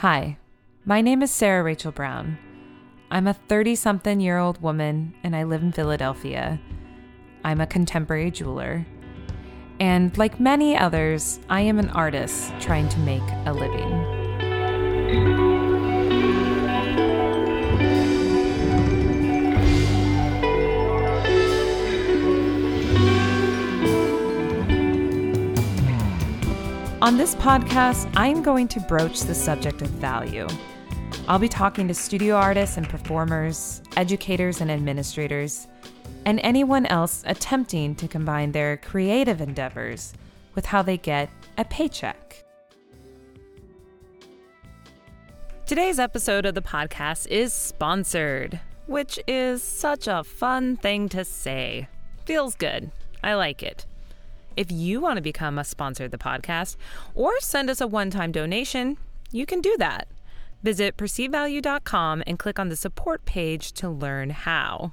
Hi, 0.00 0.36
my 0.84 1.00
name 1.00 1.22
is 1.22 1.30
Sarah 1.30 1.62
Rachel 1.62 1.90
Brown. 1.90 2.36
I'm 3.10 3.26
a 3.26 3.32
30 3.32 3.76
something 3.76 4.20
year 4.20 4.36
old 4.36 4.60
woman 4.60 5.14
and 5.24 5.34
I 5.34 5.44
live 5.44 5.62
in 5.62 5.72
Philadelphia. 5.72 6.60
I'm 7.44 7.62
a 7.62 7.66
contemporary 7.66 8.30
jeweler. 8.30 8.86
And 9.80 10.14
like 10.18 10.38
many 10.38 10.76
others, 10.76 11.40
I 11.48 11.62
am 11.62 11.78
an 11.78 11.88
artist 11.88 12.52
trying 12.60 12.90
to 12.90 12.98
make 12.98 13.22
a 13.46 13.54
living. 13.54 15.55
On 27.06 27.16
this 27.16 27.36
podcast, 27.36 28.12
I'm 28.16 28.42
going 28.42 28.66
to 28.66 28.80
broach 28.80 29.20
the 29.20 29.32
subject 29.32 29.80
of 29.80 29.88
value. 29.90 30.48
I'll 31.28 31.38
be 31.38 31.48
talking 31.48 31.86
to 31.86 31.94
studio 31.94 32.34
artists 32.34 32.78
and 32.78 32.88
performers, 32.88 33.80
educators 33.96 34.60
and 34.60 34.72
administrators, 34.72 35.68
and 36.24 36.40
anyone 36.42 36.84
else 36.86 37.22
attempting 37.24 37.94
to 37.94 38.08
combine 38.08 38.50
their 38.50 38.78
creative 38.78 39.40
endeavors 39.40 40.14
with 40.56 40.66
how 40.66 40.82
they 40.82 40.96
get 40.96 41.30
a 41.56 41.64
paycheck. 41.64 42.44
Today's 45.64 46.00
episode 46.00 46.44
of 46.44 46.56
the 46.56 46.60
podcast 46.60 47.28
is 47.28 47.52
sponsored, 47.52 48.58
which 48.88 49.16
is 49.28 49.62
such 49.62 50.08
a 50.08 50.24
fun 50.24 50.76
thing 50.76 51.08
to 51.10 51.24
say. 51.24 51.86
Feels 52.24 52.56
good. 52.56 52.90
I 53.22 53.34
like 53.34 53.62
it. 53.62 53.86
If 54.56 54.72
you 54.72 55.00
want 55.00 55.18
to 55.18 55.22
become 55.22 55.58
a 55.58 55.64
sponsor 55.64 56.04
of 56.04 56.10
the 56.10 56.18
podcast 56.18 56.76
or 57.14 57.38
send 57.40 57.68
us 57.68 57.80
a 57.80 57.86
one 57.86 58.10
time 58.10 58.32
donation, 58.32 58.96
you 59.30 59.44
can 59.44 59.60
do 59.60 59.76
that. 59.78 60.08
Visit 60.62 60.96
perceivevalue.com 60.96 62.22
and 62.26 62.38
click 62.38 62.58
on 62.58 62.70
the 62.70 62.76
support 62.76 63.24
page 63.26 63.72
to 63.72 63.90
learn 63.90 64.30
how. 64.30 64.92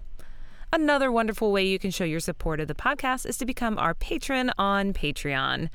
Another 0.73 1.11
wonderful 1.11 1.51
way 1.51 1.63
you 1.63 1.79
can 1.79 1.91
show 1.91 2.03
your 2.03 2.19
support 2.19 2.59
of 2.59 2.67
the 2.67 2.73
podcast 2.73 3.25
is 3.25 3.37
to 3.37 3.45
become 3.45 3.77
our 3.77 3.93
patron 3.93 4.51
on 4.57 4.91
Patreon. 4.91 5.69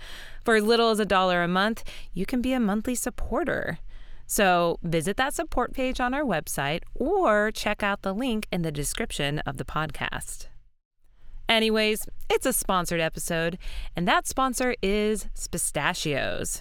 For 0.44 0.56
as 0.56 0.64
little 0.64 0.91
as 0.91 0.98
a 0.98 1.06
dollar 1.06 1.42
a 1.42 1.48
month, 1.48 1.84
you 2.12 2.27
can 2.27 2.42
be 2.42 2.53
a 2.53 2.61
monthly 2.61 2.94
supporter. 2.94 3.78
So 4.27 4.78
visit 4.83 5.16
that 5.16 5.34
support 5.34 5.72
page 5.72 6.00
on 6.00 6.12
our 6.12 6.25
website 6.25 6.83
or 6.94 7.50
check 7.50 7.83
out 7.83 8.03
the 8.03 8.12
link 8.12 8.47
in 8.53 8.62
the 8.62 8.72
description 8.72 9.39
of 9.41 9.56
the 9.56 9.64
podcast. 9.64 10.48
Anyways, 11.48 12.06
it's 12.28 12.44
a 12.44 12.52
sponsored 12.52 13.00
episode, 13.00 13.56
and 13.96 14.06
that 14.06 14.27
sponsor 14.27 14.74
is 14.82 15.28
Pistachios. 15.50 16.60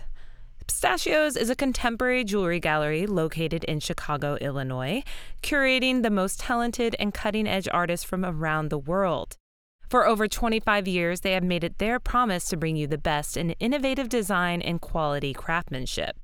Pistachios 0.66 1.36
is 1.36 1.50
a 1.50 1.56
contemporary 1.56 2.24
jewelry 2.24 2.62
gallery 2.62 3.06
located 3.06 3.66
in 3.66 3.82
Chicago, 3.82 4.36
Illinois, 4.36 5.04
curating 5.44 6.04
the 6.04 6.10
most 6.10 6.40
talented 6.40 6.96
and 7.00 7.14
cutting 7.14 7.48
edge 7.48 7.68
artists 7.70 8.06
from 8.06 8.24
around 8.24 8.70
the 8.70 8.78
world. 8.78 9.36
For 9.90 10.08
over 10.08 10.28
25 10.28 10.88
years, 10.88 11.20
they 11.20 11.34
have 11.34 11.44
made 11.44 11.66
it 11.66 11.80
their 11.80 12.00
promise 12.00 12.48
to 12.50 12.58
bring 12.58 12.78
you 12.78 12.88
the 12.88 12.98
best 12.98 13.36
in 13.36 13.52
innovative 13.52 14.08
design 14.08 14.62
and 14.62 14.80
quality 14.80 15.34
craftsmanship. 15.34 16.18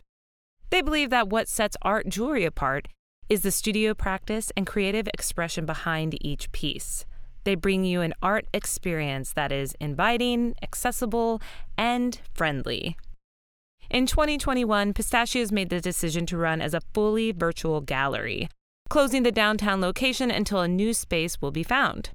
They 0.70 0.82
believe 0.82 1.10
that 1.10 1.30
what 1.30 1.50
sets 1.50 1.78
art 1.82 2.08
jewelry 2.08 2.46
apart 2.46 2.88
is 3.28 3.42
the 3.42 3.52
studio 3.52 3.94
practice 3.94 4.52
and 4.56 4.66
creative 4.66 5.08
expression 5.14 5.66
behind 5.66 6.18
each 6.26 6.52
piece. 6.54 7.06
They 7.44 7.56
bring 7.56 7.84
you 7.84 8.02
an 8.02 8.14
art 8.22 8.46
experience 8.54 9.34
that 9.34 9.52
is 9.52 9.76
inviting, 9.80 10.56
accessible, 10.62 11.42
and 11.78 12.20
friendly. 12.34 12.98
In 13.90 14.06
2021, 14.06 14.94
Pistachios 14.94 15.52
made 15.52 15.70
the 15.70 15.82
decision 15.82 16.26
to 16.28 16.38
run 16.38 16.62
as 16.62 16.74
a 16.74 16.82
fully 16.94 17.32
virtual 17.32 17.82
gallery, 17.82 18.50
closing 18.90 19.24
the 19.24 19.32
downtown 19.32 19.82
location 19.82 20.32
until 20.32 20.62
a 20.62 20.68
new 20.68 20.94
space 20.94 21.42
will 21.42 21.52
be 21.52 21.64
found. 21.64 22.10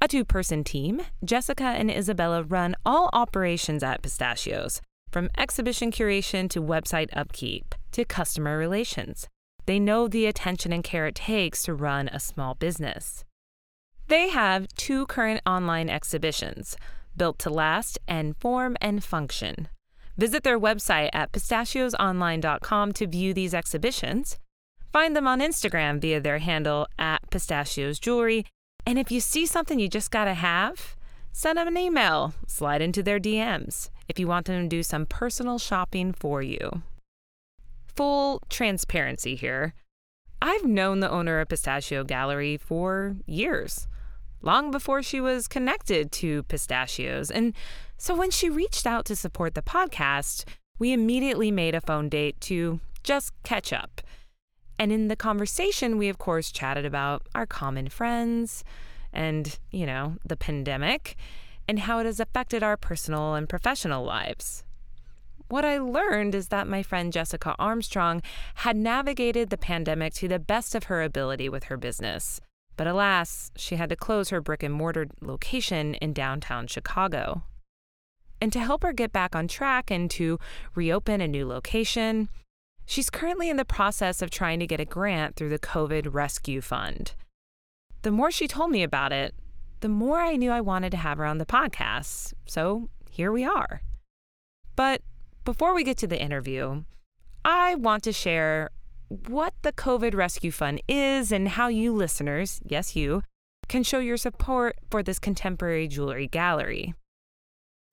A 0.00 0.08
two 0.08 0.24
person 0.24 0.64
team, 0.64 1.00
Jessica 1.24 1.64
and 1.64 1.90
Isabella 1.90 2.42
run 2.42 2.74
all 2.84 3.08
operations 3.12 3.82
at 3.82 4.02
Pistachios, 4.02 4.82
from 5.10 5.30
exhibition 5.38 5.90
curation 5.90 6.50
to 6.50 6.60
website 6.60 7.08
upkeep 7.16 7.74
to 7.92 8.04
customer 8.04 8.58
relations. 8.58 9.28
They 9.66 9.78
know 9.78 10.08
the 10.08 10.26
attention 10.26 10.72
and 10.72 10.84
care 10.84 11.06
it 11.06 11.14
takes 11.14 11.62
to 11.62 11.74
run 11.74 12.08
a 12.08 12.20
small 12.20 12.54
business. 12.54 13.24
They 14.08 14.28
have 14.28 14.68
two 14.76 15.06
current 15.06 15.40
online 15.46 15.88
exhibitions, 15.88 16.76
Built 17.16 17.38
to 17.38 17.50
Last 17.50 17.98
and 18.06 18.36
Form 18.36 18.76
and 18.80 19.02
Function. 19.02 19.68
Visit 20.18 20.42
their 20.42 20.60
website 20.60 21.08
at 21.14 21.32
pistachiosonline.com 21.32 22.92
to 22.92 23.06
view 23.06 23.32
these 23.32 23.54
exhibitions. 23.54 24.38
Find 24.92 25.16
them 25.16 25.26
on 25.26 25.40
Instagram 25.40 26.00
via 26.00 26.20
their 26.20 26.38
handle 26.38 26.86
at 26.98 27.28
pistachiosjewelry. 27.30 28.44
And 28.86 28.98
if 28.98 29.10
you 29.10 29.20
see 29.20 29.46
something 29.46 29.80
you 29.80 29.88
just 29.88 30.10
gotta 30.10 30.34
have, 30.34 30.96
send 31.32 31.56
them 31.56 31.68
an 31.68 31.78
email, 31.78 32.34
slide 32.46 32.82
into 32.82 33.02
their 33.02 33.18
DMs 33.18 33.88
if 34.06 34.18
you 34.18 34.28
want 34.28 34.46
them 34.46 34.62
to 34.62 34.68
do 34.68 34.82
some 34.82 35.06
personal 35.06 35.58
shopping 35.58 36.12
for 36.12 36.42
you. 36.42 36.82
Full 37.96 38.42
transparency 38.50 39.34
here. 39.34 39.72
I've 40.42 40.66
known 40.66 41.00
the 41.00 41.10
owner 41.10 41.40
of 41.40 41.48
Pistachio 41.48 42.04
Gallery 42.04 42.58
for 42.58 43.16
years 43.26 43.88
long 44.44 44.70
before 44.70 45.02
she 45.02 45.20
was 45.20 45.48
connected 45.48 46.12
to 46.12 46.42
pistachios. 46.44 47.30
And 47.30 47.54
so 47.96 48.14
when 48.14 48.30
she 48.30 48.50
reached 48.50 48.86
out 48.86 49.04
to 49.06 49.16
support 49.16 49.54
the 49.54 49.62
podcast, 49.62 50.44
we 50.78 50.92
immediately 50.92 51.50
made 51.50 51.74
a 51.74 51.80
phone 51.80 52.08
date 52.08 52.40
to 52.42 52.80
just 53.02 53.32
catch 53.42 53.72
up. 53.72 54.00
And 54.78 54.90
in 54.92 55.08
the 55.08 55.16
conversation, 55.16 55.98
we 55.98 56.08
of 56.08 56.18
course 56.18 56.50
chatted 56.50 56.84
about 56.84 57.26
our 57.34 57.46
common 57.46 57.88
friends 57.88 58.64
and, 59.12 59.58
you 59.70 59.86
know, 59.86 60.16
the 60.24 60.36
pandemic 60.36 61.16
and 61.68 61.80
how 61.80 61.98
it 62.00 62.06
has 62.06 62.20
affected 62.20 62.62
our 62.62 62.76
personal 62.76 63.34
and 63.34 63.48
professional 63.48 64.04
lives. 64.04 64.64
What 65.48 65.64
I 65.64 65.78
learned 65.78 66.34
is 66.34 66.48
that 66.48 66.66
my 66.66 66.82
friend 66.82 67.12
Jessica 67.12 67.54
Armstrong 67.58 68.22
had 68.56 68.76
navigated 68.76 69.50
the 69.50 69.58
pandemic 69.58 70.14
to 70.14 70.28
the 70.28 70.38
best 70.38 70.74
of 70.74 70.84
her 70.84 71.02
ability 71.02 71.48
with 71.48 71.64
her 71.64 71.76
business. 71.76 72.40
But 72.76 72.86
alas, 72.86 73.50
she 73.56 73.76
had 73.76 73.88
to 73.90 73.96
close 73.96 74.30
her 74.30 74.40
brick 74.40 74.62
and 74.62 74.74
mortar 74.74 75.06
location 75.20 75.94
in 75.94 76.12
downtown 76.12 76.66
Chicago. 76.66 77.44
And 78.40 78.52
to 78.52 78.58
help 78.58 78.82
her 78.82 78.92
get 78.92 79.12
back 79.12 79.36
on 79.36 79.48
track 79.48 79.90
and 79.90 80.10
to 80.12 80.38
reopen 80.74 81.20
a 81.20 81.28
new 81.28 81.46
location, 81.46 82.28
she's 82.84 83.10
currently 83.10 83.48
in 83.48 83.56
the 83.56 83.64
process 83.64 84.20
of 84.20 84.30
trying 84.30 84.58
to 84.58 84.66
get 84.66 84.80
a 84.80 84.84
grant 84.84 85.36
through 85.36 85.50
the 85.50 85.58
COVID 85.58 86.12
Rescue 86.12 86.60
Fund. 86.60 87.14
The 88.02 88.10
more 88.10 88.30
she 88.30 88.48
told 88.48 88.70
me 88.70 88.82
about 88.82 89.12
it, 89.12 89.34
the 89.80 89.88
more 89.88 90.20
I 90.20 90.36
knew 90.36 90.50
I 90.50 90.60
wanted 90.60 90.90
to 90.90 90.96
have 90.96 91.18
her 91.18 91.24
on 91.24 91.38
the 91.38 91.46
podcast. 91.46 92.34
So 92.46 92.88
here 93.10 93.30
we 93.30 93.44
are. 93.44 93.82
But 94.76 95.02
before 95.44 95.74
we 95.74 95.84
get 95.84 95.96
to 95.98 96.06
the 96.06 96.20
interview, 96.20 96.84
I 97.44 97.76
want 97.76 98.02
to 98.04 98.12
share 98.12 98.70
what 99.28 99.54
the 99.62 99.72
COVID 99.72 100.14
Rescue 100.14 100.50
Fund 100.50 100.82
is 100.88 101.30
and 101.30 101.48
how 101.50 101.68
you 101.68 101.92
listeners, 101.92 102.60
yes, 102.64 102.96
you, 102.96 103.22
can 103.68 103.82
show 103.82 103.98
your 103.98 104.16
support 104.16 104.76
for 104.90 105.02
this 105.02 105.18
contemporary 105.18 105.88
jewelry 105.88 106.26
gallery. 106.26 106.94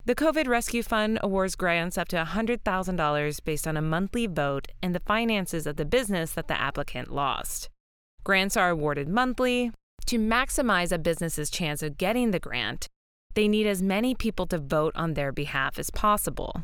The 0.03 0.15
COVID 0.15 0.47
Rescue 0.47 0.81
Fund 0.81 1.19
awards 1.21 1.55
grants 1.55 1.95
up 1.95 2.07
to 2.07 2.15
$100,000 2.15 3.43
based 3.43 3.67
on 3.67 3.77
a 3.77 3.81
monthly 3.81 4.25
vote 4.25 4.67
and 4.81 4.95
the 4.95 4.99
finances 5.01 5.67
of 5.67 5.75
the 5.75 5.85
business 5.85 6.31
that 6.31 6.47
the 6.47 6.59
applicant 6.59 7.13
lost. 7.13 7.69
Grants 8.23 8.57
are 8.57 8.69
awarded 8.69 9.07
monthly. 9.07 9.71
To 10.07 10.17
maximize 10.17 10.91
a 10.91 10.97
business's 10.97 11.51
chance 11.51 11.83
of 11.83 11.99
getting 11.99 12.31
the 12.31 12.39
grant, 12.39 12.87
they 13.35 13.47
need 13.47 13.67
as 13.67 13.83
many 13.83 14.15
people 14.15 14.47
to 14.47 14.57
vote 14.57 14.93
on 14.95 15.13
their 15.13 15.31
behalf 15.31 15.77
as 15.77 15.91
possible. 15.91 16.63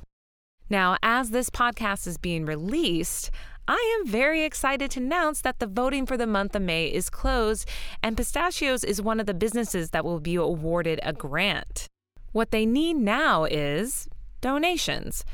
Now, 0.69 0.97
as 1.03 1.29
this 1.29 1.51
podcast 1.51 2.07
is 2.07 2.17
being 2.17 2.45
released, 2.45 3.29
I 3.69 3.99
am 3.99 4.07
very 4.07 4.43
excited 4.43 4.91
to 4.91 5.01
announce 5.01 5.41
that 5.41 5.59
the 5.59 5.67
voting 5.67 6.05
for 6.05 6.15
the 6.15 6.25
month 6.25 6.55
of 6.55 6.61
May 6.61 6.87
is 6.87 7.09
closed, 7.09 7.67
and 8.01 8.15
Pistachios 8.15 8.85
is 8.85 9.01
one 9.01 9.19
of 9.19 9.25
the 9.25 9.33
businesses 9.33 9.89
that 9.89 10.05
will 10.05 10.21
be 10.21 10.35
awarded 10.35 11.01
a 11.03 11.11
grant. 11.11 11.87
What 12.31 12.51
they 12.51 12.65
need 12.65 12.95
now 12.95 13.43
is 13.43 14.07
donations, 14.39 15.25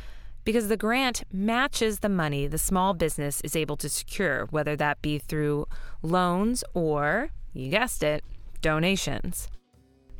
because 0.46 0.68
the 0.68 0.78
grant 0.78 1.24
matches 1.32 2.00
the 2.00 2.10
money 2.10 2.48
the 2.48 2.58
small 2.58 2.96
business 2.96 3.40
is 3.42 3.56
able 3.56 3.78
to 3.78 3.88
secure, 3.88 4.48
whether 4.50 4.76
that 4.78 5.02
be 5.04 5.20
through 5.20 5.68
loans 6.02 6.64
or, 6.74 7.30
you 7.54 7.70
guessed 7.70 8.02
it, 8.02 8.24
donations. 8.62 9.48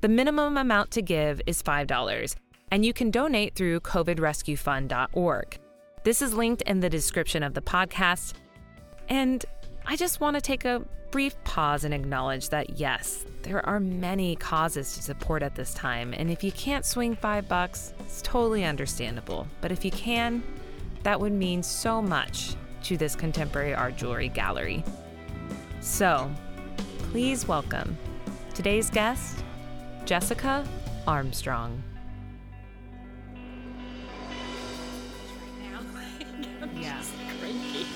The 0.02 0.10
minimum 0.10 0.56
amount 0.56 0.92
to 0.92 1.02
give 1.02 1.42
is 1.48 1.64
$5, 1.64 2.36
and 2.70 2.86
you 2.86 2.94
can 2.94 3.10
donate 3.10 3.56
through 3.56 3.80
covidrescuefund.org. 3.80 5.60
This 6.04 6.22
is 6.22 6.34
linked 6.34 6.64
in 6.64 6.82
the 6.82 6.90
description 6.90 7.44
of 7.44 7.54
the 7.54 7.62
podcast. 7.62 8.34
And 9.08 9.46
I 9.86 9.96
just 9.96 10.20
want 10.20 10.36
to 10.36 10.42
take 10.42 10.66
a 10.66 10.84
brief 11.12 11.42
pause 11.46 11.86
and 11.86 11.94
acknowledge 11.94 12.50
that 12.50 12.72
yes, 12.72 13.24
there 13.44 13.66
are 13.66 13.80
many 13.80 14.36
causes 14.36 14.96
to 14.96 15.02
support 15.02 15.44
at 15.44 15.56
this 15.56 15.74
time. 15.74 16.14
And 16.14 16.30
if 16.30 16.44
you 16.44 16.52
can't 16.52 16.86
swing 16.86 17.16
five 17.16 17.48
bucks, 17.48 17.94
it's 18.02 18.22
totally 18.22 18.66
understandable. 18.66 19.48
But 19.62 19.72
if 19.72 19.86
you 19.86 19.92
can, 19.92 20.44
that 21.04 21.18
would 21.18 21.32
mean 21.32 21.64
so 21.64 22.02
much 22.02 22.56
to 22.84 22.98
this 22.98 23.16
contemporary 23.16 23.74
art 23.74 23.96
jewelry 23.96 24.28
gallery. 24.28 24.84
So, 25.80 26.30
please 26.98 27.48
welcome 27.48 27.98
today's 28.54 28.90
guest, 28.90 29.42
Jessica 30.04 30.68
Armstrong. 31.08 31.82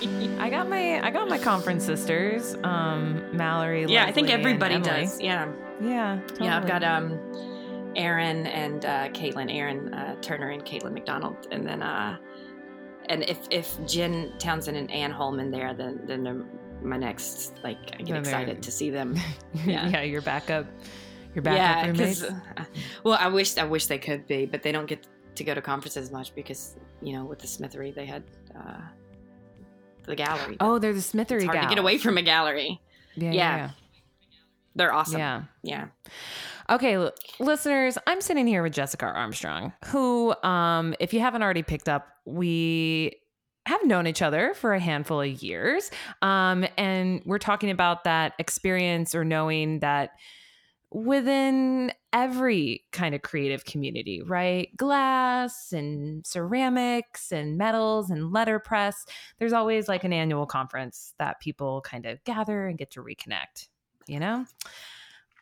I 0.40 0.50
got 0.50 0.70
my 0.70 1.06
I 1.06 1.10
got 1.12 1.28
my 1.28 1.38
conference 1.38 1.86
sisters, 1.86 2.56
um, 2.64 3.36
Mallory. 3.36 3.86
Yeah, 3.86 4.06
I 4.06 4.12
think 4.12 4.30
everybody 4.30 4.80
does. 4.80 5.20
Yeah, 5.20 5.52
Yeah, 5.82 6.20
yeah. 6.40 6.58
I've 6.58 6.68
got 6.68 6.84
um, 6.84 7.20
Aaron 7.96 8.46
and 8.48 8.86
uh, 8.86 9.10
Caitlin, 9.10 9.54
Aaron 9.54 9.94
uh, 9.94 10.16
Turner 10.22 10.52
and 10.52 10.64
Caitlin 10.64 10.94
McDonald, 10.94 11.48
and 11.52 11.66
then 11.66 11.82
uh, 11.82 12.18
and 13.10 13.24
if 13.24 13.40
if 13.50 13.78
Jen 13.88 14.34
Townsend 14.38 14.78
and 14.78 14.92
Ann 14.92 15.12
Holman 15.12 15.50
there, 15.50 15.74
then 15.74 16.02
then 16.06 16.24
they're 16.24 16.46
my 16.82 16.98
next. 16.98 17.56
Like 17.64 17.80
I 17.94 17.98
get 17.98 18.08
Then 18.08 18.18
excited 18.18 18.62
to 18.62 18.72
see 18.72 18.90
them. 18.90 19.16
yeah. 19.66 19.88
Yeah. 19.88 20.02
your 20.04 20.22
backup, 20.22 20.68
your 21.34 21.42
backup 21.42 21.58
yeah, 21.58 21.88
roommates. 21.88 22.22
because 22.22 22.36
well, 23.04 23.18
I 23.20 23.28
wish 23.30 23.58
I 23.58 23.64
wish 23.64 23.88
they 23.88 23.98
could 24.00 24.28
be, 24.28 24.46
but 24.46 24.62
they 24.62 24.72
don't 24.72 24.86
get 24.88 25.08
to 25.36 25.44
go 25.44 25.54
to 25.56 25.62
conferences 25.62 26.12
much 26.12 26.36
because 26.36 26.76
you 27.02 27.14
know 27.14 27.26
with 27.26 27.40
the 27.40 27.48
Smithery 27.48 27.92
they 27.92 28.06
had 28.06 28.24
uh, 28.56 28.82
the 30.08 30.16
gallery. 30.16 30.58
Oh, 30.60 30.80
they're 30.80 30.94
the 30.94 31.02
Smithery 31.02 31.38
it's 31.44 31.46
hard 31.46 31.62
to 31.62 31.68
get 31.68 31.78
away 31.78 31.98
from 31.98 32.18
a 32.18 32.22
gallery. 32.24 32.82
Yeah, 33.16 33.32
Yeah. 33.32 33.70
They're 34.76 34.94
awesome. 34.94 35.20
yeah. 35.20 35.44
yeah. 35.64 35.88
Okay, 36.70 36.94
l- 36.96 37.12
listeners, 37.40 37.98
I'm 38.06 38.22
sitting 38.22 38.46
here 38.46 38.62
with 38.62 38.74
Jessica 38.74 39.06
Armstrong, 39.06 39.74
who, 39.86 40.36
um, 40.44 40.94
if 41.00 41.14
you 41.14 41.20
haven't 41.20 41.42
already 41.42 41.64
picked 41.64 41.90
up, 41.90 42.08
we 42.26 43.16
have 43.66 43.84
known 43.86 44.06
each 44.06 44.22
other 44.22 44.54
for 44.54 44.74
a 44.74 44.80
handful 44.80 45.22
of 45.22 45.42
years. 45.42 45.90
Um, 46.22 46.66
and 46.78 47.22
we're 47.26 47.40
talking 47.40 47.70
about 47.72 48.04
that 48.04 48.34
experience 48.40 49.16
or 49.16 49.26
knowing 49.26 49.80
that 49.80 50.12
within 51.06 51.92
every 52.12 52.84
kind 52.92 53.14
of 53.14 53.22
creative 53.22 53.64
community, 53.66 54.22
right? 54.22 54.76
Glass 54.78 55.72
and 55.72 56.26
ceramics 56.26 57.32
and 57.32 57.58
metals 57.58 58.10
and 58.10 58.32
letterpress, 58.32 59.06
there's 59.38 59.54
always 59.54 59.88
like 59.88 60.04
an 60.04 60.14
annual 60.14 60.46
conference 60.46 61.14
that 61.20 61.40
people 61.40 61.82
kind 61.82 62.06
of 62.06 62.24
gather 62.24 62.68
and 62.68 62.78
get 62.78 62.92
to 62.92 63.04
reconnect, 63.04 63.68
you 64.08 64.20
know? 64.20 64.46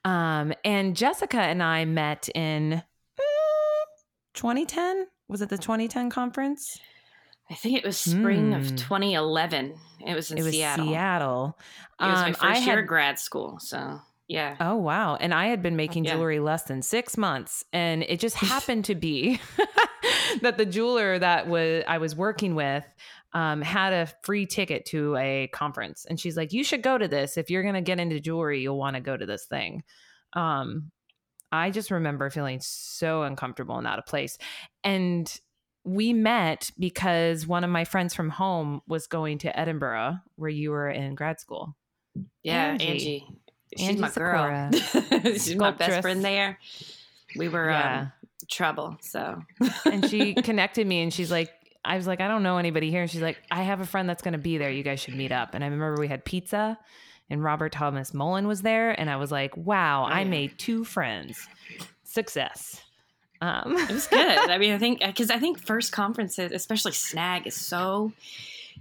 Um, 0.03 0.53
and 0.63 0.95
Jessica 0.95 1.39
and 1.39 1.63
I 1.63 1.85
met 1.85 2.27
in 2.35 2.83
mm, 3.17 3.83
2010. 4.33 5.07
Was 5.27 5.41
it 5.41 5.49
the 5.49 5.57
2010 5.57 6.09
conference? 6.09 6.77
I 7.49 7.53
think 7.53 7.77
it 7.77 7.85
was 7.85 7.97
spring 7.97 8.51
Hmm. 8.51 8.53
of 8.59 8.75
2011. 8.75 9.75
It 10.05 10.13
was 10.15 10.31
in 10.31 10.37
it 10.37 10.43
was 10.43 10.51
Seattle. 10.53 10.85
Seattle. 10.87 11.57
It 12.01 12.05
was 12.05 12.19
my 12.19 12.27
Um, 12.27 12.33
first 12.33 12.43
I 12.43 12.53
year 12.57 12.75
had- 12.75 12.79
of 12.79 12.87
grad 12.87 13.19
school. 13.19 13.59
So 13.59 14.01
yeah. 14.27 14.55
Oh 14.59 14.75
wow! 14.75 15.15
And 15.15 15.33
I 15.33 15.47
had 15.47 15.61
been 15.61 15.75
making 15.75 16.05
Yeah. 16.05 16.13
jewelry 16.15 16.39
less 16.39 16.63
than 16.63 16.81
six 16.81 17.17
months, 17.17 17.63
and 17.73 18.03
it 18.03 18.19
just 18.19 18.35
happened 18.53 18.85
to 18.85 18.95
be 18.95 19.39
that 20.41 20.57
the 20.57 20.65
jeweler 20.65 21.19
that 21.19 21.47
was 21.47 21.83
I 21.87 21.97
was 21.99 22.15
working 22.15 22.55
with 22.55 22.85
um, 23.33 23.61
had 23.61 23.93
a 23.93 24.07
free 24.23 24.45
ticket 24.45 24.85
to 24.87 25.15
a 25.17 25.47
conference, 25.53 26.05
and 26.05 26.19
she's 26.19 26.37
like, 26.37 26.53
"You 26.53 26.63
should 26.63 26.81
go 26.81 26.97
to 26.97 27.07
this 27.07 27.37
if 27.37 27.49
you're 27.49 27.63
going 27.63 27.75
to 27.75 27.81
get 27.81 27.99
into 27.99 28.19
jewelry. 28.19 28.61
You'll 28.61 28.77
want 28.77 28.95
to 28.95 29.01
go 29.01 29.15
to 29.15 29.25
this 29.25 29.45
thing." 29.45 29.83
Um, 30.33 30.91
I 31.51 31.69
just 31.71 31.91
remember 31.91 32.29
feeling 32.29 32.59
so 32.61 33.23
uncomfortable 33.23 33.77
and 33.77 33.87
out 33.87 33.99
of 33.99 34.05
place, 34.05 34.37
and 34.83 35.31
we 35.83 36.13
met 36.13 36.71
because 36.79 37.45
one 37.45 37.63
of 37.63 37.69
my 37.69 37.85
friends 37.85 38.15
from 38.15 38.31
home 38.31 38.81
was 38.87 39.05
going 39.05 39.37
to 39.37 39.51
Edinboro, 39.51 40.19
where 40.35 40.49
you 40.49 40.71
were 40.71 40.89
in 40.89 41.13
grad 41.13 41.39
school. 41.39 41.75
Yeah, 42.41 42.71
Angie. 42.71 42.87
Angie. 42.87 43.25
She's 43.75 43.87
Angie 43.89 44.01
my 44.01 44.09
girl. 44.09 44.71
She's 45.23 45.55
my 45.55 45.71
best 45.71 46.01
friend 46.01 46.23
there. 46.23 46.57
We 47.37 47.49
were 47.49 47.69
Yeah. 47.69 47.99
um, 48.01 48.11
trouble. 48.49 48.97
So 49.01 49.41
and 49.85 50.07
she 50.09 50.33
connected 50.43 50.85
me 50.87 51.01
and 51.01 51.13
she's 51.13 51.31
like 51.31 51.51
i 51.83 51.95
was 51.97 52.05
like 52.07 52.19
i 52.21 52.27
don't 52.27 52.41
know 52.43 52.57
anybody 52.57 52.89
here 52.89 53.01
and 53.03 53.09
she's 53.11 53.21
like 53.21 53.37
i 53.51 53.61
have 53.63 53.79
a 53.79 53.85
friend 53.85 54.07
that's 54.09 54.21
going 54.23 54.31
to 54.33 54.37
be 54.39 54.57
there 54.57 54.71
you 54.71 54.81
guys 54.83 54.99
should 54.99 55.15
meet 55.15 55.31
up 55.31 55.53
and 55.53 55.63
i 55.63 55.67
remember 55.67 55.95
we 55.99 56.07
had 56.07 56.25
pizza 56.25 56.77
and 57.29 57.43
robert 57.43 57.71
thomas 57.71 58.11
mullen 58.11 58.47
was 58.47 58.63
there 58.63 58.89
and 58.99 59.07
i 59.09 59.15
was 59.17 59.31
like 59.31 59.55
wow 59.55 60.01
Oh, 60.03 60.11
i 60.11 60.21
yeah. 60.21 60.27
made 60.27 60.57
two 60.57 60.83
friends 60.83 61.47
success 62.03 62.81
um 63.41 63.75
it 63.77 63.91
was 63.91 64.07
good. 64.07 64.19
I 64.19 64.57
mean, 64.57 64.73
I 64.73 64.77
think 64.85 64.99
because 64.99 65.29
I 65.29 65.37
think 65.37 65.59
first 65.59 65.91
conferences, 65.91 66.51
especially 66.51 66.93
Snag, 66.93 67.45
is 67.45 67.53
so 67.55 68.13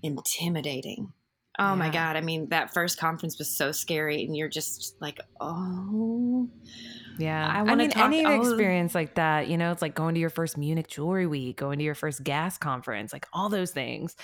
intimidating. 0.03 1.13
Oh 1.59 1.77
my 1.77 1.89
god! 1.89 2.17
I 2.17 2.21
mean, 2.21 2.49
that 2.49 2.75
first 2.75 2.99
conference 2.99 3.39
was 3.39 3.49
so 3.49 3.71
scary, 3.71 4.25
and 4.25 4.37
you're 4.37 4.49
just 4.49 4.97
like, 5.01 5.21
oh, 5.41 6.49
yeah 7.19 7.47
I 7.47 7.61
i, 7.61 7.75
mean 7.77 7.91
talk- 7.91 8.07
any 8.07 8.27
oh. 8.27 8.41
experience 8.41 8.93
like 8.93 9.15
that 9.15 9.47
you 9.47 9.57
know 9.57 9.71
it's 9.71 9.81
like 9.81 9.95
going 9.95 10.15
to 10.15 10.21
your 10.21 10.31
first 10.31 10.59
munich 10.59 10.89
jewelry 10.89 11.29
week 11.29 11.57
going 11.57 11.79
to 11.79 11.85
your 11.85 11.95
first 11.95 12.25
gas 12.25 12.59
conference 12.59 13.13
like 13.13 13.25
all 13.33 13.49
those 13.49 13.71
things 13.71 14.17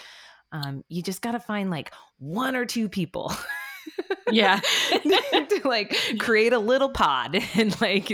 um, 0.50 0.82
you 0.88 1.00
just 1.00 1.23
got 1.23 1.32
to 1.32 1.38
find 1.38 1.71
like 1.71 1.93
one 2.19 2.56
or 2.56 2.67
two 2.67 2.88
people 2.88 3.32
yeah, 4.32 4.59
to 4.59 5.61
like 5.65 5.97
create 6.19 6.53
a 6.53 6.59
little 6.59 6.91
pod 6.91 7.37
and 7.55 7.81
like 7.81 8.11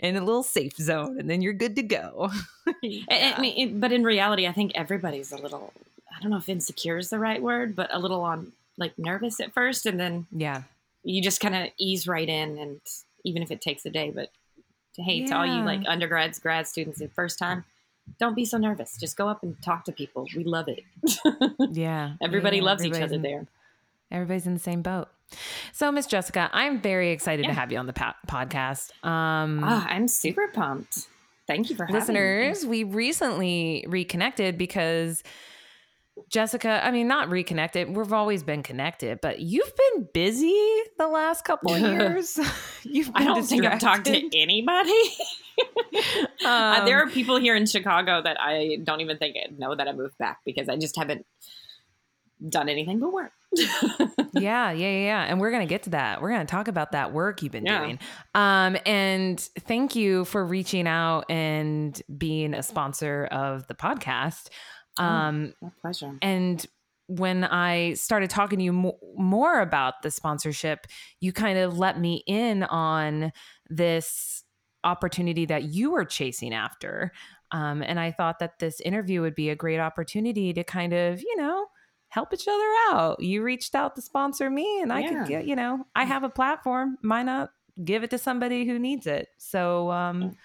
in 0.00 0.16
a 0.16 0.20
little 0.20 0.42
safe 0.42 0.76
zone 0.76 1.20
and 1.20 1.30
then 1.30 1.40
you're 1.40 1.52
good 1.52 1.76
to 1.76 1.82
go 1.84 2.30
I, 3.10 3.34
I 3.36 3.40
mean, 3.40 3.80
but 3.80 3.92
in 3.92 4.04
reality, 4.04 4.46
I 4.46 4.52
think 4.52 4.72
everybody's 4.74 5.32
a 5.32 5.36
little. 5.36 5.72
I 6.18 6.22
don't 6.22 6.30
know 6.30 6.36
if 6.38 6.48
insecure 6.48 6.98
is 6.98 7.10
the 7.10 7.18
right 7.18 7.40
word, 7.40 7.76
but 7.76 7.94
a 7.94 7.98
little 7.98 8.22
on 8.22 8.52
like 8.76 8.98
nervous 8.98 9.38
at 9.40 9.52
first, 9.54 9.86
and 9.86 9.98
then 10.00 10.26
yeah 10.32 10.62
you 11.04 11.22
just 11.22 11.40
kind 11.40 11.54
of 11.54 11.68
ease 11.78 12.06
right 12.08 12.28
in, 12.28 12.58
and 12.58 12.80
even 13.24 13.42
if 13.42 13.50
it 13.50 13.60
takes 13.60 13.86
a 13.86 13.90
day, 13.90 14.10
but 14.10 14.30
hey, 14.96 15.24
to 15.26 15.34
all 15.36 15.46
you 15.46 15.62
like 15.64 15.80
undergrads, 15.86 16.38
grad 16.40 16.66
students, 16.66 16.98
the 16.98 17.08
first 17.08 17.38
time, 17.38 17.64
don't 18.18 18.34
be 18.34 18.44
so 18.44 18.58
nervous. 18.58 18.96
Just 18.98 19.16
go 19.16 19.28
up 19.28 19.42
and 19.44 19.60
talk 19.62 19.84
to 19.84 19.92
people. 19.92 20.26
We 20.36 20.42
love 20.44 20.66
it. 20.68 20.82
yeah 21.72 22.14
Everybody 22.20 22.56
Yeah, 22.58 22.62
loves 22.64 22.84
each 22.84 22.94
other 23.00 23.14
in- 23.14 23.22
there. 23.22 23.46
everybody's 24.10 24.46
in 24.46 24.54
the 24.54 24.60
same 24.60 24.82
boat 24.82 25.08
so 25.72 25.92
miss 25.92 26.06
jessica 26.06 26.48
i'm 26.54 26.80
very 26.80 27.10
excited 27.10 27.44
to 27.44 27.52
have 27.52 27.70
you 27.70 27.76
on 27.76 27.86
the 27.86 27.92
po- 27.92 28.14
podcast 28.26 28.90
um 29.04 29.60
Ah, 29.62 29.86
I'm 29.88 30.08
super 30.08 30.48
pumped. 30.48 31.06
Thank 31.46 31.68
you 31.70 31.76
for 31.76 31.84
having 31.86 32.00
listeners, 32.00 32.64
we 32.66 32.84
recently 32.84 33.84
reconnected 33.88 34.56
because 34.58 35.22
Jessica, 36.30 36.80
I 36.84 36.90
mean, 36.90 37.08
not 37.08 37.28
reconnected. 37.30 37.94
We've 37.96 38.12
always 38.12 38.42
been 38.42 38.62
connected, 38.62 39.20
but 39.20 39.40
you've 39.40 39.72
been 39.76 40.08
busy 40.12 40.54
the 40.98 41.08
last 41.08 41.44
couple 41.44 41.74
of 41.74 41.80
years. 41.92 42.38
you've 42.82 43.12
been 43.12 43.22
I 43.22 43.24
don't 43.24 43.42
think 43.42 43.64
I've 43.64 43.78
talked 43.80 44.04
to 44.06 44.12
distracted. 44.12 44.38
anybody. 44.40 44.92
Uh, 46.44 46.76
Um, 46.78 46.86
there 46.86 47.02
are 47.02 47.08
people 47.10 47.36
here 47.40 47.56
in 47.56 47.66
Chicago 47.66 48.22
that 48.22 48.36
I 48.40 48.78
don't 48.84 49.00
even 49.00 49.18
think 49.18 49.36
know 49.58 49.74
that 49.74 49.88
I 49.88 49.92
moved 49.92 50.16
back 50.16 50.38
because 50.44 50.68
I 50.68 50.76
just 50.76 50.96
haven't 50.96 51.26
done 52.48 52.68
anything 52.68 53.00
but 53.00 53.12
work. 53.12 53.32
yeah, 53.52 54.70
yeah, 54.70 54.70
yeah, 54.70 54.88
yeah. 54.90 55.24
And 55.24 55.40
we're 55.40 55.50
gonna 55.50 55.66
get 55.66 55.82
to 55.84 55.90
that. 55.90 56.22
We're 56.22 56.30
gonna 56.30 56.44
talk 56.44 56.68
about 56.68 56.92
that 56.92 57.12
work 57.12 57.42
you've 57.42 57.50
been 57.50 57.66
Yeah. 57.66 57.80
doing. 57.80 57.98
Um, 58.36 58.76
and 58.86 59.40
thank 59.60 59.96
you 59.96 60.24
for 60.26 60.44
reaching 60.46 60.86
out 60.86 61.24
and 61.28 62.00
being 62.16 62.54
a 62.54 62.62
sponsor 62.62 63.24
of 63.32 63.66
the 63.66 63.74
podcast. 63.74 64.50
Oh. 64.98 65.04
Um, 65.04 65.54
My 65.60 65.70
pleasure. 65.80 66.12
and 66.22 66.64
when 67.06 67.42
I 67.44 67.94
started 67.94 68.28
talking 68.28 68.58
to 68.58 68.64
you 68.66 68.72
mo- 68.72 68.98
more 69.16 69.60
about 69.60 70.02
the 70.02 70.10
sponsorship, 70.10 70.86
you 71.20 71.32
kind 71.32 71.58
of 71.58 71.78
let 71.78 71.98
me 71.98 72.22
in 72.26 72.64
on 72.64 73.32
this 73.70 74.44
opportunity 74.84 75.46
that 75.46 75.64
you 75.64 75.90
were 75.90 76.04
chasing 76.04 76.52
after. 76.52 77.12
Um, 77.50 77.82
and 77.82 77.98
I 77.98 78.10
thought 78.12 78.40
that 78.40 78.58
this 78.58 78.80
interview 78.82 79.22
would 79.22 79.34
be 79.34 79.48
a 79.48 79.56
great 79.56 79.78
opportunity 79.80 80.52
to 80.52 80.62
kind 80.64 80.92
of, 80.92 81.22
you 81.22 81.36
know, 81.36 81.66
help 82.08 82.32
each 82.34 82.46
other 82.46 82.72
out. 82.90 83.20
You 83.22 83.42
reached 83.42 83.74
out 83.74 83.94
to 83.96 84.02
sponsor 84.02 84.50
me, 84.50 84.80
and 84.82 84.92
I 84.92 85.00
Yeah. 85.00 85.08
could 85.08 85.28
get, 85.28 85.46
you 85.46 85.56
know, 85.56 85.86
I 85.96 86.04
have 86.04 86.24
a 86.24 86.28
platform. 86.30 86.98
Why 87.02 87.22
not 87.22 87.50
give 87.82 88.02
it 88.04 88.10
to 88.10 88.18
somebody 88.18 88.66
who 88.66 88.78
needs 88.78 89.06
it? 89.06 89.28
So 89.38 89.90
um, 89.90 90.36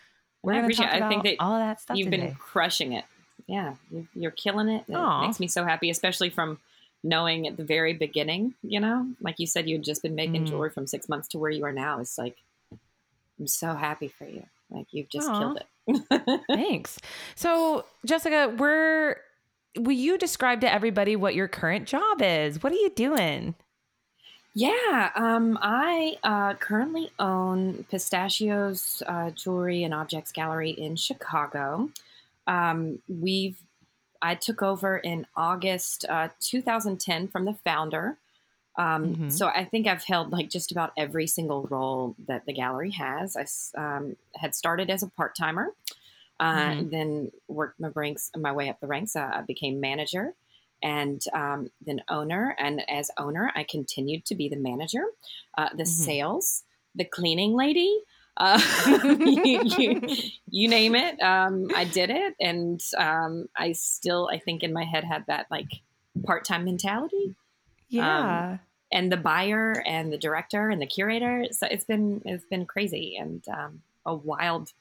we're 0.43 0.53
I 0.53 0.57
going 0.61 0.69
to 0.71 0.75
talk 0.77 0.87
it. 0.87 0.93
I 0.93 0.97
about 0.97 1.09
think 1.09 1.23
that 1.23 1.35
all 1.41 1.59
that 1.59 1.81
stuff 1.81 1.97
You've 1.97 2.09
today. 2.09 2.27
been 2.27 2.35
crushing 2.35 2.93
it. 2.93 3.03
Yeah, 3.53 3.75
you- 3.91 4.07
you're 4.15 4.31
killing 4.31 4.67
it. 4.69 4.83
It 4.87 4.95
Aw. 4.95 5.27
makes 5.27 5.39
me 5.39 5.47
so 5.47 5.63
happy, 5.63 5.89
especially 5.91 6.29
from 6.31 6.59
knowing 7.03 7.45
at 7.47 7.57
the 7.57 7.63
very 7.63 7.93
beginning, 7.93 8.55
you 8.63 8.79
know, 8.79 9.05
like 9.21 9.37
you 9.37 9.45
said, 9.45 9.67
you 9.69 9.75
had 9.75 9.83
just 9.83 10.01
been 10.01 10.15
making 10.15 10.45
Mm. 10.45 10.47
jewelry 10.47 10.69
from 10.71 10.87
six 10.87 11.07
months 11.09 11.27
to 11.29 11.37
where 11.37 11.51
you 11.51 11.63
are 11.65 11.71
now. 11.73 11.99
It's 11.99 12.17
like, 12.17 12.37
I'm 13.39 13.45
so 13.47 13.73
happy 13.75 14.07
for 14.07 14.25
you. 14.25 14.43
Like 14.71 14.87
you've 14.91 15.09
just 15.09 15.29
Aw. 15.29 15.39
killed 15.39 15.59
it. 15.87 16.41
Thanks. 16.47 16.97
So, 17.35 17.85
Jessica, 18.05 18.55
we're 18.57 19.17
will 19.77 19.91
you 19.91 20.17
describe 20.17 20.61
to 20.61 20.71
everybody 20.71 21.15
what 21.15 21.35
your 21.35 21.47
current 21.47 21.87
job 21.87 22.21
is? 22.21 22.61
What 22.63 22.71
are 22.71 22.77
you 22.77 22.89
doing? 22.91 23.55
Yeah, 24.55 25.09
um, 25.15 25.57
I 25.61 26.15
uh, 26.23 26.53
currently 26.55 27.09
own 27.19 27.85
Pistachios 27.89 29.01
uh, 29.07 29.31
Jewelry 29.31 29.83
and 29.83 29.93
Objects 29.93 30.31
Gallery 30.31 30.69
in 30.69 30.95
Chicago. 30.95 31.89
Um, 32.47 33.01
we've 33.07 33.61
I 34.21 34.35
took 34.35 34.61
over 34.61 34.97
in 34.97 35.27
August 35.35 36.05
uh, 36.09 36.29
2010 36.39 37.27
from 37.27 37.45
the 37.45 37.53
founder. 37.53 38.17
Um, 38.77 39.17
Mhm. 39.17 39.29
So 39.29 39.47
I 39.47 39.65
think 39.65 39.87
I've 39.87 40.03
held 40.03 40.31
like 40.31 40.49
just 40.49 40.71
about 40.71 40.93
every 40.97 41.27
single 41.27 41.63
role 41.67 42.15
that 42.27 42.45
the 42.45 42.53
gallery 42.53 42.91
has. 42.91 43.37
I 43.37 43.45
um, 43.79 44.17
had 44.35 44.55
started 44.55 44.89
as 44.89 45.03
a 45.03 45.09
part 45.09 45.35
timer, 45.35 45.75
uh, 46.39 46.75
Mhm. 46.75 46.89
then 46.91 47.31
worked 47.47 47.79
my 47.79 47.89
ranks 47.95 48.31
my 48.35 48.51
way 48.51 48.69
up 48.69 48.79
the 48.79 48.87
ranks. 48.87 49.15
Uh, 49.15 49.29
I 49.33 49.41
became 49.41 49.79
manager, 49.79 50.35
and 50.81 51.23
um, 51.33 51.71
then 51.85 52.03
owner. 52.09 52.55
And 52.59 52.89
as 52.89 53.11
owner, 53.17 53.51
I 53.55 53.63
continued 53.63 54.25
to 54.25 54.35
be 54.35 54.49
the 54.49 54.57
manager, 54.57 55.05
uh, 55.57 55.69
the 55.75 55.85
Mhm. 55.85 55.85
sales, 55.85 56.63
the 56.95 57.05
cleaning 57.05 57.53
lady. 57.53 58.03
Uh, 58.37 58.59
you, 59.19 59.61
you- 59.77 60.01
you 60.49 60.67
name 60.69 60.93
it, 60.95 61.19
um, 61.21 61.67
I 61.75 61.83
did 61.85 62.09
it, 62.11 62.35
and 62.39 62.79
um, 62.97 63.47
I 63.57 63.71
still, 63.71 64.29
I 64.31 64.37
think, 64.39 64.61
in 64.63 64.71
my 64.73 64.83
head 64.83 65.03
had 65.03 65.25
that 65.27 65.47
like 65.49 65.81
part-time 66.25 66.63
mentality 66.65 67.35
Yeah. 67.89 68.57
and 68.91 69.11
the 69.11 69.17
buyer 69.17 69.83
and 69.87 70.13
the 70.13 70.17
director 70.17 70.69
and 70.69 70.79
the 70.81 70.85
curator. 70.85 71.45
So 71.51 71.67
it's 71.69 71.85
been 71.85 72.21
it's 72.25 72.45
been 72.45 72.65
crazy 72.67 73.17
and 73.19 73.43
um, 73.49 73.81
a 74.05 74.13
wild 74.13 74.73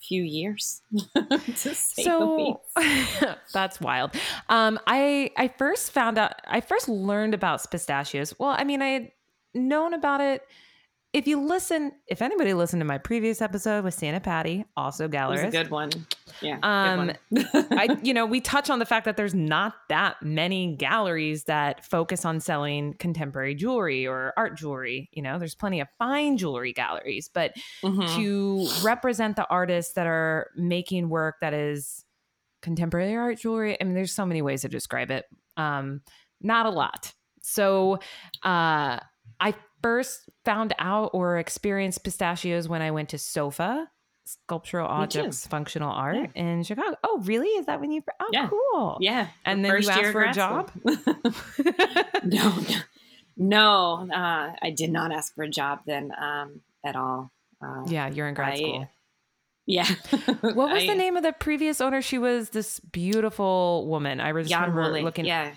few 0.00 0.22
years 0.22 0.80
to 1.14 1.74
say 1.74 1.74
the 1.74 2.02
so 2.04 2.58
least. 2.76 3.52
that's 3.52 3.80
wild. 3.80 4.12
Um, 4.48 4.78
I 4.86 5.30
I 5.36 5.48
first 5.48 5.90
found 5.92 6.16
out. 6.18 6.34
I 6.46 6.60
first 6.62 6.88
learned 6.88 7.34
about 7.34 7.68
pistachios. 7.70 8.32
Well, 8.38 8.54
I 8.56 8.64
mean, 8.64 8.80
I 8.80 8.88
had 8.88 9.12
known 9.54 9.92
about 9.94 10.20
it. 10.22 10.42
If 11.14 11.26
you 11.26 11.40
listen, 11.40 11.92
if 12.06 12.20
anybody 12.20 12.52
listened 12.52 12.80
to 12.80 12.84
my 12.84 12.98
previous 12.98 13.40
episode 13.40 13.82
with 13.82 13.94
Sienna 13.94 14.20
Patti, 14.20 14.66
also 14.76 15.08
gallerist, 15.08 15.48
a 15.48 15.50
good 15.50 15.70
one. 15.70 15.90
Yeah. 16.42 16.58
Um, 16.62 17.12
good 17.32 17.46
one. 17.50 17.66
I, 17.78 17.96
you 18.02 18.12
know, 18.12 18.26
we 18.26 18.42
touch 18.42 18.68
on 18.68 18.78
the 18.78 18.84
fact 18.84 19.06
that 19.06 19.16
there's 19.16 19.34
not 19.34 19.72
that 19.88 20.16
many 20.22 20.76
galleries 20.76 21.44
that 21.44 21.82
focus 21.86 22.26
on 22.26 22.40
selling 22.40 22.92
contemporary 22.98 23.54
jewelry 23.54 24.06
or 24.06 24.34
art 24.36 24.58
jewelry. 24.58 25.08
You 25.12 25.22
know, 25.22 25.38
there's 25.38 25.54
plenty 25.54 25.80
of 25.80 25.88
fine 25.98 26.36
jewelry 26.36 26.74
galleries, 26.74 27.30
but 27.32 27.54
Mhm. 27.82 28.14
to 28.16 28.84
represent 28.84 29.36
the 29.36 29.46
artists 29.48 29.94
that 29.94 30.06
are 30.06 30.50
making 30.56 31.08
work 31.08 31.36
that 31.40 31.54
is 31.54 32.04
contemporary 32.60 33.16
art 33.16 33.38
jewelry, 33.38 33.80
I 33.80 33.84
mean, 33.84 33.94
there's 33.94 34.12
so 34.12 34.26
many 34.26 34.42
ways 34.42 34.60
to 34.60 34.68
describe 34.68 35.10
it. 35.10 35.24
Um, 35.56 36.02
not 36.42 36.66
a 36.66 36.70
lot. 36.70 37.14
So, 37.40 37.98
uh, 38.42 38.98
I 39.40 39.54
first 39.82 40.28
found 40.44 40.74
out 40.78 41.10
or 41.14 41.38
experienced 41.38 42.04
pistachios 42.04 42.68
when 42.68 42.82
I 42.82 42.90
went 42.90 43.08
to 43.10 43.18
SOFA, 43.18 43.88
Sculptural 44.24 44.86
Objects 44.86 45.46
Functional 45.46 45.90
Art 45.90 46.30
in 46.34 46.62
Chicago. 46.62 46.96
Oh, 47.02 47.20
really? 47.24 47.48
Is 47.48 47.66
that 47.66 47.80
when 47.80 47.90
you? 47.90 48.02
Oh, 48.20 48.26
Yeah. 48.32 48.48
cool. 48.48 48.98
yeah. 49.00 49.28
And 49.44 49.64
the 49.64 49.68
then 49.70 49.82
you 49.82 49.88
asked 49.88 50.12
for 50.12 50.22
a 50.22 50.32
job? 50.32 50.70
no, 50.84 52.54
no, 53.36 54.06
no 54.06 54.08
uh, 54.14 54.52
I 54.60 54.70
did 54.76 54.90
not 54.90 55.12
ask 55.12 55.34
for 55.34 55.44
a 55.44 55.48
job 55.50 55.80
then 55.86 56.12
um, 56.20 56.60
at 56.84 56.96
all. 56.96 57.30
Uh, 57.62 57.84
yeah, 57.86 58.08
you're 58.08 58.28
in 58.28 58.34
grad 58.34 58.54
I- 58.54 58.56
school. 58.56 58.88
Yeah. 59.66 59.86
What 60.40 60.56
was 60.70 60.82
I- 60.82 60.86
the 60.86 60.94
name 60.94 61.16
of 61.16 61.22
the 61.22 61.32
previous 61.32 61.80
owner? 61.80 62.00
She 62.00 62.16
was 62.18 62.50
this 62.50 62.80
beautiful 62.80 63.86
woman. 63.86 64.20
I 64.20 64.32
just 64.32 64.48
Jan 64.50 64.60
remember 64.62 64.82
Woolley. 64.82 65.02
looking 65.02 65.24
Yeah. 65.26 65.52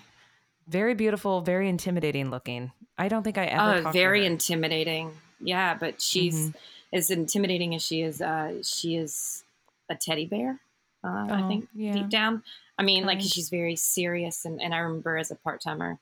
Very 0.68 0.94
beautiful, 0.94 1.40
very 1.40 1.68
intimidating 1.68 2.30
looking. 2.30 2.72
I 2.98 3.08
don't 3.08 3.22
think 3.22 3.38
I 3.38 3.46
ever. 3.46 3.88
Oh, 3.88 3.90
very 3.92 4.20
her. 4.20 4.26
intimidating. 4.26 5.12
Yeah, 5.40 5.74
but 5.74 6.00
she's 6.00 6.34
Mhm. 6.50 6.54
as 6.92 7.10
intimidating 7.10 7.74
as 7.74 7.84
she 7.84 8.02
is. 8.02 8.20
Uh, 8.20 8.62
she 8.62 8.96
is 8.96 9.44
a 9.88 9.94
teddy 9.96 10.26
bear. 10.26 10.60
Uh, 11.04 11.26
I 11.30 11.42
Oh, 11.42 11.48
think 11.48 11.68
yeah. 11.74 11.94
deep 11.94 12.08
down. 12.10 12.44
I 12.78 12.82
mean, 12.84 13.04
like 13.04 13.20
she's 13.20 13.48
very 13.48 13.76
serious, 13.76 14.44
and, 14.44 14.60
and 14.62 14.74
I 14.74 14.78
remember 14.78 15.18
as 15.18 15.30
a 15.30 15.34
part 15.36 15.60
timer, 15.60 15.98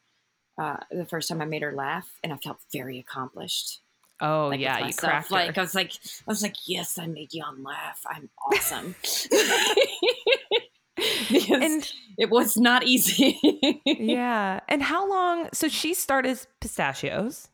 uh, 0.58 0.76
the 0.90 1.06
first 1.06 1.28
time 1.28 1.40
I 1.40 1.46
made 1.46 1.62
her 1.62 1.72
laugh, 1.72 2.18
and 2.22 2.32
I 2.32 2.36
felt 2.36 2.58
very 2.72 2.98
accomplished. 2.98 3.80
Oh 4.20 4.48
like, 4.48 4.60
yeah, 4.60 4.86
you 4.86 4.92
cracked 4.92 5.30
Like. 5.30 5.56
I 5.56 5.60
was 5.62 5.74
like, 5.74 5.92
I 5.94 6.30
was 6.30 6.42
like, 6.42 6.56
yes, 6.68 6.98
I 6.98 7.06
made 7.06 7.30
Jan 7.30 7.62
laugh. 7.62 8.02
I'm 8.06 8.28
awesome. 8.52 8.94
because 11.30 11.62
And 11.62 11.92
it 12.18 12.30
was 12.30 12.56
not 12.56 12.84
easy. 12.84 13.38
yeah, 13.84 14.60
and 14.68 14.82
how 14.82 15.08
long? 15.08 15.48
So 15.52 15.68
she 15.68 15.94
started 15.94 16.38
pistachios. 16.60 17.48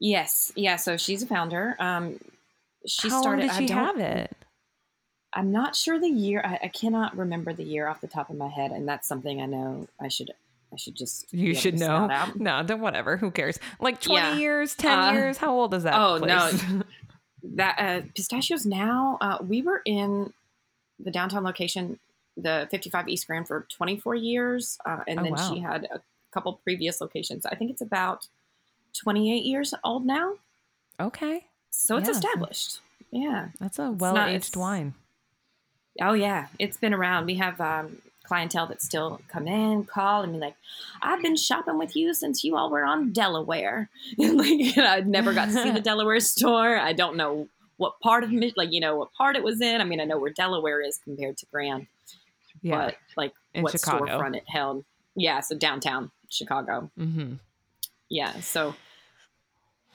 Yes, 0.00 0.52
yeah. 0.56 0.76
So 0.76 0.96
she's 0.96 1.22
a 1.22 1.26
founder. 1.26 1.76
Um, 1.78 2.18
she 2.86 3.08
how 3.08 3.20
started. 3.20 3.46
long 3.46 3.48
did 3.48 3.56
she 3.56 3.64
I 3.72 3.76
don't, 3.76 3.98
have 3.98 3.98
it? 3.98 4.36
I'm 5.32 5.52
not 5.52 5.76
sure 5.76 5.98
the 6.00 6.08
year. 6.08 6.40
I, 6.44 6.58
I 6.64 6.68
cannot 6.68 7.16
remember 7.16 7.52
the 7.52 7.64
year 7.64 7.86
off 7.88 8.00
the 8.00 8.06
top 8.08 8.30
of 8.30 8.36
my 8.36 8.48
head, 8.48 8.70
and 8.70 8.88
that's 8.88 9.06
something 9.08 9.40
I 9.40 9.46
know 9.46 9.88
I 10.00 10.08
should. 10.08 10.30
I 10.72 10.76
should 10.76 10.94
just. 10.96 11.32
You 11.32 11.54
should 11.54 11.78
know. 11.78 12.08
No, 12.36 12.62
then 12.62 12.80
whatever. 12.80 13.16
Who 13.16 13.30
cares? 13.30 13.58
Like 13.80 14.00
twenty 14.00 14.26
Yeah. 14.26 14.36
years, 14.36 14.74
ten 14.74 14.98
Uh, 14.98 15.12
years. 15.12 15.36
How 15.38 15.52
old 15.52 15.72
is 15.74 15.82
that? 15.84 15.94
oh, 15.94 16.18
no. 16.18 16.50
That 17.54 17.76
uh, 17.78 18.06
pistachios 18.16 18.66
now. 18.66 19.16
Uh, 19.20 19.38
we 19.40 19.62
were 19.62 19.80
in 19.84 20.32
the 20.98 21.10
downtown 21.12 21.44
location, 21.44 21.98
the 22.40 22.68
55 22.70 23.08
East 23.08 23.26
Grand, 23.26 23.46
for 23.48 23.66
24 23.76 24.14
years, 24.14 24.78
uh, 24.86 25.00
and 25.06 25.20
Oh, 25.20 25.22
then 25.24 25.32
wow. 25.32 25.50
she 25.52 25.60
had 25.60 25.86
a 25.92 26.00
couple 26.32 26.52
previous 26.64 27.00
locations. 27.00 27.44
I 27.44 27.54
think 27.56 27.70
it's 27.70 27.80
about 27.82 28.28
28 29.00 29.44
years 29.44 29.74
old 29.84 30.06
now, 30.06 30.34
okay, 31.00 31.44
so 31.70 31.96
it's 31.96 32.06
Yeah, 32.08 32.12
so- 32.12 32.18
established. 32.18 32.80
Yeah. 33.10 33.48
that's 33.58 33.78
a 33.78 33.90
well-aged 33.90 34.54
wine. 34.56 34.94
Oh 36.00 36.12
yeah, 36.12 36.46
it's 36.58 36.76
been 36.76 36.94
around. 36.94 37.26
We 37.26 37.34
have 37.36 37.60
um, 37.60 37.98
clientele 38.22 38.66
that 38.68 38.80
still 38.82 39.20
come 39.28 39.48
in, 39.48 39.84
call, 39.84 40.22
and 40.22 40.32
be 40.32 40.38
like, 40.38 40.54
"I've 41.02 41.22
been 41.22 41.34
shopping 41.36 41.76
with 41.78 41.96
you 41.96 42.14
since 42.14 42.44
you 42.44 42.56
all 42.56 42.70
were 42.70 42.84
on 42.84 43.10
Delaware." 43.12 43.88
And 44.18 44.36
like, 44.38 44.78
I'd 44.78 45.08
never 45.08 45.32
got 45.34 45.46
to 45.46 45.52
see 45.54 45.70
the 45.72 45.80
Delaware 45.90 46.20
store. 46.20 46.76
I 46.78 46.92
don't 46.92 47.16
know 47.16 47.48
what 47.78 47.98
part 48.00 48.22
of 48.24 48.30
like 48.56 48.70
you 48.72 48.80
know 48.80 48.94
what 48.96 49.12
part 49.14 49.34
it 49.36 49.42
was 49.42 49.60
in. 49.60 49.80
I 49.80 49.84
mean, 49.84 50.00
I 50.00 50.04
know 50.04 50.18
where 50.18 50.30
Delaware 50.32 50.80
is 50.82 50.98
compared 51.02 51.36
to 51.38 51.46
Grand, 51.46 51.86
Yeah. 52.62 52.86
but 52.86 52.96
like 53.16 53.32
In 53.54 53.62
what 53.62 53.72
Chicago. 53.72 54.04
storefront 54.06 54.36
it 54.36 54.44
held. 54.48 54.84
Yeah, 55.16 55.40
so 55.40 55.56
downtown 55.56 56.10
Chicago. 56.30 56.90
mm-hmm. 56.98 57.34
Yeah, 58.10 58.40
so 58.40 58.74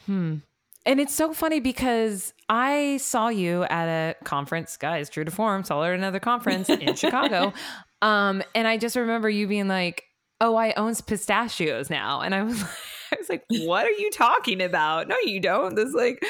Hmm. 0.05 0.38
And 0.86 1.00
it's 1.00 1.15
so 1.15 1.34
funny 1.34 1.62
because 1.62 2.34
I 2.50 2.98
saw 2.98 3.29
you 3.29 3.63
at 3.63 3.88
a 3.88 4.15
conference, 4.25 4.75
guys, 4.75 5.10
true 5.10 5.24
to 5.24 5.32
form, 5.32 5.63
saw 5.63 5.82
her 5.84 5.93
at 5.93 5.98
another 5.98 6.20
conference 6.20 6.70
in 6.70 6.96
Chicago. 6.98 7.53
Um, 8.01 8.43
and 8.53 8.67
I 8.67 8.77
just 8.77 8.98
remember 8.98 9.29
you 9.29 9.48
being 9.48 9.70
like, 9.70 10.03
Oh, 10.41 10.58
I 10.58 10.74
own 10.74 10.93
pistachios 10.96 11.89
now. 11.89 12.20
And 12.20 12.36
I 12.36 12.43
was 12.43 12.62
like, 12.62 12.70
I 13.13 13.15
was 13.17 13.29
like, 13.29 13.46
what 13.65 13.86
are 13.86 13.91
you 13.91 14.12
talking 14.12 14.62
about? 14.62 15.08
No, 15.08 15.15
you 15.24 15.39
don't. 15.39 15.75
This 15.75 15.93
like 15.93 16.22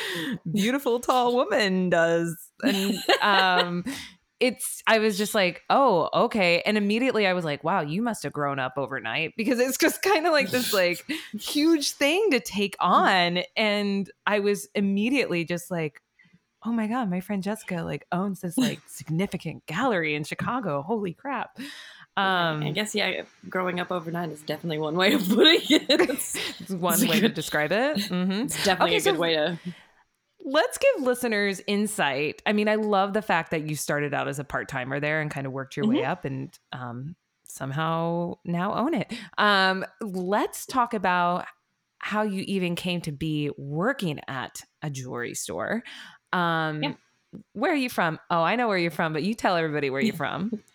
beautiful 0.51 0.99
tall 0.99 1.33
woman 1.33 1.89
does. 1.89 2.37
And 2.63 2.93
um 3.21 3.85
it's 4.43 4.83
I 4.85 4.99
was 4.99 5.17
just 5.17 5.33
like, 5.33 5.61
oh, 5.69 6.09
okay. 6.13 6.61
And 6.65 6.77
immediately 6.77 7.25
I 7.25 7.31
was 7.31 7.45
like, 7.45 7.63
wow, 7.63 7.79
you 7.79 8.01
must 8.01 8.23
have 8.23 8.33
grown 8.33 8.59
up 8.59 8.73
overnight 8.75 9.33
because 9.37 9.57
it's 9.57 9.77
just 9.77 10.01
kind 10.01 10.27
of 10.27 10.33
like 10.33 10.49
this 10.51 10.73
like 10.73 11.05
huge 11.39 11.91
thing 11.91 12.31
to 12.31 12.41
take 12.41 12.75
on. 12.81 13.39
And 13.55 14.11
I 14.27 14.39
was 14.39 14.67
immediately 14.75 15.45
just 15.45 15.71
like, 15.71 16.01
oh 16.65 16.73
my 16.73 16.87
God, 16.87 17.09
my 17.09 17.21
friend 17.21 17.41
Jessica 17.41 17.83
like 17.83 18.05
owns 18.11 18.41
this 18.41 18.57
like 18.57 18.81
significant 18.87 19.65
gallery 19.65 20.13
in 20.13 20.25
Chicago. 20.25 20.81
Holy 20.81 21.13
crap. 21.13 21.57
Um 22.17 22.61
I 22.63 22.71
guess 22.75 22.93
yeah, 22.93 23.21
growing 23.49 23.79
up 23.79 23.91
overnight 23.91 24.29
is 24.31 24.41
definitely 24.41 24.77
one 24.79 24.95
way 24.95 25.13
of 25.13 25.27
putting 25.27 25.61
it. 25.69 26.09
It's, 26.59 26.69
one 26.69 26.99
way 27.07 27.21
to 27.21 27.29
describe 27.29 27.71
it. 27.71 27.97
Mm-hmm. 27.97 28.31
it's 28.43 28.63
definitely 28.65 28.97
Okay, 28.97 28.97
a 28.97 29.11
good 29.11 29.15
so- 29.15 29.19
way 29.21 29.33
to. 29.35 29.59
Let's 30.45 30.77
give 30.77 31.03
listeners 31.03 31.61
insight. 31.67 32.41
I 32.45 32.53
mean, 32.53 32.67
I 32.67 32.75
love 32.75 33.13
the 33.13 33.21
fact 33.21 33.51
that 33.51 33.63
you 33.67 33.75
started 33.75 34.13
out 34.13 34.27
as 34.27 34.39
a 34.39 34.43
part 34.43 34.67
timer 34.67 34.99
there 34.99 35.21
and 35.21 35.31
kind 35.31 35.47
of 35.47 35.53
worked 35.53 35.77
your 35.77 35.87
way 35.87 36.03
up 36.03 36.25
and 36.25 36.57
um, 36.73 37.15
somehow 37.45 38.35
now 38.43 38.73
own 38.73 38.93
it. 38.93 39.11
Um, 39.37 39.85
let's 40.01 40.65
talk 40.65 40.93
about 40.93 41.45
how 41.99 42.23
you 42.23 42.43
even 42.47 42.75
came 42.75 42.99
to 43.01 43.11
be 43.13 43.51
working 43.57 44.19
at 44.27 44.61
a 44.81 44.89
jewelry 44.89 45.33
store. 45.33 45.83
Um, 46.33 46.83
Yeah. 46.83 46.93
Where 47.53 47.71
are 47.71 47.75
you 47.75 47.89
from? 47.89 48.19
Oh, 48.29 48.43
I 48.43 48.55
know 48.57 48.67
where 48.67 48.77
you're 48.77 48.91
from, 48.91 49.11
but 49.13 49.23
you 49.23 49.33
tell 49.33 49.55
everybody 49.55 49.89
where 49.89 50.01
you're 50.01 50.15
from. 50.15 50.61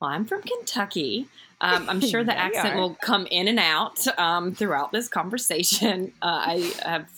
Well, 0.00 0.10
I'm 0.10 0.24
from 0.24 0.42
Kentucky. 0.42 1.28
Um, 1.60 1.88
I'm 1.88 2.00
sure 2.00 2.24
the 2.24 2.36
accent 2.36 2.74
are. 2.74 2.80
will 2.80 2.96
come 2.96 3.24
in 3.30 3.46
and 3.46 3.60
out 3.60 4.04
um, 4.18 4.52
throughout 4.52 4.90
this 4.90 5.06
conversation. 5.06 6.12
Uh, 6.20 6.42
I 6.44 6.72
have 6.84 7.08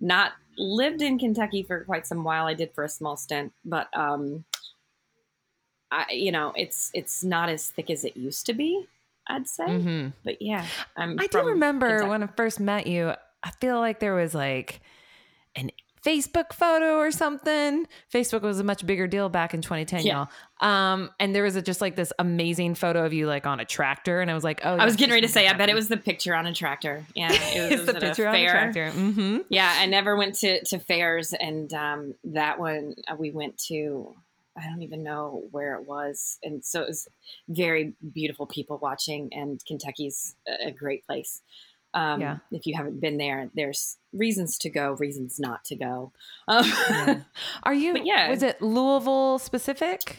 not 0.00 0.30
lived 0.60 1.02
in 1.02 1.18
Kentucky 1.18 1.62
for 1.62 1.84
quite 1.84 2.06
some 2.06 2.22
while. 2.22 2.46
I 2.46 2.54
did 2.54 2.72
for 2.74 2.84
a 2.84 2.88
small 2.88 3.16
stint, 3.16 3.52
but 3.64 3.88
um, 3.96 4.44
I, 5.90 6.06
you 6.10 6.30
know, 6.30 6.52
it's 6.54 6.90
it's 6.94 7.24
not 7.24 7.48
as 7.48 7.68
thick 7.68 7.90
as 7.90 8.04
it 8.04 8.16
used 8.16 8.46
to 8.46 8.52
be. 8.52 8.86
I'd 9.26 9.48
say, 9.48 9.80
hmm 9.80 10.08
but 10.24 10.40
yeah, 10.40 10.66
I'm. 10.96 11.16
I 11.18 11.26
do 11.26 11.42
remember 11.42 11.88
Kentucky. 11.88 12.10
when 12.10 12.22
I 12.22 12.26
first 12.36 12.60
met 12.60 12.86
you, 12.86 13.12
I 13.42 13.50
feel 13.60 13.78
like 13.78 14.00
there 14.00 14.14
was 14.14 14.34
like 14.34 14.80
an 15.56 15.70
Facebook 16.04 16.52
photo 16.52 16.96
or 16.96 17.10
something. 17.10 17.86
Facebook 18.12 18.42
was 18.42 18.58
a 18.60 18.64
much 18.64 18.86
bigger 18.86 19.06
deal 19.06 19.28
back 19.28 19.52
in 19.54 19.60
2010, 19.62 20.04
Yeah. 20.06 20.26
y'all. 20.60 20.68
Um, 20.68 21.10
and 21.18 21.34
there 21.34 21.42
was 21.42 21.56
a, 21.56 21.62
just 21.62 21.80
like 21.80 21.96
this 21.96 22.12
amazing 22.18 22.74
photo 22.74 23.04
of 23.04 23.12
you 23.12 23.26
like 23.26 23.46
on 23.46 23.60
a 23.60 23.64
tractor, 23.64 24.20
and 24.20 24.30
I 24.30 24.34
was 24.34 24.44
like, 24.44 24.60
oh, 24.64 24.76
I 24.76 24.84
was 24.84 24.96
getting 24.96 25.12
ready 25.12 25.26
to 25.26 25.32
say, 25.32 25.46
I 25.48 25.52
bet 25.54 25.68
it 25.68 25.74
was 25.74 25.88
the 25.88 25.96
picture 25.96 26.34
on 26.34 26.46
a 26.46 26.54
tractor. 26.54 27.04
Yeah, 27.14 27.28
it 27.32 27.62
was, 27.62 27.70
it's 27.72 27.80
was 27.82 27.86
the 27.86 27.96
a 27.96 28.00
picture 28.00 28.26
on 28.28 28.34
fair. 28.34 28.50
tractor. 28.50 28.90
Mm-hmm. 28.90 29.38
Yeah, 29.48 29.74
I 29.78 29.86
never 29.86 30.16
went 30.16 30.34
to, 30.36 30.62
to 30.64 30.78
fairs, 30.78 31.32
and 31.32 31.72
um, 31.72 32.14
that 32.24 32.58
one 32.58 32.94
uh, 33.10 33.16
we 33.18 33.30
went 33.30 33.58
to. 33.68 34.14
I 34.58 34.64
don't 34.68 34.82
even 34.82 35.02
know 35.02 35.44
where 35.52 35.76
it 35.76 35.86
was, 35.86 36.38
and 36.42 36.62
so 36.64 36.82
it 36.82 36.88
was 36.88 37.08
very 37.48 37.94
beautiful 38.12 38.46
people 38.46 38.78
watching. 38.82 39.30
And 39.32 39.60
Kentucky's 39.64 40.34
a 40.46 40.68
a 40.68 40.70
great 40.72 41.06
place. 41.06 41.40
Um, 41.94 42.20
Yeah. 42.20 42.38
If 42.52 42.66
you 42.66 42.76
haven't 42.76 43.00
been 43.00 43.18
there, 43.18 43.50
there's 43.54 43.96
reasons 44.12 44.58
to 44.58 44.70
go, 44.70 44.92
reasons 44.92 45.38
not 45.40 45.64
to 45.66 45.76
go. 45.76 46.12
Um, 46.48 46.64
Yeah. 46.90 47.20
Are 47.64 47.74
you? 47.74 47.96
Yeah. 48.04 48.28
Was 48.30 48.42
it 48.42 48.60
Louisville 48.62 49.38
specific? 49.38 50.18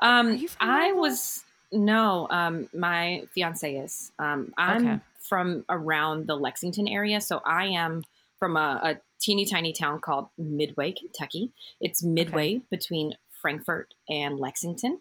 Um, 0.00 0.44
I 0.60 0.92
was 0.92 1.44
no. 1.70 2.26
Um, 2.30 2.68
my 2.74 3.24
fiance 3.34 3.74
is. 3.76 4.12
Um, 4.18 4.52
I'm 4.58 4.86
Okay. 4.88 5.00
from 5.20 5.64
around 5.68 6.26
the 6.26 6.36
Lexington 6.36 6.88
area, 6.88 7.20
so 7.20 7.40
I 7.46 7.66
am 7.66 8.02
from 8.38 8.56
a, 8.56 8.80
a 8.82 9.00
teeny 9.20 9.44
tiny 9.46 9.72
town 9.72 10.00
called 10.00 10.28
Midway, 10.36 10.92
Kentucky. 10.92 11.52
It's 11.80 12.02
midway 12.02 12.62
between 12.70 13.14
Frankfort 13.40 13.94
and 14.08 14.38
Lexington, 14.38 15.00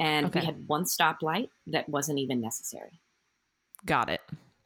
and 0.00 0.26
Okay. 0.26 0.40
we 0.40 0.46
had 0.46 0.66
one 0.68 0.84
stoplight 0.84 1.50
that 1.68 1.88
wasn't 1.88 2.18
even 2.18 2.40
necessary. 2.40 3.00
Got 3.86 4.08
it. 4.08 4.20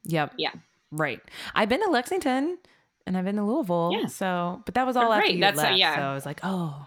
Yep. 0.04 0.34
Yeah. 0.38 0.50
Right. 0.90 1.20
I've 1.54 1.68
been 1.68 1.82
to 1.82 1.90
Lexington 1.90 2.58
and 3.06 3.16
I've 3.16 3.24
been 3.24 3.36
to 3.36 3.42
Louisville. 3.44 3.90
Yeah. 3.98 4.06
So, 4.06 4.62
but 4.64 4.74
that 4.74 4.86
was 4.86 4.96
all 4.96 5.12
after 5.12 5.22
right, 5.26 5.34
you 5.34 5.40
that's 5.40 5.58
a- 5.58 5.62
left. 5.62 5.76
yeah. 5.78 5.96
So 5.96 6.02
I 6.02 6.14
was 6.14 6.24
like, 6.26 6.40
oh. 6.42 6.86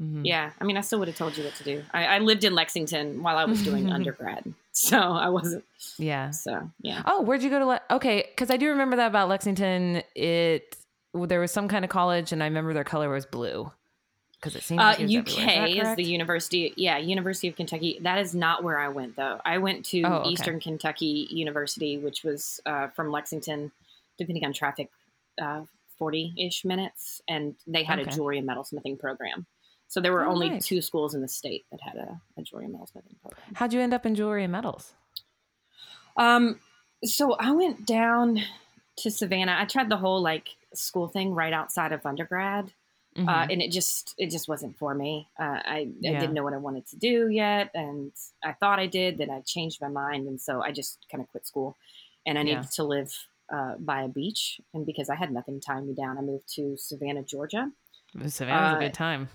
Mhm. 0.00 0.22
Yeah, 0.24 0.50
I 0.60 0.64
mean, 0.64 0.76
I 0.76 0.80
still 0.80 0.98
would 0.98 1.06
have 1.06 1.16
told 1.16 1.36
you 1.36 1.44
what 1.44 1.54
to 1.54 1.62
do. 1.64 1.84
I, 1.92 2.06
I 2.06 2.18
lived 2.18 2.42
in 2.42 2.52
Lexington 2.52 3.22
while 3.22 3.36
I 3.36 3.44
was 3.44 3.62
doing 3.62 3.92
undergrad, 3.92 4.52
so 4.72 4.98
I 4.98 5.28
wasn't. 5.28 5.64
Yeah. 5.98 6.30
So 6.30 6.68
yeah. 6.80 7.02
Oh, 7.06 7.22
where'd 7.22 7.44
you 7.44 7.50
go 7.50 7.60
to? 7.60 7.66
Le- 7.66 7.80
okay, 7.92 8.24
because 8.28 8.50
I 8.50 8.56
do 8.56 8.70
remember 8.70 8.96
that 8.96 9.06
about 9.06 9.28
Lexington. 9.28 10.02
It 10.16 10.76
there 11.14 11.38
was 11.38 11.52
some 11.52 11.68
kind 11.68 11.84
of 11.84 11.92
college, 11.92 12.32
and 12.32 12.42
I 12.42 12.46
remember 12.46 12.74
their 12.74 12.82
color 12.82 13.08
was 13.08 13.24
blue. 13.24 13.70
Because 14.44 14.56
it 14.56 14.62
seems 14.62 14.78
Uh, 14.80 14.84
like 14.84 15.00
UK 15.00 15.70
is, 15.70 15.88
is, 15.88 15.96
the 15.96 16.04
university. 16.04 16.74
Yeah, 16.76 16.98
University 16.98 17.48
of 17.48 17.56
Kentucky. 17.56 17.98
That 18.02 18.18
is 18.18 18.34
not 18.34 18.62
where 18.62 18.78
I 18.78 18.88
went 18.88 19.16
though. 19.16 19.40
I 19.42 19.56
went 19.56 19.86
to 19.86 20.02
Oh, 20.02 20.12
okay. 20.16 20.30
Eastern 20.30 20.60
Kentucky 20.60 21.26
University, 21.30 21.96
which 21.96 22.22
was 22.24 22.60
uh, 22.66 22.88
from 22.88 23.10
Lexington, 23.10 23.72
depending 24.18 24.44
on 24.44 24.52
traffic, 24.52 24.90
forty 25.96 26.34
ish 26.36 26.62
minutes, 26.64 27.22
and 27.26 27.54
they 27.66 27.84
had 27.84 27.98
Okay. 28.00 28.10
a 28.10 28.12
jewelry 28.14 28.36
and 28.38 28.46
metalsmithing 28.46 28.98
program. 28.98 29.46
So 29.88 30.00
there 30.00 30.12
were 30.12 30.26
Oh, 30.26 30.32
only 30.32 30.50
nice. 30.50 30.66
two 30.66 30.82
schools 30.82 31.14
in 31.14 31.22
the 31.22 31.28
state 31.28 31.64
that 31.70 31.80
had 31.80 31.96
a, 31.96 32.20
a 32.36 32.42
jewelry 32.42 32.66
and 32.66 32.74
metalsmithing 32.74 33.18
program. 33.22 33.54
How'd 33.54 33.72
you 33.72 33.80
end 33.80 33.94
up 33.94 34.04
in 34.04 34.14
jewelry 34.14 34.42
and 34.44 34.52
metals? 34.52 34.92
Um, 36.16 36.60
so 37.04 37.32
I 37.34 37.50
went 37.52 37.86
down 37.86 38.40
to 38.98 39.10
Savannah. 39.10 39.56
I 39.58 39.64
tried 39.64 39.88
the 39.88 39.96
whole 39.96 40.20
like 40.20 40.48
school 40.74 41.08
thing 41.08 41.32
right 41.34 41.52
outside 41.52 41.92
of 41.92 42.04
undergrad. 42.04 42.72
Uh, 43.16 43.46
Mhm. 43.46 43.50
and 43.50 43.62
it 43.62 43.70
just 43.70 44.14
it 44.18 44.30
just 44.30 44.48
wasn't 44.48 44.76
for 44.78 44.94
me. 44.94 45.28
Uh, 45.38 45.60
I, 45.64 45.78
I 45.78 46.14
didn't 46.14 46.34
know 46.34 46.42
what 46.44 46.52
I 46.54 46.58
wanted 46.58 46.86
to 46.88 46.96
do 46.96 47.28
yet, 47.28 47.70
and 47.74 48.12
I 48.42 48.52
thought 48.52 48.78
I 48.78 48.86
did. 48.86 49.18
Then 49.18 49.30
I 49.30 49.40
changed 49.42 49.80
my 49.80 49.88
mind, 49.88 50.26
and 50.28 50.40
so 50.40 50.62
I 50.62 50.72
just 50.72 51.06
kind 51.10 51.22
of 51.22 51.30
quit 51.30 51.46
school. 51.46 51.76
And 52.26 52.38
I 52.38 52.42
Yeah. 52.42 52.54
needed 52.56 52.70
to 52.72 52.84
live 52.84 53.12
uh, 53.52 53.76
by 53.78 54.02
a 54.02 54.08
beach, 54.08 54.60
and 54.72 54.86
because 54.86 55.08
I 55.10 55.14
had 55.14 55.30
nothing 55.32 55.60
tying 55.60 55.86
me 55.86 55.94
down, 55.94 56.18
I 56.18 56.22
moved 56.22 56.48
to 56.54 56.76
Savannah, 56.76 57.22
Georgia. 57.22 57.70
Savannah's 58.26 58.72
uh, 58.72 58.76
a 58.76 58.78
good 58.78 58.94
time. 58.94 59.28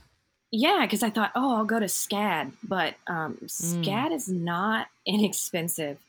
Yeah, 0.52 0.80
because 0.86 1.04
I 1.04 1.12
thought, 1.12 1.32
oh, 1.36 1.58
I'll 1.58 1.66
go 1.66 1.80
to 1.80 1.86
SCAD, 1.86 2.54
but 2.64 2.96
um, 3.08 3.38
Mm. 3.42 3.48
SCAD 3.48 4.12
is 4.12 4.28
not 4.30 4.88
inexpensive, 5.06 6.00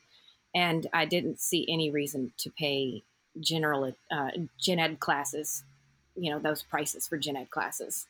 and 0.55 0.87
I 0.93 1.05
didn't 1.05 1.41
see 1.41 1.67
any 1.69 1.91
reason 1.91 2.33
to 2.39 2.51
pay 2.51 3.03
general 3.39 3.95
uh, 4.11 4.31
gen 4.59 4.79
ed 4.79 4.99
classes. 5.01 5.63
You 6.17 6.31
know 6.33 6.39
those 6.39 6.63
prices 6.63 7.07
for 7.07 7.17
gen 7.17 7.37
ed 7.37 7.51
classes. 7.51 8.07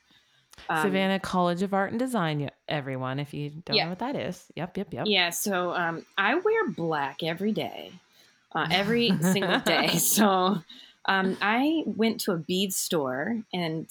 Um, 0.69 0.83
Savannah 0.83 1.21
College 1.21 1.63
of 1.63 1.73
Art 1.75 1.91
and 1.91 1.99
Design, 1.99 2.51
everyone, 2.69 3.19
if 3.19 3.33
you 3.33 3.51
don't 3.65 3.77
Yeah. 3.77 3.85
know 3.85 3.89
what 3.91 3.99
that 4.01 4.17
is. 4.17 4.47
Yep, 4.57 4.77
yep, 4.77 4.93
yep. 4.93 5.07
Yeah, 5.07 5.31
so 5.31 5.73
um, 5.75 6.05
I 6.19 6.35
wear 6.35 6.69
black 6.69 7.23
every 7.23 7.53
day, 7.53 7.93
uh, 8.55 8.67
every 8.71 9.17
single 9.23 9.61
day. 9.61 9.89
So 9.89 10.63
um, 11.07 11.39
I 11.41 11.83
went 11.87 12.21
to 12.23 12.33
a 12.33 12.37
bead 12.37 12.75
store 12.75 13.41
and 13.53 13.89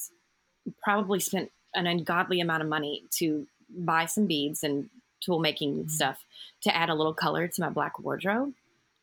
probably 0.83 1.19
spent 1.19 1.51
an 1.75 1.87
ungodly 1.87 2.39
amount 2.39 2.61
of 2.63 2.69
money 2.69 3.03
to 3.11 3.47
buy 3.69 4.05
some 4.05 4.25
beads 4.25 4.63
and 4.63 4.89
tool 5.21 5.39
making 5.39 5.85
Mhm. 5.85 5.89
stuff 5.89 6.23
to 6.61 6.75
add 6.75 6.89
a 6.89 6.93
little 6.93 7.13
color 7.13 7.47
to 7.47 7.61
my 7.61 7.69
black 7.69 7.99
wardrobe. 7.99 8.53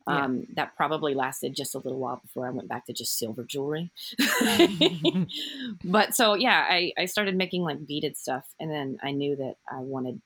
Yeah. 0.08 0.24
Um, 0.24 0.46
That 0.54 0.76
probably 0.76 1.14
lasted 1.14 1.54
just 1.54 1.74
a 1.74 1.78
little 1.78 1.98
while 1.98 2.16
before 2.22 2.46
I 2.46 2.50
went 2.50 2.68
back 2.68 2.86
to 2.86 2.92
just 2.92 3.18
silver 3.18 3.42
jewelry. 3.44 3.90
but 5.84 6.14
so 6.14 6.34
yeah, 6.34 6.66
I, 6.68 6.92
I 6.96 7.06
started 7.06 7.36
making 7.36 7.62
like 7.62 7.86
beaded 7.86 8.16
stuff, 8.16 8.46
and 8.60 8.70
then 8.70 8.98
I 9.02 9.10
knew 9.12 9.36
that 9.36 9.56
I 9.70 9.78
wanted 9.80 10.20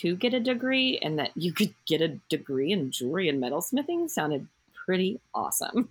to 0.00 0.16
get 0.16 0.34
a 0.34 0.40
degree, 0.40 0.98
and 0.98 1.18
that 1.18 1.30
you 1.34 1.52
could 1.52 1.72
get 1.86 2.02
a 2.02 2.08
degree 2.28 2.72
in 2.72 2.90
jewelry 2.90 3.28
and 3.28 3.42
metalsmithing 3.42 4.10
sounded 4.10 4.46
pretty 4.84 5.20
awesome. 5.34 5.88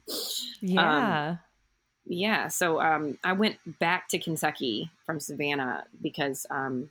Yeah. 0.62 1.38
Yeah, 2.10 2.48
so 2.48 2.80
um, 2.80 3.18
I 3.22 3.34
went 3.34 3.58
back 3.80 4.08
to 4.10 4.18
Kentucky 4.20 4.90
from 5.06 5.20
Savannah 5.20 5.84
because 6.02 6.46
um, 6.50 6.90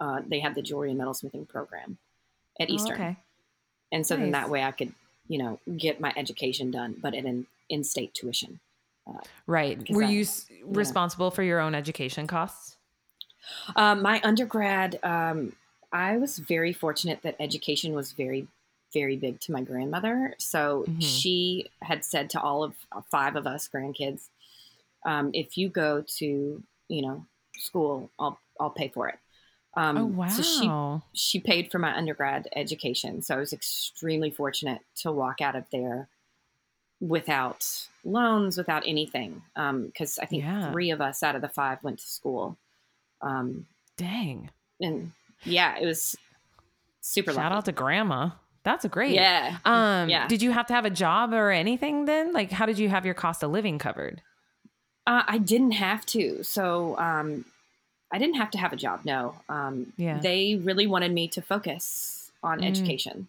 uh, 0.00 0.22
they 0.26 0.40
had 0.40 0.56
the 0.56 0.62
jewelry 0.62 0.90
and 0.90 0.98
metalsmithing 0.98 1.46
program 1.48 1.98
at 2.58 2.68
Oh, 2.68 2.74
Eastern, 2.74 2.94
okay. 2.94 3.16
and 3.92 4.04
so 4.04 4.16
then 4.16 4.32
that 4.32 4.50
way 4.50 4.64
I 4.64 4.72
could, 4.72 4.92
you 5.28 5.38
know, 5.38 5.60
get 5.76 6.00
my 6.00 6.12
education 6.16 6.70
done, 6.70 6.96
but 7.00 7.14
at 7.14 7.24
an 7.24 7.46
in-state 7.68 8.14
tuition. 8.14 8.60
Right. 9.46 9.88
Were 9.90 10.02
I- 10.02 10.10
you 10.10 10.22
s 10.22 10.46
responsible 10.64 11.30
for 11.30 11.42
your 11.42 11.60
own 11.60 11.74
education 11.74 12.26
costs? 12.26 12.76
Um, 13.76 14.02
my 14.02 14.20
undergrad, 14.24 14.98
um, 15.02 15.54
I 15.92 16.18
was 16.18 16.38
very 16.38 16.72
fortunate 16.72 17.22
that 17.22 17.36
education 17.40 17.94
was 17.94 18.12
very, 18.12 18.46
very 18.92 19.16
big 19.16 19.40
to 19.40 19.52
my 19.52 19.62
grandmother. 19.62 20.34
So 20.38 20.84
Mhm. 20.86 21.02
she 21.02 21.70
had 21.82 22.04
said 22.04 22.28
to 22.30 22.40
all 22.40 22.62
of 22.62 22.74
uh, 22.92 23.00
five 23.10 23.36
of 23.36 23.46
us 23.46 23.68
grandkids, 23.68 24.28
um, 25.04 25.30
if 25.32 25.56
you 25.56 25.68
go 25.68 26.02
to, 26.18 26.62
you 26.88 27.02
know, 27.02 27.24
school, 27.56 28.10
I'll, 28.18 28.38
I'll 28.60 28.70
pay 28.70 28.88
for 28.88 29.08
it. 29.08 29.18
Um, 29.78 29.96
oh, 29.96 30.06
wow. 30.06 30.28
So 30.28 30.42
she 30.42 30.70
she 31.18 31.40
paid 31.40 31.70
for 31.70 31.78
my 31.78 31.96
undergrad 31.96 32.48
education. 32.56 33.22
So 33.22 33.36
I 33.36 33.38
was 33.38 33.52
extremely 33.52 34.30
fortunate 34.30 34.80
to 34.96 35.12
walk 35.12 35.40
out 35.40 35.54
of 35.54 35.64
there 35.70 36.08
without 37.00 37.86
loans, 38.04 38.58
without 38.58 38.82
anything. 38.86 39.42
Because 39.54 40.18
I 40.18 40.26
think 40.26 40.42
Yeah. 40.42 40.72
three 40.72 40.90
of 40.90 41.00
us 41.00 41.22
out 41.22 41.36
of 41.36 41.42
the 41.42 41.48
five 41.48 41.82
went 41.82 41.98
to 42.00 42.06
school. 42.06 42.56
Um, 43.20 43.66
Dang. 43.96 44.50
and 44.80 45.12
yeah, 45.44 45.76
it 45.78 45.86
was 45.86 46.16
super 47.00 47.32
Shout 47.32 47.52
out 47.52 47.64
to 47.66 47.72
grandma. 47.72 48.30
That's 48.64 48.84
great. 48.86 49.12
Yeah. 49.12 49.58
Um, 49.64 50.08
Yeah. 50.08 50.26
did 50.28 50.42
you 50.42 50.50
have 50.50 50.66
to 50.66 50.74
have 50.74 50.84
a 50.84 50.90
job 50.90 51.32
or 51.32 51.50
anything 51.50 52.04
then? 52.04 52.32
Like, 52.32 52.50
how 52.50 52.66
did 52.66 52.78
you 52.78 52.88
have 52.88 53.04
your 53.04 53.14
cost 53.14 53.42
of 53.42 53.50
living 53.50 53.78
covered? 53.78 54.22
Uh, 55.06 55.22
I 55.26 55.38
didn't 55.38 55.72
have 55.72 56.04
to. 56.06 56.42
So 56.42 56.98
um, 56.98 57.44
I 58.10 58.18
didn't 58.18 58.36
have 58.36 58.50
to 58.52 58.58
have 58.58 58.72
a 58.72 58.76
job. 58.76 59.00
No. 59.04 59.34
Um, 59.48 59.92
Yeah. 59.96 60.18
They 60.18 60.56
really 60.56 60.86
wanted 60.86 61.12
me 61.12 61.28
to 61.28 61.42
focus 61.42 62.30
on 62.42 62.60
Mm. 62.60 62.66
education. 62.68 63.28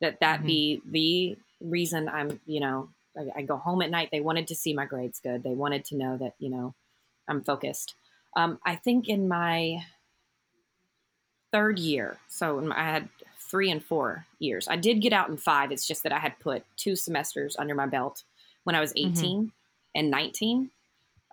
That 0.00 0.20
that 0.20 0.40
Mhm. 0.40 0.46
be 0.46 0.82
the 0.86 1.38
reason 1.60 2.08
I'm. 2.08 2.40
You 2.46 2.60
know, 2.60 2.88
I, 3.16 3.40
I 3.40 3.42
go 3.42 3.56
home 3.56 3.82
at 3.82 3.90
night. 3.90 4.10
They 4.10 4.20
wanted 4.20 4.48
to 4.48 4.54
see 4.54 4.72
my 4.74 4.86
grades 4.86 5.20
good. 5.20 5.42
They 5.42 5.54
wanted 5.54 5.84
to 5.86 5.96
know 5.96 6.16
that 6.16 6.34
you 6.38 6.48
know 6.50 6.74
I'm 7.28 7.42
focused. 7.42 7.94
Um, 8.36 8.58
I 8.64 8.76
think 8.76 9.08
in 9.08 9.28
my 9.28 9.84
third 11.52 11.78
year, 11.78 12.18
so 12.28 12.60
my- 12.60 12.78
I 12.78 12.84
had 12.84 13.08
three 13.38 13.70
and 13.70 13.84
four 13.84 14.26
years. 14.40 14.66
I 14.66 14.76
did 14.76 15.00
get 15.00 15.12
out 15.12 15.28
in 15.28 15.36
five. 15.36 15.70
It's 15.70 15.86
just 15.86 16.02
that 16.02 16.12
I 16.12 16.18
had 16.18 16.38
put 16.40 16.64
two 16.76 16.96
semesters 16.96 17.56
under 17.56 17.74
my 17.74 17.86
belt 17.86 18.24
when 18.64 18.74
I 18.74 18.80
was 18.80 18.92
18 18.96 19.52
and 19.94 20.10
19. 20.10 20.70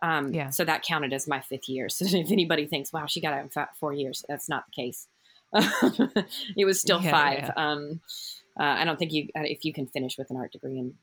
Um, 0.01 0.33
Yeah. 0.33 0.49
So 0.49 0.65
that 0.65 0.83
counted 0.83 1.13
as 1.13 1.27
my 1.27 1.41
fifth 1.41 1.69
year. 1.69 1.87
So 1.97 2.05
if 2.05 2.31
anybody 2.31 2.65
thinks, 2.65 2.91
wow, 2.91 3.05
she 3.05 3.21
got 3.21 3.33
out 3.33 3.43
in 3.43 3.49
four 3.79 3.93
years, 3.93 4.25
that's 4.27 4.49
not 4.49 4.65
the 4.65 4.71
case. 4.71 5.07
it 6.57 6.65
was 6.65 6.79
still 6.79 7.01
Yeah, 7.01 7.11
five. 7.11 7.37
yeah. 7.39 7.51
Um, 7.55 8.01
uh, 8.59 8.63
I 8.63 8.85
don't 8.85 8.97
think 8.97 9.11
you, 9.13 9.29
uh, 9.35 9.41
if 9.43 9.63
you 9.65 9.73
can 9.73 9.87
finish 9.87 10.17
with 10.17 10.29
an 10.29 10.37
art 10.37 10.51
degree 10.51 10.77
in 10.77 10.95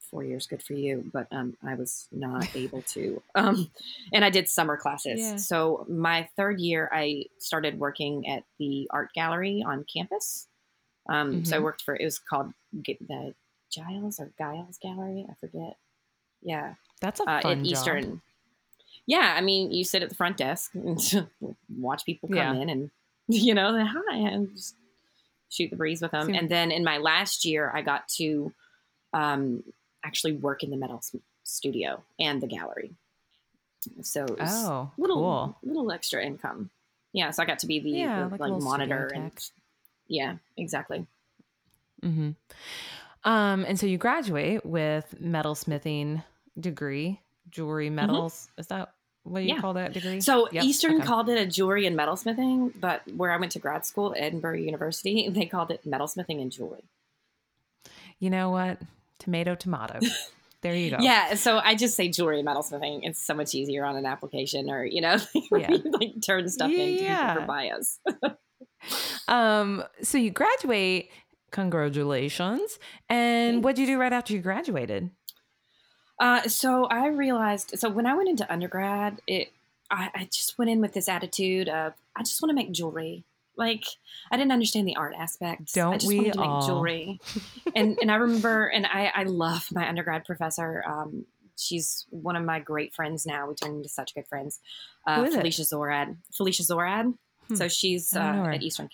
four 0.00 0.22
years, 0.24 0.46
good 0.46 0.62
for 0.62 0.74
you. 0.74 1.08
But 1.12 1.26
um, 1.32 1.56
I 1.64 1.74
was 1.74 2.08
not 2.12 2.48
able 2.54 2.82
to. 2.94 3.22
Um, 3.34 3.70
and 4.12 4.24
I 4.24 4.30
did 4.30 4.48
summer 4.48 4.76
classes. 4.76 5.20
Yeah. 5.20 5.36
So 5.36 5.84
my 5.88 6.28
third 6.36 6.60
year, 6.60 6.88
I 6.92 7.24
started 7.38 7.78
working 7.78 8.28
at 8.28 8.44
the 8.58 8.88
art 8.92 9.12
gallery 9.14 9.62
on 9.66 9.84
campus. 9.92 10.48
Um, 11.08 11.44
So 11.44 11.56
I 11.56 11.58
Mhm. 11.60 11.62
worked 11.62 11.82
for, 11.82 11.94
it 11.96 12.04
was 12.04 12.18
called 12.18 12.52
the 12.72 13.34
Giles 13.70 14.18
or 14.20 14.30
Giles 14.38 14.78
Gallery. 14.78 15.26
I 15.28 15.34
forget. 15.40 15.76
Yeah 16.42 16.74
That's 17.00 17.20
a 17.20 17.24
uh, 17.28 17.40
fun 17.40 17.52
at 17.52 17.58
job. 17.58 17.66
Eastern. 17.66 18.22
Yeah, 19.06 19.34
I 19.36 19.40
mean, 19.40 19.72
you 19.72 19.84
sit 19.84 20.02
at 20.02 20.08
the 20.08 20.14
front 20.14 20.36
desk 20.36 20.74
and 20.74 20.98
watch 21.78 22.04
people 22.04 22.28
come 22.28 22.36
Yeah. 22.36 22.54
in 22.54 22.68
and, 22.68 22.90
you 23.28 23.54
know, 23.54 23.72
say 23.76 23.84
hi 23.86 24.16
and 24.16 24.52
just 24.54 24.74
shoot 25.48 25.70
the 25.70 25.76
breeze 25.76 26.02
with 26.02 26.10
them. 26.10 26.34
And 26.34 26.48
then 26.48 26.70
in 26.70 26.84
my 26.84 26.98
last 26.98 27.44
year, 27.44 27.70
I 27.74 27.82
got 27.82 28.08
to 28.16 28.52
um, 29.12 29.62
actually 30.04 30.32
work 30.34 30.62
in 30.62 30.70
the 30.70 30.76
metal 30.76 31.00
studio 31.44 32.02
and 32.18 32.40
the 32.42 32.46
gallery. 32.48 32.92
So 34.02 34.24
it 34.24 34.38
was 34.40 34.50
Oh, 34.52 34.90
little, 34.98 35.16
cool. 35.16 35.56
little 35.62 35.92
extra 35.92 36.24
income. 36.24 36.70
Yeah. 37.12 37.30
So 37.30 37.42
I 37.42 37.46
got 37.46 37.60
to 37.60 37.66
be 37.68 37.78
the, 37.78 37.90
Yeah, 37.90 38.24
the, 38.24 38.28
like 38.30 38.40
like, 38.40 38.60
monitor 38.62 39.10
and 39.14 39.32
yeah, 40.08 40.36
exactly. 40.56 41.06
hmm 42.02 42.30
Um, 43.24 43.64
and 43.64 43.78
so 43.78 43.86
you 43.86 43.98
graduate 43.98 44.66
with 44.66 45.14
metalsmithing 45.22 46.22
degree, 46.58 47.20
jewelry 47.50 47.90
metals. 47.90 48.50
Is 48.58 48.66
that 48.68 48.92
what 49.26 49.42
you 49.42 49.48
Mm-hmm. 49.50 49.56
Yeah. 49.56 49.60
call 49.60 49.74
that 49.74 49.92
degree? 49.92 50.20
So 50.20 50.48
Yep, 50.52 50.64
Eastern 50.64 50.96
okay. 50.96 51.06
called 51.06 51.28
it 51.28 51.38
a 51.38 51.46
jewelry 51.46 51.86
and 51.86 51.96
metalsmithing, 51.98 52.72
but 52.80 53.02
where 53.16 53.30
I 53.32 53.36
went 53.36 53.52
to 53.52 53.58
grad 53.58 53.84
school, 53.86 54.14
Edinboro 54.18 54.62
University, 54.64 55.28
they 55.30 55.46
called 55.46 55.70
it 55.70 55.80
metalsmithing 55.86 56.40
and 56.40 56.50
jewelry. 56.52 56.84
You 58.18 58.30
know 58.30 58.50
what? 58.50 58.80
Tomato, 59.18 59.54
tomato. 59.54 59.98
there 60.62 60.74
you 60.74 60.90
go. 60.90 60.96
Yeah, 61.00 61.34
so 61.34 61.58
I 61.58 61.74
just 61.74 61.94
say 61.96 62.08
jewelry 62.08 62.38
and 62.40 62.48
metalsmithing. 62.48 63.00
It's 63.02 63.20
so 63.22 63.34
much 63.34 63.54
easier 63.54 63.84
on 63.84 63.96
an 63.96 64.06
application, 64.06 64.70
or 64.70 64.84
you 64.84 65.00
know, 65.02 65.16
Yeah. 65.52 65.70
you, 65.72 65.82
like 65.92 66.14
turn 66.24 66.48
stuff 66.48 66.70
into 66.70 66.84
people 66.84 67.04
Yeah. 67.04 67.34
for 67.34 67.40
bios. 67.42 67.98
Um, 69.28 69.84
so 70.02 70.18
you 70.18 70.30
graduate. 70.30 71.10
Congratulations. 71.52 72.78
And 73.08 73.62
what 73.64 73.76
did 73.76 73.82
you 73.82 73.94
do 73.94 74.00
right 74.00 74.12
after 74.12 74.32
you 74.34 74.40
graduated? 74.40 75.10
Uh, 76.18 76.42
so 76.48 76.86
I 76.86 77.08
realized. 77.08 77.78
So 77.78 77.88
when 77.90 78.06
I 78.06 78.14
went 78.14 78.28
into 78.28 78.50
undergrad, 78.52 79.20
it 79.26 79.52
I, 79.90 80.10
I 80.14 80.24
just 80.32 80.58
went 80.58 80.70
in 80.70 80.80
with 80.80 80.92
this 80.92 81.08
attitude 81.08 81.68
of 81.68 81.92
I 82.16 82.20
just 82.22 82.40
want 82.42 82.50
to 82.50 82.54
make 82.54 82.72
jewelry. 82.72 83.24
Like 83.56 83.84
I 84.30 84.36
didn't 84.36 84.52
understand 84.52 84.86
the 84.88 84.96
art 84.96 85.14
aspect. 85.18 85.72
Don't 85.74 85.94
just 85.94 86.06
we 86.08 86.16
wanted 86.18 86.32
to 86.34 86.38
make 86.40 86.48
all? 86.48 86.66
jewelry. 86.66 87.20
and 87.74 87.98
and 88.00 88.10
I 88.10 88.16
remember, 88.16 88.66
and 88.66 88.86
I 88.86 89.12
I 89.14 89.22
love 89.24 89.68
my 89.72 89.88
undergrad 89.88 90.24
professor. 90.24 90.82
Um, 90.86 91.26
she's 91.56 92.06
one 92.10 92.36
of 92.36 92.44
my 92.44 92.58
great 92.60 92.94
friends 92.94 93.24
now. 93.26 93.48
We 93.48 93.54
turned 93.54 93.76
into 93.76 93.88
such 93.88 94.14
good 94.14 94.26
friends. 94.26 94.60
Who 95.06 95.12
Uh, 95.12 95.22
is 95.24 95.34
it? 95.34 95.38
Felicia 95.38 95.62
Szorad. 95.62 96.16
Felicia 96.34 96.62
Szorad. 96.64 97.14
Hmm. 97.48 97.54
So 97.54 97.68
she's 97.68 98.14
I 98.14 98.38
uh, 98.38 98.54
at 98.54 98.62
Eastern. 98.62 98.88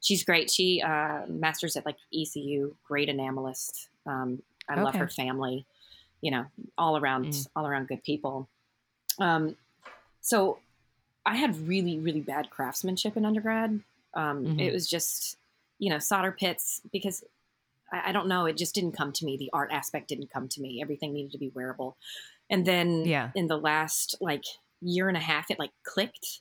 She's 0.00 0.24
great. 0.24 0.50
She 0.50 0.82
uh, 0.82 1.20
masters 1.28 1.76
at 1.76 1.86
like 1.86 1.96
ECU. 2.12 2.74
Great 2.86 3.08
enamelist. 3.08 3.88
Um, 4.06 4.42
I 4.68 4.80
love 4.80 4.94
her 4.94 5.08
family. 5.08 5.66
You 6.24 6.30
know, 6.30 6.46
all 6.78 6.96
around, 6.96 7.26
Mm. 7.26 7.46
all 7.54 7.66
around 7.66 7.86
good 7.88 8.02
people. 8.02 8.48
Um, 9.18 9.56
so 10.22 10.58
I 11.26 11.36
had 11.36 11.68
really, 11.68 11.98
really 11.98 12.22
bad 12.22 12.48
craftsmanship 12.48 13.14
in 13.18 13.26
undergrad. 13.26 13.70
Um, 14.14 14.44
Mhm. 14.46 14.60
It 14.60 14.72
was 14.72 14.88
just, 14.88 15.36
you 15.78 15.90
know, 15.90 15.98
solder 15.98 16.32
pits 16.32 16.80
because 16.90 17.24
I, 17.92 18.08
I 18.08 18.12
don't 18.12 18.26
know. 18.26 18.46
It 18.46 18.56
just 18.56 18.74
didn't 18.74 18.92
come 18.92 19.12
to 19.12 19.24
me. 19.26 19.36
The 19.36 19.50
art 19.52 19.70
aspect 19.70 20.08
didn't 20.08 20.30
come 20.30 20.48
to 20.48 20.62
me. 20.62 20.80
Everything 20.80 21.12
needed 21.12 21.32
to 21.32 21.38
be 21.38 21.50
wearable. 21.50 21.96
And 22.48 22.66
then 22.66 23.04
Yeah. 23.04 23.30
in 23.34 23.46
the 23.48 23.58
last 23.58 24.16
like 24.20 24.44
year 24.80 25.08
and 25.08 25.16
a 25.18 25.26
half, 25.32 25.50
it 25.50 25.58
like 25.58 25.72
clicked. 25.82 26.40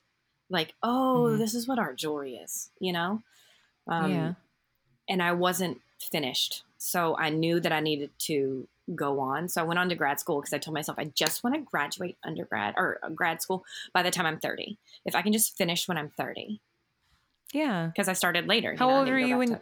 Like, 0.50 0.76
oh, 0.82 1.28
Mhm. 1.32 1.38
this 1.39 1.54
is 1.54 1.67
what 1.67 1.78
art 1.80 1.98
jewelry 1.98 2.36
is, 2.38 2.72
you 2.80 2.93
know? 2.93 3.22
Um, 3.88 4.12
yeah. 4.12 4.34
and 5.10 5.22
I 5.22 5.34
wasn't 5.34 5.82
finished. 6.00 6.63
So 6.78 7.17
I 7.17 7.30
knew 7.30 7.60
that 7.60 7.74
I 7.74 7.82
needed 7.82 8.12
to 8.30 8.67
go 8.96 9.19
on. 9.19 9.48
So 9.50 9.62
I 9.62 9.63
went 9.65 9.80
on 9.80 9.89
to 9.89 9.96
grad 9.96 10.19
school 10.19 10.41
because 10.41 10.54
I 10.54 10.58
told 10.58 10.74
myself 10.76 10.98
I 11.00 11.06
just 11.15 11.43
want 11.43 11.56
to 11.56 11.62
graduate 11.62 12.17
undergrad 12.24 12.74
or 12.78 13.00
uh, 13.04 13.10
grad 13.10 13.41
school 13.41 13.63
by 13.93 14.04
the 14.04 14.12
time 14.12 14.26
I'm 14.26 14.39
30. 14.39 14.78
If 15.06 15.15
I 15.15 15.22
can 15.22 15.32
just 15.34 15.58
finish 15.58 15.88
when 15.88 15.98
I'm 15.98 16.10
30, 16.10 16.60
Yeah. 17.54 17.88
because 17.88 18.08
I 18.08 18.13
started 18.13 18.48
later. 18.48 18.76
How 18.78 18.89
know, 18.89 18.98
old 19.00 19.08
were 19.10 19.19
you 19.19 19.38
when? 19.38 19.50
to 19.50 19.62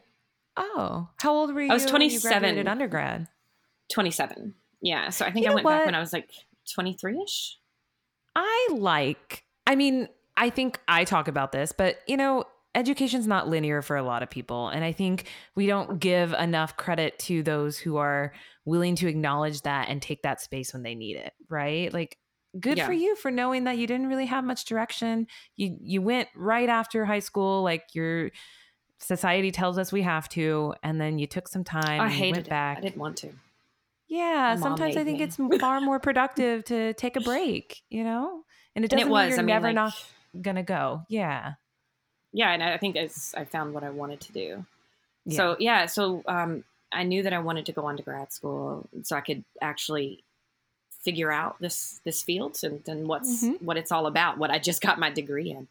Oh, 0.58 1.08
how 1.18 1.34
old 1.34 1.54
were 1.54 1.62
you? 1.62 1.72
I 1.72 1.74
was 1.74 1.84
when 1.84 2.02
you 2.02 2.10
27. 2.10 2.40
graduated 2.42 2.68
undergrad. 2.68 3.28
27? 3.92 4.54
Yeah. 4.82 5.10
So 5.10 5.26
I 5.26 5.32
think 5.32 5.46
You 5.46 5.52
I 5.52 5.56
went 5.56 5.68
back 5.68 5.86
when 5.86 5.96
I 5.96 6.00
was 6.00 6.12
like 6.14 6.30
23 6.74 7.22
ish. 7.24 7.58
I 8.36 8.70
like, 8.72 9.44
I 9.68 9.76
mean, 9.76 10.08
I 10.38 10.50
think 10.50 10.80
I 10.88 11.04
talk 11.04 11.28
about 11.28 11.52
this, 11.52 11.72
but 11.72 12.00
you 12.08 12.18
know, 12.18 12.46
education's 12.74 13.28
not 13.28 13.48
linear 13.50 13.82
for 13.82 13.98
a 13.98 14.04
lot 14.04 14.24
of 14.24 14.30
people. 14.30 14.70
And 14.70 14.84
I 14.84 14.92
think 14.94 15.28
we 15.56 15.68
don't 15.68 16.00
give 16.00 16.34
enough 16.34 16.78
credit 16.78 17.20
to 17.20 17.44
those 17.44 17.78
who 17.78 17.98
are 17.98 18.34
willing 18.66 18.96
to 18.98 19.08
acknowledge 19.08 19.62
that 19.64 19.90
and 19.90 20.02
take 20.02 20.22
that 20.24 20.42
space 20.42 20.74
when 20.74 20.84
they 20.84 20.96
need 20.96 21.16
it, 21.18 21.34
right? 21.50 21.92
Like, 21.94 22.18
good 22.60 22.78
Yeah. 22.78 22.86
for 22.86 22.94
you 22.94 23.16
for 23.16 23.32
knowing 23.32 23.64
that 23.64 23.78
you 23.78 23.88
didn't 23.88 24.08
really 24.08 24.26
have 24.28 24.44
much 24.44 24.66
direction. 24.66 25.28
You 25.56 25.78
you 25.82 26.02
went 26.02 26.30
right 26.36 26.68
after 26.70 27.06
high 27.06 27.20
school, 27.20 27.64
like 27.64 27.96
your 27.96 28.32
society 29.00 29.52
tells 29.52 29.78
us 29.78 29.92
we 29.92 30.02
have 30.04 30.30
to, 30.30 30.74
and 30.84 31.00
then 31.02 31.18
you 31.18 31.28
took 31.28 31.48
some 31.48 31.64
time 31.64 32.02
I 32.02 32.10
hated 32.10 32.32
went 32.36 32.48
it. 32.48 32.50
back. 32.50 32.78
I 32.78 32.82
didn't 32.82 32.98
want 32.98 33.18
to. 33.18 33.30
Yeah, 34.08 34.56
mom 34.60 34.62
sometimes 34.62 34.98
I 34.98 35.04
think 35.06 35.20
me. 35.20 35.24
it's 35.24 35.38
far 35.62 35.80
more 35.80 36.00
productive 36.00 36.66
to 36.66 36.94
take 36.96 37.16
a 37.16 37.22
break, 37.22 37.82
you 37.90 38.04
know? 38.04 38.44
And 38.76 38.84
it 38.84 38.90
doesn't 38.92 39.04
it 39.04 39.06
mean 39.06 39.12
was. 39.12 39.30
you're 39.30 39.40
I 39.40 39.42
mean, 39.44 39.48
never 39.56 39.68
like, 39.68 39.76
not 39.76 39.94
gonna 40.42 40.64
go. 40.64 41.04
Yeah. 41.08 41.54
yeah. 42.34 42.52
And 42.52 42.62
I 42.62 42.78
think 42.78 42.98
it's, 42.98 43.34
I 43.36 43.46
found 43.46 43.74
what 43.74 43.84
I 43.86 43.90
wanted 43.90 44.20
to 44.22 44.34
do. 44.34 44.66
yeah. 45.26 45.38
So 45.38 45.56
yeah, 45.60 45.86
so 45.86 46.24
um, 46.28 46.64
I 46.94 47.04
knew 47.04 47.24
that 47.24 47.34
I 47.34 47.40
wanted 47.40 47.66
to 47.68 47.72
go 47.72 47.86
on 47.86 47.98
to 47.98 48.04
grad 48.04 48.32
school 48.34 48.88
so 49.04 49.16
I 49.16 49.22
could 49.22 49.44
actually 49.62 50.24
figure 51.04 51.32
out 51.32 51.56
this 51.60 52.00
this 52.04 52.22
field 52.22 52.58
and, 52.64 52.88
and 52.88 53.08
what's 53.08 53.44
Mhm. 53.44 53.62
what 53.62 53.78
it's 53.78 53.92
all 53.92 54.06
about. 54.08 54.38
What 54.38 54.52
I 54.52 54.60
just 54.60 54.82
got 54.82 55.00
my 55.00 55.10
degree 55.10 55.50
in. 55.52 55.68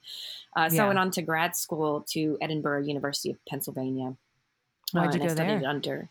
Uh, 0.56 0.68
so 0.68 0.76
Yeah. 0.76 0.84
I 0.84 0.86
went 0.88 0.98
on 0.98 1.10
to 1.12 1.22
grad 1.22 1.54
school 1.56 2.00
to 2.10 2.36
Edinboro 2.42 2.84
University 2.86 3.30
of 3.30 3.44
Pennsylvania. 3.46 4.16
Why'd 4.92 5.10
uh, 5.10 5.10
you 5.10 5.14
and 5.14 5.22
I 5.22 5.26
go 5.26 5.34
studied 5.34 5.60
there? 5.62 5.68
Under. 5.68 6.08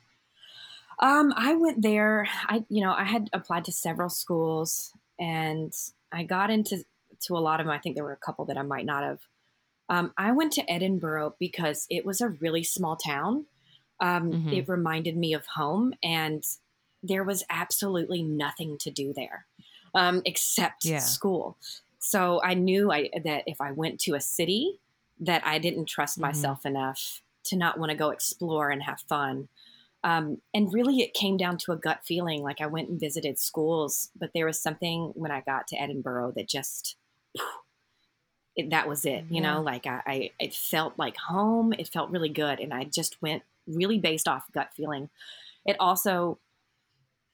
Um, 0.99 1.33
I 1.35 1.55
went 1.55 1.81
there. 1.81 2.27
I 2.47 2.63
you 2.69 2.81
know 2.81 2.93
I 2.93 3.03
had 3.03 3.29
applied 3.33 3.65
to 3.65 3.71
several 3.71 4.09
schools 4.09 4.93
and 5.17 5.73
I 6.11 6.23
got 6.23 6.49
into 6.49 6.85
to 7.21 7.37
a 7.37 7.39
lot 7.39 7.59
of 7.59 7.65
them. 7.65 7.73
I 7.73 7.79
think 7.79 7.95
there 7.95 8.03
were 8.05 8.13
a 8.13 8.17
couple 8.17 8.45
that 8.45 8.57
I 8.57 8.61
might 8.63 8.85
not 8.85 9.03
have. 9.03 9.19
Um, 9.89 10.13
I 10.17 10.31
went 10.31 10.53
to 10.53 10.65
Edinboro 10.65 11.33
because 11.39 11.87
it 11.89 12.05
was 12.05 12.21
a 12.21 12.29
really 12.29 12.63
small 12.63 12.95
town. 12.95 13.47
Um, 13.99 14.31
Mhm. 14.31 14.53
It 14.53 14.69
reminded 14.69 15.17
me 15.17 15.33
of 15.33 15.45
home, 15.45 15.93
and 16.03 16.43
there 17.03 17.23
was 17.23 17.43
absolutely 17.49 18.23
nothing 18.23 18.77
to 18.79 18.91
do 18.91 19.13
there 19.13 19.45
um, 19.93 20.21
except 20.25 20.83
Yeah. 20.83 20.99
school. 20.99 21.57
So 21.99 22.41
I 22.43 22.53
knew 22.53 22.91
I, 22.91 23.09
that 23.23 23.43
if 23.45 23.59
I 23.61 23.71
went 23.71 23.99
to 24.01 24.15
a 24.15 24.21
city, 24.21 24.79
that 25.19 25.45
I 25.45 25.59
didn't 25.59 25.85
trust 25.87 26.17
Mhm. 26.17 26.21
myself 26.21 26.65
enough 26.65 27.21
to 27.45 27.55
not 27.57 27.77
want 27.79 27.89
to 27.91 27.97
go 27.97 28.09
explore 28.09 28.69
and 28.69 28.83
have 28.83 29.01
fun. 29.01 29.49
Um, 30.03 30.41
and 30.53 30.71
really, 30.73 31.01
it 31.01 31.13
came 31.13 31.35
down 31.37 31.57
to 31.59 31.73
a 31.73 31.77
gut 31.77 32.05
feeling. 32.05 32.41
Like 32.41 32.61
I 32.61 32.67
went 32.67 32.89
and 32.89 32.99
visited 32.99 33.37
schools, 33.37 34.11
but 34.15 34.31
there 34.33 34.45
was 34.45 34.61
something 34.61 35.11
when 35.15 35.31
I 35.31 35.41
got 35.41 35.67
to 35.67 35.77
Edinboro 35.77 36.33
that 36.35 36.47
just 36.47 36.95
it, 38.55 38.69
that 38.71 38.87
was 38.87 39.05
it. 39.05 39.25
You 39.29 39.41
Yeah. 39.41 39.53
know, 39.55 39.61
like 39.61 39.85
I, 39.87 40.01
I, 40.05 40.31
it 40.39 40.53
felt 40.53 40.97
like 40.97 41.17
home. 41.17 41.73
It 41.73 41.87
felt 41.89 42.11
really 42.11 42.29
good, 42.29 42.59
and 42.59 42.73
I 42.73 42.83
just 42.85 43.21
went 43.21 43.43
really 43.69 43.97
based 43.97 44.27
off 44.27 44.51
gut 44.53 44.69
feeling. 44.75 45.09
It 45.65 45.75
also, 45.79 46.39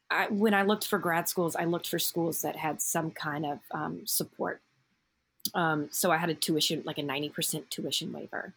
I, 0.10 0.28
when 0.28 0.54
I 0.54 0.63
looked 0.63 0.88
for 0.88 1.00
grad 1.00 1.28
schools, 1.30 1.56
I 1.56 1.65
looked 1.65 1.88
for 1.88 2.00
schools 2.00 2.41
that 2.41 2.56
had 2.56 2.82
some 2.82 3.12
kind 3.12 3.45
of 3.45 3.60
um, 3.71 4.02
support. 4.06 4.62
Um, 5.54 5.89
so 5.91 6.12
I 6.12 6.17
had 6.17 6.30
a 6.30 6.34
tuition, 6.34 6.84
like 6.86 6.98
a 6.98 7.04
ninety 7.04 7.30
percent 7.30 7.69
tuition 7.69 8.12
waiver. 8.12 8.54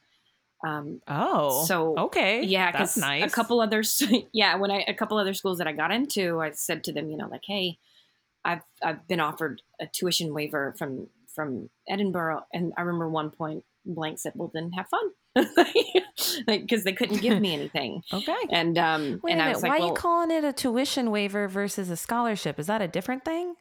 Um, 0.67 1.01
Oh. 1.07 1.65
So, 1.67 1.97
okay. 1.97 2.43
yeah, 2.43 2.73
That's 2.73 2.97
nice. 2.97 3.31
A 3.31 3.35
couple 3.35 3.61
others, 3.61 4.03
yeah. 4.33 4.57
When 4.57 4.71
I 4.71 4.85
a 4.89 4.95
couple 4.95 5.19
other 5.19 5.35
schools 5.35 5.59
that 5.59 5.67
I 5.67 5.73
got 5.73 5.93
into, 5.93 6.41
I 6.41 6.51
said 6.53 6.85
to 6.85 6.93
them, 6.93 7.11
you 7.11 7.17
know, 7.17 7.29
like, 7.29 7.45
hey, 7.47 7.79
I've 8.45 8.63
I've 8.83 9.07
been 9.07 9.21
offered 9.21 9.63
a 9.81 9.87
tuition 9.87 10.35
waiver 10.35 10.75
from 10.79 11.09
from 11.35 11.71
Edinboro, 11.89 12.43
and 12.53 12.73
I 12.77 12.81
remember 12.83 13.09
one 13.09 13.31
point 13.31 13.65
blank 13.85 14.19
said, 14.19 14.33
well, 14.35 14.51
then 14.53 14.73
have 14.73 14.89
fun, 14.89 15.11
like 16.47 16.63
because 16.63 16.85
they 16.85 16.93
couldn't 16.93 17.21
give 17.21 17.41
me 17.41 17.53
anything, 17.55 18.03
Okay. 18.13 18.37
and 18.51 18.79
um, 18.79 19.21
Wait 19.23 19.33
and 19.33 19.41
a 19.41 19.45
I 19.45 19.49
was 19.51 19.63
Why 19.63 19.71
like, 19.71 19.81
are 19.81 19.87
you 19.89 19.93
calling 19.95 20.31
it 20.31 20.45
a 20.45 20.53
tuition 20.53 21.11
waiver 21.11 21.49
versus 21.49 21.91
a 21.91 21.97
scholarship? 21.97 22.59
Is 22.59 22.67
that 22.67 22.83
a 22.83 22.89
different 22.89 23.25
thing? 23.25 23.55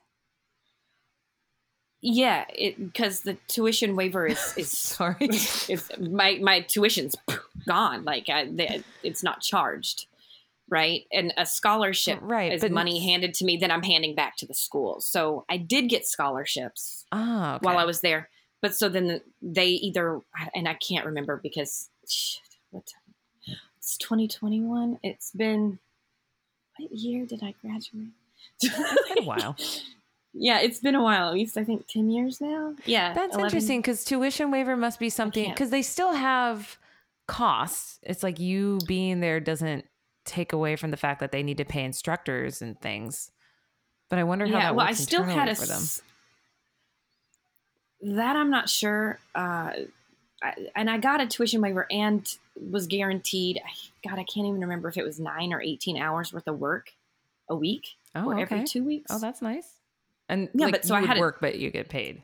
yeah, 2.01 2.45
because 2.77 3.21
the 3.21 3.35
tuition 3.47 3.95
waiver 3.95 4.25
is 4.27 4.53
is 4.57 4.71
Sorry. 4.71 5.17
is 5.21 5.89
my 5.99 6.39
my 6.41 6.61
tuition's 6.61 7.15
gone, 7.67 8.05
like 8.05 8.29
I, 8.29 8.45
they, 8.45 8.83
it's 9.03 9.23
not 9.23 9.41
charged. 9.41 10.05
Right. 10.69 11.05
And 11.13 11.33
a 11.37 11.45
scholarship 11.45 12.19
right. 12.21 12.51
is 12.51 12.69
money 12.69 12.99
handed 12.99 13.33
to 13.35 13.45
me 13.45 13.55
that 13.57 13.71
I'm 13.71 13.83
handing 13.83 14.15
back 14.15 14.35
to 14.37 14.45
the 14.45 14.53
school. 14.53 14.99
So 14.99 15.45
I 15.49 15.55
did 15.55 15.87
get 15.87 16.05
scholarships 16.05 17.05
Ah, 17.13 17.55
okay. 17.55 17.65
while 17.65 17.77
I 17.77 17.85
was 17.85 18.01
there. 18.01 18.27
But 18.61 18.75
so 18.75 18.89
then 18.89 19.21
they 19.41 19.67
either, 19.67 20.19
and 20.53 20.67
I 20.67 20.73
can't 20.73 21.05
remember 21.05 21.39
because 21.41 21.89
what 22.71 22.83
time? 22.85 23.55
It's 23.77 23.97
2021. 23.97 24.99
It's 25.03 25.31
been, 25.31 25.79
what 26.77 26.91
year 26.91 27.25
did 27.25 27.41
I 27.43 27.53
graduate? 27.61 28.09
It's 28.61 28.75
been 29.13 29.23
a 29.23 29.25
while. 29.25 29.55
yeah, 30.33 30.59
it's 30.59 30.79
been 30.79 30.95
a 30.95 31.01
while. 31.03 31.27
At 31.29 31.33
least 31.33 31.57
I 31.57 31.63
think 31.63 31.87
ten 31.87 32.09
years 32.09 32.41
now. 32.41 32.75
Yeah, 32.85 33.13
That's 33.13 33.33
11. 33.35 33.45
interesting 33.45 33.79
because 33.81 34.03
tuition 34.03 34.51
waiver 34.51 34.75
must 34.75 34.99
be 34.99 35.09
something 35.09 35.49
because 35.49 35.69
they 35.69 35.81
still 35.81 36.13
have 36.13 36.77
costs. 37.27 37.99
It's 38.03 38.23
like 38.23 38.39
you 38.39 38.79
being 38.87 39.19
there 39.21 39.39
doesn't 39.39 39.85
take 40.25 40.51
away 40.53 40.75
from 40.75 40.91
the 40.91 40.97
fact 40.97 41.19
that 41.21 41.31
they 41.31 41.41
need 41.43 41.57
to 41.57 41.65
pay 41.65 41.83
instructors 41.83 42.61
and 42.61 42.79
things. 42.81 43.31
But 44.09 44.19
I 44.19 44.23
wonder 44.23 44.45
how 44.45 44.51
Yeah, 44.53 44.59
that 44.65 44.75
well, 44.75 44.85
I 44.87 44.91
still 44.93 45.23
had 45.23 45.49
a 45.49 45.55
for 45.55 45.65
them. 45.65 45.83
that 48.17 48.35
I'm 48.35 48.49
not 48.49 48.69
sure. 48.69 49.19
Uh, 49.33 49.71
I, 50.43 50.53
and 50.75 50.89
I 50.89 50.97
got 50.99 51.19
a 51.21 51.27
tuition 51.27 51.61
waiver 51.61 51.87
and 51.91 52.27
was 52.69 52.87
guaranteed. 52.87 53.59
God, 54.07 54.13
I 54.19 54.23
can't 54.23 54.47
even 54.47 54.61
remember 54.61 54.87
if 54.89 54.97
it 54.97 55.03
was 55.03 55.19
nine 55.19 55.51
or 55.53 55.61
eighteen 55.61 55.97
hours 55.97 56.31
worth 56.33 56.47
of 56.47 56.59
work 56.59 56.93
a 57.49 57.55
week 57.55 57.95
Oh, 58.15 58.25
or 58.29 58.33
okay. 58.33 58.41
every 58.41 58.63
two 58.65 58.83
weeks. 58.83 59.11
Oh, 59.11 59.19
that's 59.19 59.41
nice. 59.41 59.67
And 60.29 60.49
Yeah, 60.53 60.65
like, 60.65 60.73
but 60.75 60.85
so 60.85 60.95
you 60.95 61.03
I 61.03 61.05
had 61.07 61.17
a- 61.17 61.19
work, 61.19 61.37
but 61.41 61.57
you 61.57 61.69
get 61.71 61.89
paid. 61.89 62.21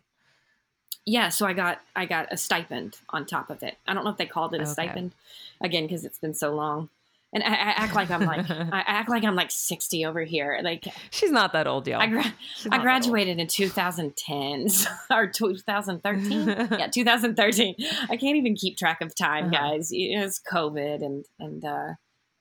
yeah, 1.06 1.30
so 1.30 1.45
I 1.45 1.54
got 1.54 1.82
I 1.95 2.06
got 2.06 2.32
a 2.32 2.38
stipend 2.38 2.97
on 3.10 3.26
top 3.26 3.49
of 3.49 3.63
it. 3.63 3.78
I 3.88 3.93
don't 3.93 4.04
know 4.04 4.10
if 4.12 4.17
they 4.17 4.26
called 4.26 4.54
it 4.54 4.60
a 4.60 4.63
Okay. 4.63 4.71
stipend 4.71 5.13
again 5.62 5.84
because 5.86 6.06
it's 6.06 6.19
been 6.19 6.34
so 6.34 6.54
long. 6.54 6.89
And 7.34 7.43
I, 7.43 7.48
I 7.48 7.72
act 7.84 7.96
like 7.96 8.12
I'm 8.12 8.26
like 8.26 8.50
I 8.50 8.84
act 8.86 9.10
like 9.10 9.24
I'm 9.24 9.36
like 9.36 9.50
sixty 9.52 10.06
over 10.06 10.22
here. 10.22 10.60
Like 10.63 10.86
She's 11.10 11.32
not 11.32 11.54
that 11.54 11.65
old, 11.67 11.88
y'all. 11.88 12.00
I, 12.02 12.08
gra- 12.08 12.19
I 12.22 12.24
not 12.24 12.34
that 12.63 12.74
old. 12.74 12.82
graduated 12.84 13.39
in 13.39 13.48
2010 13.48 14.67
or 15.12 15.28
2013. 15.28 16.48
yeah, 16.48 16.88
2013. 16.93 17.76
I 18.10 18.17
can't 18.17 18.38
even 18.38 18.56
keep 18.56 18.78
track 18.78 19.02
of 19.02 19.15
time, 19.15 19.46
Uh-huh. 19.54 19.69
guys. 19.72 19.89
It's 19.91 20.39
COVID 20.52 21.04
and 21.04 21.26
and 21.39 21.65
uh, 21.65 21.93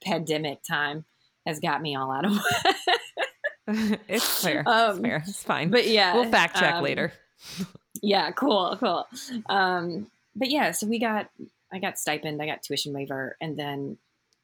pandemic 0.05 0.59
time 0.69 1.05
has 1.47 1.59
got 1.59 1.81
me 1.83 1.97
all 1.97 2.13
out 2.13 2.25
of 2.25 2.39
it's 4.09 4.43
fair. 4.43 4.61
it's 4.61 4.69
Um, 4.69 5.03
fair. 5.03 5.23
It's 5.27 5.43
fine. 5.43 5.71
But 5.71 5.87
yeah, 5.87 6.15
we'll 6.15 6.31
fact 6.31 6.57
check 6.57 6.75
um, 6.75 6.85
later. 6.85 7.13
Yeah, 8.03 8.31
cool, 8.33 8.77
cool. 8.81 9.07
Um, 9.49 10.09
but 10.35 10.51
yeah, 10.51 10.73
so 10.73 10.87
we 10.87 10.99
got 10.99 11.29
I 11.73 11.79
got 11.79 11.99
stipend, 11.99 12.43
I 12.43 12.47
got 12.47 12.63
tuition 12.63 12.93
waiver, 12.93 13.37
and 13.41 13.57
then 13.59 13.99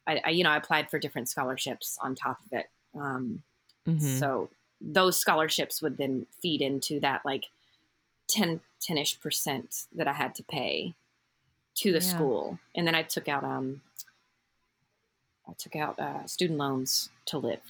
I, 0.09 0.21
I 0.25 0.31
you 0.31 0.42
know 0.44 0.51
I 0.51 0.57
applied 0.57 0.90
for 0.90 0.99
different 0.99 1.29
scholarships 1.29 1.99
on 2.03 2.16
top 2.16 2.40
of 2.44 2.53
it. 2.53 2.66
Um, 2.94 3.42
Mhm. 3.87 4.18
So 4.18 4.51
those 4.81 5.18
scholarships 5.18 5.83
would 5.83 5.97
then 5.99 6.27
feed 6.40 6.62
into 6.62 7.01
that 7.01 7.25
like 7.25 7.47
10 8.29 8.61
10ish 8.81 9.21
percent 9.21 9.87
that 9.94 10.09
I 10.09 10.12
had 10.12 10.35
to 10.37 10.42
pay 10.44 10.94
to 11.77 11.92
the 11.92 12.01
Yeah. 12.01 12.01
school. 12.01 12.59
And 12.75 12.87
then 12.87 12.94
I 12.94 13.03
took 13.03 13.29
out 13.29 13.44
um 13.44 13.83
I 15.49 15.53
took 15.59 15.77
out 15.77 15.99
uh, 15.99 16.27
student 16.27 16.59
loans 16.59 17.11
to 17.27 17.38
live 17.38 17.62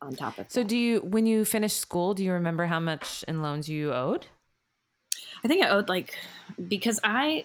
on 0.00 0.14
top 0.14 0.38
of 0.38 0.48
So 0.48 0.62
that. 0.62 0.68
do 0.68 0.76
you 0.76 1.00
when 1.00 1.26
you 1.26 1.44
finished 1.44 1.78
school, 1.78 2.14
do 2.14 2.24
you 2.24 2.32
remember 2.32 2.66
how 2.66 2.80
much 2.80 3.24
in 3.28 3.42
loans 3.42 3.68
you 3.68 3.92
owed? 3.92 4.26
I 5.44 5.48
think 5.48 5.64
I 5.64 5.68
owed 5.68 5.88
like 5.88 6.16
because 6.68 7.00
I 7.02 7.44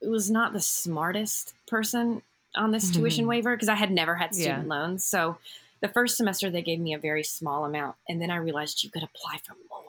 was 0.00 0.30
not 0.30 0.52
the 0.52 0.60
smartest 0.60 1.54
person 1.66 2.22
on 2.54 2.70
this 2.70 2.90
tuition 2.90 3.26
waiver 3.26 3.54
because 3.56 3.68
I 3.68 3.74
had 3.74 3.90
never 3.90 4.14
had 4.16 4.30
Yeah. 4.34 4.42
student 4.42 4.68
loans. 4.68 5.04
So 5.04 5.38
the 5.80 5.88
first 5.88 6.16
semester 6.16 6.50
they 6.50 6.62
gave 6.62 6.80
me 6.80 6.92
a 6.94 6.98
very 6.98 7.24
small 7.24 7.64
amount 7.64 7.96
and 8.08 8.20
then 8.20 8.30
I 8.30 8.36
realized 8.36 8.84
you 8.84 8.90
could 8.90 9.02
apply 9.02 9.38
for 9.44 9.54
more. 9.70 9.82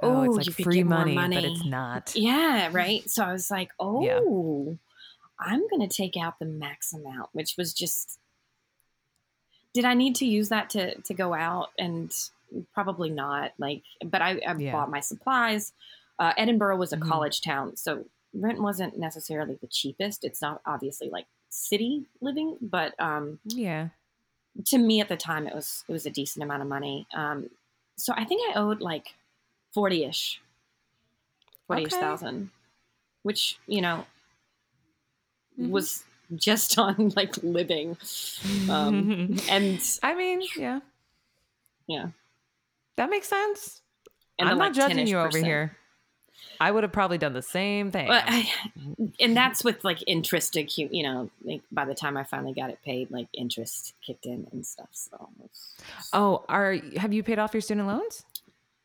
Oh, 0.00 0.24
it's 0.24 0.48
Oh, 0.48 0.50
like 0.50 0.56
free 0.64 0.82
more 0.82 1.04
money, 1.06 1.34
but 1.36 1.44
it's 1.44 1.64
not. 1.64 2.14
Yeah, 2.16 2.68
right. 2.72 3.08
So 3.08 3.24
I 3.24 3.32
was 3.32 3.50
like, 3.50 3.70
oh, 3.78 4.02
Yeah. 4.04 4.74
I'm 5.38 5.66
going 5.68 5.86
to 5.86 5.94
take 5.94 6.16
out 6.16 6.38
the 6.38 6.44
max 6.46 6.92
amount, 6.92 7.30
which 7.32 7.56
was 7.56 7.72
just. 7.72 8.18
Did 9.72 9.84
I 9.84 9.94
need 9.94 10.14
to 10.16 10.26
use 10.26 10.48
that 10.50 10.70
to 10.70 10.94
to 11.02 11.14
go 11.14 11.34
out? 11.34 11.70
And 11.78 12.12
probably 12.72 13.10
not. 13.10 13.52
Like, 13.58 13.82
but 14.04 14.22
I, 14.22 14.40
I 14.46 14.54
Yeah. 14.56 14.72
bought 14.72 14.90
my 14.90 15.00
supplies. 15.00 15.72
Uh, 16.18 16.32
Edinboro 16.34 16.78
was 16.78 16.92
a 16.92 16.96
Mhm. 16.96 17.08
college 17.08 17.40
town, 17.40 17.76
so 17.76 18.04
rent 18.32 18.60
wasn't 18.62 18.96
necessarily 18.98 19.56
the 19.60 19.66
cheapest. 19.66 20.24
It's 20.24 20.40
not 20.40 20.60
obviously 20.64 21.08
like 21.10 21.26
city 21.54 22.04
living, 22.20 22.56
but 22.60 22.98
um, 23.00 23.38
Yeah. 23.44 23.88
to 24.66 24.78
me 24.78 25.00
at 25.00 25.08
the 25.08 25.16
time 25.16 25.46
it 25.46 25.54
was 25.54 25.84
it 25.88 25.92
was 25.92 26.04
a 26.06 26.10
decent 26.10 26.42
amount 26.42 26.62
of 26.62 26.68
money. 26.68 27.06
Um, 27.14 27.48
so 27.96 28.12
I 28.16 28.24
think 28.24 28.42
I 28.50 28.58
owed 28.58 28.80
like 28.80 29.14
forty 29.72 30.04
ish, 30.04 30.40
forty 31.66 31.84
ish 31.84 31.92
Okay. 31.92 32.00
thousand, 32.00 32.50
which 33.22 33.58
you 33.66 33.80
know 33.80 34.06
Mhm. 35.58 35.68
was 35.70 36.04
just 36.34 36.78
on 36.84 37.12
like 37.16 37.36
living, 37.42 37.96
um, 38.68 39.38
and 39.48 39.80
I 40.02 40.14
mean, 40.14 40.42
yeah. 40.56 40.80
Yeah. 41.86 42.08
That 42.96 43.10
makes 43.10 43.28
sense. 43.28 43.82
and 44.38 44.48
I'm 44.48 44.58
not 44.58 44.74
judging 44.74 45.06
you 45.06 45.18
over 45.18 45.28
percent. 45.28 45.44
here. 45.46 45.76
I 46.60 46.70
would 46.70 46.82
have 46.82 46.92
probably 46.92 47.18
done 47.18 47.32
the 47.32 47.42
same 47.42 47.90
thing. 47.90 48.08
But 48.08 48.24
I, 48.26 48.50
and 49.20 49.36
that's 49.36 49.64
with 49.64 49.84
like 49.84 50.02
interest, 50.06 50.56
you 50.56 51.02
know, 51.02 51.30
like 51.44 51.62
by 51.70 51.84
the 51.84 51.94
time 51.94 52.16
I 52.16 52.24
finally 52.24 52.52
got 52.52 52.70
it 52.70 52.78
paid, 52.84 53.10
like 53.10 53.28
interest 53.32 53.94
kicked 54.04 54.26
in 54.26 54.46
and 54.52 54.66
stuff. 54.66 54.88
So 54.92 55.28
oh, 56.12 56.44
are 56.48 56.76
have 56.96 57.12
you 57.12 57.22
paid 57.22 57.38
off 57.38 57.54
your 57.54 57.60
student 57.60 57.86
loans? 57.86 58.24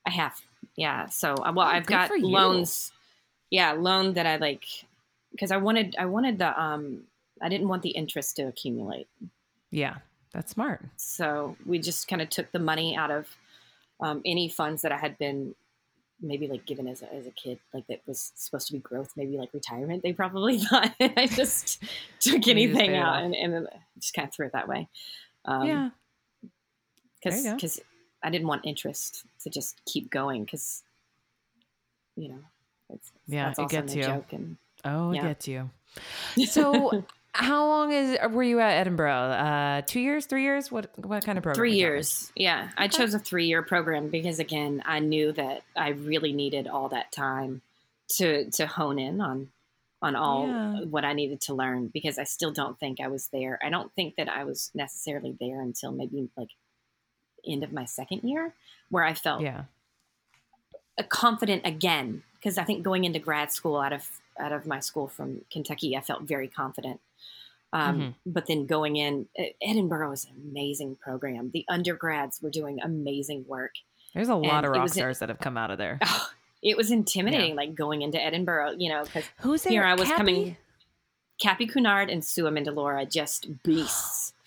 I 0.05 0.11
have, 0.11 0.41
yeah. 0.75 1.07
So 1.07 1.33
uh, 1.33 1.51
well, 1.53 1.67
Oh, 1.67 1.71
I've 1.71 1.85
got 1.85 2.11
loans, 2.19 2.91
yeah, 3.49 3.73
loan 3.73 4.13
that 4.13 4.25
I 4.25 4.37
like 4.37 4.65
because 5.31 5.51
I 5.51 5.57
wanted, 5.57 5.95
I 5.99 6.05
wanted 6.05 6.39
the, 6.39 6.59
um, 6.59 7.03
I 7.41 7.49
didn't 7.49 7.67
want 7.67 7.83
the 7.83 7.91
interest 7.91 8.35
to 8.37 8.43
accumulate. 8.43 9.07
Yeah, 9.71 9.97
that's 10.33 10.51
smart. 10.51 10.83
So 10.97 11.55
we 11.65 11.79
just 11.79 12.07
kind 12.07 12.21
of 12.21 12.29
took 12.29 12.51
the 12.51 12.59
money 12.59 12.97
out 12.97 13.11
of 13.11 13.27
um, 14.01 14.21
any 14.25 14.49
funds 14.49 14.81
that 14.81 14.91
I 14.91 14.97
had 14.97 15.17
been 15.17 15.55
maybe 16.21 16.47
like 16.47 16.65
given 16.65 16.87
as 16.87 17.01
a, 17.01 17.13
as 17.13 17.25
a 17.27 17.31
kid, 17.31 17.59
like 17.73 17.87
that 17.87 18.01
was 18.05 18.31
supposed 18.35 18.67
to 18.67 18.73
be 18.73 18.79
growth, 18.79 19.13
maybe 19.15 19.37
like 19.37 19.53
retirement. 19.53 20.03
They 20.03 20.13
probably 20.13 20.57
thought 20.59 20.93
I 20.99 21.27
just 21.27 21.83
took 22.19 22.47
anything 22.47 22.95
out 22.95 23.23
and, 23.23 23.33
and 23.35 23.67
just 23.99 24.13
kind 24.13 24.27
of 24.27 24.33
threw 24.33 24.47
it 24.47 24.53
that 24.53 24.67
way. 24.67 24.87
Um, 25.45 25.63
yeah. 25.67 25.89
Because 27.23 27.43
because 27.43 27.79
I 28.23 28.29
didn't 28.29 28.47
want 28.47 28.65
interest 28.65 29.25
to 29.43 29.49
just 29.49 29.81
keep 29.85 30.09
going 30.09 30.43
because 30.45 30.83
you 32.15 32.29
know 32.29 32.39
it's, 32.89 33.11
Yeah, 33.27 33.45
that's 33.47 33.59
it 33.59 33.69
gets 33.69 33.95
you. 33.95 34.03
joke 34.03 34.33
and 34.33 34.57
Oh, 34.85 35.11
it 35.11 35.15
yeah. 35.17 35.21
gets 35.27 35.47
you. 35.47 35.69
So, 36.45 37.03
how 37.39 37.65
long 37.67 37.91
is 37.91 38.17
were 38.31 38.43
you 38.43 38.59
at 38.59 38.85
Edinboro? 38.85 39.79
Uh, 39.79 39.81
two 39.85 39.99
years, 39.99 40.25
three 40.25 40.43
years? 40.43 40.71
What 40.71 40.89
what 40.97 41.23
kind 41.25 41.37
of 41.37 41.43
program? 41.43 41.55
three 41.55 41.73
years 41.75 42.31
yeah 42.35 42.69
I 42.77 42.87
chose 42.87 43.13
a 43.13 43.19
three 43.19 43.45
year 43.47 43.63
program 43.63 44.09
because 44.09 44.39
again 44.39 44.83
I 44.85 44.99
knew 44.99 45.31
that 45.33 45.63
I 45.75 45.89
really 45.89 46.33
needed 46.33 46.67
all 46.67 46.89
that 46.89 47.11
time 47.11 47.61
to 48.17 48.49
to 48.51 48.67
hone 48.67 48.99
in 48.99 49.21
on 49.21 49.49
on 50.01 50.15
all 50.15 50.47
Yeah. 50.47 50.81
what 50.85 51.03
I 51.05 51.13
needed 51.13 51.41
to 51.41 51.53
learn 51.53 51.87
because 51.87 52.17
I 52.17 52.23
still 52.23 52.51
don't 52.51 52.79
think 52.79 52.99
I 52.99 53.07
was 53.07 53.27
there 53.29 53.59
I 53.63 53.69
don't 53.69 53.91
think 53.95 54.15
that 54.15 54.29
I 54.29 54.43
was 54.43 54.71
necessarily 54.73 55.35
there 55.39 55.61
until 55.61 55.91
maybe 55.91 56.29
like 56.37 56.49
end 57.47 57.63
of 57.63 57.71
my 57.73 57.85
second 57.85 58.21
year 58.23 58.53
where 58.89 59.03
I 59.03 59.13
felt 59.13 59.41
Yeah. 59.41 59.63
uh, 60.97 61.03
confident 61.09 61.65
again 61.65 62.23
because 62.35 62.57
I 62.57 62.63
think 62.63 62.83
going 62.83 63.03
into 63.05 63.19
grad 63.19 63.51
school 63.51 63.77
out 63.77 63.93
of 63.93 64.07
out 64.39 64.51
of 64.53 64.65
my 64.65 64.79
school 64.79 65.07
from 65.09 65.41
Kentucky, 65.51 65.97
I 65.97 66.01
felt 66.01 66.21
very 66.23 66.47
confident. 66.47 67.01
Um, 67.71 67.99
Mhm. 67.99 68.15
But 68.25 68.47
then 68.47 68.65
going 68.65 68.95
in, 68.95 69.27
Edinboro 69.65 70.11
is 70.13 70.25
an 70.25 70.31
amazing 70.49 70.95
program. 70.95 71.51
The 71.51 71.65
undergrads 71.69 72.41
were 72.41 72.49
doing 72.49 72.79
amazing 72.81 73.45
work. 73.47 73.75
There's 74.13 74.29
a 74.29 74.35
lot 74.35 74.57
And 74.57 74.65
of 74.65 74.71
rock 74.71 74.81
was 74.83 74.91
in- 74.93 75.01
stars 75.01 75.19
that 75.19 75.29
have 75.29 75.39
come 75.39 75.55
out 75.57 75.69
of 75.71 75.77
there. 75.77 75.99
Oh, 76.03 76.29
it 76.63 76.75
was 76.75 76.89
intimidating, 76.91 77.55
like 77.55 77.75
going 77.75 78.01
into 78.01 78.17
Edinboro, 78.17 78.75
you 78.79 78.89
know, 78.89 79.03
because 79.05 79.23
Who's 79.41 79.63
there? 79.63 79.71
here 79.71 79.83
I 79.85 79.93
was 79.93 80.07
Cappy? 80.07 80.17
coming. 80.17 80.57
Cappy 81.39 81.67
Counard 81.67 82.09
and 82.09 82.25
Sue 82.25 82.43
Amendolara, 82.45 83.09
just 83.11 83.63
beasts. 83.63 84.33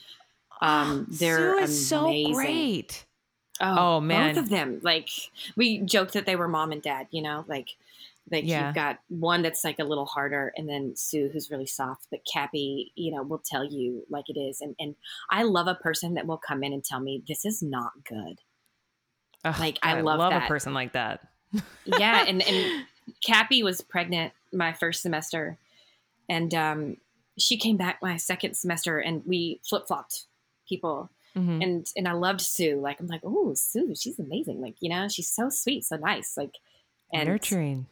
Um, 0.61 1.07
they're 1.11 1.57
Sue 1.59 1.63
is 1.65 1.89
so 1.89 2.33
great. 2.35 3.05
Oh, 3.61 3.97
Oh, 3.97 4.01
man. 4.01 4.35
both 4.35 4.45
of 4.45 4.49
them. 4.51 4.79
Like 4.83 5.09
we 5.57 5.79
joked 5.79 6.13
that 6.13 6.25
they 6.25 6.37
were 6.37 6.47
mom 6.47 6.71
and 6.71 6.81
dad. 6.81 7.09
You 7.11 7.21
know, 7.23 7.45
like 7.49 7.71
like 8.31 8.45
Yeah. 8.47 8.67
you've 8.67 8.75
got 8.75 8.99
one 9.09 9.43
that's 9.43 9.65
like 9.65 9.79
a 9.79 9.85
little 9.85 10.07
harder, 10.07 10.53
and 10.57 10.69
then 10.69 10.95
Sue 10.97 11.29
who's 11.33 11.51
really 11.51 11.67
soft. 11.67 12.07
But 12.11 12.21
Cappy, 12.31 12.93
you 12.95 13.13
know, 13.15 13.23
will 13.23 13.43
tell 13.45 13.65
you 13.65 14.05
like 14.09 14.25
it 14.29 14.39
is. 14.39 14.61
And 14.61 14.75
and 14.79 14.95
I 15.31 15.43
love 15.43 15.67
a 15.67 15.75
person 15.75 16.15
that 16.15 16.27
will 16.27 16.39
come 16.39 16.63
in 16.63 16.73
and 16.73 16.85
tell 16.85 17.01
me 17.01 17.23
this 17.27 17.45
is 17.45 17.63
not 17.63 17.93
good. 18.09 18.41
Ugh, 19.45 19.59
Like, 19.59 19.79
I 19.83 19.95
God, 19.97 20.05
love 20.05 20.21
a 20.33 20.39
that. 20.39 20.49
person 20.49 20.73
like 20.73 20.93
that. 20.93 21.21
Yeah, 21.85 22.25
and 22.29 22.43
and 22.43 22.87
Cappy 23.27 23.63
was 23.63 23.81
pregnant 23.81 24.33
my 24.53 24.73
first 24.73 25.03
semester, 25.03 25.59
and 26.29 26.55
um, 26.55 26.97
she 27.39 27.57
came 27.57 27.77
back 27.77 27.99
my 28.03 28.17
second 28.17 28.55
semester, 28.57 28.99
and 28.99 29.23
we 29.27 29.61
flip 29.69 29.87
flopped 29.89 30.27
people 30.69 31.11
Mhm. 31.37 31.63
and 31.63 31.87
and 31.97 32.07
I 32.07 32.13
loved 32.13 32.41
Sue. 32.43 32.79
Like 32.81 33.01
I'm 33.01 33.07
like, 33.09 33.23
oh, 33.25 33.55
Sue, 33.55 33.95
she's 33.97 34.19
amazing. 34.19 34.61
Like 34.61 34.77
you 34.81 34.91
know, 34.91 35.09
she's 35.09 35.29
so 35.29 35.49
sweet, 35.49 35.85
so 35.85 35.97
nice. 35.97 36.37
Like 36.37 36.55
and 37.13 37.27
Nurturing. 37.29 37.87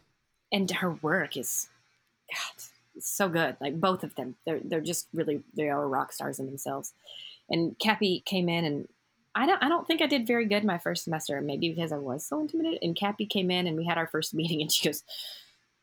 And 0.52 0.70
her 0.70 0.92
work 1.02 1.36
is, 1.36 1.68
God, 2.30 2.64
so 2.98 3.28
good. 3.28 3.56
Like 3.60 3.80
both 3.80 4.04
of 4.04 4.14
them, 4.14 4.36
they're 4.44 4.60
they're 4.62 4.80
just 4.80 5.08
really 5.12 5.42
they 5.54 5.68
are 5.68 5.88
rock 5.88 6.12
stars 6.12 6.38
in 6.38 6.46
themselves. 6.46 6.92
And 7.48 7.78
Cappy 7.78 8.22
came 8.24 8.48
in 8.48 8.64
and 8.64 8.88
I 9.34 9.46
don't 9.46 9.62
I 9.62 9.68
don't 9.68 9.86
think 9.86 10.02
I 10.02 10.06
did 10.06 10.26
very 10.26 10.46
good 10.46 10.64
my 10.64 10.78
first 10.78 11.04
semester, 11.04 11.40
maybe 11.40 11.70
because 11.70 11.92
I 11.92 11.98
was 11.98 12.24
so 12.24 12.40
intimidated. 12.40 12.80
And 12.82 12.96
Cappy 12.96 13.26
came 13.26 13.50
in 13.50 13.66
and 13.66 13.76
we 13.76 13.84
had 13.84 13.98
our 13.98 14.06
first 14.06 14.34
meeting 14.40 14.60
and 14.60 14.70
she 14.72 14.88
goes, 14.88 15.04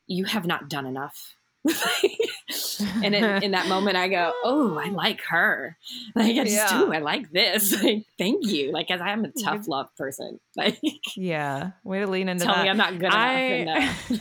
You 0.08 0.26
have 0.26 0.46
not 0.46 0.70
done 0.70 0.86
enough. 0.86 1.37
and 3.04 3.16
in, 3.16 3.44
in, 3.44 3.52
that 3.52 3.68
moment 3.68 3.98
I 3.98 4.08
go, 4.08 4.32
Oh, 4.44 4.78
I 4.78 4.90
like 4.90 5.22
her. 5.30 5.78
Like 6.16 6.38
I 6.38 6.44
just 6.44 6.56
yeah. 6.56 6.80
do, 6.80 6.94
I 6.94 7.00
like 7.00 7.32
this. 7.32 7.82
Like, 7.84 8.06
thank 8.18 8.46
you. 8.48 8.72
Like 8.72 8.90
as 8.92 9.02
I'm 9.02 9.26
a 9.26 9.32
tough 9.44 9.68
love 9.68 9.94
person. 9.96 10.40
Like 10.56 10.80
Yeah. 11.16 11.72
Way 11.84 12.00
to 12.00 12.08
lean 12.08 12.30
into 12.30 12.46
tell 12.46 12.56
that. 12.56 12.64
me 12.64 12.70
I'm 12.70 12.78
not 12.78 12.98
good 13.00 13.14
I, 13.14 13.40
enough. 13.40 14.12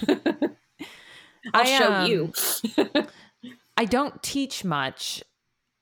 I'll 1.54 1.62
I, 1.62 1.78
show 1.78 1.92
um, 1.92 2.10
you. 2.10 2.32
I 3.76 3.84
don't 3.84 4.22
teach 4.22 4.64
much 4.64 5.22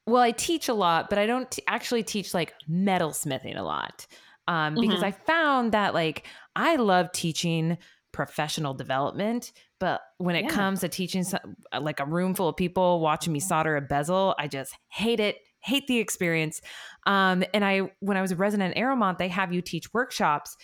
well, 0.07 0.23
I 0.23 0.33
teach 0.33 0.69
a 0.69 0.75
lot, 0.75 1.09
but 1.09 1.19
I 1.19 1.27
don't 1.27 1.51
t- 1.51 1.63
actually 1.67 2.03
teach 2.03 2.35
like 2.35 2.53
metalsmithing 2.71 3.57
a 3.59 3.63
lot 3.63 4.07
um, 4.47 4.75
because 4.75 4.97
mm-hmm. 4.97 5.05
I 5.05 5.13
found 5.13 5.73
that 5.73 5.95
like 5.95 6.27
I 6.55 6.77
love 6.77 7.13
teaching 7.13 7.79
professional 8.15 8.73
development, 8.73 9.53
but 9.81 10.01
when 10.19 10.37
it 10.37 10.45
yeah. 10.45 10.51
comes 10.51 10.81
to 10.81 10.89
teaching 10.89 11.25
some, 11.25 11.57
uh, 11.73 11.81
like 11.81 12.01
a 12.01 12.07
room 12.07 12.35
full 12.35 12.49
of 12.49 12.57
people 12.57 13.01
watching 13.01 13.33
me 13.33 13.41
solder 13.41 13.77
a 13.77 13.83
bezel, 13.83 14.35
I 14.39 14.49
just 14.49 14.75
hate 14.89 15.21
it. 15.21 15.37
Hate 15.59 15.87
the 15.87 15.99
experience. 15.99 16.61
Um, 17.07 17.43
and 17.53 17.65
I, 17.65 17.91
when 18.01 18.17
I 18.17 18.23
was 18.23 18.33
a 18.33 18.37
resident 18.37 18.75
in 18.75 18.83
Arrowmont, 18.83 19.19
they 19.19 19.29
have 19.29 19.53
you 19.53 19.63
teach 19.63 19.93
workshops, 19.95 20.57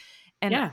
and 0.42 0.52
yeah. 0.52 0.70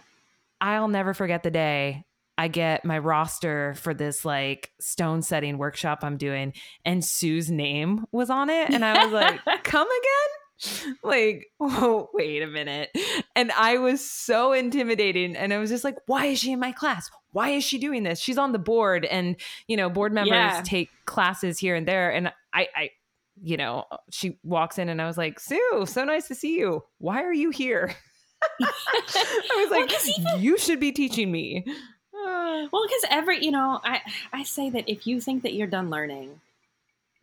I'll 0.61 0.89
never 0.89 1.13
forget 1.13 1.43
the 1.43 1.51
day 1.51 2.03
I 2.37 2.47
get 2.49 2.85
my 2.85 2.99
roster 2.99 3.73
for 3.75 3.93
this 3.93 4.23
like 4.23 4.71
stone 4.79 5.21
setting 5.21 5.57
workshop 5.57 5.99
I'm 6.03 6.17
doing, 6.17 6.53
and 6.85 7.03
Sue's 7.03 7.49
name 7.49 8.05
was 8.11 8.29
on 8.29 8.49
it. 8.49 8.69
And 8.69 8.85
I 8.85 9.03
was 9.03 9.13
like, 9.13 9.39
come 9.63 9.87
again? 9.87 10.46
Like, 11.04 11.48
oh, 11.60 12.10
wait 12.13 12.41
a 12.41 12.48
minute. 12.48 12.96
And 13.36 13.52
I 13.52 13.78
was 13.78 14.04
so 14.04 14.54
intimidating. 14.54 15.36
And 15.36 15.54
I 15.54 15.58
was 15.58 15.70
just 15.70 15.84
like, 15.84 15.96
why 16.06 16.26
is 16.28 16.39
she 16.39 16.52
in 16.52 16.60
my 16.60 16.72
class? 16.72 17.10
Why 17.32 17.50
is 17.50 17.63
she 17.63 17.78
doing 17.78 18.04
this? 18.04 18.20
She's 18.20 18.38
on 18.38 18.52
the 18.52 18.60
board, 18.60 19.06
and 19.06 19.36
you 19.67 19.78
know, 19.78 19.89
board 19.89 20.12
members 20.12 20.32
yeah. 20.32 20.62
take 20.63 20.89
classes 21.06 21.60
here 21.60 21.76
and 21.76 21.88
there. 21.88 22.10
And 22.10 22.32
I, 22.52 22.67
I, 22.76 22.89
you 23.41 23.58
know, 23.58 23.86
uh, 23.91 23.98
she 24.10 24.39
walks 24.43 24.80
in 24.80 24.89
and 24.89 25.02
I 25.02 25.06
was 25.06 25.17
like, 25.17 25.39
Sue, 25.39 25.86
so 25.88 26.04
nice 26.04 26.28
to 26.30 26.36
see 26.36 26.58
you. 26.58 26.84
Why 26.98 27.22
are 27.22 27.34
you 27.34 27.52
here? 27.52 27.93
I 28.62 29.56
was 29.56 29.70
like, 29.70 29.89
well, 29.89 30.32
even- 30.34 30.43
you 30.43 30.58
should 30.58 30.80
be 30.80 30.91
teaching 30.91 31.32
me. 31.32 31.63
well, 32.13 32.86
because 32.88 33.06
every 33.12 33.43
you 33.43 33.52
know, 33.52 33.80
I 33.84 34.02
I 34.34 34.43
say 34.43 34.70
that 34.72 34.89
if 34.89 35.06
you 35.06 35.22
think 35.22 35.43
that 35.43 35.54
you're 35.54 35.67
done 35.67 35.89
learning, 35.89 36.39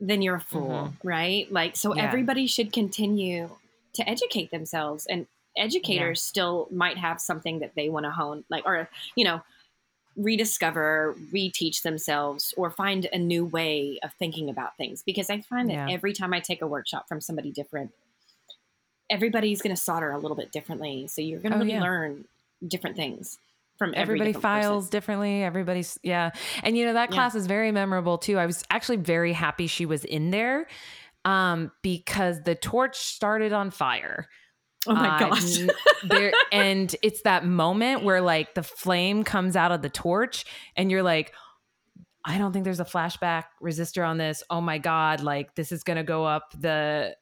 then 0.00 0.22
you're 0.22 0.36
a 0.36 0.40
fool, 0.40 0.68
mm-hmm. 0.68 1.08
right? 1.08 1.52
Like, 1.52 1.76
so 1.76 1.94
yeah. 1.94 2.02
everybody 2.02 2.46
should 2.46 2.72
continue 2.72 3.50
to 3.94 4.08
educate 4.08 4.50
themselves, 4.50 5.06
and 5.06 5.26
educators 5.56 6.20
yeah. 6.20 6.28
still 6.28 6.68
might 6.70 6.98
have 6.98 7.20
something 7.20 7.60
that 7.60 7.74
they 7.74 7.88
want 7.88 8.04
to 8.04 8.10
hone, 8.10 8.44
like, 8.48 8.64
or 8.66 8.88
you 9.14 9.24
know, 9.24 9.42
rediscover, 10.16 11.16
reteach 11.32 11.82
themselves, 11.82 12.54
or 12.56 12.70
find 12.70 13.06
a 13.12 13.18
new 13.18 13.44
way 13.44 13.98
of 14.02 14.12
thinking 14.18 14.50
about 14.50 14.76
things. 14.76 15.02
Because 15.04 15.30
I 15.30 15.40
find 15.40 15.70
that 15.70 15.90
every 15.90 16.12
time 16.12 16.34
I 16.34 16.40
take 16.40 16.62
a 16.62 16.66
workshop 16.66 17.06
from 17.08 17.20
somebody 17.20 17.50
different, 17.50 17.92
everybody's 19.10 19.62
going 19.62 19.74
to 19.74 19.80
solder 19.80 20.10
a 20.10 20.18
little 20.18 20.36
bit 20.36 20.52
differently. 20.52 21.06
So 21.08 21.22
you're 21.22 21.40
going 21.40 21.58
to 21.58 21.76
oh, 21.76 21.80
learn 21.80 22.24
different 22.66 22.96
things 22.96 23.38
from 23.78 23.92
everybody 23.96 24.32
files 24.32 24.84
person. 24.84 24.90
differently 24.90 25.42
everybody's 25.42 25.98
yeah 26.02 26.30
and 26.62 26.76
you 26.76 26.84
know 26.84 26.92
that 26.92 27.10
class 27.10 27.34
yeah. 27.34 27.40
is 27.40 27.46
very 27.46 27.72
memorable 27.72 28.18
too 28.18 28.38
i 28.38 28.46
was 28.46 28.64
actually 28.70 28.96
very 28.96 29.32
happy 29.32 29.66
she 29.66 29.86
was 29.86 30.04
in 30.04 30.30
there 30.30 30.66
um 31.24 31.70
because 31.82 32.40
the 32.42 32.54
torch 32.54 32.96
started 32.96 33.52
on 33.52 33.70
fire 33.70 34.28
oh 34.86 34.94
my 34.94 35.16
uh, 35.16 35.18
gosh 35.18 35.58
there 36.08 36.32
and 36.52 36.94
it's 37.02 37.22
that 37.22 37.44
moment 37.44 38.04
where 38.04 38.20
like 38.20 38.54
the 38.54 38.62
flame 38.62 39.24
comes 39.24 39.56
out 39.56 39.72
of 39.72 39.82
the 39.82 39.88
torch 39.88 40.44
and 40.76 40.90
you're 40.90 41.02
like 41.02 41.32
I 42.26 42.38
don't 42.38 42.52
think 42.52 42.64
there's 42.64 42.80
a 42.80 42.86
flashback 42.86 43.44
arrestor 43.62 44.06
on 44.06 44.16
this. 44.16 44.42
Oh 44.48 44.62
my 44.62 44.78
God, 44.78 45.20
like 45.20 45.54
this 45.54 45.72
is 45.72 45.84
going 45.84 45.98
to 45.98 46.02
go 46.02 46.24
up 46.24 46.54
the 46.58 47.14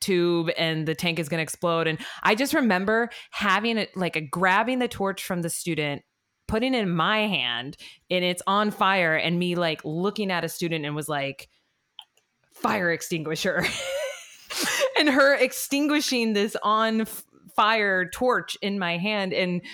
tube 0.00 0.50
and 0.56 0.86
the 0.86 0.94
tank 0.94 1.18
is 1.18 1.28
going 1.28 1.38
to 1.38 1.42
explode 1.42 1.86
and 1.86 1.98
i 2.22 2.34
just 2.34 2.54
remember 2.54 3.08
having 3.30 3.78
it 3.78 3.90
like 3.96 4.16
a 4.16 4.20
grabbing 4.20 4.78
the 4.78 4.88
torch 4.88 5.24
from 5.24 5.42
the 5.42 5.50
student 5.50 6.02
putting 6.46 6.74
it 6.74 6.82
in 6.82 6.90
my 6.90 7.18
hand 7.20 7.76
and 8.10 8.24
it's 8.24 8.42
on 8.46 8.70
fire 8.70 9.14
and 9.14 9.38
me 9.38 9.54
like 9.54 9.80
looking 9.84 10.32
at 10.32 10.44
a 10.44 10.48
student 10.48 10.84
and 10.84 10.96
was 10.96 11.08
like 11.08 11.48
fire 12.52 12.90
extinguisher 12.90 13.64
and 14.98 15.08
her 15.08 15.34
extinguishing 15.34 16.32
this 16.32 16.56
on 16.62 17.06
fire 17.54 18.08
torch 18.08 18.56
in 18.62 18.78
my 18.78 18.96
hand 18.96 19.32
and 19.32 19.60
oh 19.64 19.68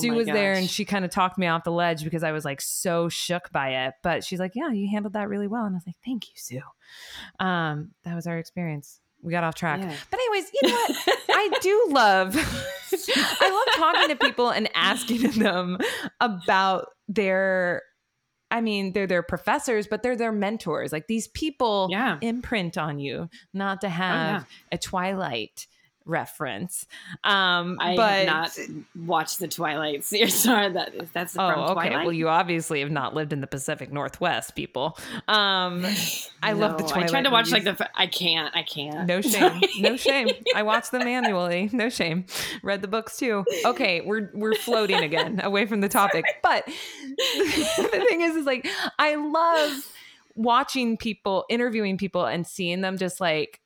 Sue 0.00 0.12
oh 0.12 0.16
was 0.16 0.26
gosh. 0.26 0.34
there 0.34 0.52
and 0.52 0.68
she 0.68 0.84
kind 0.84 1.04
of 1.04 1.10
talked 1.10 1.38
me 1.38 1.46
off 1.46 1.64
the 1.64 1.72
ledge 1.72 2.04
because 2.04 2.22
I 2.22 2.32
was 2.32 2.44
like 2.44 2.60
so 2.60 3.08
shook 3.08 3.50
by 3.52 3.86
it. 3.86 3.94
But 4.02 4.24
she's 4.24 4.38
like, 4.38 4.52
Yeah, 4.54 4.70
you 4.70 4.88
handled 4.90 5.14
that 5.14 5.28
really 5.28 5.46
well. 5.46 5.64
And 5.64 5.74
I 5.74 5.76
was 5.76 5.86
like, 5.86 5.96
Thank 6.04 6.28
you, 6.28 6.34
Sue. 6.36 6.60
Um, 7.44 7.92
that 8.04 8.14
was 8.14 8.26
our 8.26 8.38
experience 8.38 9.00
we 9.22 9.32
got 9.32 9.44
off 9.44 9.54
track. 9.54 9.80
Yeah. 9.80 9.94
But 10.10 10.20
anyways, 10.20 10.50
you 10.54 10.68
know 10.68 10.74
what? 10.74 11.18
I 11.30 11.58
do 11.60 11.86
love 11.90 12.36
I 13.40 13.50
love 13.50 13.76
talking 13.76 14.08
to 14.08 14.16
people 14.16 14.50
and 14.50 14.68
asking 14.74 15.30
them 15.38 15.78
about 16.20 16.90
their 17.08 17.82
I 18.50 18.62
mean, 18.62 18.94
they're 18.94 19.06
their 19.06 19.22
professors, 19.22 19.86
but 19.86 20.02
they're 20.02 20.16
their 20.16 20.32
mentors. 20.32 20.90
Like 20.90 21.06
these 21.06 21.28
people 21.28 21.88
yeah. 21.90 22.16
imprint 22.22 22.78
on 22.78 22.98
you 22.98 23.28
not 23.52 23.82
to 23.82 23.90
have 23.90 24.42
oh, 24.42 24.46
yeah. 24.46 24.74
a 24.74 24.78
Twilight 24.78 25.66
reference. 26.08 26.86
Um, 27.22 27.76
I 27.80 27.94
but, 27.94 28.10
have 28.10 28.26
not 28.26 28.58
watched 29.06 29.38
the 29.38 29.46
Twilight 29.46 30.04
series. 30.04 30.34
Sorry, 30.34 30.72
that 30.72 31.12
that's 31.12 31.36
oh, 31.38 31.52
from 31.52 31.78
okay. 31.78 31.90
Well, 31.90 32.12
you 32.12 32.28
obviously 32.28 32.80
have 32.80 32.90
not 32.90 33.14
lived 33.14 33.32
in 33.32 33.40
the 33.40 33.46
Pacific 33.46 33.92
Northwest, 33.92 34.56
people. 34.56 34.98
Um, 35.28 35.84
I 36.42 36.52
no, 36.52 36.58
love 36.58 36.78
the 36.78 36.84
Twilight. 36.84 37.04
I 37.04 37.08
tried 37.08 37.24
to 37.24 37.30
watch 37.30 37.50
movies. 37.50 37.66
like 37.66 37.78
the. 37.78 37.90
I 37.94 38.06
can't. 38.06 38.56
I 38.56 38.62
can't. 38.62 39.06
No 39.06 39.20
shame. 39.28 39.60
no 39.78 39.96
shame. 39.96 40.28
I 40.54 40.62
watched 40.62 40.90
them 40.90 41.02
annually. 41.02 41.70
No 41.72 41.88
shame. 41.88 42.26
Read 42.62 42.82
the 42.82 42.88
books 42.88 43.16
too. 43.16 43.44
Okay, 43.64 44.00
we're 44.00 44.30
we're 44.34 44.54
floating 44.54 45.02
again 45.02 45.40
away 45.44 45.66
from 45.66 45.80
the 45.80 45.88
topic, 45.88 46.24
but 46.42 46.64
the 47.16 48.04
thing 48.08 48.22
is, 48.22 48.36
is 48.36 48.46
like 48.46 48.66
I 48.98 49.14
love 49.16 49.92
watching 50.34 50.96
people 50.96 51.44
interviewing 51.48 51.98
people 51.98 52.24
and 52.24 52.46
seeing 52.46 52.80
them 52.80 52.96
just 52.96 53.20
like 53.20 53.60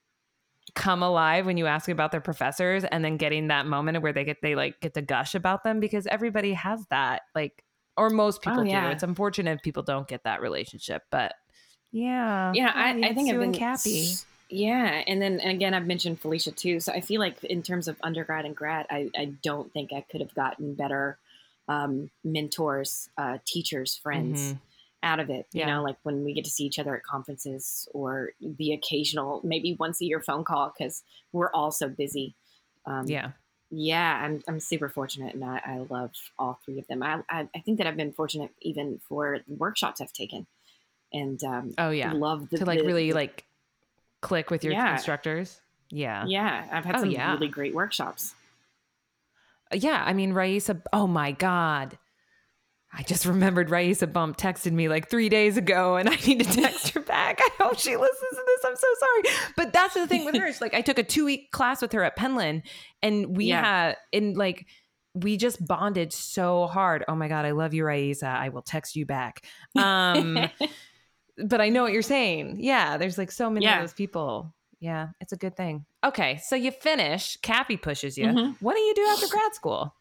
come 0.74 1.02
alive 1.02 1.44
when 1.44 1.56
you 1.56 1.66
ask 1.66 1.88
about 1.88 2.12
their 2.12 2.20
professors 2.20 2.84
and 2.84 3.04
then 3.04 3.16
getting 3.16 3.48
that 3.48 3.66
moment 3.66 4.00
where 4.02 4.12
they 4.12 4.24
get 4.24 4.38
they 4.42 4.54
like 4.54 4.80
get 4.80 4.94
to 4.94 5.02
gush 5.02 5.34
about 5.34 5.64
them 5.64 5.80
because 5.80 6.06
everybody 6.06 6.52
has 6.52 6.80
that 6.88 7.22
like 7.34 7.64
or 7.96 8.08
most 8.08 8.40
oh, 8.46 8.50
people 8.50 8.60
oh, 8.60 8.64
yeah. 8.64 8.86
do 8.86 8.92
it's 8.92 9.02
unfortunate 9.02 9.52
if 9.52 9.62
people 9.62 9.82
don't 9.82 10.08
get 10.08 10.24
that 10.24 10.40
relationship 10.40 11.02
but 11.10 11.34
yeah. 11.90 12.52
Yeah 12.54 12.72
i, 12.74 12.90
I 12.90 13.12
think 13.12 13.30
i've 13.30 13.40
been 13.40 13.52
happy 13.52 14.12
yeah 14.48 15.02
and 15.06 15.20
then 15.20 15.40
and 15.40 15.50
again 15.50 15.74
i've 15.74 15.86
mentioned 15.86 16.20
felicia 16.20 16.52
too 16.52 16.80
so 16.80 16.92
i 16.92 17.00
feel 17.00 17.20
like 17.20 17.42
in 17.44 17.62
terms 17.62 17.88
of 17.88 17.96
undergrad 18.02 18.46
and 18.46 18.56
grad 18.56 18.86
i, 18.88 19.10
I 19.16 19.32
don't 19.42 19.70
think 19.72 19.92
i 19.92 20.04
could 20.10 20.20
have 20.20 20.34
gotten 20.34 20.74
better 20.74 21.18
um, 21.68 22.10
mentors 22.24 23.08
uh, 23.16 23.38
teachers 23.46 23.94
friends. 23.94 24.40
Mm-hmm 24.40 24.56
out 25.02 25.20
of 25.20 25.30
it. 25.30 25.46
You 25.52 25.60
yeah. 25.60 25.74
know, 25.74 25.82
like 25.82 25.96
when 26.02 26.24
we 26.24 26.32
get 26.32 26.44
to 26.44 26.50
see 26.50 26.64
each 26.64 26.78
other 26.78 26.96
at 26.96 27.02
conferences 27.02 27.88
or 27.92 28.30
the 28.40 28.72
occasional, 28.72 29.40
maybe 29.44 29.76
once 29.78 30.00
a 30.00 30.04
year 30.04 30.20
phone 30.20 30.44
call 30.44 30.72
because 30.76 31.02
we're 31.32 31.50
all 31.52 31.70
so 31.70 31.88
busy. 31.88 32.34
Um, 32.86 33.06
yeah. 33.06 33.32
Yeah, 33.70 34.20
I'm, 34.22 34.42
I'm 34.46 34.60
super 34.60 34.90
fortunate 34.90 35.34
and 35.34 35.44
I, 35.44 35.60
I 35.64 35.78
love 35.88 36.10
all 36.38 36.60
three 36.64 36.78
of 36.78 36.86
them. 36.88 37.02
I, 37.02 37.20
I, 37.30 37.48
I, 37.54 37.60
think 37.60 37.78
that 37.78 37.86
I've 37.86 37.96
been 37.96 38.12
fortunate 38.12 38.50
even 38.60 39.00
for 39.08 39.38
the 39.48 39.54
workshops 39.54 40.02
I've 40.02 40.12
taken. 40.12 40.46
And 41.10 41.42
um, 41.42 41.72
oh, 41.78 41.88
yeah. 41.88 42.12
Love 42.12 42.50
the, 42.50 42.58
to 42.58 42.64
like 42.66 42.80
the, 42.80 42.86
really 42.86 43.08
the, 43.08 43.14
like 43.14 43.46
click 44.20 44.50
with 44.50 44.62
your 44.62 44.74
yeah. 44.74 44.92
instructors. 44.92 45.58
Yeah. 45.90 46.24
Yeah. 46.26 46.66
I've 46.70 46.84
had 46.84 46.96
oh, 46.96 47.00
some 47.00 47.10
yeah. 47.10 47.32
really 47.32 47.48
great 47.48 47.74
workshops. 47.74 48.34
Yeah. 49.72 50.02
I 50.04 50.12
mean, 50.12 50.34
Raissa, 50.34 50.82
oh 50.92 51.06
my 51.06 51.32
God 51.32 51.96
I 52.94 53.02
just 53.02 53.24
remembered 53.24 53.70
Raissa 53.70 54.10
Bump 54.12 54.36
texted 54.36 54.72
me 54.72 54.88
like 54.88 55.08
three 55.08 55.30
days 55.30 55.56
ago 55.56 55.96
and 55.96 56.08
I 56.08 56.16
need 56.26 56.40
to 56.40 56.44
text 56.44 56.90
her 56.90 57.00
back. 57.00 57.38
I 57.40 57.48
hope 57.58 57.78
she 57.78 57.96
listens 57.96 58.30
to 58.30 58.42
this. 58.46 58.64
I'm 58.64 58.76
so 58.76 58.86
sorry. 58.98 59.36
But 59.56 59.72
that's 59.72 59.94
the 59.94 60.06
thing 60.06 60.26
with 60.26 60.36
her. 60.36 60.46
It's 60.46 60.60
like 60.60 60.74
I 60.74 60.82
took 60.82 60.98
a 60.98 61.02
two 61.02 61.24
week 61.24 61.50
class 61.52 61.80
with 61.80 61.92
her 61.92 62.04
at 62.04 62.18
Penland 62.18 62.62
and 63.02 63.34
we 63.36 63.46
yeah. 63.46 63.62
had 63.64 63.96
in 64.12 64.34
like 64.34 64.66
we 65.14 65.38
just 65.38 65.64
bonded 65.66 66.12
so 66.12 66.66
hard. 66.66 67.04
Oh 67.08 67.14
my 67.14 67.28
God, 67.28 67.46
I 67.46 67.52
love 67.52 67.72
you, 67.72 67.84
Raissa. 67.84 68.24
I 68.24 68.50
will 68.50 68.62
text 68.62 68.94
you 68.94 69.06
back. 69.06 69.44
Um 69.74 70.38
but 71.38 71.62
I 71.62 71.70
know 71.70 71.82
what 71.82 71.92
you're 71.92 72.02
saying. 72.02 72.58
Yeah, 72.60 72.98
there's 72.98 73.16
like 73.16 73.32
so 73.32 73.48
many 73.48 73.64
yeah. 73.64 73.76
of 73.76 73.82
those 73.82 73.94
people. 73.94 74.54
Yeah, 74.80 75.08
it's 75.20 75.32
a 75.32 75.36
good 75.36 75.56
thing. 75.56 75.86
Okay, 76.04 76.40
so 76.44 76.56
you 76.56 76.72
finish, 76.72 77.36
Cappy 77.36 77.76
pushes 77.76 78.18
you. 78.18 78.26
Mm-hmm. 78.26 78.52
What 78.64 78.74
do 78.74 78.80
you 78.80 78.94
do 78.94 79.06
after 79.12 79.28
grad 79.28 79.54
school? 79.54 79.94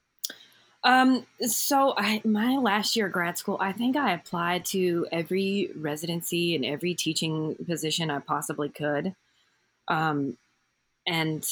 Um, 0.83 1.27
so 1.41 1.93
I 1.95 2.21
my 2.25 2.57
last 2.57 2.95
year 2.95 3.05
of 3.05 3.11
grad 3.11 3.37
school, 3.37 3.57
I 3.59 3.71
think 3.71 3.95
I 3.95 4.13
applied 4.13 4.65
to 4.65 5.07
every 5.11 5.69
residency 5.75 6.55
and 6.55 6.65
every 6.65 6.93
teaching 6.95 7.55
position 7.67 8.09
I 8.09 8.19
possibly 8.19 8.69
could. 8.69 9.15
Um, 9.87 10.37
and 11.05 11.45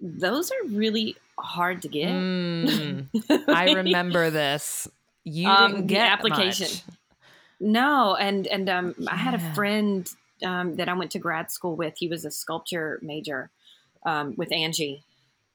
those 0.00 0.50
are 0.50 0.68
really 0.68 1.16
hard 1.38 1.82
to 1.82 1.88
get. 1.88 2.10
Mm, 2.10 3.08
I 3.48 3.72
remember 3.72 4.30
this. 4.30 4.88
You 5.24 5.48
Um, 5.50 5.70
didn't 5.72 5.86
the 5.86 5.94
get 5.94 6.12
application. 6.12 6.68
much. 6.68 6.96
No, 7.60 8.14
and 8.16 8.46
and 8.48 8.68
um, 8.68 8.94
I 9.08 9.16
had 9.16 9.34
a 9.34 9.54
friend 9.54 10.08
um, 10.44 10.76
that 10.76 10.88
I 10.88 10.94
went 10.94 11.12
to 11.12 11.18
grad 11.18 11.50
school 11.50 11.76
with. 11.76 11.94
He 11.96 12.08
was 12.08 12.24
a 12.24 12.30
sculpture 12.30 12.98
major 13.02 13.50
um, 14.04 14.34
with 14.36 14.52
Angie. 14.52 15.04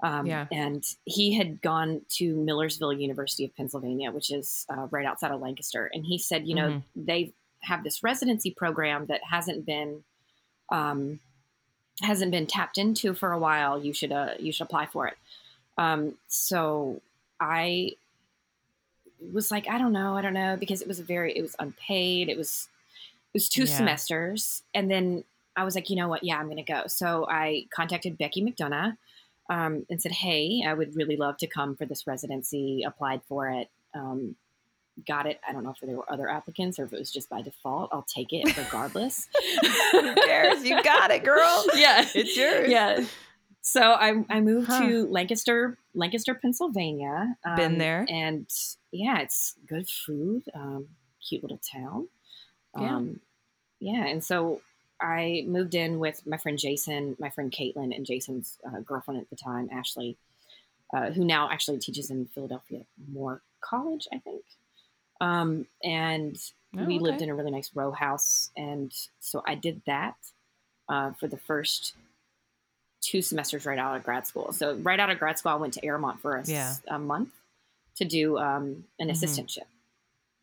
Um, 0.04 0.26
Yeah. 0.28 0.46
And 0.52 0.84
he 1.06 1.34
had 1.36 1.62
gone 1.62 2.02
to 2.18 2.36
Millersville 2.36 2.94
University 2.94 3.46
of 3.46 3.56
Pennsylvania, 3.56 4.12
which 4.12 4.32
is 4.32 4.66
uh, 4.70 4.88
right 4.92 5.06
outside 5.06 5.32
of 5.32 5.42
Lancaster. 5.42 5.90
And 5.94 6.06
he 6.06 6.18
said, 6.18 6.48
you 6.48 6.56
know, 6.56 6.68
Mm-hmm. 6.70 7.06
they 7.06 7.34
have 7.62 7.84
this 7.84 8.04
residency 8.04 8.52
program 8.52 9.08
that 9.08 9.22
hasn't 9.24 9.66
been 9.66 10.04
um, 10.70 11.20
hasn't 12.02 12.30
been 12.32 12.46
tapped 12.46 12.78
into 12.78 13.14
for 13.16 13.32
a 13.32 13.40
while. 13.40 13.82
You 13.84 13.92
should 13.94 14.12
uh, 14.12 14.34
you 14.40 14.52
should 14.52 14.66
apply 14.66 14.86
for 14.86 15.08
it. 15.08 15.18
Um, 15.78 16.16
so 16.28 17.02
I 17.40 17.94
was 19.34 19.50
like, 19.50 19.68
I 19.68 19.78
don't 19.80 19.94
know, 19.94 20.16
I 20.16 20.22
don't 20.22 20.34
know, 20.34 20.58
because 20.60 20.82
it 20.82 20.88
was 20.88 21.00
a 21.00 21.04
very, 21.04 21.36
it 21.36 21.42
was 21.42 21.56
unpaid. 21.60 22.30
It 22.30 22.38
was, 22.38 22.68
it 23.34 23.34
was 23.34 23.50
two 23.50 23.64
Yeah. 23.64 23.78
semesters, 23.78 24.62
and 24.76 24.90
then 24.92 25.24
I 25.56 25.64
was 25.64 25.74
like, 25.76 25.90
you 25.90 25.96
know 25.96 26.08
what? 26.08 26.24
Yeah, 26.24 26.38
I'm 26.38 26.46
going 26.46 26.58
to 26.58 26.64
go. 26.64 26.84
So 26.88 27.26
I 27.28 27.66
contacted 27.74 28.18
Becky 28.18 28.44
McDonough 28.44 28.96
um, 29.50 29.86
and 29.90 30.02
said, 30.02 30.12
hey, 30.12 30.64
I 30.68 30.74
would 30.74 30.96
really 30.96 31.16
love 31.18 31.38
to 31.38 31.48
come 31.48 31.76
for 31.76 31.86
this 31.86 32.06
residency. 32.08 32.84
Applied 32.86 33.22
for 33.28 33.50
it. 33.50 33.70
Um, 33.94 34.36
got 35.08 35.26
it. 35.28 35.40
I 35.48 35.54
don't 35.54 35.64
know 35.64 35.70
if 35.72 35.78
there 35.82 35.96
were 35.96 36.12
other 36.12 36.30
applicants 36.30 36.80
or 36.80 36.86
if 36.86 36.94
it 36.94 37.00
was 37.00 37.12
just 37.12 37.30
by 37.30 37.42
default. 37.42 37.90
I'll 37.94 38.04
take 38.14 38.34
it 38.34 38.58
regardless. 38.58 39.28
Who 39.92 40.16
cares? 40.16 40.64
You 40.64 40.82
got 40.84 41.12
it, 41.12 41.24
girl. 41.24 41.66
yeah, 41.76 42.06
It's 42.16 42.36
yours. 42.36 42.70
yeah. 42.70 43.06
So 43.62 43.82
I, 43.82 44.24
I 44.30 44.40
moved 44.42 44.68
Huh. 44.68 44.80
to 44.88 45.08
Lancaster, 45.08 45.78
Lancaster, 45.94 46.34
Pennsylvania. 46.34 47.36
Been 47.58 47.74
um, 47.74 47.78
there. 47.78 48.06
and 48.10 48.50
yeah, 48.92 49.20
it's 49.20 49.56
good 49.68 49.88
food. 49.90 50.44
Um, 50.56 50.88
cute 51.28 51.44
little 51.44 51.60
town. 51.72 52.08
Yeah. 52.80 52.96
Um, 52.96 53.20
yeah, 53.80 54.06
and 54.06 54.24
so 54.24 54.62
I 55.02 55.44
moved 55.48 55.76
in 55.76 56.00
with 56.00 56.26
my 56.26 56.38
friend 56.38 56.58
Jason, 56.58 57.16
my 57.20 57.30
friend 57.30 57.52
Caitlin, 57.52 57.96
and 57.96 58.06
Jason's 58.06 58.58
uh, 58.66 58.80
girlfriend 58.80 59.22
at 59.22 59.30
the 59.30 59.36
time, 59.36 59.70
Ashley, 59.72 60.18
uh, 60.94 61.12
who 61.12 61.24
now 61.24 61.50
actually 61.52 61.78
teaches 61.80 62.10
in 62.10 62.26
Philadelphia 62.28 62.82
Moore 63.12 63.42
College, 63.62 64.08
I 64.12 64.20
think. 64.20 64.44
Um, 65.22 65.66
and 65.84 66.38
Oh, 66.78 66.84
we 66.86 67.00
lived 67.00 67.22
in 67.22 67.30
a 67.30 67.34
really 67.34 67.50
nice 67.50 67.72
row 67.74 67.92
house, 67.92 68.52
and 68.56 68.94
so 69.20 69.42
I 69.48 69.56
did 69.56 69.82
that 69.88 70.16
uh, 70.90 71.12
for 71.14 71.28
the 71.28 71.38
first 71.38 71.94
two 73.02 73.22
semesters 73.22 73.66
right 73.66 73.80
out 73.80 73.96
of 73.96 74.04
grad 74.04 74.28
school. 74.28 74.52
So 74.52 74.76
right 74.76 75.00
out 75.00 75.10
of 75.10 75.18
grad 75.18 75.40
school, 75.40 75.54
I 75.54 75.56
went 75.56 75.74
to 75.76 75.86
Arrowmont 75.86 76.20
for 76.22 76.36
a, 76.36 76.42
s- 76.42 76.50
Yeah. 76.50 76.76
a 76.88 77.00
month 77.00 77.30
to 77.96 78.06
do 78.06 78.38
um, 78.38 78.84
an 79.00 79.08
Mhm. 79.08 79.12
assistantship, 79.12 79.66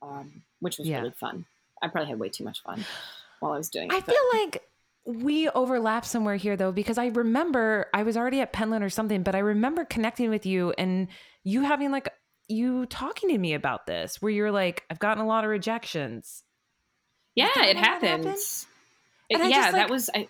um, 0.03 0.43
which 0.61 0.79
was 0.79 0.89
Yeah. 0.89 0.99
really 1.01 1.11
fun. 1.13 1.45
I 1.83 1.89
probably 1.89 2.09
had 2.09 2.19
way 2.19 2.31
too 2.31 2.43
much 2.45 2.63
fun 2.63 2.85
while 3.45 3.53
I 3.55 3.59
was 3.59 3.71
doing 3.71 3.89
it. 3.91 3.95
I 3.95 4.01
but- 4.01 4.07
feel 4.15 4.41
like 4.41 4.63
we 5.07 5.49
overlap 5.51 6.05
somewhere 6.07 6.37
here 6.37 6.57
though, 6.57 6.73
because 6.73 6.97
I 6.99 7.07
remember 7.09 7.87
I 7.93 8.03
was 8.05 8.17
already 8.17 8.41
at 8.41 8.53
Penland 8.55 8.83
or 8.83 8.89
something, 8.89 9.23
but 9.23 9.35
I 9.35 9.41
remember 9.41 9.85
connecting 9.85 10.31
with 10.31 10.47
you 10.47 10.73
and 10.79 11.09
you 11.43 11.61
having 11.63 11.91
like 11.91 12.09
you 12.49 12.87
talking 12.87 13.29
to 13.31 13.39
me 13.39 13.55
about 13.55 13.87
this, 13.87 14.21
where 14.23 14.33
you're 14.33 14.51
like, 14.51 14.83
I've 14.91 14.99
gotten 14.99 15.23
a 15.23 15.27
lot 15.27 15.45
of 15.45 15.51
rejections. 15.51 16.43
yeah, 17.35 17.49
it 17.57 17.57
when 17.57 17.77
that 17.77 17.85
happened? 17.85 18.25
happens. 18.25 18.67
And 19.31 19.43
I 19.43 19.49
yeah, 19.49 19.57
just, 19.63 19.73
that 19.73 19.91
was. 19.91 20.11
I, 20.15 20.29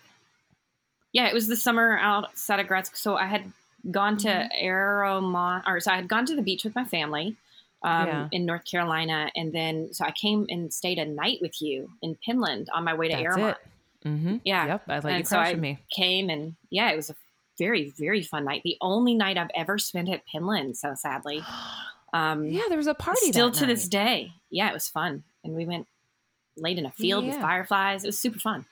yeah, 1.13 1.27
it 1.27 1.33
was 1.33 1.47
the 1.47 1.55
summer 1.55 1.97
outside 1.97 2.59
of 2.59 2.67
grad 2.67 2.85
school. 2.87 2.97
So 2.97 3.15
I 3.17 3.25
had 3.25 3.51
gone 3.91 4.17
to 4.19 4.27
Mhm. 4.27 4.49
Arrowmont, 4.61 5.63
or 5.67 5.79
so 5.79 5.91
I 5.91 5.95
had 5.97 6.07
gone 6.07 6.25
to 6.25 6.35
the 6.35 6.41
beach 6.41 6.63
with 6.63 6.75
my 6.75 6.83
family 6.85 7.35
um, 7.85 8.07
Yeah. 8.07 8.27
in 8.31 8.45
North 8.45 8.65
Carolina, 8.69 9.29
and 9.35 9.53
then 9.53 9.93
so 9.93 10.03
I 10.05 10.11
came 10.11 10.45
and 10.49 10.73
stayed 10.73 10.97
a 10.99 11.05
night 11.05 11.37
with 11.41 11.61
you 11.61 11.89
in 12.01 12.17
Penland 12.27 12.65
on 12.73 12.83
my 12.83 12.93
way 12.93 13.07
to 13.09 13.13
That's 13.15 13.25
Arrowmont. 13.25 13.57
Mm-hmm. 14.03 14.37
Yeah, 14.43 14.65
Yep. 14.67 14.83
I 14.89 14.93
let 14.95 15.03
you 15.05 15.09
And 15.11 15.27
so 15.27 15.35
crash 15.37 15.47
I- 15.47 15.51
with 15.51 15.61
me. 15.61 15.79
came 15.95 16.29
and 16.29 16.55
yeah, 16.69 16.91
it 16.91 16.95
was 16.95 17.09
a 17.09 17.15
very 17.57 17.91
very 17.97 18.21
fun 18.21 18.43
night. 18.45 18.61
The 18.63 18.77
only 18.81 19.15
night 19.15 19.37
I've 19.37 19.49
ever 19.55 19.77
spent 19.77 20.09
at 20.09 20.23
Penland, 20.27 20.75
so 20.75 20.93
sadly. 20.95 21.41
Um, 22.13 22.45
yeah, 22.45 22.61
there 22.69 22.77
was 22.77 22.87
a 22.87 22.93
party. 22.93 23.29
still 23.29 23.51
to 23.51 23.65
this 23.65 23.89
day. 23.89 24.31
Yeah, 24.49 24.69
it 24.69 24.73
was 24.73 24.87
fun, 24.87 25.23
and 25.43 25.53
we 25.53 25.65
went 25.65 25.85
laid 26.55 26.77
in 26.77 26.85
a 26.85 26.91
field 26.91 27.25
with 27.25 27.35
fireflies. 27.35 28.05
It 28.05 28.07
was 28.07 28.17
super 28.17 28.39
fun. 28.39 28.65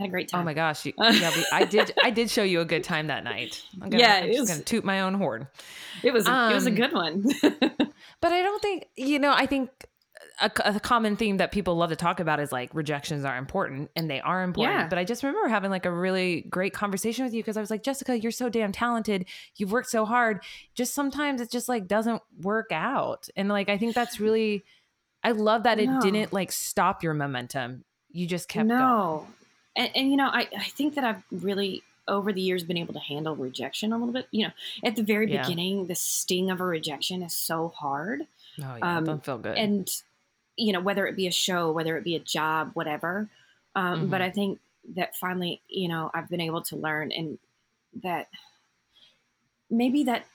Had 0.00 0.08
a 0.08 0.10
great 0.10 0.28
time. 0.28 0.40
Oh 0.40 0.44
my 0.44 0.54
gosh! 0.54 0.84
You, 0.86 0.94
yeah, 0.98 1.30
we, 1.36 1.44
I 1.52 1.64
did. 1.64 1.92
I 2.02 2.10
did 2.10 2.30
show 2.30 2.42
you 2.42 2.60
a 2.60 2.64
good 2.64 2.82
time 2.82 3.08
that 3.08 3.22
night. 3.22 3.62
I'm 3.82 3.90
gonna, 3.90 4.02
Yeah, 4.02 4.14
I'm 4.16 4.24
it 4.24 4.28
just 4.32 4.40
was- 4.40 4.50
gonna 4.50 4.62
toot 4.62 4.84
my 4.84 5.02
own 5.02 5.14
horn. 5.14 5.46
It 6.02 6.12
was 6.12 6.26
a, 6.26 6.50
it 6.50 6.54
was 6.54 6.66
a 6.66 6.70
Um, 6.70 6.74
good 6.76 6.92
one. 6.92 7.24
But 8.22 8.32
I 8.32 8.42
don't 8.42 8.60
think 8.62 8.86
you 8.96 9.18
know. 9.18 9.32
I 9.32 9.46
think 9.46 9.70
a, 10.40 10.50
a 10.64 10.80
common 10.80 11.16
theme 11.16 11.36
that 11.38 11.52
people 11.52 11.74
love 11.76 11.90
to 11.90 11.96
talk 11.96 12.18
about 12.20 12.40
is 12.40 12.50
like 12.52 12.74
rejections 12.74 13.24
are 13.24 13.36
important, 13.36 13.90
and 13.96 14.10
they 14.10 14.20
are 14.20 14.42
important. 14.42 14.74
Yeah. 14.78 14.88
But 14.88 14.98
I 14.98 15.04
just 15.04 15.22
remember 15.22 15.48
having 15.48 15.70
like 15.70 15.86
a 15.86 15.92
really 15.92 16.42
great 16.50 16.72
conversation 16.72 17.24
with 17.24 17.34
you 17.34 17.42
because 17.42 17.56
I 17.56 17.60
was 17.60 17.70
like, 17.70 17.82
Jessica, 17.82 18.18
you're 18.18 18.32
so 18.32 18.48
damn 18.48 18.72
talented. 18.72 19.26
You've 19.56 19.72
worked 19.72 19.90
so 19.90 20.04
hard. 20.06 20.42
Just 20.74 20.94
sometimes 20.94 21.40
it 21.42 21.50
just 21.50 21.68
like 21.68 21.86
doesn't 21.86 22.22
work 22.40 22.68
out, 22.72 23.28
and 23.36 23.48
like 23.48 23.68
I 23.68 23.76
think 23.78 23.94
that's 23.94 24.18
really. 24.20 24.64
I 25.22 25.32
love 25.32 25.64
that 25.64 25.78
it 25.78 25.86
No. 25.86 26.00
didn't 26.00 26.32
like 26.32 26.50
stop 26.52 27.02
your 27.02 27.12
momentum. 27.12 27.84
You 28.10 28.26
just 28.26 28.48
kept 28.48 28.68
going. 28.70 29.26
And, 29.76 29.90
and 29.94 30.10
you 30.10 30.16
know, 30.16 30.28
I 30.28 30.48
I 30.56 30.64
think 30.64 30.94
that 30.94 31.04
I've 31.04 31.22
really 31.30 31.82
over 32.08 32.32
the 32.32 32.40
years 32.40 32.64
been 32.64 32.76
able 32.76 32.94
to 32.94 33.00
handle 33.00 33.36
rejection 33.36 33.92
a 33.92 33.98
little 33.98 34.12
bit. 34.12 34.28
You 34.30 34.48
know, 34.48 34.52
at 34.84 34.96
the 34.96 35.02
very 35.02 35.26
Yeah. 35.26 35.28
beginning, 35.28 35.86
the 35.86 35.94
sting 35.94 36.50
of 36.50 36.60
a 36.60 36.64
rejection 36.64 37.22
is 37.22 37.34
so 37.34 37.68
hard, 37.68 38.26
Oh 38.62 38.76
yeah, 38.76 39.00
Um, 39.00 39.04
don't 39.04 39.24
feel 39.24 39.38
good. 39.38 39.72
and 39.76 39.88
you 40.56 40.72
know, 40.72 40.80
whether 40.80 41.06
it 41.06 41.16
be 41.16 41.26
a 41.26 41.32
show, 41.32 41.72
whether 41.72 41.96
it 41.96 42.04
be 42.04 42.16
a 42.16 42.20
job, 42.20 42.72
whatever. 42.74 43.28
Um, 43.76 44.08
But 44.08 44.20
Mhm. 44.20 44.22
I 44.22 44.30
think 44.30 44.60
that 44.96 45.16
finally, 45.16 45.62
you 45.68 45.88
know, 45.88 46.10
I've 46.14 46.28
been 46.28 46.40
able 46.42 46.62
to 46.64 46.76
learn 46.76 47.12
and 47.12 47.38
that 48.02 48.28
maybe 49.68 50.04
that 50.04 50.26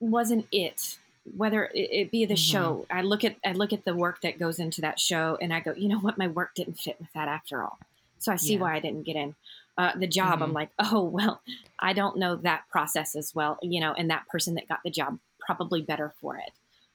wasn't 0.00 0.46
it 0.52 0.98
whether 1.36 1.70
it, 1.72 2.10
be 2.10 2.24
the 2.24 2.34
Mhm. 2.34 2.36
show 2.36 2.84
i 2.90 3.00
look 3.00 3.22
at 3.22 3.36
i 3.44 3.52
look 3.52 3.72
at 3.72 3.84
the 3.84 3.94
work 3.94 4.20
that 4.22 4.38
goes 4.38 4.58
into 4.58 4.80
that 4.80 4.98
show 4.98 5.38
and 5.40 5.52
i 5.52 5.60
go 5.60 5.72
you 5.74 5.88
know 5.88 5.98
what 6.00 6.18
my 6.18 6.26
work 6.26 6.52
didn't 6.54 6.74
fit 6.78 6.98
with 7.00 7.12
that 7.12 7.28
after 7.28 7.62
all 7.62 7.78
so 8.22 8.32
i 8.32 8.36
see 8.36 8.54
Yeah. 8.54 8.60
why 8.60 8.76
i 8.76 8.80
didn't 8.80 9.02
get 9.04 9.16
in 9.16 9.34
uh, 9.78 9.92
the 9.96 10.06
job 10.06 10.42
i'm 10.42 10.50
Mhm. 10.50 10.54
like 10.54 10.70
oh 10.78 11.02
well 11.02 11.42
i 11.78 11.92
don't 11.92 12.16
know 12.18 12.36
that 12.36 12.62
process 12.70 13.14
as 13.16 13.34
well 13.34 13.58
you 13.62 13.80
know 13.80 13.92
and 13.92 14.10
that 14.10 14.26
person 14.28 14.54
that 14.54 14.68
got 14.68 14.80
the 14.84 14.90
job 14.90 15.18
probably 15.40 15.82
better 15.82 16.12
for 16.20 16.36
it 16.36 16.52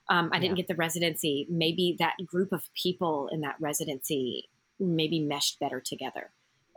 um, 0.10 0.30
i 0.34 0.40
didn't 0.40 0.56
get 0.56 0.68
the 0.68 0.76
residency 0.76 1.46
maybe 1.50 1.96
that 2.00 2.16
group 2.26 2.52
of 2.52 2.64
people 2.74 3.28
in 3.32 3.42
that 3.42 3.56
residency 3.60 4.48
maybe 4.80 5.20
meshed 5.20 5.60
better 5.60 5.80
together 5.82 6.30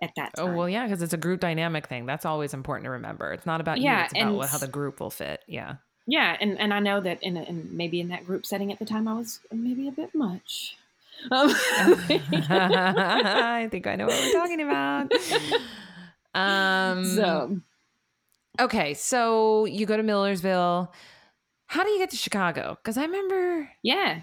at 0.02 0.14
that 0.16 0.34
time. 0.34 0.48
Oh 0.48 0.56
well, 0.56 0.68
yeah, 0.70 0.86
because 0.86 1.02
it's 1.02 1.12
a 1.12 1.18
group 1.18 1.40
dynamic 1.40 1.86
thing. 1.86 2.06
That's 2.06 2.24
always 2.24 2.54
important 2.54 2.84
to 2.86 2.90
remember. 2.92 3.30
It's 3.34 3.44
not 3.44 3.60
about 3.60 3.76
you; 3.76 3.84
Yeah, 3.84 4.04
it's 4.04 4.14
about 4.14 4.34
what, 4.34 4.48
how 4.48 4.56
the 4.56 4.66
group 4.66 4.98
will 4.98 5.10
fit. 5.10 5.42
Yeah. 5.46 5.74
Yeah, 6.06 6.38
and, 6.40 6.58
and 6.58 6.72
I 6.72 6.80
know 6.80 7.02
that 7.02 7.22
in, 7.22 7.36
in 7.36 7.68
maybe 7.76 8.00
in 8.00 8.08
that 8.08 8.24
group 8.24 8.46
setting 8.46 8.72
at 8.72 8.78
the 8.78 8.86
time 8.86 9.06
I 9.06 9.12
was 9.12 9.40
maybe 9.52 9.86
a 9.86 9.92
bit 9.92 10.14
much. 10.14 10.78
Um, 11.30 11.50
I 12.50 13.68
think 13.70 13.86
I 13.86 13.96
know 13.96 14.06
what 14.06 14.18
we're 14.20 14.32
talking 14.32 14.60
about. 14.62 15.12
Um. 16.34 17.04
so 17.04 17.60
okay, 18.60 18.94
so 18.94 19.64
you 19.64 19.86
go 19.86 19.96
to 19.96 20.02
Millersville. 20.02 20.92
How 21.66 21.84
do 21.84 21.90
you 21.90 21.98
get 21.98 22.10
to 22.10 22.16
Chicago? 22.16 22.76
Because 22.82 22.96
I 22.96 23.02
remember 23.02 23.68
yeah, 23.82 24.20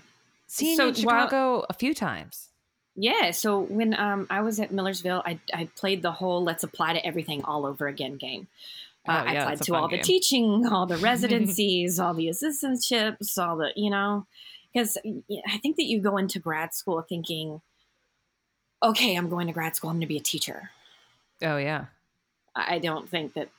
seeing 0.47 0.75
So 0.77 0.87
you 0.87 0.93
in 0.93 1.01
while- 1.03 1.25
Chicago 1.27 1.65
a 1.69 1.73
few 1.73 1.93
times. 1.93 2.49
yeah. 2.95 3.31
So 3.31 3.59
when 3.59 3.93
um, 3.99 4.27
I 4.29 4.41
was 4.41 4.59
at 4.59 4.71
Millersville, 4.71 5.21
I, 5.25 5.39
I 5.53 5.69
played 5.75 6.01
the 6.01 6.11
whole 6.11 6.43
"let's 6.43 6.63
apply 6.63 6.93
to 6.93 7.05
everything 7.05 7.43
all 7.43 7.65
over 7.65 7.87
again" 7.87 8.15
game. 8.17 8.47
Oh, 9.07 9.13
Uh, 9.13 9.23
I 9.25 9.33
applied 9.33 9.61
to 9.63 9.75
all 9.75 9.87
game. 9.87 9.99
the 9.99 10.03
teaching, 10.03 10.65
all 10.67 10.85
the 10.85 10.97
residencies, 11.11 11.99
all 11.99 12.13
the 12.13 12.27
assistantships, 12.27 13.37
all 13.37 13.55
the 13.57 13.71
you 13.75 13.89
know, 13.89 14.25
because 14.73 14.97
I 15.03 15.57
think 15.57 15.77
that 15.77 15.85
you 15.85 15.99
go 16.01 16.17
into 16.17 16.39
grad 16.39 16.73
school 16.73 17.01
thinking, 17.01 17.61
okay, 18.83 19.15
I'm 19.15 19.29
going 19.29 19.47
to 19.47 19.53
grad 19.53 19.75
school, 19.75 19.89
I'm 19.89 19.95
going 19.95 20.01
to 20.01 20.07
be 20.07 20.17
a 20.17 20.21
teacher. 20.21 20.71
Oh 21.41 21.57
yeah. 21.57 21.85
I 22.55 22.79
don't 22.79 23.07
think 23.09 23.33
that 23.35 23.49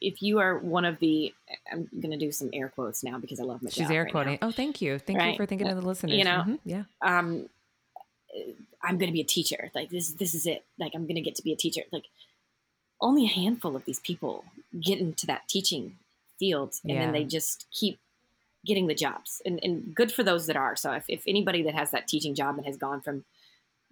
if 0.00 0.20
you 0.22 0.38
are 0.40 0.58
one 0.58 0.84
of 0.84 0.98
the, 0.98 1.32
I'm 1.72 1.88
going 1.98 2.10
to 2.10 2.18
do 2.18 2.30
some 2.32 2.50
air 2.52 2.68
quotes 2.68 3.02
now 3.02 3.18
because 3.18 3.40
I 3.40 3.44
love 3.44 3.62
my 3.62 3.70
She's 3.70 3.90
air 3.90 4.02
right 4.04 4.12
quoting. 4.12 4.38
Oh, 4.42 4.50
thank 4.50 4.82
you. 4.82 4.98
Thank 4.98 5.22
you 5.22 5.36
for 5.36 5.46
thinking 5.46 5.68
of 5.68 5.80
the 5.80 5.86
listeners. 5.86 6.12
you 6.16 6.24
know, 6.24 6.44
Mhm, 6.46 6.58
Yeah. 6.64 6.82
Um, 7.00 7.48
I'm 8.82 8.98
going 8.98 9.08
to 9.08 9.12
be 9.12 9.20
a 9.20 9.24
teacher. 9.24 9.70
Like 9.74 9.90
this, 9.90 10.12
this 10.12 10.34
is 10.34 10.46
it. 10.46 10.64
Like 10.78 10.92
I'm 10.94 11.02
going 11.06 11.14
to 11.16 11.20
get 11.22 11.34
to 11.36 11.42
be 11.42 11.52
a 11.52 11.56
teacher. 11.56 11.82
Like 11.92 12.04
only 13.00 13.24
a 13.24 13.28
handful 13.28 13.74
of 13.76 13.84
these 13.84 14.00
people 14.00 14.44
get 14.78 14.98
into 14.98 15.26
that 15.26 15.48
teaching 15.48 15.98
field, 16.38 16.74
and 16.82 16.92
Yeah. 16.92 17.00
then 17.04 17.12
they 17.12 17.24
just 17.24 17.66
keep 17.70 17.98
getting 18.64 18.86
the 18.86 18.94
jobs. 18.94 19.42
And 19.44 19.58
and 19.62 19.94
good 19.94 20.12
for 20.12 20.22
those 20.22 20.46
that 20.46 20.56
are. 20.56 20.76
So 20.76 20.92
if, 20.92 21.04
if 21.08 21.22
anybody 21.26 21.62
that 21.64 21.74
has 21.74 21.90
that 21.90 22.06
teaching 22.08 22.34
job 22.34 22.56
and 22.56 22.66
has 22.66 22.76
gone 22.76 23.00
from 23.00 23.24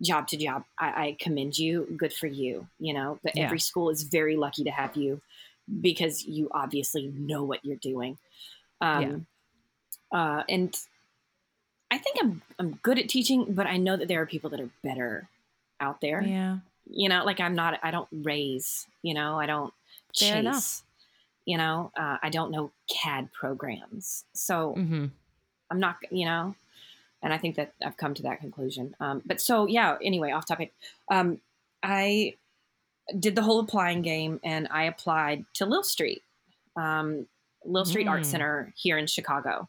job 0.02 0.28
to 0.28 0.36
job, 0.36 0.64
I, 0.78 0.86
I 0.88 1.16
commend 1.20 1.58
you. 1.58 1.86
Good 1.96 2.12
for 2.12 2.26
you. 2.26 2.68
You 2.78 2.94
know, 2.94 3.18
but 3.22 3.36
Yeah. 3.36 3.44
every 3.44 3.60
school 3.60 3.90
is 3.90 4.02
very 4.04 4.36
lucky 4.36 4.64
to 4.64 4.70
have 4.70 4.96
you 4.96 5.20
because 5.80 6.24
you 6.24 6.48
obviously 6.52 7.12
know 7.16 7.44
what 7.44 7.64
you're 7.64 7.76
doing. 7.76 8.18
Um, 8.80 9.26
uh, 10.10 10.42
and 10.48 10.74
I 11.90 11.98
think 11.98 12.16
I'm 12.20 12.42
I'm 12.58 12.78
good 12.82 12.98
at 12.98 13.08
teaching, 13.08 13.52
but 13.52 13.66
I 13.66 13.76
know 13.76 13.96
that 13.96 14.08
there 14.08 14.20
are 14.22 14.26
people 14.26 14.50
that 14.50 14.60
are 14.60 14.70
better 14.82 15.28
out 15.80 16.00
there. 16.00 16.22
Yeah. 16.22 16.58
You 16.88 17.08
know, 17.08 17.24
like 17.24 17.40
I'm 17.40 17.54
not. 17.54 17.78
I 17.82 17.90
don't 17.90 18.08
raise. 18.12 18.86
You 19.02 19.14
know, 19.14 19.38
I 19.38 19.46
don't 19.46 19.72
Fair 20.18 20.30
chase. 20.34 20.40
enough. 20.40 20.82
You 21.51 21.59
know, 21.59 21.90
uh, 22.03 22.16
I 22.22 22.28
don't 22.30 22.51
know 22.55 22.70
CAD 22.94 23.32
programs, 23.32 24.24
so 24.32 24.74
Mm-hmm. 24.78 25.07
I'm 25.70 25.80
not. 25.80 25.96
You 26.11 26.26
know, 26.30 26.55
and 27.22 27.32
I 27.32 27.38
think 27.38 27.57
that 27.57 27.72
I've 27.84 27.96
come 27.96 28.14
to 28.14 28.22
that 28.22 28.40
conclusion. 28.40 28.94
Um, 29.01 29.22
but 29.24 29.40
so 29.40 29.66
yeah. 29.66 29.96
Anyway, 30.03 30.30
off 30.32 30.46
topic. 30.46 30.72
Um, 31.11 31.40
I 31.82 32.34
did 33.18 33.34
the 33.34 33.42
whole 33.42 33.61
applying 33.61 34.03
game, 34.03 34.38
and 34.44 34.68
I 34.70 34.84
applied 34.84 35.44
to 35.55 35.66
Lillstreet, 35.66 36.22
um, 36.76 37.26
Lillstreet 37.66 38.09
Art 38.09 38.22
Mm. 38.22 38.30
Center 38.32 38.72
here 38.76 38.96
in 38.98 39.07
Chicago, 39.07 39.68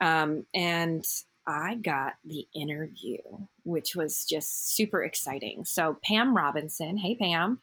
um, 0.00 0.46
and 0.54 1.04
I 1.46 1.76
got 1.76 2.12
the 2.24 2.46
interview, 2.54 3.18
which 3.64 3.96
was 3.96 4.24
just 4.24 4.76
super 4.76 5.02
exciting. 5.02 5.64
So 5.64 5.96
Pam 6.04 6.36
Robinson, 6.36 6.96
hey 6.98 7.14
Pam, 7.16 7.58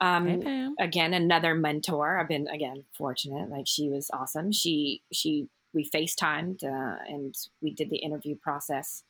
um, 0.00 0.26
Hey, 0.42 0.68
again 0.78 1.14
another 1.14 1.54
mentor. 1.54 2.18
I've 2.18 2.28
been 2.28 2.48
again 2.48 2.84
fortunate. 2.92 3.50
Like 3.50 3.66
she 3.66 3.88
was 3.88 4.10
awesome. 4.12 4.52
She 4.52 5.02
she 5.12 5.48
we 5.72 5.88
FaceTimed 5.88 6.64
uh, 6.64 6.96
and 7.08 7.36
we 7.62 7.70
did 7.70 7.90
the 7.90 7.98
interview 7.98 8.34
process, 8.36 9.02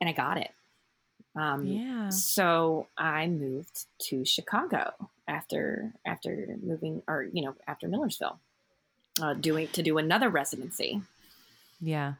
and 0.00 0.08
I 0.08 0.12
got 0.12 0.36
it. 0.36 0.50
Um, 1.36 1.66
Yeah. 1.66 2.08
So 2.10 2.88
I 2.98 3.26
moved 3.28 3.86
to 4.08 4.24
Chicago 4.24 4.92
after 5.28 5.92
after 6.04 6.56
moving, 6.62 7.02
or 7.06 7.26
you 7.32 7.42
know, 7.44 7.54
after 7.66 7.86
Millersville, 7.88 8.38
uh, 9.22 9.34
doing 9.34 9.68
to 9.68 9.82
do 9.82 9.98
another 9.98 10.28
residency. 10.28 11.02
Yeah. 11.80 12.14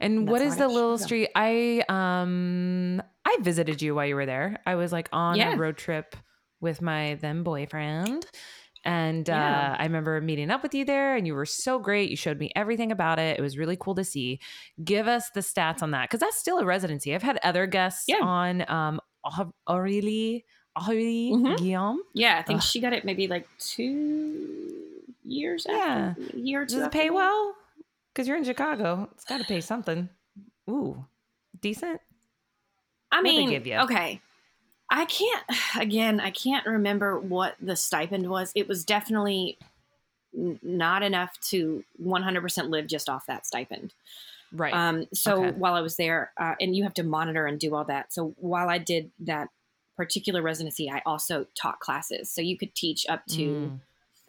And 0.00 0.18
And 0.20 0.28
what 0.28 0.40
is 0.40 0.56
the 0.56 0.68
little 0.68 0.96
Chicago. 0.96 1.06
street? 1.06 1.28
I 1.34 1.84
um 1.88 3.02
I 3.24 3.36
visited 3.40 3.82
you 3.82 3.94
while 3.96 4.06
you 4.06 4.14
were 4.14 4.26
there. 4.26 4.60
I 4.64 4.76
was 4.76 4.92
like 4.92 5.08
on 5.12 5.36
Yeah. 5.36 5.54
a 5.54 5.56
road 5.56 5.76
trip 5.76 6.14
with 6.64 6.82
my 6.82 7.14
then 7.20 7.44
boyfriend. 7.44 8.26
And 8.86 9.26
Yeah. 9.28 9.72
uh, 9.72 9.76
I 9.78 9.84
remember 9.84 10.20
meeting 10.20 10.50
up 10.50 10.62
with 10.62 10.74
you 10.74 10.84
there, 10.84 11.16
and 11.16 11.26
you 11.26 11.34
were 11.34 11.46
so 11.46 11.78
great. 11.78 12.10
You 12.10 12.16
showed 12.16 12.38
me 12.38 12.50
everything 12.56 12.90
about 12.92 13.18
it. 13.18 13.38
It 13.38 13.42
was 13.42 13.56
really 13.56 13.76
cool 13.78 13.94
to 13.94 14.04
see. 14.04 14.40
Give 14.82 15.06
us 15.08 15.30
the 15.30 15.40
stats 15.40 15.82
on 15.82 15.92
that 15.92 16.08
because 16.10 16.20
that's 16.20 16.36
still 16.38 16.58
a 16.58 16.64
residency. 16.66 17.14
I've 17.14 17.22
had 17.22 17.38
other 17.44 17.66
guests 17.66 18.04
Yeah. 18.08 18.16
on 18.20 18.68
um, 18.68 19.00
Au- 19.24 19.52
Aurélie, 19.66 20.42
Aurélie 20.76 21.32
Mhm. 21.32 21.56
Guillaume. 21.58 22.02
Yeah, 22.12 22.36
I 22.38 22.42
think 22.42 22.58
Ugh. 22.58 22.62
she 22.62 22.80
got 22.80 22.92
it 22.92 23.04
maybe 23.06 23.26
like 23.26 23.48
two 23.58 24.70
years 25.22 25.64
Yeah. 25.66 26.14
after, 26.18 26.36
year. 26.36 26.66
Does 26.66 26.74
it 26.82 26.90
pay 26.92 27.04
that. 27.08 27.14
well? 27.14 27.54
Because 28.12 28.28
you're 28.28 28.36
in 28.36 28.44
Chicago. 28.44 29.08
It's 29.14 29.24
got 29.24 29.38
to 29.38 29.44
pay 29.44 29.62
something. 29.62 30.10
Ooh, 30.68 31.06
decent. 31.58 32.00
I 33.10 33.22
mean, 33.22 33.48
give 33.48 33.66
you? 33.66 33.76
okay. 33.78 34.20
I 34.90 35.04
can't, 35.06 35.42
again, 35.78 36.20
I 36.20 36.30
can't 36.30 36.66
remember 36.66 37.18
what 37.18 37.56
the 37.60 37.76
stipend 37.76 38.28
was. 38.28 38.52
It 38.54 38.68
was 38.68 38.84
definitely 38.84 39.58
n- 40.36 40.58
not 40.62 41.02
enough 41.02 41.38
to 41.50 41.84
100% 42.02 42.68
live 42.70 42.86
just 42.86 43.08
off 43.08 43.26
that 43.26 43.46
stipend. 43.46 43.94
Right. 44.52 44.72
Um, 44.74 45.06
so 45.12 45.44
Okay. 45.44 45.56
while 45.56 45.74
I 45.74 45.80
was 45.80 45.96
there, 45.96 46.32
uh, 46.38 46.54
and 46.60 46.76
you 46.76 46.84
have 46.84 46.94
to 46.94 47.02
monitor 47.02 47.46
and 47.46 47.58
do 47.58 47.74
all 47.74 47.84
that. 47.86 48.12
So 48.12 48.34
while 48.38 48.68
I 48.68 48.78
did 48.78 49.10
that 49.20 49.48
particular 49.96 50.42
residency, 50.42 50.90
I 50.90 51.02
also 51.06 51.46
taught 51.60 51.80
classes. 51.80 52.30
So 52.30 52.40
you 52.40 52.56
could 52.56 52.74
teach 52.74 53.04
up 53.08 53.24
to, 53.30 53.42
Mm. 53.42 53.80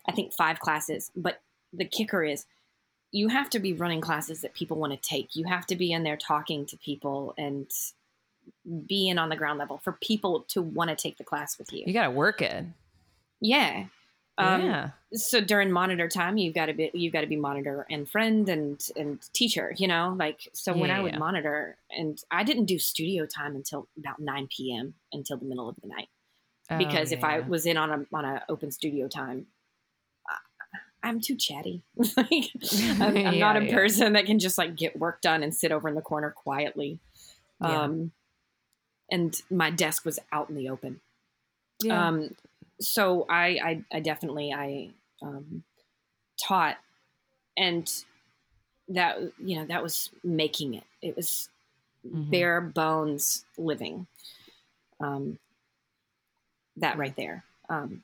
I 0.08 0.12
think, 0.14 0.34
five 0.34 0.60
classes. 0.60 1.12
But 1.16 1.42
the 1.74 1.86
kicker 1.86 2.24
is 2.24 2.46
you 3.12 3.28
have 3.30 3.50
to 3.52 3.60
be 3.60 3.74
running 3.74 4.02
classes 4.02 4.42
that 4.42 4.54
people 4.54 4.78
want 4.78 4.94
to 4.94 5.10
take. 5.10 5.36
You 5.36 5.46
have 5.46 5.66
to 5.68 5.76
be 5.76 5.92
in 5.92 6.04
there 6.04 6.18
talking 6.18 6.66
to 6.68 6.78
people 6.78 7.34
and 7.38 7.68
being 8.88 9.18
on 9.18 9.30
the 9.30 9.36
ground 9.36 9.60
level 9.60 9.78
for 9.84 9.94
people 9.94 10.42
to 10.50 10.62
want 10.62 10.90
to 10.90 10.96
take 10.96 11.18
the 11.18 11.24
class 11.24 11.58
with 11.58 11.72
you. 11.74 11.84
You 11.86 11.94
got 11.94 12.06
to 12.06 12.12
work 12.12 12.42
it. 12.42 12.66
Yeah. 13.42 13.86
Um, 14.38 14.62
yeah. 14.62 14.90
so 15.14 15.40
during 15.40 15.72
monitor 15.72 16.10
time 16.10 16.36
you've 16.38 16.54
got 16.54 16.66
to 16.66 16.74
be 16.74 16.92
you've 16.94 17.14
got 17.14 17.22
to 17.22 17.28
be 17.28 17.38
monitor 17.38 17.86
and 17.90 18.10
friend 18.10 18.50
and 18.50 18.86
and 18.98 19.22
teacher 19.32 19.74
you 19.78 19.88
know 19.88 20.14
like 20.20 20.50
so 20.52 20.74
when 20.74 20.90
Yeah, 20.90 20.98
i 20.98 21.02
would 21.02 21.14
yeah. 21.14 21.20
monitor 21.20 21.78
and 21.90 22.22
i 22.30 22.44
didn't 22.44 22.66
do 22.66 22.78
studio 22.78 23.26
time 23.26 23.56
until 23.56 23.88
about 23.98 24.20
9 24.20 24.50
p.m 24.54 24.94
until 25.14 25.38
the 25.38 25.46
middle 25.46 25.70
of 25.70 25.78
the 25.82 25.88
night 25.88 26.10
because 26.78 27.14
Oh, 27.14 27.16
if 27.16 27.24
i 27.24 27.40
was 27.40 27.66
in 27.66 27.78
on 27.78 27.90
a 27.92 28.06
on 28.14 28.26
a 28.26 28.44
open 28.50 28.72
studio 28.72 29.08
time 29.08 29.48
I- 30.28 31.08
i'm 31.08 31.22
too 31.22 31.38
chatty 31.38 31.84
like 32.18 32.52
i'm, 33.00 33.02
I'm 33.02 33.16
Yeah, 33.16 33.32
not 33.40 33.56
a 33.56 33.64
yeah. 33.68 33.74
person 33.74 34.12
that 34.14 34.26
can 34.26 34.40
just 34.40 34.58
like 34.58 34.76
get 34.76 35.00
work 35.00 35.22
done 35.22 35.44
and 35.44 35.56
sit 35.56 35.72
over 35.72 35.88
in 35.88 35.96
the 35.96 36.02
corner 36.02 36.32
quietly 36.32 37.00
Yeah. 37.62 37.84
um 37.84 38.12
and 39.10 39.42
my 39.50 39.70
desk 39.70 40.06
was 40.06 40.20
out 40.32 40.50
in 40.50 40.56
the 40.56 40.70
open 40.70 41.00
yeah. 41.82 42.08
um, 42.08 42.36
so 42.80 43.26
I, 43.30 43.48
I, 43.64 43.84
I 43.98 44.00
definitely 44.02 44.52
I 44.54 44.90
um, 45.22 45.64
taught, 46.42 46.78
and 47.58 47.90
that 48.90 49.18
you 49.44 49.58
know 49.58 49.66
that 49.66 49.82
was 49.84 50.10
making 50.24 50.74
it. 50.76 50.84
It 51.02 51.16
was 51.16 51.50
Mhm. 52.06 52.30
bare 52.30 52.62
bones 52.62 53.46
living. 53.58 54.08
Um, 55.00 55.40
that 56.78 56.98
right 56.98 57.16
there. 57.16 57.44
Um, 57.70 58.04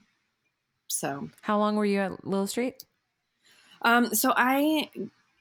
so 0.88 1.30
How 1.41 1.58
long 1.60 1.76
were 1.76 1.86
you 1.86 1.99
at 1.99 2.24
Lillstreet? 2.24 2.84
um, 3.84 4.14
so 4.16 4.34
I 4.36 4.89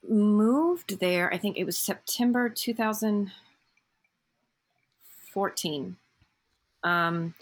moved 0.07 1.01
there. 1.01 1.33
I 1.33 1.39
think 1.39 1.57
it 1.57 1.65
was 1.65 1.79
September 1.79 2.49
2014. 5.33 5.97
Um, 6.83 7.35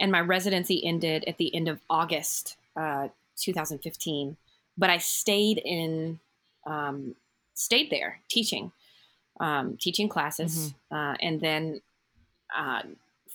and 0.00 0.12
my 0.12 0.20
residency 0.20 0.84
ended 0.84 1.24
at 1.26 1.38
the 1.38 1.54
end 1.54 1.68
of 1.68 1.80
August 1.88 2.56
uh, 2.76 3.08
2015. 3.38 4.36
But 4.76 4.90
I 4.90 4.98
stayed 4.98 5.58
in, 5.64 6.18
um, 6.66 7.14
stayed 7.54 7.90
there 7.90 8.20
teaching, 8.28 8.72
um, 9.40 9.76
teaching 9.80 10.08
classes, 10.08 10.74
uh, 10.90 11.14
and 11.20 11.40
then 11.40 11.80
uh, 12.56 12.82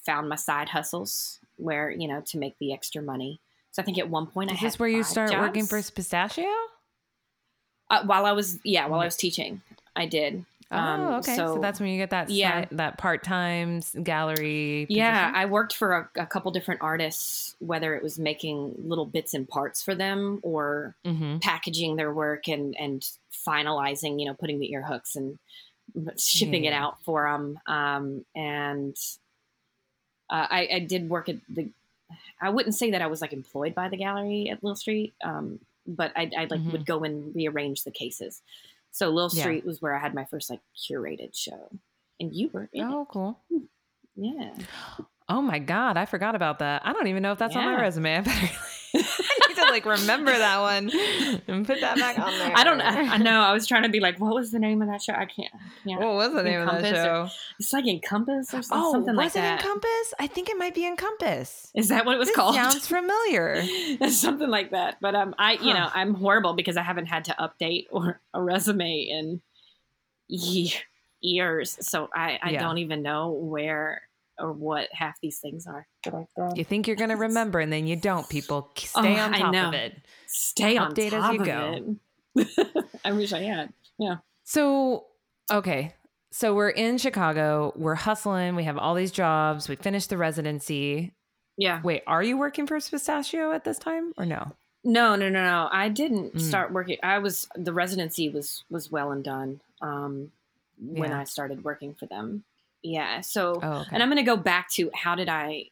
found 0.06 0.28
my 0.28 0.36
side 0.36 0.70
hustles 0.70 1.40
where 1.56 1.92
you 1.92 2.08
know 2.08 2.22
to 2.22 2.38
make 2.38 2.58
the 2.60 2.74
extra 2.74 3.02
money. 3.02 3.40
So 3.72 3.82
I 3.82 3.86
think 3.86 3.98
at 3.98 4.10
one 4.10 4.28
point 4.28 4.52
I 4.52 4.56
Is 4.56 4.62
this 4.62 4.80
where 4.80 4.90
you 4.90 5.04
start 5.04 5.32
working 5.32 5.66
for. 5.66 5.82
Pistachio? 5.82 6.50
Uh, 7.90 8.04
while 8.06 8.26
I 8.26 8.34
was 8.34 8.60
yeah, 8.64 8.88
while 8.88 9.00
I 9.00 9.06
was 9.06 9.16
teaching, 9.16 9.62
I 9.96 10.06
did. 10.06 10.46
Um, 10.72 11.02
oh, 11.02 11.18
okay. 11.18 11.36
So, 11.36 11.56
so- 11.56 11.62
that's 11.62 11.80
when 11.80 11.90
you 11.90 11.98
get 11.98 12.12
that 12.12 12.30
Yeah. 12.30 12.60
yeah. 12.60 12.66
that 12.72 12.98
part 13.00 13.24
time 13.24 13.82
gallery. 14.04 14.86
Yeah. 14.90 15.32
I 15.34 15.46
worked 15.48 15.76
for 15.76 16.10
a, 16.16 16.22
a 16.22 16.26
couple 16.28 16.52
different 16.52 16.82
artists, 16.82 17.56
whether 17.60 17.96
it 17.96 18.04
was 18.04 18.20
making 18.20 18.76
little 18.78 19.06
bits 19.06 19.34
and 19.34 19.48
parts 19.50 19.82
for 19.82 19.96
them 19.96 20.40
or 20.44 20.96
Mhm. 21.06 21.42
packaging 21.42 21.96
their 21.96 22.14
work 22.14 22.48
and 22.48 22.76
and 22.78 23.02
finalizing, 23.34 24.20
you 24.20 24.26
know, 24.28 24.34
putting 24.36 24.60
the 24.60 24.72
ear 24.72 24.84
hooks 24.84 25.16
and 25.16 25.40
shipping 26.18 26.66
it 26.66 26.74
out 26.74 27.02
for 27.04 27.24
them. 27.24 27.60
Um, 27.66 28.26
and 28.36 28.96
uh, 30.30 30.46
I, 30.50 30.68
I 30.74 30.80
did 30.80 31.10
work 31.10 31.30
at 31.30 31.38
the. 31.50 31.70
I 32.42 32.50
wouldn't 32.52 32.76
say 32.76 32.92
that 32.92 33.02
I 33.02 33.08
was 33.08 33.22
like 33.22 33.34
employed 33.34 33.74
by 33.74 33.90
the 33.90 33.98
gallery 33.98 34.50
at 34.50 34.62
Lillstreet, 34.62 35.14
um, 35.24 35.60
but 35.88 36.12
I, 36.16 36.30
I 36.38 36.42
like 36.46 36.60
Mhm. 36.62 36.72
would 36.74 36.86
go 36.86 37.04
and 37.04 37.34
rearrange 37.36 37.84
the 37.84 37.92
cases. 37.92 38.42
So 38.92 39.10
Lil 39.10 39.30
Yeah. 39.34 39.44
Street 39.44 39.66
was 39.66 39.82
where 39.82 39.96
I 39.96 40.00
had 40.00 40.14
my 40.14 40.26
first 40.26 40.50
like 40.50 40.62
curated 40.76 41.36
show, 41.38 41.70
and 42.20 42.34
you 42.34 42.50
were 42.54 42.70
in 42.74 42.86
it. 42.86 42.92
Oh, 42.92 43.08
cool. 43.10 43.40
Yeah. 44.16 44.54
Oh 45.30 45.42
my 45.42 45.60
god, 45.60 45.96
I 45.96 46.06
forgot 46.06 46.36
about 46.36 46.60
that. 46.60 46.82
I 46.86 46.92
don't 46.94 47.08
even 47.08 47.22
know 47.24 47.32
if 47.32 47.38
that's 47.40 47.56
on 47.56 47.64
my 47.64 47.74
Yeah. 47.74 47.82
resume. 47.82 48.24
I 49.62 49.66
better 49.66 49.72
I 49.72 49.76
need 49.76 49.84
to 49.84 49.90
like 49.90 50.00
remember 50.00 50.32
that 50.38 50.60
one 50.60 50.92
and 51.48 51.66
put 51.68 51.82
that 51.82 51.98
back 51.98 52.18
on 52.20 52.32
there. 52.38 52.52
I 52.56 52.64
don't. 52.64 52.82
I, 52.82 53.14
I 53.14 53.18
know. 53.18 53.42
I 53.42 53.54
was 53.54 53.68
trying 53.68 53.84
to 53.84 53.90
be 53.90 54.00
like, 54.00 54.20
what 54.20 54.34
was 54.34 54.52
the 54.52 54.60
name 54.60 54.82
of 54.82 54.88
that 54.90 55.02
show? 55.02 55.14
I 55.14 55.26
can't. 55.26 55.52
Yeah. 55.86 55.98
What 55.98 56.16
was 56.16 56.34
the 56.34 56.44
name 56.44 56.62
of 56.62 56.68
that 56.68 56.76
Encompass 56.86 57.00
or- 57.00 57.04
show? 57.04 57.30
It's 57.60 57.74
like 57.74 57.88
Encompass 57.88 58.54
or 58.54 58.62
some- 58.62 58.80
Oh, 58.82 58.92
something 58.92 59.16
like 59.16 59.34
that. 59.34 59.56
was 59.56 59.64
it. 59.64 59.66
Encompass? 59.68 60.14
I 60.20 60.28
think 60.28 60.50
it 60.50 60.58
might 60.58 60.76
be 60.76 60.86
Encompass. 60.86 61.72
Is 61.76 61.90
that 61.90 62.06
what 62.06 62.16
it 62.16 62.20
was 62.20 62.28
This 62.30 62.36
called? 62.36 62.56
Sounds 62.56 62.88
familiar. 62.88 63.64
something 64.10 64.50
like 64.50 64.72
that. 64.72 64.98
But 65.02 65.16
um, 65.16 65.36
I, 65.38 65.54
you 65.54 65.74
Huh. 65.74 65.80
know, 65.80 65.90
I'm 65.94 66.14
horrible 66.14 66.54
because 66.54 66.78
I 66.78 66.84
haven't 66.84 67.08
had 67.08 67.26
to 67.26 67.36
update 67.40 67.86
or 67.92 68.22
a 68.34 68.42
resume 68.42 69.08
in 69.10 69.42
years, 71.22 71.78
so 71.82 72.10
I, 72.16 72.40
I 72.42 72.50
Yeah. 72.52 72.60
don't 72.62 72.78
even 72.80 73.02
know 73.02 73.32
where 73.32 74.02
or 74.40 74.52
what 74.54 74.88
half 74.92 75.20
these 75.22 75.40
things 75.40 75.68
are. 75.68 75.88
But 76.04 76.14
I've 76.16 76.34
done. 76.36 76.56
You 76.56 76.64
think 76.64 76.88
you're 76.88 76.96
gonna 76.96 77.18
remember, 77.18 77.60
and 77.60 77.72
then 77.72 77.88
you 77.88 77.96
don't. 77.96 78.28
People 78.30 78.72
stay 78.76 78.90
Oh, 79.20 79.22
on 79.24 79.34
I 79.36 79.40
top 79.40 79.54
know. 79.54 79.68
of 79.70 79.74
it. 79.74 79.98
Stay 80.28 80.78
on 80.78 80.94
Update 80.94 81.08
as 81.14 81.24
top 81.24 81.34
you 81.34 81.40
of 81.42 81.46
go. 81.46 81.96
it. 82.36 82.86
I 83.06 83.12
wish 83.12 83.34
I 83.34 83.42
had. 83.44 83.74
Yeah. 83.98 84.18
So, 84.44 85.06
okay. 85.52 85.94
So 86.32 86.54
we're 86.54 86.70
in 86.70 86.98
Chicago. 87.00 87.74
We're 87.76 87.96
hustling. 87.96 88.56
We 88.56 88.64
have 88.66 88.78
all 88.78 88.94
these 88.96 89.12
jobs. 89.12 89.68
We 89.68 89.76
finished 89.76 90.10
the 90.10 90.18
residency. 90.18 91.14
Yeah. 91.58 91.82
Wait, 91.84 92.04
are 92.08 92.24
you 92.24 92.38
working 92.38 92.68
for 92.68 92.80
Pistachio 92.80 93.52
at 93.52 93.64
this 93.64 93.78
time 93.80 94.14
or 94.18 94.26
no? 94.26 94.54
No, 94.84 95.16
no, 95.16 95.28
no, 95.28 95.44
no. 95.44 95.68
I 95.72 95.90
didn't 95.90 96.36
Mm. 96.36 96.40
start 96.42 96.72
working. 96.72 96.98
I 97.04 97.18
was 97.18 97.48
the 97.56 97.74
residency 97.74 98.30
was 98.30 98.64
was 98.70 98.90
well 98.92 99.12
and 99.12 99.24
done 99.24 99.60
um, 99.82 100.32
when 100.80 101.10
Yeah. 101.12 101.20
I 101.20 101.24
started 101.26 101.64
working 101.66 101.96
for 101.96 102.06
them. 102.06 102.46
Yeah. 102.84 103.22
So, 103.22 103.60
Oh, 103.62 103.72
okay. 103.82 103.90
and 103.92 104.02
I'm 104.04 104.10
going 104.10 104.24
to 104.24 104.30
go 104.30 104.38
back 104.38 104.70
to 104.74 104.90
how 104.94 105.16
did 105.16 105.30
I? 105.30 105.66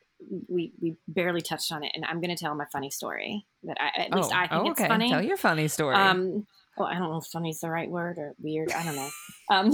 We 0.50 0.72
we 0.82 0.96
barely 1.08 1.42
touched 1.42 1.72
on 1.72 1.84
it, 1.84 1.92
and 1.94 2.04
I'm 2.04 2.20
going 2.22 2.36
to 2.36 2.42
tell 2.44 2.56
my 2.56 2.66
funny 2.72 2.90
story 2.90 3.46
that 3.64 3.78
I 3.80 4.02
at 4.02 4.12
least 4.14 4.32
oh, 4.34 4.36
I 4.36 4.48
think 4.48 4.62
oh, 4.66 4.72
it's 4.72 4.82
funny. 4.88 5.10
Tell 5.12 5.22
your 5.24 5.38
funny 5.38 5.68
story. 5.68 5.96
Um, 5.96 6.48
well, 6.76 6.88
I 6.88 6.94
don't 6.98 7.10
know 7.12 7.18
if 7.18 7.26
funny 7.26 7.50
is 7.52 7.60
the 7.60 7.70
right 7.70 7.90
word 7.90 8.18
or 8.18 8.34
weird. 8.40 8.72
I 8.72 8.84
don't 8.84 8.96
know. 8.96 9.10
Um, 9.50 9.72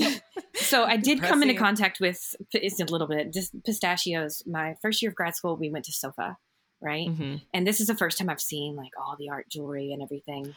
so 0.53 0.83
I 0.83 0.97
did 0.97 1.23
come 1.23 1.41
into 1.41 1.55
contact 1.55 1.99
with 1.99 2.35
it's 2.51 2.79
a 2.79 2.85
little 2.85 3.07
bit 3.07 3.33
just 3.33 3.51
pistachios. 3.63 4.43
My 4.45 4.75
first 4.83 5.01
year 5.01 5.09
of 5.09 5.15
grad 5.15 5.35
school, 5.35 5.57
we 5.57 5.71
went 5.71 5.85
to 5.85 5.91
SOFA, 5.91 6.37
right? 6.79 7.07
Mhm. 7.07 7.41
And 7.55 7.65
this 7.65 7.79
is 7.81 7.87
the 7.87 7.95
first 7.95 8.19
time 8.19 8.29
I've 8.29 8.39
seen 8.39 8.75
like 8.75 8.91
all 8.95 9.15
the 9.17 9.29
art 9.29 9.49
jewelry 9.49 9.91
and 9.93 10.03
everything. 10.03 10.53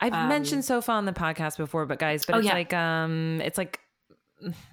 I've 0.00 0.12
um, 0.14 0.28
mentioned 0.28 0.64
Sofa 0.64 0.90
on 0.90 1.04
the 1.04 1.12
podcast 1.12 1.58
before, 1.58 1.86
but 1.86 2.00
guys, 2.00 2.26
but 2.26 2.34
Oh, 2.34 2.38
it's 2.38 2.46
yeah. 2.48 2.54
like 2.54 2.74
um, 2.74 3.40
it's 3.44 3.56
like 3.56 3.78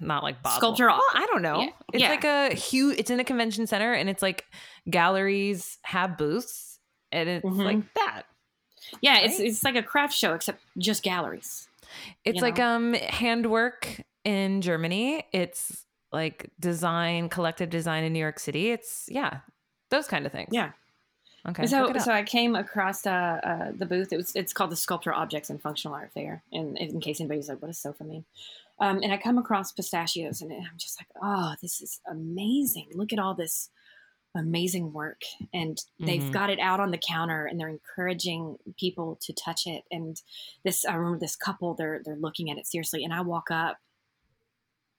not 0.00 0.22
like 0.22 0.42
Basel. 0.42 0.58
Sculpture 0.58 0.86
Well, 0.88 1.02
I 1.14 1.26
don't 1.26 1.42
know. 1.42 1.60
Yeah. 1.60 1.70
It's 1.92 2.02
Yeah. 2.02 2.08
like 2.10 2.24
a 2.24 2.54
huge. 2.54 2.98
It's 2.98 3.10
in 3.10 3.20
a 3.20 3.24
convention 3.24 3.66
center, 3.66 3.92
and 3.92 4.08
it's 4.08 4.22
like 4.22 4.46
galleries 4.88 5.78
have 5.82 6.16
booths, 6.18 6.78
and 7.12 7.28
it's 7.28 7.44
Mhm. 7.44 7.64
like 7.64 7.94
that. 7.94 8.22
Yeah, 9.00 9.18
it's 9.18 9.38
Right? 9.38 9.48
it's 9.48 9.62
like 9.64 9.76
a 9.76 9.82
craft 9.82 10.14
show 10.14 10.34
except 10.34 10.62
just 10.78 11.02
galleries. 11.02 11.68
It's 12.24 12.40
like 12.40 12.58
know? 12.58 12.74
um 12.76 12.94
handwork 12.94 14.00
in 14.24 14.60
Germany. 14.62 15.24
It's 15.32 15.84
like 16.12 16.50
design, 16.58 17.28
collective 17.28 17.70
design 17.70 18.04
in 18.04 18.12
New 18.12 18.18
York 18.18 18.38
City. 18.38 18.70
It's 18.70 19.06
yeah, 19.10 19.40
those 19.90 20.06
kind 20.08 20.24
of 20.26 20.32
things. 20.32 20.48
Yeah. 20.52 20.72
Okay. 21.48 21.66
so 21.66 21.82
look 21.82 21.90
it 21.90 21.96
up. 21.96 22.02
so 22.02 22.12
I 22.12 22.24
came 22.24 22.54
across 22.56 23.06
uh, 23.06 23.10
uh, 23.10 23.72
the 23.74 23.86
booth. 23.86 24.12
It 24.12 24.16
was 24.16 24.34
it's 24.36 24.52
called 24.52 24.70
the 24.70 24.76
Sculpture 24.76 25.14
Objects 25.14 25.48
and 25.50 25.60
Functional 25.62 25.94
Art 25.94 26.10
Fair. 26.12 26.42
And 26.52 26.76
in 26.76 27.00
case 27.00 27.20
anybody's 27.20 27.48
like, 27.48 27.62
what 27.62 27.68
does 27.68 27.78
SOFA 27.78 28.04
mean? 28.04 28.24
Um, 28.80 29.00
and 29.02 29.12
I 29.12 29.16
come 29.16 29.38
across 29.38 29.72
pistachios, 29.72 30.40
and 30.40 30.52
I'm 30.52 30.76
just 30.76 31.00
like, 31.00 31.08
oh, 31.22 31.54
this 31.60 31.80
is 31.80 32.00
amazing! 32.08 32.88
Look 32.94 33.12
at 33.12 33.18
all 33.18 33.34
this 33.34 33.70
amazing 34.34 34.92
work, 34.92 35.22
and 35.52 35.82
they've 35.98 36.22
Mhm. 36.22 36.32
got 36.32 36.50
it 36.50 36.60
out 36.60 36.78
on 36.80 36.90
the 36.90 36.98
counter, 36.98 37.46
and 37.46 37.58
they're 37.58 37.68
encouraging 37.68 38.58
people 38.76 39.16
to 39.22 39.32
touch 39.32 39.66
it. 39.66 39.84
And 39.90 40.20
this, 40.64 40.84
I 40.84 40.94
remember 40.94 41.18
this 41.18 41.34
couple, 41.34 41.74
they're 41.74 42.02
they're 42.04 42.16
looking 42.16 42.50
at 42.50 42.58
it 42.58 42.66
seriously, 42.66 43.04
and 43.04 43.12
I 43.12 43.22
walk 43.22 43.50
up, 43.50 43.78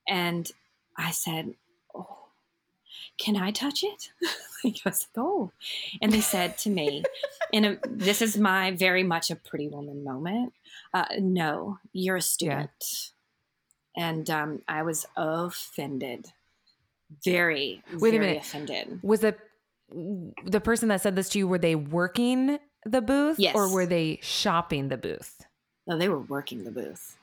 and 0.07 0.51
I 0.97 1.11
said, 1.11 1.55
oh. 1.95 2.15
Can 3.17 3.35
I 3.35 3.51
touch 3.51 3.83
it? 3.83 4.11
I 4.65 4.73
was 4.85 5.07
like, 5.07 5.17
oh. 5.17 5.51
And 6.01 6.11
they 6.11 6.21
said 6.21 6.57
to 6.59 6.69
me, 6.69 7.03
and 7.53 7.65
a, 7.65 7.77
this 7.87 8.21
is 8.21 8.37
my 8.37 8.71
very 8.71 9.03
much 9.03 9.29
a 9.29 9.35
pretty 9.35 9.67
woman 9.67 10.03
moment. 10.03 10.53
Uh, 10.93 11.05
no, 11.19 11.79
you're 11.93 12.17
a 12.17 12.21
student. 12.21 13.11
And 13.99 14.29
um, 14.29 14.61
I 14.67 14.83
was 14.83 15.05
offended. 15.17 16.31
Very, 17.23 17.83
Wait 17.93 18.13
a 18.13 18.17
very 18.17 18.19
minute. 18.19 18.41
offended. 18.43 18.99
was 19.03 19.19
the 19.21 19.35
the 20.45 20.61
person 20.61 20.89
that 20.89 21.01
said 21.01 21.15
this 21.15 21.27
to 21.29 21.39
you? 21.39 21.47
Were 21.47 21.57
they 21.57 21.75
working 21.75 22.59
the 22.85 23.01
booth, 23.01 23.39
Yes. 23.39 23.55
or 23.55 23.67
were 23.73 23.85
they 23.87 24.19
shopping 24.21 24.89
the 24.89 24.97
booth? 24.97 25.41
No, 25.87 25.97
they 25.97 26.07
were 26.07 26.19
working 26.19 26.63
the 26.63 26.71
booth. 26.71 27.17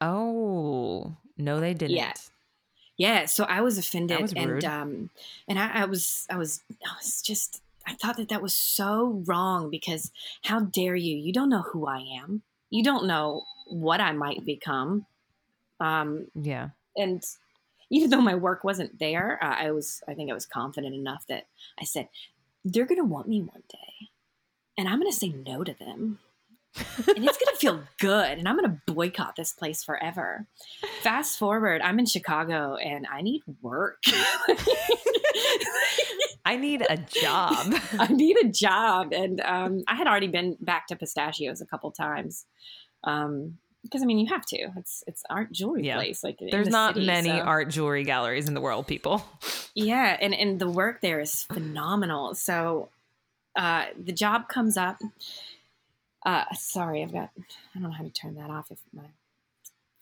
Oh 0.00 1.16
no, 1.38 1.60
they 1.60 1.74
didn't. 1.74 1.96
Yeah. 1.96 2.12
Yeah, 2.96 3.24
so 3.26 3.44
I 3.44 3.62
was 3.62 3.78
offended, 3.78 4.20
was 4.20 4.34
and 4.34 4.62
um, 4.64 5.10
and 5.48 5.58
I, 5.58 5.82
I 5.82 5.84
was, 5.86 6.26
I 6.28 6.36
was, 6.36 6.60
I 6.84 6.92
was 6.98 7.22
just, 7.22 7.62
I 7.86 7.94
thought 7.94 8.18
that 8.18 8.28
that 8.28 8.42
was 8.42 8.54
so 8.54 9.22
wrong 9.26 9.70
because 9.70 10.12
how 10.44 10.60
dare 10.60 10.96
you? 10.96 11.16
You 11.16 11.32
don't 11.32 11.48
know 11.48 11.62
who 11.62 11.86
I 11.86 12.00
am. 12.22 12.42
You 12.68 12.82
don't 12.84 13.06
know 13.06 13.44
what 13.68 14.00
I 14.02 14.12
might 14.12 14.44
become. 14.44 15.06
Um, 15.80 16.26
Yeah. 16.34 16.70
and 16.96 17.22
even 17.90 18.10
though 18.10 18.20
my 18.20 18.34
work 18.36 18.62
wasn't 18.62 18.98
there, 18.98 19.38
uh, 19.42 19.56
I 19.58 19.70
was, 19.72 20.02
I 20.06 20.14
think 20.14 20.30
I 20.30 20.34
was 20.34 20.46
confident 20.46 20.94
enough 20.94 21.24
that 21.28 21.46
I 21.80 21.84
said, 21.84 22.08
they're 22.64 22.86
going 22.86 23.00
to 23.00 23.04
want 23.04 23.26
me 23.28 23.40
one 23.40 23.62
day, 23.68 24.08
and 24.78 24.86
I'm 24.88 25.00
going 25.00 25.10
to 25.10 25.16
say 25.16 25.28
no 25.30 25.64
to 25.64 25.72
them. 25.74 26.18
and 26.76 27.24
it's 27.24 27.36
going 27.38 27.52
to 27.52 27.56
feel 27.58 27.82
good 27.98 28.38
and 28.38 28.48
i'm 28.48 28.56
going 28.56 28.70
to 28.70 28.80
boycott 28.94 29.34
this 29.34 29.52
place 29.52 29.82
forever 29.82 30.46
fast 31.02 31.36
forward 31.36 31.82
i'm 31.82 31.98
in 31.98 32.06
chicago 32.06 32.76
and 32.76 33.08
i 33.10 33.20
need 33.22 33.42
work 33.60 33.96
I 36.44 36.56
need 36.56 36.86
a 36.88 36.96
job. 36.96 37.74
i 37.98 38.06
need 38.12 38.36
a 38.38 38.48
job 38.48 39.12
and 39.12 39.40
um, 39.40 39.82
i 39.88 39.96
had 39.96 40.06
already 40.06 40.28
been 40.28 40.56
back 40.60 40.86
to 40.88 40.96
pistachios 40.96 41.60
a 41.60 41.66
couple 41.66 41.90
times 41.90 42.46
um, 43.04 43.58
because 43.82 44.02
i 44.02 44.04
mean 44.04 44.18
you 44.18 44.26
have 44.26 44.44
to 44.46 44.56
it's 44.76 45.02
it's 45.06 45.22
art 45.30 45.50
jewelry 45.52 45.84
Yeah. 45.86 45.96
place 45.96 46.22
like 46.22 46.38
There's 46.38 46.66
the 46.66 46.70
not 46.72 46.94
city, 46.94 47.06
many 47.06 47.30
so- 47.30 47.38
art 47.40 47.68
jewelry 47.70 48.04
galleries 48.04 48.46
in 48.48 48.54
the 48.54 48.60
world, 48.60 48.86
people. 48.86 49.22
Yeah, 49.74 50.16
and 50.20 50.34
and 50.34 50.58
the 50.60 50.68
work 50.68 51.00
there 51.00 51.20
is 51.20 51.44
phenomenal. 51.44 52.34
So 52.34 52.88
uh, 53.56 53.86
the 53.96 54.12
job 54.12 54.48
comes 54.48 54.76
up. 54.76 55.00
Uh, 56.26 56.44
sorry, 56.54 57.02
I've 57.04 57.12
got. 57.12 57.30
I 57.38 57.42
don't 57.78 57.84
know 57.84 57.90
how 57.90 58.02
to 58.04 58.10
turn 58.10 58.34
that 58.34 58.50
off 58.50 58.70
if 58.72 58.78
my 58.92 59.04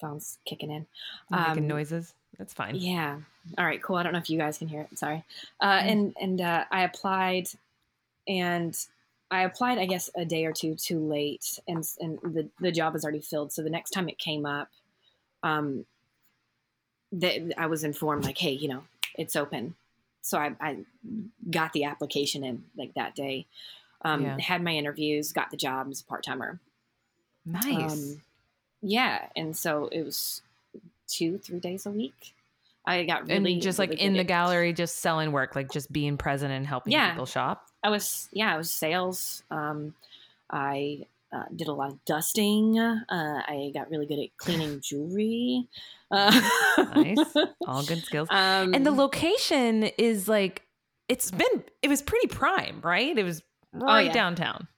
phone's 0.00 0.38
kicking 0.46 0.70
in. 0.70 0.86
making 1.30 1.58
Um, 1.64 1.66
noises. 1.68 2.14
That's 2.38 2.54
fine. 2.54 2.76
Yeah. 2.76 3.18
All 3.58 3.64
right. 3.64 3.80
Cool. 3.82 3.96
I 3.96 4.02
don't 4.02 4.12
know 4.14 4.18
if 4.18 4.30
you 4.30 4.38
guys 4.38 4.56
can 4.58 4.68
hear 4.68 4.82
it. 4.90 4.98
Sorry. 4.98 5.22
Uh, 5.60 5.80
Mm. 5.80 5.90
And 5.92 6.14
and 6.20 6.40
uh, 6.40 6.64
I 6.70 6.82
applied, 6.84 7.48
and 8.26 8.74
I 9.30 9.42
applied. 9.42 9.78
I 9.78 9.86
guess 9.86 10.10
a 10.16 10.24
day 10.24 10.44
or 10.46 10.52
two 10.52 10.74
too 10.74 10.98
late, 11.00 11.58
and 11.68 11.86
and 12.00 12.18
the 12.22 12.48
the 12.60 12.72
job 12.72 12.94
was 12.94 13.04
already 13.04 13.20
filled. 13.20 13.52
So 13.52 13.62
the 13.62 13.70
next 13.70 13.90
time 13.90 14.08
it 14.08 14.18
came 14.18 14.46
up, 14.46 14.68
um, 15.42 15.84
that 17.12 17.52
I 17.58 17.66
was 17.66 17.84
informed 17.84 18.24
like, 18.24 18.38
hey, 18.38 18.52
you 18.52 18.68
know, 18.68 18.84
it's 19.16 19.36
open. 19.36 19.74
So 20.22 20.38
I, 20.38 20.54
I 20.60 20.78
got 21.50 21.72
the 21.72 21.84
application 21.84 22.44
in 22.44 22.64
like 22.76 22.94
that 22.94 23.14
day. 23.14 23.46
Um, 24.02 24.22
Yeah. 24.22 24.38
Had 24.38 24.62
my 24.62 24.72
interviews, 24.72 25.32
got 25.32 25.50
the 25.50 25.56
job 25.56 25.88
as 25.90 26.00
a 26.00 26.04
part 26.04 26.24
timer. 26.24 26.58
Nice. 27.46 27.92
Um, 27.92 28.22
yeah, 28.82 29.26
and 29.34 29.56
so 29.56 29.88
it 29.90 30.02
was 30.04 30.42
two, 31.08 31.38
three 31.38 31.58
days 31.60 31.86
a 31.86 31.90
week. 31.90 32.34
I 32.84 33.04
got 33.04 33.26
really 33.26 33.54
and 33.54 33.62
just 33.62 33.78
like 33.78 33.90
really 33.90 34.02
in 34.02 34.12
the 34.14 34.24
gallery, 34.24 34.72
just 34.72 34.98
selling 34.98 35.32
work, 35.32 35.54
like 35.56 35.70
just 35.70 35.90
being 35.92 36.16
present 36.16 36.52
and 36.52 36.66
helping 36.66 36.92
Yeah. 36.92 37.10
people 37.10 37.26
shop. 37.26 37.67
I 37.82 37.90
was 37.90 38.28
yeah, 38.32 38.54
I 38.54 38.56
was 38.58 38.70
sales. 38.70 39.42
Um, 39.50 39.94
I 40.50 41.06
uh, 41.32 41.44
did 41.54 41.68
a 41.68 41.72
lot 41.72 41.90
of 41.90 42.04
dusting. 42.04 42.78
Uh, 42.78 43.02
I 43.10 43.70
got 43.74 43.90
really 43.90 44.06
good 44.06 44.18
at 44.18 44.36
cleaning 44.38 44.80
jewelry. 44.82 45.66
Uh, 46.10 46.40
Nice. 46.94 47.18
All 47.66 47.82
good 47.84 48.02
skills. 48.02 48.28
Um, 48.30 48.72
and 48.74 48.86
the 48.86 48.90
location 48.90 49.84
is 49.98 50.26
like, 50.26 50.62
it's 51.08 51.30
been, 51.30 51.64
it 51.82 51.88
was 51.88 52.00
pretty 52.00 52.28
prime, 52.28 52.80
right? 52.82 53.16
It 53.16 53.24
was 53.24 53.42
right 53.74 54.04
Oh, 54.04 54.06
yeah. 54.06 54.12
downtown. 54.12 54.68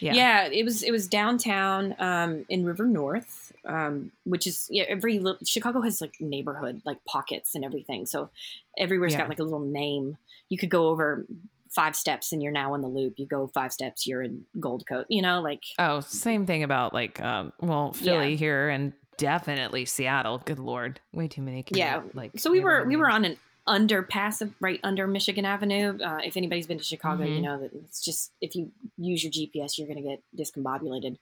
Yeah. 0.00 0.12
yeah. 0.12 0.44
it 0.48 0.62
was 0.64 0.82
it 0.82 0.90
was 0.90 1.08
downtown 1.08 1.94
um, 1.98 2.44
in 2.50 2.66
River 2.66 2.84
North, 2.84 3.52
um, 3.64 4.12
which 4.24 4.46
is 4.46 4.68
yeah, 4.70 4.84
every 4.88 5.18
little, 5.18 5.38
Chicago 5.46 5.80
has 5.80 6.02
like 6.02 6.20
neighborhood 6.20 6.82
like 6.84 7.02
pockets 7.06 7.54
and 7.54 7.64
everything. 7.64 8.04
So 8.04 8.28
everywhere's 8.76 9.12
Yeah. 9.14 9.20
got 9.20 9.30
like 9.30 9.38
a 9.38 9.44
little 9.44 9.60
name. 9.60 10.18
You 10.50 10.58
could 10.58 10.68
go 10.68 10.88
over 10.88 11.24
five 11.70 11.94
steps 11.96 12.32
and 12.32 12.42
you're 12.42 12.52
now 12.52 12.74
in 12.74 12.80
the 12.80 12.88
loop. 12.88 13.14
You 13.18 13.26
go 13.26 13.46
five 13.48 13.72
steps, 13.72 14.06
you're 14.06 14.22
in 14.22 14.44
Gold 14.60 14.86
Coast. 14.86 15.06
You 15.10 15.22
know, 15.22 15.40
like 15.40 15.62
Oh, 15.78 16.00
same 16.00 16.46
thing 16.46 16.62
about 16.62 16.92
like, 16.94 17.20
um, 17.20 17.52
well, 17.60 17.92
Philly 17.92 18.36
here 18.36 18.68
and 18.68 18.92
definitely 19.16 19.84
Seattle. 19.84 20.38
Good 20.44 20.58
Lord. 20.58 21.00
Way 21.12 21.28
too 21.28 21.42
many. 21.42 21.64
Yeah. 21.70 22.02
Like, 22.14 22.32
So 22.38 22.50
we 22.50 22.60
were 22.60 22.84
we 22.86 22.96
were 22.96 23.10
on 23.10 23.24
an 23.24 23.36
underpass 23.66 24.40
of- 24.40 24.54
right 24.60 24.80
under 24.82 25.06
Michigan 25.06 25.44
Avenue. 25.44 25.98
Uh, 26.02 26.20
if 26.24 26.36
anybody's 26.38 26.66
been 26.66 26.78
to 26.78 26.84
Chicago, 26.84 27.24
you 27.24 27.38
Mhm. 27.38 27.42
know 27.42 27.60
that 27.60 27.72
it's 27.74 28.02
just 28.02 28.32
if 28.40 28.54
you 28.56 28.72
use 28.96 29.22
your 29.22 29.30
GPS, 29.30 29.76
you're 29.76 29.86
going 29.86 30.02
to 30.02 30.08
get 30.08 30.22
discombobulated. 30.36 31.18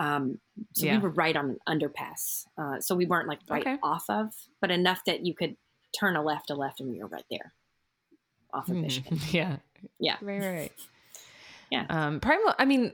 Um, 0.00 0.40
so 0.72 0.84
Yeah. 0.86 0.96
we 0.96 1.02
were 1.04 1.10
right 1.10 1.36
on 1.36 1.50
an 1.66 1.80
underpass. 1.80 2.46
Uh, 2.58 2.80
so 2.80 2.94
we 2.96 3.06
weren't 3.06 3.28
like 3.28 3.38
right 3.48 3.62
Okay. 3.62 3.78
off 3.82 4.10
of, 4.10 4.34
but 4.60 4.70
enough 4.72 5.04
that 5.06 5.24
you 5.24 5.32
could 5.32 5.56
turn 5.98 6.16
a 6.16 6.22
left, 6.22 6.50
a 6.50 6.54
left, 6.54 6.80
and 6.80 6.90
we 6.90 6.98
were 6.98 7.06
right 7.06 7.24
there 7.30 7.54
off 8.52 8.68
of 8.68 8.74
Mhm. 8.76 8.80
Michigan. 8.82 9.18
yeah. 9.30 9.56
Yeah. 9.98 10.16
Right, 10.22 10.40
right, 10.40 10.54
right. 10.54 10.72
Yeah. 11.70 11.84
Um, 11.88 12.20
primal, 12.20 12.54
I 12.58 12.64
mean, 12.64 12.92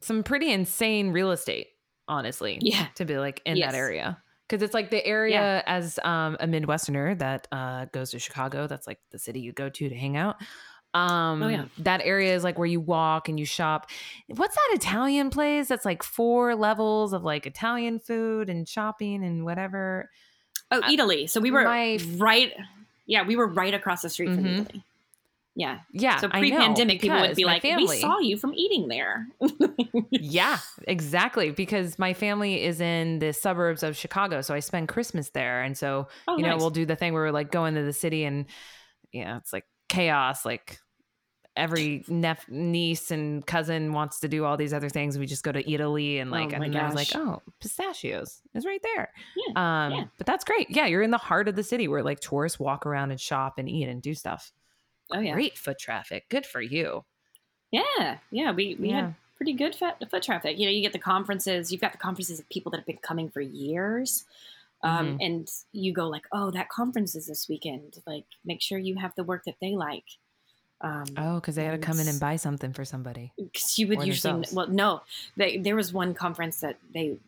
some 0.00 0.22
pretty 0.22 0.52
insane 0.52 1.10
real 1.10 1.32
estate, 1.32 1.66
honestly. 2.06 2.58
Yeah. 2.62 2.86
To 2.94 3.04
be 3.04 3.18
like 3.18 3.42
in 3.44 3.56
Yes. 3.56 3.72
that 3.72 3.76
area. 3.78 4.22
Because 4.48 4.62
it's 4.62 4.74
like 4.74 4.90
the 4.90 5.04
area 5.04 5.34
Yeah. 5.34 5.62
as 5.66 5.98
um, 6.04 6.36
a 6.38 6.46
Midwesterner 6.46 7.18
that 7.18 7.48
uh, 7.50 7.86
goes 7.86 8.12
to 8.12 8.18
Chicago. 8.20 8.66
That's 8.68 8.86
like 8.86 8.98
the 9.10 9.18
city 9.18 9.40
you 9.40 9.52
go 9.52 9.68
to 9.68 9.88
to 9.88 9.94
hang 9.94 10.16
out. 10.16 10.36
Um, 10.94 11.42
Oh, 11.42 11.48
yeah. 11.48 11.64
That 11.78 12.00
area 12.04 12.34
is 12.34 12.44
like 12.44 12.58
where 12.58 12.66
you 12.66 12.80
walk 12.80 13.28
and 13.28 13.38
you 13.40 13.44
shop. 13.46 13.90
What's 14.28 14.54
that 14.54 14.70
Italian 14.74 15.30
place 15.30 15.66
that's 15.68 15.84
like 15.84 16.02
four 16.04 16.54
levels 16.54 17.12
of 17.12 17.24
like 17.24 17.44
Italian 17.46 17.98
food 17.98 18.48
and 18.50 18.68
shopping 18.68 19.24
and 19.24 19.44
whatever? 19.44 20.10
Oh, 20.70 20.80
Italy. 20.92 21.26
So 21.26 21.40
we 21.40 21.50
were 21.50 21.64
my- 21.64 21.98
right. 22.16 22.52
Yeah, 23.06 23.24
we 23.26 23.34
were 23.34 23.48
right 23.48 23.74
across 23.74 24.02
the 24.02 24.08
street 24.10 24.28
from 24.34 24.44
Mhm. 24.44 24.66
Eataly. 24.66 24.82
Yeah. 25.56 25.80
Yeah. 25.92 26.16
So 26.18 26.28
pre-pandemic, 26.28 27.00
people 27.00 27.20
would 27.20 27.34
be 27.36 27.44
like, 27.44 27.62
"We 27.64 27.86
saw 27.86 28.18
you 28.20 28.36
from 28.36 28.54
eating 28.54 28.88
there." 28.88 29.26
Yeah, 30.10 30.58
exactly. 30.88 31.50
Because 31.50 31.98
my 31.98 32.14
family 32.14 32.62
is 32.62 32.80
in 32.80 33.18
the 33.18 33.32
suburbs 33.32 33.82
of 33.82 33.96
Chicago, 33.96 34.42
so 34.42 34.54
I 34.54 34.60
spend 34.60 34.88
Christmas 34.88 35.30
there, 35.30 35.62
and 35.62 35.76
so 35.76 36.08
Oh, 36.28 36.36
you 36.36 36.44
know 36.44 36.56
we'll 36.56 36.70
do 36.70 36.86
the 36.86 36.96
thing 36.96 37.12
where 37.12 37.24
we're 37.24 37.32
like 37.32 37.50
going 37.50 37.74
to 37.74 37.82
the 37.82 37.92
city, 37.92 38.24
and 38.24 38.46
yeah, 39.12 39.36
it's 39.38 39.52
like 39.52 39.64
chaos. 39.88 40.44
Like 40.44 40.78
every 41.56 42.04
nep- 42.08 42.48
niece 42.48 43.10
and 43.10 43.44
cousin 43.44 43.92
wants 43.92 44.20
to 44.20 44.28
do 44.28 44.44
all 44.44 44.56
these 44.56 44.72
other 44.72 44.88
things. 44.88 45.18
We 45.18 45.26
just 45.26 45.42
go 45.42 45.50
to 45.50 45.62
Eataly, 45.64 46.20
and 46.22 46.30
like, 46.30 46.52
Oh 46.52 46.62
and 46.62 46.72
then 46.72 46.76
I 46.76 46.86
was 46.86 46.94
like, 46.94 47.14
oh, 47.16 47.42
pistachios 47.60 48.40
is 48.54 48.64
right 48.64 48.80
there. 48.82 49.10
Yeah, 49.36 49.86
Um, 49.86 49.92
yeah. 49.92 50.04
but 50.16 50.26
that's 50.28 50.44
great. 50.44 50.68
Yeah, 50.70 50.86
you're 50.86 51.02
in 51.02 51.10
the 51.10 51.18
heart 51.18 51.48
of 51.48 51.56
the 51.56 51.64
city 51.64 51.88
where 51.88 52.04
like 52.04 52.20
tourists 52.20 52.60
walk 52.60 52.86
around 52.86 53.10
and 53.10 53.20
shop 53.20 53.54
and 53.58 53.68
eat 53.68 53.88
and 53.88 54.00
do 54.00 54.14
stuff. 54.14 54.52
Oh 55.12 55.20
yeah. 55.20 55.32
Great 55.34 55.56
foot 55.58 55.78
traffic. 55.78 56.28
Good 56.28 56.46
for 56.46 56.60
you. 56.60 57.04
Yeah, 57.70 58.18
yeah, 58.30 58.52
we 58.52 58.74
we 58.76 58.88
Yeah. 58.90 59.00
had 59.06 59.14
pretty 59.36 59.52
good 59.52 59.74
foot, 59.74 59.94
foot 60.10 60.22
traffic. 60.22 60.58
You 60.58 60.66
know, 60.66 60.72
you 60.72 60.80
get 60.82 60.92
the 60.92 60.98
conferences. 60.98 61.70
You've 61.72 61.80
got 61.80 61.92
the 61.92 61.98
conferences 61.98 62.38
of 62.40 62.48
people 62.48 62.70
that 62.70 62.78
have 62.78 62.86
been 62.86 62.98
coming 62.98 63.30
for 63.30 63.40
years, 63.40 64.24
um, 64.82 65.06
Mm-hmm. 65.06 65.16
and 65.20 65.48
you 65.72 65.92
go 65.92 66.08
like, 66.08 66.26
"Oh, 66.32 66.50
that 66.50 66.68
conference 66.68 67.14
is 67.14 67.26
this 67.26 67.48
weekend. 67.48 68.02
Like, 68.06 68.24
make 68.44 68.60
sure 68.60 68.78
you 68.78 68.96
have 68.96 69.14
the 69.14 69.24
work 69.24 69.44
that 69.44 69.56
they 69.60 69.74
like." 69.76 70.04
Um, 70.82 71.04
Oh, 71.18 71.34
because 71.36 71.56
they 71.56 71.64
got 71.66 71.72
to 71.72 71.78
come 71.78 71.96
in 71.96 72.00
And- 72.00 72.08
and 72.10 72.20
buy 72.20 72.36
something 72.36 72.72
for 72.72 72.84
somebody. 72.86 73.32
because 73.36 73.78
you 73.78 73.86
would 73.88 74.02
usually 74.02 74.32
themselves. 74.32 74.54
well 74.54 74.66
no 74.68 75.02
they, 75.36 75.58
there 75.58 75.76
was 75.76 75.92
one 75.92 76.14
conference 76.14 76.60
that 76.60 76.78
they 76.94 77.18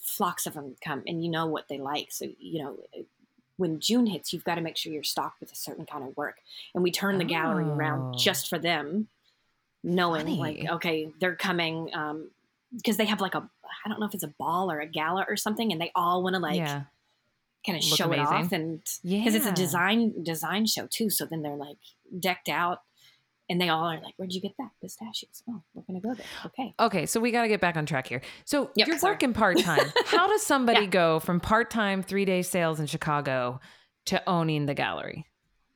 flocks 0.00 0.46
of 0.46 0.54
them 0.54 0.76
come 0.80 1.02
and 1.06 1.24
you 1.24 1.28
know 1.28 1.46
what 1.46 1.66
they 1.66 1.78
like 1.78 2.12
so 2.12 2.26
you 2.38 2.62
know 2.62 2.78
when 3.56 3.80
june 3.80 4.06
hits 4.06 4.32
you've 4.32 4.44
got 4.44 4.56
to 4.56 4.60
make 4.60 4.76
sure 4.76 4.92
you're 4.92 5.02
stocked 5.02 5.40
with 5.40 5.52
a 5.52 5.56
certain 5.56 5.86
kind 5.86 6.02
of 6.04 6.16
work 6.16 6.38
and 6.74 6.82
we 6.82 6.90
turn 6.90 7.18
the 7.18 7.24
gallery 7.24 7.64
Oh. 7.66 7.74
around 7.74 8.18
just 8.18 8.48
for 8.48 8.58
them 8.58 9.08
knowing 9.82 10.26
like 10.38 10.64
okay 10.70 11.10
they're 11.20 11.36
coming 11.36 11.90
um 11.94 12.30
because 12.76 12.96
they 12.96 13.04
have 13.04 13.20
like 13.20 13.34
a 13.34 13.48
i 13.84 13.88
don't 13.88 14.00
know 14.00 14.06
if 14.06 14.14
it's 14.14 14.24
a 14.24 14.34
ball 14.38 14.70
or 14.70 14.80
a 14.80 14.86
gala 14.86 15.24
or 15.28 15.36
something 15.36 15.70
and 15.72 15.80
they 15.80 15.92
all 15.94 16.22
want 16.22 16.34
to 16.34 16.40
like 16.40 16.56
yeah. 16.56 16.82
kind 17.66 17.78
of 17.78 17.84
Look 17.84 17.96
show 17.98 18.10
it 18.12 18.18
off 18.18 18.52
and 18.52 18.80
because 19.02 19.34
it's 19.34 19.46
a 19.46 19.52
design 19.52 20.22
design 20.22 20.66
show 20.66 20.86
too 20.86 21.10
so 21.10 21.26
then 21.26 21.42
they're 21.42 21.54
like 21.54 21.76
decked 22.18 22.48
out 22.48 22.80
and 23.50 23.60
they 23.60 23.68
all 23.68 23.84
are 23.84 24.00
like 24.00 24.14
where'd 24.16 24.32
you 24.32 24.40
get 24.40 24.52
that 24.58 24.70
pistachios 24.80 25.42
oh 25.50 25.62
we're 25.74 25.82
gonna 25.86 26.00
go 26.00 26.14
there 26.14 26.26
okay 26.46 26.74
Okay, 26.80 27.06
so 27.06 27.20
we 27.20 27.30
got 27.30 27.42
to 27.42 27.48
get 27.48 27.60
back 27.60 27.76
on 27.76 27.86
track 27.86 28.06
here. 28.06 28.20
So 28.44 28.70
Yep, 28.74 28.88
you're 28.88 28.98
sorry. 28.98 29.14
working 29.14 29.32
part 29.32 29.58
time. 29.58 29.84
How 30.06 30.26
does 30.26 30.42
somebody 30.42 30.82
Yeah. 30.82 30.86
go 30.90 31.20
from 31.20 31.40
part 31.40 31.70
time 31.70 32.02
three 32.02 32.24
day 32.24 32.42
sales 32.42 32.80
in 32.80 32.86
Chicago 32.86 33.60
to 34.06 34.22
owning 34.28 34.66
the 34.66 34.74
gallery? 34.74 35.26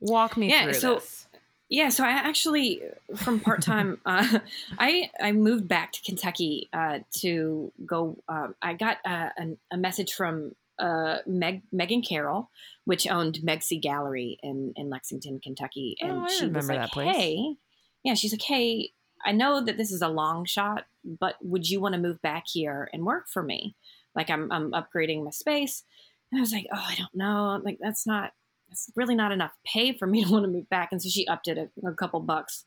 Walk 0.01 0.35
me 0.37 0.49
Yeah, 0.49 0.63
through 0.63 0.73
so- 0.73 0.93
this. 0.95 1.27
Yeah, 1.71 1.89
so 1.89 2.03
I 2.03 2.09
actually 2.09 2.81
from 3.15 3.39
part 3.39 3.61
time, 3.61 3.99
uh, 4.05 4.39
I 4.79 5.11
I 5.21 5.33
moved 5.33 5.67
back 5.67 5.91
to 5.91 6.01
Kentucky 6.01 6.67
uh, 6.73 6.99
to 7.19 7.71
go. 7.85 8.17
Um, 8.27 8.55
I 8.61 8.73
got 8.73 8.97
uh, 9.05 9.29
an, 9.37 9.57
a 9.69 9.77
message 9.77 10.13
from 10.13 10.55
uh, 10.79 11.17
Meg 11.27 11.63
Megan 11.71 12.01
Carroll, 12.01 12.49
which 12.85 13.07
owned 13.07 13.39
Megsy 13.43 13.81
Gallery 13.81 14.37
in 14.41 14.73
in 14.75 14.89
Lexington, 14.89 15.39
Kentucky, 15.39 15.97
and 16.01 16.11
Oh, 16.11 16.23
I 16.23 16.27
she 16.27 16.45
was 16.45 16.53
remember 16.53 16.73
like, 16.73 16.81
that 16.81 16.91
place. 16.91 17.15
"Hey, 17.15 17.55
yeah," 18.03 18.13
she's 18.13 18.31
like, 18.33 18.41
"Hey, 18.41 18.91
I 19.25 19.31
know 19.31 19.63
that 19.63 19.77
this 19.77 19.91
is 19.91 20.01
a 20.01 20.07
long 20.07 20.45
shot, 20.45 20.85
but 21.03 21.35
would 21.41 21.69
you 21.69 21.79
want 21.79 21.93
to 21.95 22.01
move 22.01 22.21
back 22.21 22.45
here 22.47 22.89
and 22.93 23.05
work 23.05 23.27
for 23.27 23.43
me? 23.43 23.75
Like, 24.15 24.29
I'm 24.29 24.51
I'm 24.51 24.71
upgrading 24.71 25.23
my 25.23 25.31
space." 25.31 25.83
And 26.31 26.39
I 26.39 26.41
was 26.41 26.51
like, 26.53 26.67
"Oh, 26.73 26.85
I 26.87 26.95
don't 26.95 27.15
know. 27.15 27.49
I'm 27.49 27.63
like, 27.63 27.79
that's 27.81 28.05
not." 28.07 28.33
that's 28.69 28.91
really 28.95 29.15
not 29.15 29.31
enough 29.31 29.51
pay 29.65 29.97
for 29.97 30.05
me 30.05 30.23
to 30.25 30.31
want 30.31 30.43
to 30.45 30.47
move 30.47 30.69
back. 30.69 30.89
And 30.91 31.01
so 31.01 31.09
she 31.09 31.25
upped 31.27 31.47
it 31.47 31.57
a, 31.57 31.87
a 31.87 31.93
couple 31.95 32.19
bucks. 32.19 32.65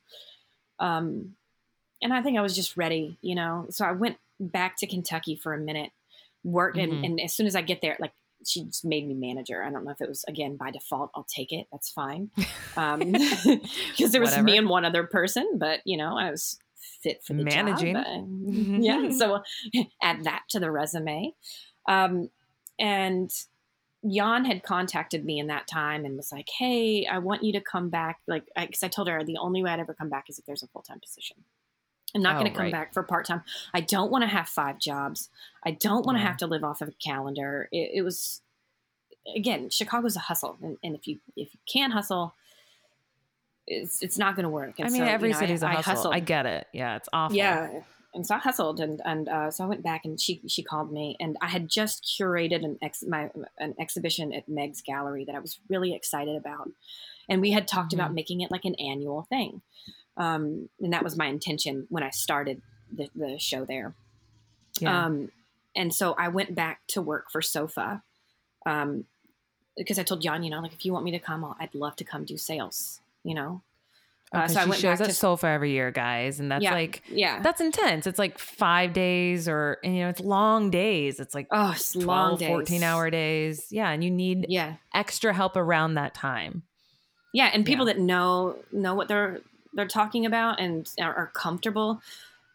Um, 0.81 1.37
and 2.03 2.13
I 2.13 2.23
think 2.23 2.37
I 2.37 2.43
was 2.43 2.57
just 2.57 2.77
ready, 2.77 3.19
you 3.23 3.37
know? 3.37 3.67
So 3.71 3.85
I 3.85 3.93
went 3.93 4.17
back 4.41 4.77
to 4.79 4.87
Kentucky 4.89 5.37
for 5.37 5.55
a 5.55 5.59
minute, 5.59 5.93
work. 6.45 6.77
Mhm. 6.77 6.83
And, 6.85 7.05
and 7.05 7.21
as 7.21 7.35
soon 7.35 7.47
as 7.47 7.55
I 7.57 7.63
get 7.63 7.81
there, 7.83 7.97
like 8.01 8.13
she 8.45 8.65
just 8.65 8.85
made 8.85 9.07
me 9.07 9.15
manager. 9.15 9.63
I 9.63 9.71
don't 9.71 9.85
know 9.85 9.93
if 9.93 10.01
it 10.01 10.09
was 10.09 10.25
again 10.27 10.57
by 10.57 10.71
default. 10.71 11.11
I'll 11.15 11.27
take 11.33 11.53
it. 11.53 11.67
That's 11.71 11.91
fine. 11.91 12.31
Um, 12.77 13.13
cause 13.99 14.11
there 14.11 14.21
was 14.21 14.31
Whatever. 14.31 14.43
me 14.43 14.57
and 14.59 14.69
one 14.69 14.85
other 14.85 15.05
person, 15.05 15.59
but 15.59 15.81
you 15.85 15.97
know, 15.97 16.17
I 16.19 16.31
was 16.31 16.59
fit 17.03 17.23
for 17.25 17.35
the 17.35 17.45
Managing. 17.45 17.95
job. 17.95 18.05
Uh, 18.07 18.23
yeah. 18.81 19.11
So 19.11 19.43
add 20.03 20.25
that 20.25 20.43
to 20.51 20.61
the 20.61 20.71
resume. 20.71 21.33
Um, 21.89 22.31
and 22.79 23.31
Jan 24.11 24.45
had 24.45 24.65
contacted 24.65 25.25
me 25.25 25.39
in 25.39 25.47
that 25.47 25.69
time 25.69 26.05
and 26.05 26.17
was 26.17 26.33
like, 26.33 26.49
"Hey, 26.59 27.07
I 27.07 27.19
want 27.19 27.45
you 27.45 27.53
to 27.53 27.61
come 27.61 27.89
back." 27.89 28.19
Like, 28.27 28.45
because 28.57 28.83
I, 28.83 28.89
told 28.89 29.07
her 29.09 29.23
the 29.23 29.37
only 29.37 29.63
way 29.63 29.71
I'd 29.71 29.79
ever 29.79 29.95
come 29.95 30.09
back 30.09 30.25
is 30.29 30.41
if 30.41 30.45
there's 30.47 30.65
a 30.65 30.67
full 30.69 30.83
time 30.83 30.99
position. 30.99 31.37
I'm 32.15 32.23
not 32.23 32.37
Oh, 32.37 32.41
going 32.41 32.51
to 32.53 32.57
come 32.57 32.65
right. 32.65 32.73
back 32.73 32.93
for 32.93 33.03
part 33.03 33.27
time. 33.27 33.43
I 33.73 33.81
don't 33.81 34.11
want 34.11 34.23
to 34.23 34.29
have 34.29 34.49
five 34.49 34.79
jobs. 34.79 35.31
I 35.65 35.71
don't 35.73 36.05
want 36.05 36.19
to 36.19 36.23
Yeah. 36.23 36.29
have 36.29 36.37
to 36.39 36.47
live 36.47 36.63
off 36.65 36.81
of 36.83 36.89
a 36.89 36.93
calendar. 36.93 37.69
It, 37.73 37.91
it 37.95 38.03
was 38.03 38.43
again, 39.37 39.71
Chicago's 39.71 40.17
a 40.17 40.21
hustle, 40.21 40.59
and, 40.63 40.77
and 40.83 40.95
if 40.95 41.07
you 41.07 41.19
if 41.37 41.55
you 41.55 41.61
can 41.73 41.93
hustle, 41.93 42.35
it's 43.67 44.03
it's 44.03 44.19
not 44.19 44.35
going 44.37 44.45
to 44.45 44.49
work. 44.51 44.75
I 44.79 44.85
mean, 44.85 44.93
so, 44.93 44.97
you 44.99 45.05
every 45.05 45.31
know, 45.31 45.37
I- 45.37 45.41
city's 45.41 45.63
a 45.63 45.69
I 45.69 45.75
hustle. 45.75 45.93
hustled. 45.95 46.15
I 46.15 46.21
get 46.21 46.47
it. 46.47 46.67
Yeah, 46.73 46.97
it's 46.97 47.09
awful. 47.13 47.37
Yeah. 47.37 47.81
And 48.15 48.27
so 48.27 48.35
I 48.35 48.39
hustled 48.39 48.79
and, 48.79 49.01
and 49.07 49.27
uh, 49.27 49.51
so 49.51 49.65
I 49.65 49.67
went 49.67 49.83
back 49.83 50.05
and 50.05 50.21
she, 50.21 50.43
she 50.47 50.63
called 50.63 50.93
me 50.93 51.17
and 51.19 51.39
I 51.41 51.47
had 51.49 51.67
just 51.71 52.05
curated 52.05 52.63
an 52.63 52.77
ex 52.83 53.03
my, 53.03 53.31
an 53.59 53.75
exhibition 53.81 54.35
at 54.35 54.47
Meg's 54.51 54.83
gallery 54.83 55.25
that 55.25 55.35
I 55.35 55.39
was 55.39 55.59
really 55.71 55.95
excited 55.95 56.37
about. 56.37 56.69
And 57.31 57.41
we 57.41 57.53
had 57.53 57.67
talked 57.67 57.95
about 57.95 58.11
Mhm. 58.11 58.15
making 58.17 58.41
it 58.43 58.51
like 58.51 58.67
an 58.67 58.75
annual 58.75 59.23
thing. 59.31 59.63
Um, 60.17 60.69
and 60.81 60.93
that 60.93 61.03
was 61.03 61.17
my 61.17 61.27
intention 61.27 61.87
when 61.89 62.03
I 62.03 62.11
started 62.11 62.61
the, 62.95 63.09
the 63.15 63.39
show 63.39 63.65
there. 63.65 63.95
Yeah. 64.79 65.07
Um, 65.07 65.31
and 65.75 65.95
so 65.95 66.13
I 66.19 66.29
went 66.29 66.55
back 66.55 66.81
to 66.89 67.01
work 67.03 67.31
for 67.31 67.41
Sofa. 67.41 68.03
Um, 68.67 69.05
because 69.77 69.99
I 69.99 70.03
told 70.03 70.21
John, 70.21 70.43
you 70.43 70.51
know, 70.51 70.61
like 70.61 70.75
if 70.75 70.85
you 70.85 70.93
want 70.93 71.05
me 71.05 71.13
to 71.13 71.19
come, 71.19 71.45
I'll, 71.45 71.57
I'd 71.59 71.75
love 71.75 71.97
to 71.97 72.05
come 72.05 72.25
do 72.25 72.37
sales, 72.37 73.01
you 73.25 73.35
know? 73.35 73.63
Uh, 74.35 74.49
so 74.49 74.61
I 74.61 74.65
went 74.65 74.81
shows 74.81 74.99
back 74.99 75.09
to 75.09 75.15
Sofa 75.15 75.47
every 75.47 75.73
year, 75.73 75.91
guys, 75.91 76.41
and 76.41 76.51
that's 76.51 76.63
Yeah. 76.63 76.73
like 76.73 77.03
yeah. 77.11 77.41
that's 77.43 77.61
intense. 77.61 78.07
It's 78.07 78.19
like 78.19 78.39
five 78.39 78.95
days, 78.95 79.47
or 79.47 79.77
you 79.83 79.91
know, 79.91 80.09
it's 80.09 80.21
long 80.21 80.71
days. 80.71 81.21
It's 81.21 81.35
like 81.35 81.49
Oh, 81.51 81.73
it's 81.73 81.93
12, 81.93 82.07
long 82.07 82.39
days. 82.39 82.49
14 82.49 82.83
hour 82.83 83.11
days. 83.11 83.67
Yeah, 83.71 83.91
and 83.91 84.03
you 84.03 84.11
need 84.11 84.47
Yeah. 84.49 84.77
extra 84.95 85.35
help 85.35 85.55
around 85.57 85.95
that 85.95 86.15
time. 86.15 86.63
Yeah, 87.35 87.51
and 87.53 87.67
people 87.67 87.85
that 87.87 87.99
know 87.99 88.57
know 88.73 88.95
what 88.95 89.09
they're 89.09 89.41
they're 89.75 89.87
talking 89.89 90.27
about 90.27 90.61
and 90.61 90.89
are, 91.01 91.31
comfortable 91.35 92.01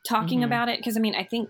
talking 0.08 0.42
Mhm. 0.42 0.46
about 0.46 0.70
it. 0.70 0.78
Because 0.80 0.98
I 0.98 1.00
mean, 1.00 1.16
I 1.16 1.24
think 1.24 1.50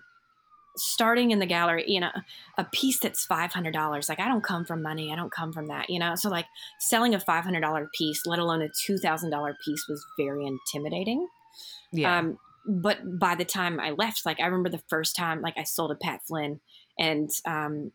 starting 0.75 1.31
in 1.31 1.39
the 1.39 1.45
gallery, 1.45 1.83
you 1.87 1.99
know, 1.99 2.11
a 2.57 2.63
piece 2.65 2.99
that's 2.99 3.25
five 3.25 3.51
hundred 3.51 3.73
dollars. 3.73 4.09
Like 4.09 4.19
I 4.19 4.27
don't 4.27 4.43
come 4.43 4.63
from 4.65 4.81
money. 4.81 5.11
I 5.11 5.15
don't 5.15 5.31
come 5.31 5.51
from 5.51 5.67
that. 5.67 5.89
You 5.89 5.99
know, 5.99 6.15
so 6.15 6.29
like 6.29 6.45
selling 6.79 7.15
a 7.15 7.19
five 7.19 7.43
hundred 7.43 7.61
dollar 7.61 7.89
piece, 7.97 8.25
let 8.25 8.39
alone 8.39 8.61
a 8.61 8.69
two 8.69 8.97
thousand 8.97 9.29
dollar 9.31 9.57
piece, 9.65 9.87
was 9.87 10.05
very 10.17 10.45
intimidating. 10.45 11.27
Yeah. 11.91 12.17
Um, 12.19 12.39
but 12.67 13.17
by 13.19 13.33
the 13.35 13.45
time 13.45 13.79
I 13.79 13.91
left, 13.91 14.25
like 14.25 14.39
I 14.39 14.45
remember 14.45 14.69
the 14.69 14.83
first 14.89 15.15
time, 15.15 15.41
like 15.41 15.57
I 15.57 15.63
sold 15.63 15.89
a 15.91 15.95
Pat 15.95 16.21
Flynn, 16.27 16.59
and 16.99 17.29
um, 17.45 17.91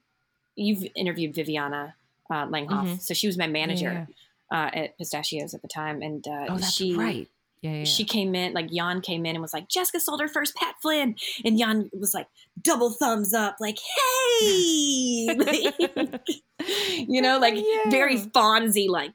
you've 0.56 0.84
interviewed 0.96 1.34
Viviana 1.34 1.94
uh, 2.30 2.46
Langhoff, 2.46 2.86
Mhm. 2.86 3.00
so 3.00 3.12
she 3.14 3.26
was 3.26 3.36
my 3.36 3.46
manager 3.46 4.06
Yeah. 4.50 4.58
uh, 4.66 4.70
at 4.72 4.96
Pistachios 4.98 5.52
at 5.54 5.60
the 5.62 5.68
time, 5.68 6.00
and 6.00 6.26
uh, 6.26 6.46
Oh, 6.48 6.56
that's 6.56 6.72
she 6.72 6.94
right. 6.94 7.28
Yeah, 7.62 7.70
yeah. 7.78 7.84
she 7.84 8.04
came 8.04 8.34
in 8.34 8.52
like 8.54 8.70
Jan 8.72 9.00
came 9.00 9.24
in 9.24 9.36
and 9.36 9.40
was 9.42 9.52
like 9.54 9.68
Jessica 9.68 10.00
sold 10.00 10.20
her 10.20 10.26
first 10.28 10.54
Pat 10.56 10.74
Flynn, 10.82 11.14
and 11.44 11.56
Jan 11.58 11.88
was 11.92 12.12
like 12.12 12.26
double 12.60 12.90
thumbs 12.90 13.32
up, 13.32 13.56
like 13.60 13.78
hey, 13.78 15.28
you 17.08 17.22
know, 17.22 17.38
like 17.38 17.54
Yeah. 17.56 17.90
very 17.90 18.18
Fonzie, 18.18 18.88
like 18.88 19.12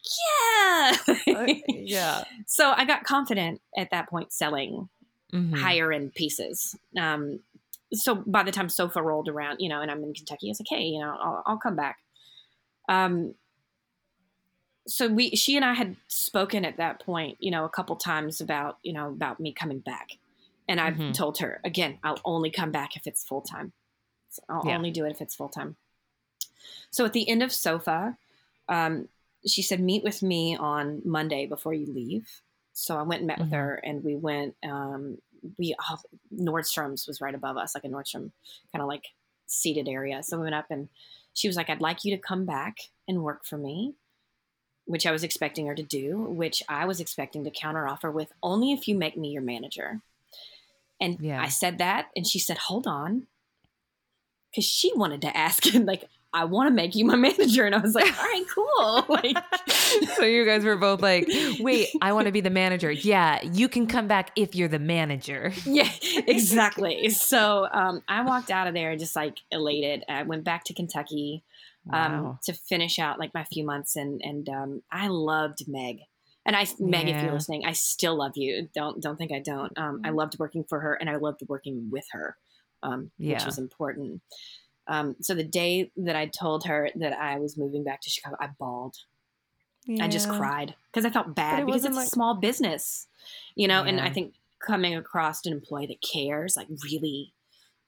yeah. 0.57 0.97
Uh, 1.35 1.45
yeah. 1.67 2.23
so 2.45 2.73
I 2.75 2.85
got 2.85 3.03
confident 3.03 3.61
at 3.77 3.89
that 3.91 4.09
point 4.09 4.31
selling 4.33 4.89
Mhm. 5.33 5.57
higher 5.59 5.91
end 5.91 6.13
pieces. 6.15 6.73
Um, 6.97 7.41
so 7.93 8.15
by 8.25 8.43
the 8.43 8.51
time 8.53 8.69
Sofa 8.69 9.01
rolled 9.03 9.27
around, 9.27 9.59
you 9.59 9.67
know, 9.67 9.81
and 9.81 9.91
I'm 9.91 10.01
in 10.03 10.13
Kentucky, 10.13 10.47
I 10.47 10.51
was 10.51 10.61
like, 10.61 10.67
hey, 10.69 10.83
you 10.85 10.99
know, 11.01 11.09
I'll, 11.21 11.43
I'll 11.45 11.57
come 11.57 11.75
back. 11.75 11.97
Um, 12.87 13.33
so 14.88 15.07
we, 15.07 15.31
she 15.31 15.55
and 15.55 15.65
I 15.65 15.73
had 15.73 15.95
spoken 16.07 16.65
at 16.65 16.77
that 16.77 17.01
point, 17.01 17.38
you 17.39 17.51
know, 17.51 17.65
a 17.65 17.69
couple 17.69 17.95
times 17.97 18.41
about, 18.41 18.77
you 18.83 18.93
know, 18.93 19.09
about 19.09 19.39
me 19.39 19.51
coming 19.53 19.79
back. 19.79 20.17
And 20.67 20.79
I've 20.79 20.95
Mhm. 20.95 21.13
told 21.13 21.38
her 21.39 21.61
again, 21.63 21.99
I'll 22.03 22.19
only 22.25 22.49
come 22.49 22.71
back 22.71 22.95
if 22.95 23.05
it's 23.07 23.23
full 23.23 23.41
time. 23.41 23.73
So 24.29 24.41
I'll 24.49 24.67
Yeah. 24.67 24.75
only 24.77 24.91
do 24.91 25.05
it 25.05 25.11
if 25.11 25.21
it's 25.21 25.35
full 25.35 25.49
time. 25.49 25.77
So 26.89 27.05
at 27.05 27.13
the 27.13 27.27
end 27.27 27.43
of 27.43 27.53
Sofa, 27.53 28.17
um, 28.69 29.09
she 29.45 29.61
said, 29.61 29.79
meet 29.79 30.03
with 30.03 30.21
me 30.23 30.55
on 30.57 31.01
Monday 31.05 31.45
before 31.45 31.73
you 31.73 31.85
leave. 31.85 32.41
So 32.73 32.97
I 32.97 33.03
went 33.03 33.21
and 33.21 33.27
met 33.27 33.39
with 33.39 33.49
Mhm. 33.49 33.55
her, 33.55 33.75
and 33.75 34.03
we 34.03 34.15
went. 34.15 34.55
Um, 34.63 35.21
we 35.57 35.75
oh, 35.89 35.97
Nordstrom's 36.33 37.07
was 37.07 37.21
right 37.21 37.33
above 37.35 37.57
us, 37.57 37.75
like 37.75 37.83
a 37.85 37.88
Nordstrom 37.88 38.31
kind 38.71 38.81
of 38.81 38.88
like 38.88 39.05
seated 39.45 39.88
area. 39.88 40.21
So 40.23 40.38
we 40.38 40.43
went 40.43 40.55
up, 40.55 40.69
and 40.69 40.89
she 41.33 41.47
was 41.47 41.55
like, 41.55 41.69
"I'd 41.69 41.81
like 41.81 42.03
you 42.05 42.15
to 42.15 42.21
come 42.21 42.45
back 42.45 42.77
and 43.07 43.23
work 43.23 43.45
for 43.45 43.57
me, 43.57 43.95
which 44.88 45.05
I 45.05 45.11
was 45.11 45.23
expecting 45.23 45.67
her 45.67 45.75
to 45.75 45.83
do, 45.83 46.17
which 46.17 46.63
I 46.67 46.85
was 46.85 46.99
expecting 46.99 47.43
to 47.43 47.51
counteroffer 47.51 48.11
with 48.11 48.31
only 48.41 48.71
if 48.73 48.88
you 48.88 48.95
make 48.95 49.15
me 49.17 49.29
your 49.29 49.43
manager. 49.43 50.01
And 50.99 51.19
Yeah. 51.21 51.39
I 51.41 51.49
said 51.49 51.77
that, 51.77 52.07
and 52.15 52.25
she 52.25 52.39
said, 52.39 52.57
"Hold 52.57 52.88
on," 52.88 53.27
because 54.51 54.65
she 54.65 54.91
wanted 54.95 55.21
to 55.21 55.38
ask 55.38 55.65
him, 55.67 55.85
like, 55.85 56.05
"I 56.33 56.45
want 56.45 56.69
to 56.69 56.73
make 56.73 56.95
you 56.95 57.05
my 57.05 57.15
manager," 57.27 57.65
and 57.65 57.75
I 57.75 57.79
was 57.79 57.93
like, 57.93 58.05
"All 58.05 58.25
right, 58.25 58.45
cool." 58.53 59.05
like, 59.09 59.38
so 60.15 60.23
you 60.25 60.45
guys 60.45 60.63
were 60.63 60.75
both 60.77 61.01
like, 61.01 61.27
wait, 61.59 61.89
I 62.01 62.13
want 62.13 62.25
to 62.25 62.31
be 62.31 62.41
the 62.41 62.49
manager. 62.49 62.89
Yeah, 62.91 63.43
you 63.43 63.67
can 63.69 63.85
come 63.88 64.07
back 64.07 64.31
if 64.35 64.55
you're 64.55 64.67
the 64.67 64.79
manager. 64.79 65.51
yeah, 65.65 65.89
exactly. 66.25 67.09
So 67.09 67.67
um, 67.71 68.01
I 68.07 68.21
walked 68.23 68.49
out 68.49 68.67
of 68.67 68.73
there 68.73 68.95
just 68.95 69.15
like 69.15 69.38
elated. 69.51 70.03
I 70.09 70.23
went 70.23 70.43
back 70.43 70.63
to 70.65 70.73
Kentucky 70.73 71.43
um, 71.91 72.39
to 72.43 72.53
finish 72.53 72.99
out 72.99 73.19
like 73.19 73.33
my 73.33 73.43
few 73.43 73.65
months, 73.65 73.95
and 73.95 74.21
and 74.23 74.47
um, 74.49 74.83
I 74.91 75.07
loved 75.07 75.67
Meg. 75.67 75.99
And 76.45 76.55
I, 76.55 76.65
Meg, 76.79 77.09
if 77.09 77.21
you're 77.21 77.33
listening, 77.33 77.65
I 77.65 77.73
still 77.73 78.15
love 78.15 78.33
you. 78.35 78.69
Don't 78.73 79.01
don't 79.01 79.17
think 79.17 79.31
I 79.33 79.39
don't. 79.39 79.77
Um, 79.77 80.01
I 80.05 80.11
loved 80.11 80.39
working 80.39 80.63
for 80.63 80.79
her, 80.79 80.93
and 80.93 81.09
I 81.09 81.17
loved 81.17 81.41
working 81.47 81.89
with 81.91 82.05
her, 82.11 82.38
um, 82.83 83.11
which 83.17 83.29
Yeah. 83.39 83.45
was 83.45 83.57
important. 83.57 84.21
Um, 84.88 85.15
so 85.21 85.33
the 85.35 85.43
day 85.43 85.91
that 85.97 86.15
I 86.15 86.27
told 86.27 86.65
her 86.65 86.89
that 86.95 87.13
I 87.13 87.39
was 87.39 87.57
moving 87.57 87.83
back 87.83 87.99
to 88.01 88.09
Chicago, 88.09 88.38
I 88.39 88.47
bawled. 88.57 88.95
I 89.99 90.07
just 90.07 90.27
cried 90.29 90.75
because 90.91 91.05
I 91.05 91.09
felt 91.09 91.33
bad 91.33 91.59
it 91.59 91.65
because 91.65 91.85
it's 91.85 91.95
wasn't 91.95 92.07
a 92.07 92.11
small 92.11 92.35
business, 92.35 93.07
you 93.55 93.67
know. 93.67 93.83
And 93.83 93.99
I 94.01 94.09
think 94.09 94.33
coming 94.65 94.95
across 94.95 95.45
an 95.45 95.53
employee 95.53 95.88
that 95.88 96.01
cares, 96.01 96.57
like 96.57 96.67
really 96.83 97.33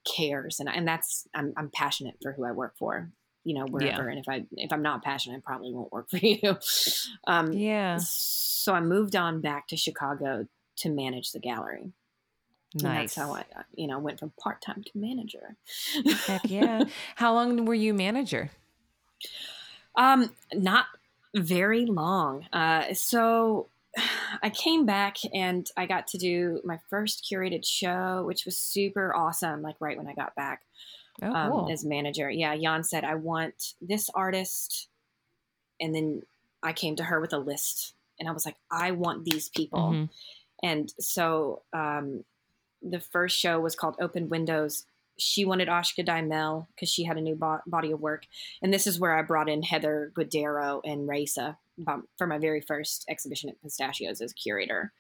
cares, 0.06 0.60
and 0.60 0.70
and 0.70 0.88
that's 0.88 1.28
I'm 1.34 1.54
I'm 1.58 1.70
passionate 1.70 2.16
for 2.22 2.32
who 2.34 2.46
I 2.46 2.52
work 2.52 2.78
for, 2.78 3.12
you 3.44 3.56
know, 3.56 3.66
wherever. 3.66 4.08
And 4.10 4.20
if 4.20 4.28
I 4.30 4.44
if 4.52 4.72
I'm 4.74 4.82
not 4.82 5.04
passionate, 5.04 5.38
I 5.38 5.40
probably 5.46 5.74
won't 5.74 5.92
work 5.92 6.10
for 6.12 6.18
you. 6.18 6.58
um, 7.28 7.54
Yeah. 7.54 7.98
So 8.02 8.74
I 8.74 8.82
moved 8.82 9.16
on 9.16 9.42
back 9.42 9.68
to 9.70 9.78
Chicago 9.78 10.48
to 10.78 10.90
manage 10.90 11.32
the 11.32 11.40
gallery. 11.40 11.92
And 12.76 12.84
Nice. 12.84 13.16
that's 13.16 13.28
how 13.28 13.34
I, 13.34 13.46
you 13.74 13.88
know, 13.88 13.98
went 13.98 14.20
from 14.20 14.32
part 14.40 14.62
time 14.62 14.84
to 14.84 14.92
manager. 14.94 15.56
Heck 16.28 16.42
yeah. 16.50 16.84
How 17.16 17.34
long 17.34 17.66
were 17.66 17.74
you 17.74 17.96
manager? 17.96 18.52
Um, 19.96 20.32
not 20.54 20.86
very 21.36 21.86
long. 21.88 22.46
Uh, 22.54 22.94
so 22.94 23.70
I 24.44 24.52
came 24.52 24.86
back 24.86 25.18
and 25.34 25.68
I 25.78 25.88
got 25.88 26.06
to 26.08 26.20
do 26.20 26.62
my 26.64 26.80
first 26.92 27.28
curated 27.30 27.66
show, 27.66 28.24
which 28.28 28.46
was 28.46 28.58
super 28.58 29.16
awesome. 29.16 29.64
Like 29.64 29.76
right 29.80 29.98
when 29.98 30.08
I 30.08 30.14
got 30.14 30.36
back 30.36 30.62
Oh, 31.22 31.34
um, 31.66 31.72
as 31.72 31.84
manager. 31.86 32.30
Yeah, 32.30 32.56
Jan 32.58 32.84
said 32.84 33.04
I 33.04 33.16
want 33.16 33.74
this 33.82 34.10
artist, 34.14 34.88
and 35.80 35.94
then 35.94 36.24
I 36.64 36.74
came 36.74 36.96
to 36.98 37.04
her 37.04 37.20
with 37.20 37.34
a 37.34 37.38
list, 37.38 37.94
and 38.20 38.28
I 38.28 38.32
was 38.32 38.46
like, 38.46 38.58
I 38.72 38.92
want 38.92 39.26
these 39.26 39.50
people. 39.50 39.92
Mhm. 39.92 40.10
And 40.62 40.94
so 41.00 41.62
um, 41.72 42.26
the 42.82 43.00
first 43.00 43.38
show 43.38 43.60
was 43.60 43.76
called 43.76 43.96
Open 44.00 44.28
Windows. 44.30 44.86
She 45.18 45.46
wanted 45.46 45.68
Ashka 45.70 46.06
Dymel 46.06 46.68
because 46.76 46.90
she 46.90 47.04
had 47.06 47.18
a 47.18 47.22
new 47.22 47.36
bo- 47.36 47.62
body 47.66 47.92
of 47.92 48.02
work. 48.02 48.26
And 48.62 48.74
this 48.74 48.88
is 48.88 49.00
where 49.00 49.18
I 49.18 49.22
brought 49.22 49.50
in 49.50 49.64
Heather 49.64 50.12
Guidero 50.16 50.82
and 50.84 51.08
Raissa 51.08 51.58
um, 51.88 52.08
for 52.18 52.28
my 52.28 52.38
very 52.38 52.62
first 52.62 53.06
exhibition 53.10 53.50
at 53.50 53.62
Pistachios 53.62 54.22
as 54.22 54.34
curator. 54.34 54.92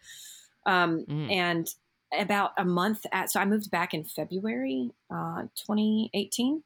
Um, 0.65 1.05
Mm. 1.05 1.31
And 1.31 1.75
about 2.11 2.51
a 2.57 2.65
month 2.65 3.05
at, 3.11 3.31
so 3.31 3.39
I 3.39 3.45
moved 3.45 3.69
back 3.71 3.93
in 3.93 4.03
February 4.03 4.91
uh, 5.09 5.43
2018. 5.55 6.63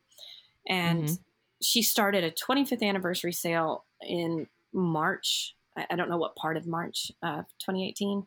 And 0.68 1.04
Mhm. 1.04 1.20
she 1.62 1.82
started 1.82 2.24
a 2.24 2.32
25th 2.32 2.82
anniversary 2.84 3.34
sale 3.34 3.86
in 4.02 4.48
March. 4.72 5.56
I, 5.76 5.88
I 5.92 5.96
don't 5.96 6.10
know 6.10 6.18
what 6.18 6.36
part 6.36 6.58
of 6.58 6.68
March 6.68 7.12
of 7.22 7.46
2018. 7.60 8.26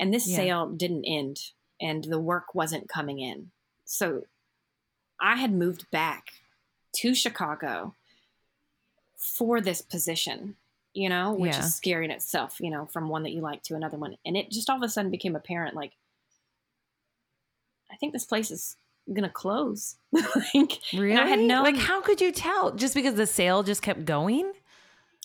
And 0.00 0.12
this 0.12 0.26
Yeah. 0.26 0.36
sale 0.36 0.68
didn't 0.70 1.04
end 1.04 1.52
and 1.80 2.04
the 2.04 2.18
work 2.20 2.54
wasn't 2.54 2.88
coming 2.88 3.20
in. 3.20 3.50
So 3.84 4.24
I 5.20 5.36
had 5.36 5.52
moved 5.52 5.90
back 5.90 6.32
to 6.96 7.14
Chicago 7.14 7.94
for 9.16 9.60
this 9.60 9.80
position, 9.80 10.56
you 10.92 11.08
know, 11.08 11.32
which 11.32 11.52
Yeah. 11.52 11.60
is 11.60 11.74
scary 11.74 12.04
in 12.04 12.10
itself, 12.10 12.60
you 12.60 12.70
know, 12.70 12.86
from 12.86 13.08
one 13.08 13.22
that 13.24 13.32
you 13.32 13.40
like 13.40 13.62
to 13.64 13.74
another 13.74 13.96
one. 13.96 14.16
And 14.24 14.36
it 14.36 14.50
just 14.50 14.68
all 14.70 14.76
of 14.76 14.82
a 14.82 14.88
sudden 14.88 15.10
became 15.10 15.36
apparent 15.36 15.74
like, 15.74 15.92
I 17.94 17.96
think 17.96 18.12
this 18.12 18.24
place 18.24 18.50
is 18.50 18.76
going 19.06 19.22
to 19.22 19.28
close. 19.28 19.94
like, 20.12 20.80
Really? 20.92 21.16
I 21.16 21.26
had 21.28 21.38
known- 21.38 21.62
like, 21.62 21.76
how 21.76 22.00
could 22.00 22.20
you 22.20 22.32
tell? 22.32 22.72
Just 22.72 22.94
because 22.94 23.14
the 23.14 23.26
sale 23.26 23.62
just 23.62 23.82
kept 23.82 24.04
going? 24.04 24.52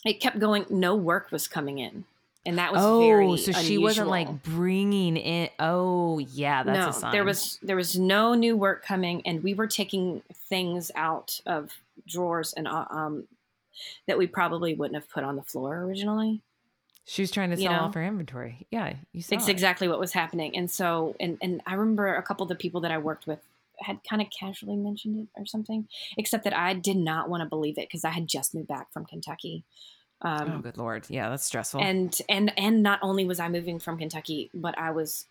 it 0.06 0.22
kept 0.22 0.40
going, 0.40 0.66
no 0.70 0.96
work 0.96 1.32
was 1.32 1.48
coming 1.48 1.80
in. 1.80 2.06
And 2.46 2.58
that 2.58 2.72
was 2.72 2.82
oh, 2.82 3.02
very 3.02 3.38
so 3.38 3.52
she 3.52 3.78
wasn't 3.78 4.08
like 4.08 4.44
bringing 4.44 5.18
in. 5.18 5.50
Oh, 5.60 6.20
yeah, 6.20 6.64
that's 6.64 6.78
no, 6.78 6.88
a 6.90 6.94
sign. 6.94 7.12
there 7.12 7.26
was 7.26 7.60
there 7.62 7.76
was 7.76 8.00
no 8.00 8.34
new 8.34 8.56
work 8.56 8.84
coming, 8.84 9.22
and 9.26 9.44
we 9.44 9.54
were 9.54 9.68
taking 9.68 10.22
things 10.48 10.90
out 10.96 11.42
of 11.46 11.74
drawers 12.08 12.54
and 12.54 12.66
uh, 12.66 12.86
um 12.90 13.28
that 14.08 14.18
we 14.18 14.26
probably 14.26 14.74
wouldn't 14.74 14.96
have 14.96 15.10
put 15.10 15.26
on 15.26 15.36
the 15.36 15.44
floor 15.44 15.80
originally. 15.84 16.42
She 17.06 17.24
was 17.24 17.32
trying 17.32 17.50
to 17.52 17.56
you 17.56 17.64
sell 17.64 17.74
know? 17.74 17.80
off 17.82 17.94
her 17.96 18.04
inventory. 18.04 18.68
Yeah, 18.70 18.94
you 19.14 19.22
saw. 19.22 19.36
It's 19.36 19.48
it. 19.48 19.52
exactly 19.52 19.88
what 19.88 20.00
was 20.00 20.14
happening, 20.14 20.56
and 20.56 20.70
so 20.70 21.16
and 21.20 21.38
and 21.42 21.62
I 21.66 21.74
remember 21.74 22.16
a 22.16 22.22
couple 22.22 22.44
of 22.44 22.50
the 22.50 22.56
people 22.56 22.82
that 22.82 22.92
I 22.92 22.98
worked 22.98 23.26
with 23.26 23.40
had 23.80 24.00
kind 24.08 24.22
of 24.22 24.28
casually 24.30 24.76
mentioned 24.76 25.20
it 25.20 25.40
or 25.40 25.46
something, 25.46 25.88
except 26.18 26.44
that 26.44 26.56
I 26.56 26.74
did 26.74 26.98
not 26.98 27.30
want 27.30 27.42
to 27.42 27.50
believe 27.50 27.78
it 27.78 27.88
because 27.88 28.04
I 28.04 28.10
had 28.10 28.28
just 28.28 28.54
moved 28.54 28.68
back 28.68 28.92
from 28.92 29.06
Kentucky. 29.06 29.64
Um, 30.22 30.52
oh, 30.58 30.60
good 30.60 30.78
lord. 30.78 31.06
Yeah, 31.10 31.30
that's 31.30 31.46
stressful. 31.46 31.82
and 31.82 32.18
and 32.28 32.52
and 32.58 32.84
not 32.84 33.00
only 33.02 33.26
was 33.26 33.40
I 33.40 33.48
moving 33.50 33.80
from 33.80 33.98
Kentucky, 33.98 34.50
but 34.54 34.78
I 34.78 34.92
was 34.92 35.26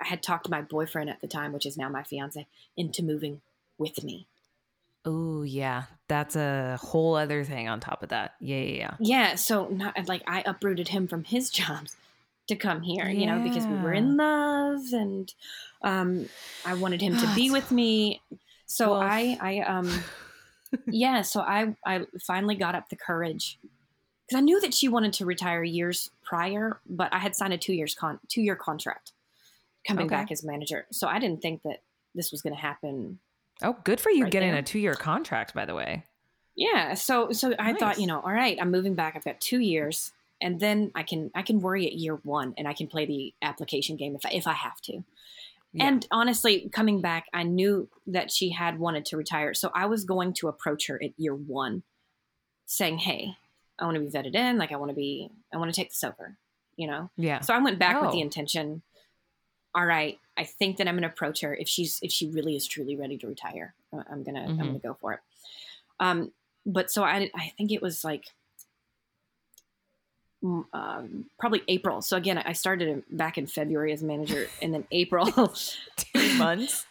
I 0.00 0.06
had 0.06 0.22
talked 0.22 0.48
my 0.48 0.62
boyfriend 0.62 1.10
at 1.10 1.20
the 1.20 1.26
time, 1.26 1.52
which 1.52 1.66
is 1.66 1.76
now 1.76 1.88
my 1.88 2.02
fiance, 2.02 2.46
into 2.76 3.02
moving 3.02 3.40
with 3.78 4.04
me. 4.04 4.26
Oh, 5.04 5.42
yeah, 5.42 5.84
that's 6.08 6.36
a 6.36 6.78
whole 6.80 7.14
other 7.16 7.44
thing 7.44 7.68
on 7.68 7.80
top 7.80 8.02
of 8.02 8.10
that. 8.10 8.32
Yeah, 8.40 8.58
yeah, 8.58 8.76
yeah. 8.76 8.96
Yeah, 8.98 9.34
so 9.36 9.68
not 9.68 10.06
like 10.08 10.22
I 10.26 10.42
uprooted 10.46 10.88
him 10.88 11.08
from 11.08 11.24
his 11.24 11.50
jobs 11.60 11.96
to 12.48 12.56
come 12.56 12.82
here, 12.82 13.08
you 13.08 13.26
know, 13.26 13.38
because 13.40 13.68
we 13.68 13.76
were 13.76 13.92
in 13.92 14.16
love 14.16 14.82
and 14.92 15.32
um 15.82 16.28
I 16.64 16.74
wanted 16.74 17.00
him 17.00 17.16
to 17.16 17.26
be 17.26 17.50
with 17.50 17.70
me. 17.70 18.20
So 18.66 18.90
Well, 18.90 19.00
I 19.00 19.36
I 19.40 19.58
um 19.60 20.04
yeah, 20.90 21.22
so 21.22 21.40
I 21.40 21.76
I 21.86 22.06
finally 22.20 22.56
got 22.56 22.74
up 22.74 22.88
the 22.88 22.96
courage 22.96 23.58
because 24.26 24.38
I 24.38 24.42
knew 24.42 24.60
that 24.60 24.74
she 24.74 24.88
wanted 24.88 25.12
to 25.14 25.26
retire 25.26 25.64
years 25.64 26.10
prior, 26.22 26.80
but 26.88 27.12
I 27.12 27.18
had 27.18 27.36
signed 27.36 27.52
a 27.54 27.58
two 27.58 27.74
years 27.74 27.94
con 27.94 28.20
two 28.28 28.42
year 28.42 28.56
contract 28.56 29.12
coming 29.86 30.06
Okay. 30.06 30.16
back 30.16 30.30
as 30.32 30.44
manager. 30.44 30.86
So 30.92 31.08
I 31.08 31.18
didn't 31.18 31.42
think 31.42 31.62
that 31.62 31.82
this 32.14 32.32
was 32.32 32.42
going 32.42 32.54
to 32.54 32.60
happen. 32.60 33.20
Oh, 33.62 33.76
good 33.84 34.00
for 34.00 34.10
you 34.10 34.24
Right 34.24 34.32
getting 34.32 34.50
there. 34.50 34.60
a 34.60 34.62
two 34.62 34.78
year 34.78 34.94
contract, 34.94 35.54
by 35.54 35.64
the 35.64 35.74
way. 35.74 36.04
Yeah. 36.56 36.94
So 36.94 37.32
so 37.32 37.54
I 37.58 37.72
Nice. 37.72 37.80
thought, 37.80 37.98
you 38.00 38.06
know, 38.06 38.20
all 38.20 38.32
right, 38.32 38.58
I'm 38.60 38.70
moving 38.70 38.94
back. 38.94 39.16
I've 39.16 39.24
got 39.24 39.40
two 39.40 39.60
years, 39.60 40.12
and 40.40 40.60
then 40.60 40.90
I 40.94 41.02
can 41.02 41.30
I 41.34 41.42
can 41.42 41.60
worry 41.60 41.86
at 41.86 41.92
year 41.94 42.16
one, 42.16 42.54
and 42.58 42.66
I 42.68 42.72
can 42.74 42.86
play 42.86 43.06
the 43.06 43.34
application 43.42 43.96
game 43.96 44.14
if 44.16 44.24
I, 44.26 44.30
if 44.30 44.46
I 44.46 44.52
have 44.52 44.80
to. 44.82 45.04
Yeah. 45.72 45.86
And 45.86 46.06
honestly, 46.10 46.68
coming 46.72 47.00
back, 47.00 47.26
I 47.32 47.44
knew 47.44 47.88
that 48.08 48.30
she 48.32 48.50
had 48.50 48.78
wanted 48.80 49.04
to 49.06 49.16
retire, 49.16 49.54
so 49.54 49.70
I 49.74 49.86
was 49.86 50.04
going 50.04 50.32
to 50.34 50.48
approach 50.48 50.88
her 50.88 51.00
at 51.02 51.12
year 51.16 51.34
one, 51.34 51.84
saying, 52.66 52.98
"Hey, 52.98 53.36
I 53.78 53.84
want 53.84 53.94
to 53.94 54.00
be 54.00 54.08
vetted 54.10 54.34
in. 54.34 54.58
Like 54.58 54.72
I 54.72 54.76
want 54.76 54.90
to 54.90 54.96
be. 54.96 55.30
I 55.54 55.58
want 55.58 55.72
to 55.72 55.80
take 55.80 55.90
this 55.90 56.02
over." 56.04 56.36
You 56.76 56.88
know. 56.88 57.10
Yeah. 57.16 57.40
So 57.40 57.54
I 57.54 57.58
went 57.58 57.78
back 57.78 58.00
with 58.02 58.10
the 58.12 58.18
Oh. 58.18 58.22
intention. 58.22 58.82
All 59.74 59.86
right, 59.86 60.18
I 60.36 60.44
think 60.44 60.78
that 60.78 60.88
I'm 60.88 60.94
going 60.94 61.02
to 61.02 61.08
approach 61.08 61.40
her 61.42 61.54
if 61.54 61.68
she's 61.68 62.00
if 62.02 62.10
she 62.10 62.28
really 62.28 62.56
is 62.56 62.66
truly 62.66 62.96
ready 62.96 63.16
to 63.18 63.26
retire. 63.28 63.74
uh, 63.92 64.02
I'm 64.10 64.22
gonna 64.24 64.40
Mhm. 64.40 64.60
I'm 64.60 64.66
gonna 64.66 64.78
go 64.78 64.94
for 65.00 65.12
it. 65.14 65.20
Um, 66.00 66.32
but 66.66 66.90
so 66.90 67.04
I 67.04 67.30
I 67.34 67.52
think 67.56 67.70
it 67.72 67.80
was 67.82 68.02
like 68.04 68.24
mm, 70.42 70.64
um, 70.72 71.26
probably 71.38 71.62
April. 71.68 72.02
So 72.02 72.16
again, 72.16 72.38
I 72.38 72.52
started 72.52 73.02
back 73.10 73.38
in 73.38 73.46
February 73.46 73.92
as 73.92 74.02
manager, 74.02 74.46
and 74.62 74.72
then 74.74 74.84
April. 74.90 75.26
two 75.96 76.34
months. 76.38 76.86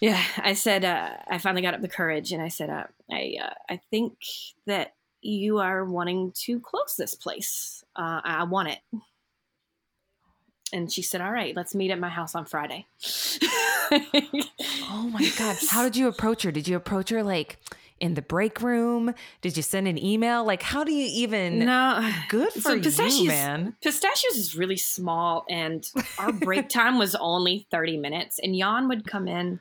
yeah, 0.00 0.22
I 0.38 0.54
said 0.54 0.84
uh, 0.84 1.10
I 1.28 1.38
finally 1.38 1.62
got 1.62 1.74
up 1.74 1.80
the 1.82 1.88
courage, 1.88 2.32
and 2.32 2.42
I 2.42 2.48
said 2.48 2.70
uh, 2.70 2.84
I 3.10 3.34
uh, 3.42 3.54
I 3.68 3.80
think 3.90 4.14
that 4.66 4.94
you 5.20 5.58
are 5.58 5.84
wanting 5.84 6.32
to 6.46 6.60
close 6.60 6.94
this 6.96 7.14
place. 7.14 7.84
Uh, 7.96 8.20
I 8.24 8.44
want 8.44 8.68
it. 8.68 8.78
And 10.72 10.92
she 10.92 11.02
said, 11.02 11.20
"All 11.20 11.32
right, 11.32 11.54
let's 11.56 11.74
meet 11.74 11.90
at 11.90 11.98
my 11.98 12.08
house 12.08 12.34
on 12.34 12.44
Friday." 12.44 12.86
Oh 13.90 15.10
my 15.12 15.30
God. 15.38 15.56
How 15.70 15.82
did 15.82 15.96
you 15.96 16.08
approach 16.08 16.42
her? 16.42 16.52
Did 16.52 16.68
you 16.68 16.76
approach 16.76 17.10
her 17.10 17.22
like 17.22 17.58
in 18.00 18.14
the 18.14 18.22
break 18.22 18.60
room? 18.60 19.14
Did 19.40 19.56
you 19.56 19.62
send 19.62 19.88
an 19.88 20.02
email? 20.02 20.44
Like, 20.44 20.62
how 20.62 20.84
do 20.84 20.92
you 20.92 21.08
even? 21.12 21.60
no, 21.60 22.12
Good 22.28 22.52
for 22.52 22.60
So 22.60 22.72
you, 22.74 22.82
pistachios- 22.82 23.26
man. 23.26 23.76
Pistachios 23.82 24.36
is 24.36 24.56
really 24.56 24.76
small, 24.76 25.44
and 25.48 25.84
our 26.18 26.32
break 26.32 26.68
time 26.80 26.98
was 26.98 27.14
only 27.14 27.66
30 27.70 27.96
minutes. 27.98 28.38
And 28.38 28.54
Jan 28.54 28.88
would 28.88 29.06
come 29.06 29.26
in 29.28 29.60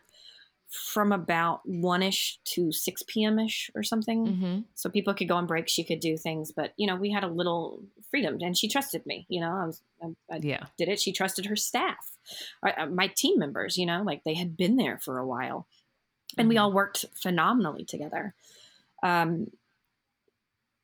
from 0.77 1.11
about 1.11 1.61
1 1.67 2.03
ish 2.03 2.39
to 2.45 2.71
6 2.71 3.03
p.m. 3.07 3.39
ish 3.39 3.71
or 3.75 3.83
something. 3.83 4.27
Mm-hmm. 4.27 4.59
So 4.75 4.89
people 4.89 5.13
could 5.13 5.27
go 5.27 5.35
on 5.35 5.47
break, 5.47 5.67
she 5.67 5.83
could 5.83 5.99
do 5.99 6.17
things. 6.17 6.51
But, 6.51 6.73
you 6.77 6.87
know, 6.87 6.95
we 6.95 7.11
had 7.11 7.23
a 7.23 7.27
little 7.27 7.81
freedom, 8.11 8.37
and 8.41 8.57
she 8.57 8.67
trusted 8.67 9.05
me. 9.05 9.25
You 9.29 9.41
know, 9.41 9.51
I 9.51 9.65
was 9.65 9.81
I, 10.01 10.35
I 10.35 10.39
Yeah. 10.41 10.65
did 10.77 10.89
it. 10.89 10.99
She 10.99 11.11
trusted 11.11 11.45
her 11.47 11.55
staff, 11.55 12.11
uh, 12.65 12.71
uh, 12.77 12.85
my 12.85 13.07
team 13.07 13.39
members. 13.39 13.77
You 13.77 13.85
know, 13.85 14.03
like 14.03 14.23
they 14.23 14.35
had 14.35 14.55
been 14.55 14.77
there 14.77 14.99
for 14.99 15.17
a 15.17 15.27
while, 15.27 15.67
and 16.37 16.47
we 16.47 16.55
Mhm. 16.55 16.61
all 16.61 16.71
worked 16.73 17.05
phenomenally 17.15 17.83
together. 17.85 18.33
Um, 19.03 19.47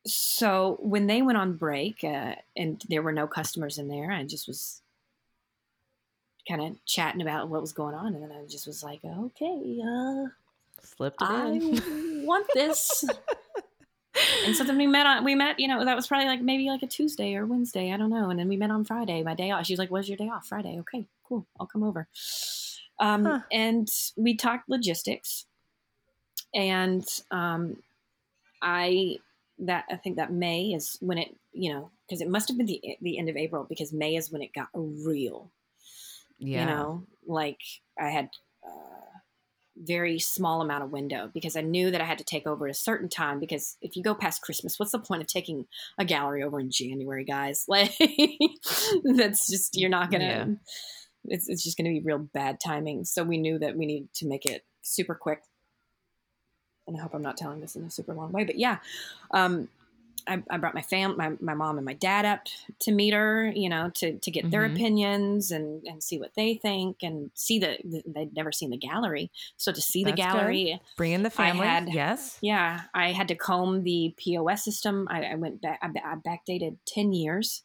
so 0.06 0.76
when 0.80 1.06
they 1.06 1.22
went 1.22 1.38
on 1.38 1.56
break 1.56 2.04
uh, 2.04 2.34
and 2.56 2.82
there 2.88 3.02
were 3.02 3.12
no 3.12 3.26
customers 3.26 3.78
in 3.78 3.88
there, 3.88 4.10
I 4.10 4.24
just 4.24 4.46
was 4.46 4.82
kind 6.48 6.60
of 6.62 6.84
chatting 6.84 7.22
about 7.22 7.48
what 7.48 7.60
was 7.60 7.72
going 7.72 7.94
on, 7.94 8.14
and 8.14 8.22
then 8.22 8.32
I 8.32 8.44
just 8.46 8.66
was 8.66 8.82
like, 8.82 9.00
okay, 9.04 9.80
uh, 9.86 10.26
Slipped 10.82 11.22
it 11.22 11.28
I 11.28 11.46
in. 11.52 12.24
want 12.26 12.46
this. 12.54 13.04
and 14.46 14.54
so 14.54 14.62
then 14.62 14.76
we 14.76 14.86
met 14.86 15.06
on 15.06 15.24
we 15.24 15.34
met 15.34 15.58
you 15.58 15.66
know 15.66 15.84
that 15.84 15.96
was 15.96 16.06
probably 16.06 16.26
like 16.28 16.40
maybe 16.40 16.68
like 16.68 16.82
a 16.84 16.86
tuesday 16.86 17.34
or 17.34 17.46
wednesday 17.46 17.92
i 17.92 17.96
don't 17.96 18.10
know 18.10 18.30
and 18.30 18.38
then 18.38 18.46
we 18.48 18.56
met 18.56 18.70
on 18.70 18.84
friday 18.84 19.24
my 19.24 19.34
day 19.34 19.50
off 19.50 19.66
she 19.66 19.72
was 19.72 19.78
like 19.80 19.90
what's 19.90 20.08
your 20.08 20.16
day 20.16 20.28
off 20.28 20.46
friday 20.46 20.78
okay 20.78 21.04
cool 21.24 21.44
i'll 21.58 21.66
come 21.66 21.82
over 21.82 22.06
um, 23.00 23.24
Huh. 23.24 23.40
and 23.50 23.88
we 24.16 24.36
talked 24.36 24.68
logistics 24.68 25.46
and 26.54 27.04
um, 27.32 27.76
i 28.62 29.16
that 29.58 29.84
i 29.90 29.96
think 29.96 30.14
that 30.16 30.32
may 30.32 30.66
is 30.66 30.96
when 31.00 31.18
it 31.18 31.34
you 31.52 31.72
know 31.72 31.90
because 32.06 32.20
it 32.20 32.28
must 32.28 32.46
have 32.48 32.56
been 32.56 32.66
the, 32.66 32.80
the 33.02 33.18
end 33.18 33.28
of 33.28 33.36
april 33.36 33.66
because 33.68 33.92
may 33.92 34.14
is 34.14 34.30
when 34.30 34.42
it 34.42 34.52
got 34.54 34.68
real 34.74 35.50
yeah. 36.38 36.60
you 36.60 36.66
know 36.66 37.04
like 37.26 37.60
i 38.00 38.08
had 38.08 38.28
a 38.64 38.68
very 39.76 40.18
small 40.18 40.60
amount 40.62 40.84
of 40.84 40.90
window 40.92 41.30
because 41.34 41.56
i 41.56 41.60
knew 41.60 41.90
that 41.90 42.00
i 42.00 42.04
had 42.04 42.18
to 42.18 42.24
take 42.24 42.46
over 42.46 42.66
at 42.66 42.70
a 42.70 42.74
certain 42.74 43.08
time 43.08 43.40
because 43.40 43.76
if 43.82 43.96
you 43.96 44.02
go 44.02 44.14
past 44.14 44.42
christmas 44.42 44.78
what's 44.78 44.92
the 44.92 44.98
point 44.98 45.20
of 45.22 45.26
taking 45.26 45.66
a 45.98 46.04
gallery 46.04 46.42
over 46.42 46.60
in 46.60 46.70
january 46.70 47.24
guys 47.24 47.64
like 47.68 47.92
that's 49.16 49.48
just 49.50 49.76
you're 49.76 49.90
not 49.90 50.10
gonna 50.10 50.24
Yeah. 50.24 51.34
it's, 51.34 51.48
it's 51.48 51.64
just 51.64 51.76
gonna 51.76 51.90
be 51.90 52.00
real 52.00 52.18
bad 52.18 52.58
timing 52.64 53.04
so 53.04 53.24
we 53.24 53.36
knew 53.38 53.58
that 53.58 53.76
we 53.76 53.86
needed 53.86 54.12
to 54.14 54.26
make 54.26 54.46
it 54.46 54.64
super 54.82 55.14
quick 55.14 55.42
and 56.86 56.96
i 56.96 57.00
hope 57.00 57.14
i'm 57.14 57.22
not 57.22 57.36
telling 57.36 57.60
this 57.60 57.74
in 57.76 57.82
a 57.84 57.90
super 57.90 58.14
long 58.14 58.30
way 58.30 58.44
but 58.44 58.56
yeah 58.58 58.78
um 59.32 59.68
I, 60.26 60.42
I 60.50 60.56
brought 60.58 60.74
my 60.74 60.82
fam, 60.82 61.16
my, 61.16 61.32
my 61.40 61.54
mom 61.54 61.76
and 61.76 61.84
my 61.84 61.92
dad 61.92 62.24
up 62.24 62.40
to 62.80 62.92
meet 62.92 63.12
her, 63.14 63.52
you 63.54 63.68
know, 63.68 63.90
to, 63.96 64.18
to 64.18 64.30
get 64.30 64.50
their 64.50 64.68
Mhm. 64.68 64.72
opinions 64.74 65.50
and, 65.50 65.82
and 65.86 66.02
see 66.02 66.18
what 66.18 66.34
they 66.34 66.54
think 66.54 67.02
and 67.02 67.30
see 67.34 67.58
the, 67.58 67.78
they'd 68.06 68.34
never 68.34 68.50
seen 68.52 68.70
the 68.70 68.76
gallery. 68.76 69.30
So 69.56 69.70
to 69.72 69.80
see 69.80 70.02
the 70.04 70.12
That's 70.12 70.32
good. 70.32 70.38
gallery, 70.38 70.80
Bring 70.96 71.12
in 71.12 71.22
the 71.22 71.30
family. 71.30 71.66
had- 71.66 71.88
yes. 71.92 72.38
yeah, 72.40 72.82
I 72.94 73.12
had 73.12 73.28
to 73.28 73.34
comb 73.34 73.82
the 73.84 74.14
POS 74.16 74.64
system. 74.64 75.06
I, 75.10 75.24
I 75.24 75.34
went 75.34 75.60
back, 75.60 75.78
I, 75.82 75.88
I 76.04 76.14
backdated 76.16 76.76
10 76.86 77.12
years, 77.12 77.62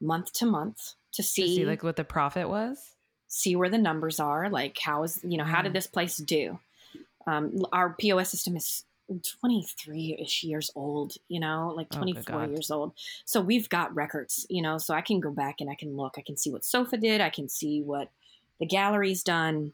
month 0.00 0.32
to 0.34 0.46
month 0.46 0.94
to 1.12 1.22
To 1.22 1.28
see, 1.28 1.56
see 1.56 1.64
like 1.64 1.82
what 1.82 1.96
the 1.96 2.04
profit 2.04 2.48
was. 2.48 2.78
see 3.28 3.56
where 3.56 3.70
the 3.70 3.78
numbers 3.78 4.20
are. 4.20 4.50
Like 4.50 4.78
how 4.78 5.02
is, 5.04 5.20
you 5.24 5.38
know, 5.38 5.44
how 5.44 5.60
Mm. 5.60 5.64
did 5.64 5.72
this 5.72 5.86
place 5.86 6.16
do? 6.18 6.58
Um, 7.26 7.64
our 7.72 7.90
POS 7.94 8.28
system 8.30 8.54
is 8.56 8.84
23 9.20 10.16
ish 10.20 10.42
years 10.44 10.70
old, 10.74 11.14
you 11.28 11.40
know, 11.40 11.72
like 11.76 11.88
Oh, 11.92 11.98
24 11.98 12.22
God. 12.22 12.50
years 12.50 12.70
old. 12.70 12.92
So 13.24 13.40
we've 13.40 13.68
got 13.68 13.94
records, 13.94 14.46
you 14.48 14.62
know, 14.62 14.78
so 14.78 14.94
I 14.94 15.00
can 15.00 15.20
go 15.20 15.30
back 15.30 15.60
and 15.60 15.70
I 15.70 15.74
can 15.74 15.96
look. 15.96 16.14
I 16.18 16.22
can 16.22 16.36
see 16.36 16.50
what 16.50 16.64
Sofa 16.64 16.96
did. 16.96 17.20
I 17.20 17.30
can 17.30 17.48
see 17.48 17.82
what 17.82 18.10
the 18.60 18.66
gallery's 18.66 19.22
done. 19.22 19.72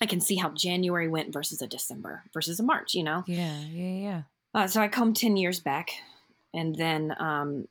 I 0.00 0.06
can 0.06 0.20
see 0.20 0.36
how 0.36 0.50
January 0.50 1.08
went 1.08 1.32
versus 1.32 1.62
a 1.62 1.66
December 1.66 2.22
versus 2.32 2.58
a 2.60 2.62
March, 2.62 2.94
you 2.94 3.04
know. 3.04 3.24
Yeah. 3.26 3.60
Yeah. 3.70 3.92
Yeah. 4.00 4.22
Uh, 4.54 4.66
so 4.66 4.80
I 4.80 4.88
come 4.88 5.14
10 5.14 5.36
years 5.36 5.60
back 5.60 5.90
and 6.52 6.74
then 6.76 7.14
um, 7.18 7.66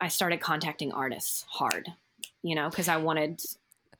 I 0.00 0.08
started 0.08 0.40
contacting 0.40 0.92
artists 0.92 1.44
hard, 1.48 1.88
you 2.42 2.54
know, 2.54 2.68
because 2.70 2.88
I 2.88 2.96
wanted 2.98 3.40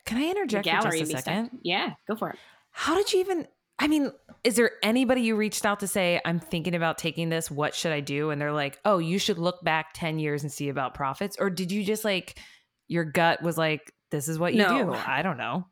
Can 0.04 0.18
I 0.18 0.30
interject 0.30 0.66
for 0.68 0.90
just 0.96 1.02
a 1.02 1.06
second? 1.18 1.46
stuff. 1.48 1.61
Yeah, 1.62 1.94
go 2.08 2.16
for 2.16 2.30
it. 2.30 2.38
How 2.72 2.94
did 2.94 3.12
you 3.12 3.20
even? 3.20 3.46
I 3.83 3.89
mean, 3.89 4.12
is 4.45 4.57
there 4.57 4.72
anybody 4.83 5.22
you 5.22 5.35
reached 5.37 5.64
out 5.64 5.81
to 5.81 5.87
say, 5.87 6.20
I'm 6.24 6.39
thinking 6.39 6.74
about 6.74 6.99
taking 6.99 7.31
this? 7.31 7.51
What 7.51 7.74
should 7.74 7.93
I 7.93 8.01
do? 8.01 8.28
And 8.31 8.41
they're 8.41 8.53
like, 8.53 8.78
oh, 8.85 8.99
you 8.99 9.18
should 9.18 9.39
look 9.39 9.64
back 9.64 9.93
10 9.95 10.18
years 10.18 10.43
and 10.43 10.53
see 10.53 10.68
about 10.68 10.93
profits. 10.95 11.37
Or 11.41 11.49
did 11.49 11.72
you 11.72 11.83
just 11.83 12.05
like, 12.05 12.39
your 12.89 13.05
gut 13.05 13.43
was 13.43 13.57
like, 13.57 13.93
this 14.11 14.28
is 14.28 14.39
what 14.39 14.53
you 14.53 14.61
No. 14.61 14.85
do? 14.85 14.93
I 14.93 15.22
don't 15.22 15.39
know. 15.39 15.66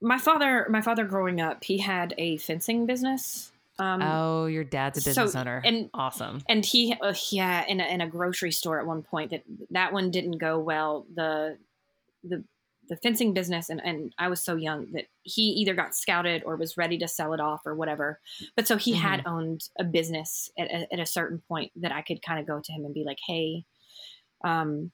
My 0.00 0.16
father, 0.18 0.66
my 0.70 0.80
father 0.80 1.04
growing 1.04 1.40
up, 1.40 1.64
he 1.64 1.78
had 1.78 2.14
a 2.18 2.36
fencing 2.38 2.86
business. 2.86 3.50
Um, 3.80 4.00
oh, 4.02 4.46
your 4.46 4.64
dad's 4.64 4.98
a 4.98 5.08
business 5.08 5.32
so- 5.32 5.40
owner. 5.40 5.60
and- 5.64 5.90
awesome. 5.94 6.42
and 6.48 6.64
he 6.64 6.94
uh, 7.02 7.14
yeah 7.32 7.64
in 7.66 7.80
a, 7.80 7.84
in 7.86 8.00
a 8.02 8.06
grocery 8.08 8.52
store 8.52 8.78
at 8.78 8.86
one 8.86 9.02
point 9.02 9.30
that 9.30 9.42
that 9.70 9.92
one 9.92 10.10
didn't 10.10 10.36
go 10.38 10.58
well 10.58 11.06
the 11.14 11.56
the 12.22 12.44
the 12.90 12.96
fencing 12.96 13.32
business 13.32 13.70
and 13.70 13.80
and 13.82 14.12
I 14.18 14.28
was 14.28 14.42
so 14.42 14.56
young 14.56 14.92
that 14.92 15.06
he 15.22 15.42
either 15.42 15.74
got 15.74 15.94
scouted 15.94 16.42
or 16.44 16.56
was 16.56 16.76
ready 16.76 16.98
to 16.98 17.08
sell 17.08 17.32
it 17.32 17.40
off 17.40 17.62
or 17.64 17.74
whatever 17.74 18.20
but 18.56 18.66
so 18.68 18.76
he 18.76 18.92
had 18.92 19.22
owned 19.26 19.62
a 19.78 19.84
business 19.84 20.50
at 20.58 20.68
a, 20.70 20.92
at 20.92 21.00
a 21.00 21.06
certain 21.06 21.40
point 21.48 21.70
that 21.76 21.92
I 21.92 22.02
could 22.02 22.20
kind 22.20 22.38
of 22.40 22.46
go 22.46 22.60
to 22.62 22.72
him 22.72 22.84
and 22.84 22.92
be 22.92 23.04
like 23.04 23.18
hey 23.26 23.64
um 24.44 24.90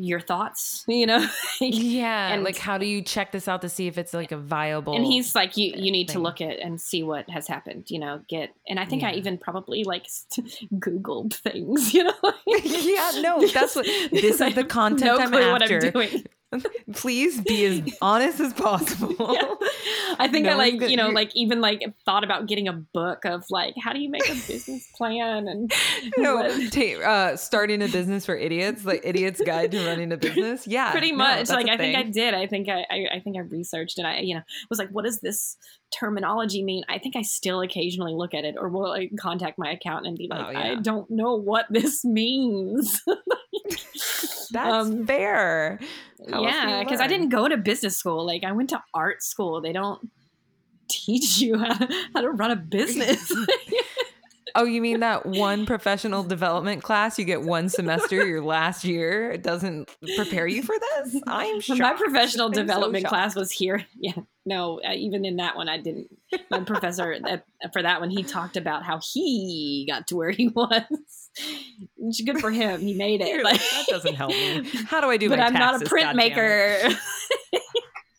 your 0.00 0.20
thoughts 0.20 0.84
you 0.88 1.04
know 1.04 1.26
Yeah. 1.60 2.32
and- 2.32 2.44
like, 2.44 2.56
how 2.58 2.78
do 2.78 2.86
you 2.86 3.02
check 3.02 3.32
this 3.32 3.48
out 3.48 3.60
to 3.62 3.68
see 3.68 3.88
if 3.88 3.98
it's 3.98 4.14
like 4.14 4.30
a 4.30 4.36
viable? 4.36 4.94
and 4.94 5.04
he's 5.04 5.34
like 5.34 5.56
you 5.56 5.72
you 5.76 5.90
need 5.90 6.08
to 6.10 6.20
look 6.20 6.40
at 6.40 6.60
and 6.60 6.80
see 6.80 7.02
what 7.02 7.28
has 7.28 7.48
happened 7.48 7.90
you 7.90 7.98
know 7.98 8.20
get 8.28 8.50
and 8.68 8.78
i 8.78 8.84
think 8.84 9.02
i 9.02 9.12
even 9.14 9.36
probably 9.36 9.82
like 9.82 10.06
googled 10.74 11.34
things 11.34 11.92
you 11.96 12.04
know 12.04 12.14
Yeah, 12.46 13.10
no, 13.20 13.44
that's 13.48 13.74
what- 13.74 13.86
this 14.12 14.40
is 14.40 14.54
the 14.54 14.62
content 14.62 15.06
no 15.06 15.18
I'm 15.18 15.30
clue 15.32 15.50
what 15.50 15.62
after. 15.62 15.80
i'm 15.86 15.90
doing 15.90 16.24
please 16.94 17.40
be 17.40 17.64
as 17.64 17.82
honest 18.00 18.40
as 18.40 18.52
possible. 18.52 19.14
Yeah. 19.34 19.54
i 20.18 20.28
think 20.28 20.46
i 20.46 20.54
like 20.54 20.80
you 20.80 20.96
know 20.96 21.08
like 21.08 21.34
even 21.34 21.60
like 21.60 21.82
thought 22.04 22.24
about 22.24 22.46
getting 22.46 22.68
a 22.68 22.72
book 22.72 23.24
of 23.24 23.44
like 23.50 23.74
how 23.82 23.92
do 23.92 24.00
you 24.00 24.08
make 24.10 24.24
a 24.28 24.34
business 24.34 24.86
plan 24.96 25.48
and 25.48 25.72
no, 26.16 26.42
ta- 26.70 27.00
uh, 27.04 27.36
starting 27.36 27.82
a 27.82 27.88
business 27.88 28.24
for 28.26 28.36
idiots, 28.36 28.84
like 28.84 29.00
idiot's 29.04 29.40
guide 29.40 29.72
to 29.72 29.84
running 29.86 30.12
a 30.12 30.16
business. 30.16 30.66
Yeah, 30.66 30.90
pretty 30.92 31.12
much 31.12 31.48
that's 31.48 31.50
like 31.50 31.68
i 31.68 31.76
think 31.76 31.96
i 31.96 32.02
did 32.02 32.34
i 32.34 32.46
think 32.46 32.68
I, 32.68 32.84
I 32.90 33.06
i 33.16 33.20
think 33.20 33.36
i 33.36 33.40
researched 33.40 33.98
and 33.98 34.06
i 34.06 34.20
you 34.20 34.34
know 34.34 34.42
was 34.70 34.78
like 34.78 34.90
what 34.90 35.04
does 35.04 35.20
this 35.20 35.56
terminology 35.90 36.62
mean 36.62 36.82
i 36.88 36.98
think 36.98 37.16
i 37.16 37.22
still 37.22 37.60
occasionally 37.60 38.12
look 38.14 38.34
at 38.34 38.44
it 38.44 38.56
or 38.58 38.68
will 38.68 38.88
like 38.88 39.12
contact 39.18 39.58
my 39.58 39.70
accountant 39.72 40.08
and 40.08 40.18
be 40.18 40.28
like 40.28 40.46
Oh, 40.46 40.50
yeah. 40.50 40.72
i 40.72 40.74
don't 40.76 41.10
know 41.10 41.34
what 41.34 41.66
this 41.70 42.04
means 42.04 43.00
That's 44.48 44.88
um, 44.88 45.06
fair. 45.06 45.78
How 46.30 46.42
yeah 46.42 46.82
because 46.82 47.00
i 47.00 47.06
didn't 47.06 47.28
go 47.28 47.48
to 47.48 47.56
business 47.56 47.98
school 47.98 48.24
like 48.24 48.44
i 48.44 48.52
went 48.52 48.70
to 48.70 48.82
art 48.94 49.22
school. 49.22 49.60
They 49.60 49.72
don't 49.72 50.10
teach 50.88 51.38
you 51.38 51.58
how 51.58 51.74
to, 51.74 52.06
how 52.14 52.20
to 52.20 52.30
run 52.30 52.50
a 52.50 52.56
business 52.76 53.32
Oh, 54.56 54.64
you 54.64 54.80
mean 54.80 55.00
that 55.00 55.26
one 55.26 55.66
professional 55.66 56.22
development 56.22 56.82
class 56.82 57.18
you 57.18 57.24
get 57.24 57.42
one 57.42 57.68
semester 57.68 58.24
your 58.24 58.40
last 58.40 58.84
year? 58.84 59.32
It 59.32 59.42
doesn't 59.42 59.90
prepare 60.16 60.46
you 60.46 60.62
for 60.62 60.76
this? 60.78 61.20
I'm 61.26 61.60
shocked. 61.60 61.80
my 61.80 61.92
professional 61.94 62.46
I'm 62.46 62.52
development 62.52 63.02
shocked. 63.02 63.10
class 63.12 63.34
was 63.34 63.50
here 63.50 63.84
yeah 63.98 64.12
no 64.46 64.80
uh, 64.86 64.92
even 64.92 65.24
in 65.24 65.36
that 65.36 65.56
one 65.56 65.68
i 65.70 65.78
didn't 65.78 66.06
my 66.50 66.60
professor 66.60 67.16
that, 67.18 67.44
for 67.72 67.82
that 67.82 67.98
one 68.00 68.10
he 68.10 68.22
talked 68.22 68.56
about 68.58 68.82
how 68.84 69.00
he 69.12 69.86
got 69.90 70.06
to 70.06 70.16
where 70.16 70.30
he 70.30 70.48
was 70.54 71.30
Which, 71.96 72.24
good 72.26 72.38
for 72.40 72.50
him 72.50 72.80
he 72.80 72.94
made 72.94 73.22
it 73.22 73.42
like, 73.42 73.58
that 73.58 73.86
doesn't 73.88 74.14
help 74.14 74.30
me. 74.32 74.68
How 74.86 75.00
do 75.00 75.08
I 75.08 75.16
do 75.16 75.28
but 75.30 75.40
i'm 75.40 75.54
not 75.54 75.74
a 75.76 75.78
taxes, 75.78 75.88
print 75.88 76.08
goddammit? 76.10 76.16
maker 76.16 76.78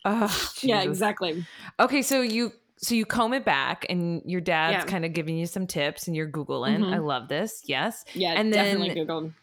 Oh, 0.04 0.50
yeah 0.62 0.82
exactly 0.82 1.46
Okay, 1.80 2.02
so 2.02 2.20
you 2.22 2.52
so 2.78 2.94
you 2.94 3.06
comb 3.06 3.32
it 3.32 3.44
back 3.44 3.86
and 3.88 4.22
your 4.26 4.40
dad's 4.40 4.84
Yeah. 4.84 4.90
kind 4.90 5.04
of 5.04 5.12
giving 5.12 5.36
you 5.38 5.46
some 5.46 5.66
tips 5.66 6.06
and 6.06 6.14
you're 6.16 6.30
googling. 6.30 6.78
Mhm. 6.80 6.94
I 6.94 6.98
love 6.98 7.28
this. 7.28 7.62
Yes. 7.66 8.04
yeah 8.14 8.32
And 8.36 8.52
definitely 8.52 8.88
then- 8.94 9.06
googled 9.06 9.34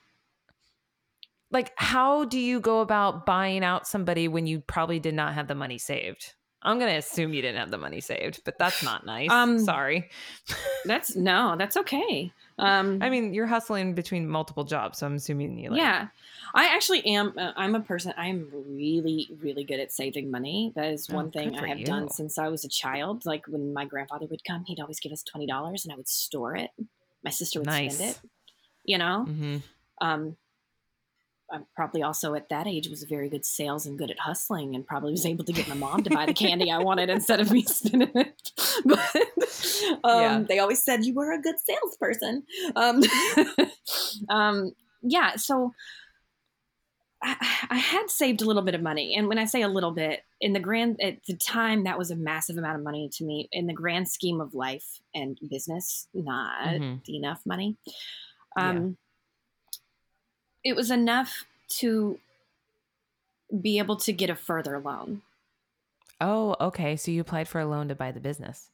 Like 1.51 1.71
how 1.75 2.25
do 2.25 2.39
you 2.39 2.59
go 2.59 2.81
about 2.81 3.25
buying 3.25 3.63
out 3.63 3.87
somebody 3.87 4.27
when 4.27 4.47
you 4.47 4.59
probably 4.61 4.99
did 4.99 5.13
not 5.13 5.33
have 5.33 5.47
the 5.47 5.55
money 5.55 5.77
saved? 5.77 6.33
I'm 6.63 6.79
going 6.79 6.91
to 6.91 6.97
assume 6.97 7.33
you 7.33 7.41
didn't 7.41 7.59
have 7.59 7.71
the 7.71 7.77
money 7.77 8.01
saved, 8.01 8.41
but 8.45 8.57
that's 8.57 8.81
not 8.83 9.05
nice. 9.05 9.31
Um, 9.31 9.59
Sorry. 9.59 10.09
that's 10.85 11.15
no 11.15 11.55
that's 11.57 11.77
okay 11.77 12.31
um 12.59 12.99
I 13.01 13.09
mean, 13.09 13.33
you're 13.33 13.47
hustling 13.47 13.95
between 13.95 14.27
multiple 14.27 14.63
jobs, 14.63 14.99
so 14.99 15.05
I'm 15.07 15.15
assuming 15.15 15.57
you 15.57 15.69
like 15.69 15.79
yeah 15.79 16.07
i 16.53 16.65
actually 16.67 17.03
am 17.07 17.33
uh, 17.37 17.51
i'm 17.55 17.73
a 17.73 17.79
person 17.79 18.13
i'm 18.17 18.47
really 18.51 19.29
really 19.41 19.63
good 19.63 19.79
at 19.79 19.91
saving 19.91 20.29
money 20.29 20.71
that 20.75 20.91
is 20.91 21.09
Oh, 21.09 21.15
one 21.15 21.31
thing 21.31 21.57
i 21.57 21.67
have 21.67 21.83
done 21.83 22.09
since 22.09 22.37
i 22.37 22.47
was 22.49 22.63
a 22.65 22.69
child 22.69 23.25
like 23.25 23.45
when 23.47 23.73
my 23.73 23.85
grandfather 23.85 24.27
would 24.29 24.43
come 24.45 24.63
he'd 24.65 24.79
always 24.79 24.99
give 24.99 25.11
us 25.11 25.23
$20 25.23 25.83
and 25.85 25.93
i 25.93 25.95
would 25.95 26.07
store 26.07 26.55
it 26.55 26.69
my 27.23 27.31
sister 27.31 27.59
would 27.59 27.67
Nice. 27.67 27.95
spend 27.97 28.11
it 28.11 28.17
you 28.83 28.97
know 28.97 29.25
Mhm. 29.27 29.61
um 30.01 30.37
I'm 31.53 31.65
probably 31.75 32.01
also 32.01 32.33
at 32.33 32.49
that 32.49 32.65
age 32.65 32.87
was 32.89 33.03
a 33.03 33.07
very 33.07 33.29
good 33.29 33.45
sales 33.45 33.85
and 33.85 33.97
good 33.97 34.09
at 34.09 34.19
hustling 34.19 34.73
and 34.73 34.85
probably 34.85 35.11
was 35.11 35.25
able 35.25 35.45
to 35.45 35.53
get 35.53 35.67
my 35.67 35.75
mom 35.75 36.03
to 36.03 36.09
buy 36.09 36.25
the 36.25 36.33
candy 36.33 36.71
I 36.71 36.79
wanted 36.79 37.09
instead 37.09 37.39
of 37.39 37.51
me 37.51 37.61
spending 37.67 38.11
it. 38.15 38.51
But 38.83 39.15
um, 40.03 40.21
Yeah. 40.21 40.43
they 40.49 40.59
always 40.59 40.83
said 40.83 41.05
you 41.05 41.13
were 41.13 41.31
a 41.31 41.41
good 41.41 41.55
salesperson. 41.59 42.43
Um, 42.75 43.01
um, 44.29 44.71
yeah, 45.03 45.35
so 45.35 45.73
I, 47.21 47.35
I 47.69 47.77
had 47.77 48.09
saved 48.09 48.41
a 48.41 48.45
little 48.45 48.63
bit 48.63 48.75
of 48.75 48.81
money, 48.81 49.15
and 49.15 49.27
when 49.27 49.37
I 49.37 49.45
say 49.45 49.61
a 49.61 49.67
little 49.69 49.91
bit, 49.91 50.21
in 50.41 50.51
the 50.53 50.59
grand 50.59 50.99
at 51.01 51.23
the 51.25 51.37
time, 51.37 51.85
that 51.85 51.97
was 51.97 52.11
a 52.11 52.15
massive 52.17 52.57
amount 52.57 52.77
of 52.77 52.83
money 52.83 53.09
to 53.13 53.23
me. 53.23 53.47
In 53.51 53.67
the 53.67 53.73
grand 53.73 54.09
scheme 54.09 54.41
of 54.41 54.53
life 54.53 54.99
and 55.15 55.37
business, 55.49 56.07
not 56.13 56.67
Mhm. 56.67 56.99
enough 57.07 57.41
money. 57.45 57.77
Um, 58.57 58.97
It 60.63 60.75
was 60.75 60.91
enough 60.91 61.45
to 61.79 62.19
be 63.61 63.77
able 63.77 63.95
to 63.97 64.13
get 64.13 64.29
a 64.29 64.35
further 64.35 64.79
loan. 64.79 65.21
Oh, 66.21 66.55
okay. 66.59 66.95
So 66.95 67.11
you 67.11 67.21
applied 67.21 67.47
for 67.47 67.59
a 67.59 67.65
loan 67.65 67.87
to 67.89 67.95
buy 67.95 68.11
the 68.11 68.19
business. 68.19 68.69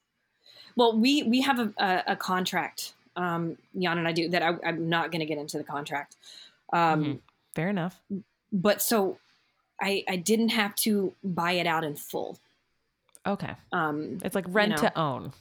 Well, 0.76 0.98
we 0.98 1.24
we 1.24 1.42
have 1.42 1.60
a, 1.60 1.74
a, 1.78 2.04
a 2.14 2.16
contract. 2.16 2.94
Um, 3.16 3.58
Jan 3.78 3.98
and 3.98 4.08
I 4.08 4.12
do 4.12 4.30
that. 4.30 4.44
I, 4.44 4.56
I'm 4.64 4.88
not 4.88 5.12
going 5.12 5.20
to 5.20 5.26
get 5.26 5.38
into 5.38 5.58
the 5.58 5.64
contract. 5.64 6.16
Um, 6.72 7.04
Mhm. 7.04 7.20
Fair 7.56 7.70
enough. 7.70 8.00
But 8.52 8.82
so 8.82 9.18
I 9.82 10.04
I 10.08 10.16
didn't 10.18 10.50
have 10.50 10.76
to 10.76 11.14
buy 11.24 11.54
it 11.54 11.66
out 11.68 11.84
in 11.84 11.96
full. 11.96 12.38
Okay. 13.26 13.56
Um, 13.74 14.20
It's 14.24 14.36
like 14.36 14.46
rent 14.48 14.72
know. 14.72 14.78
to 14.78 14.98
own. 14.98 15.34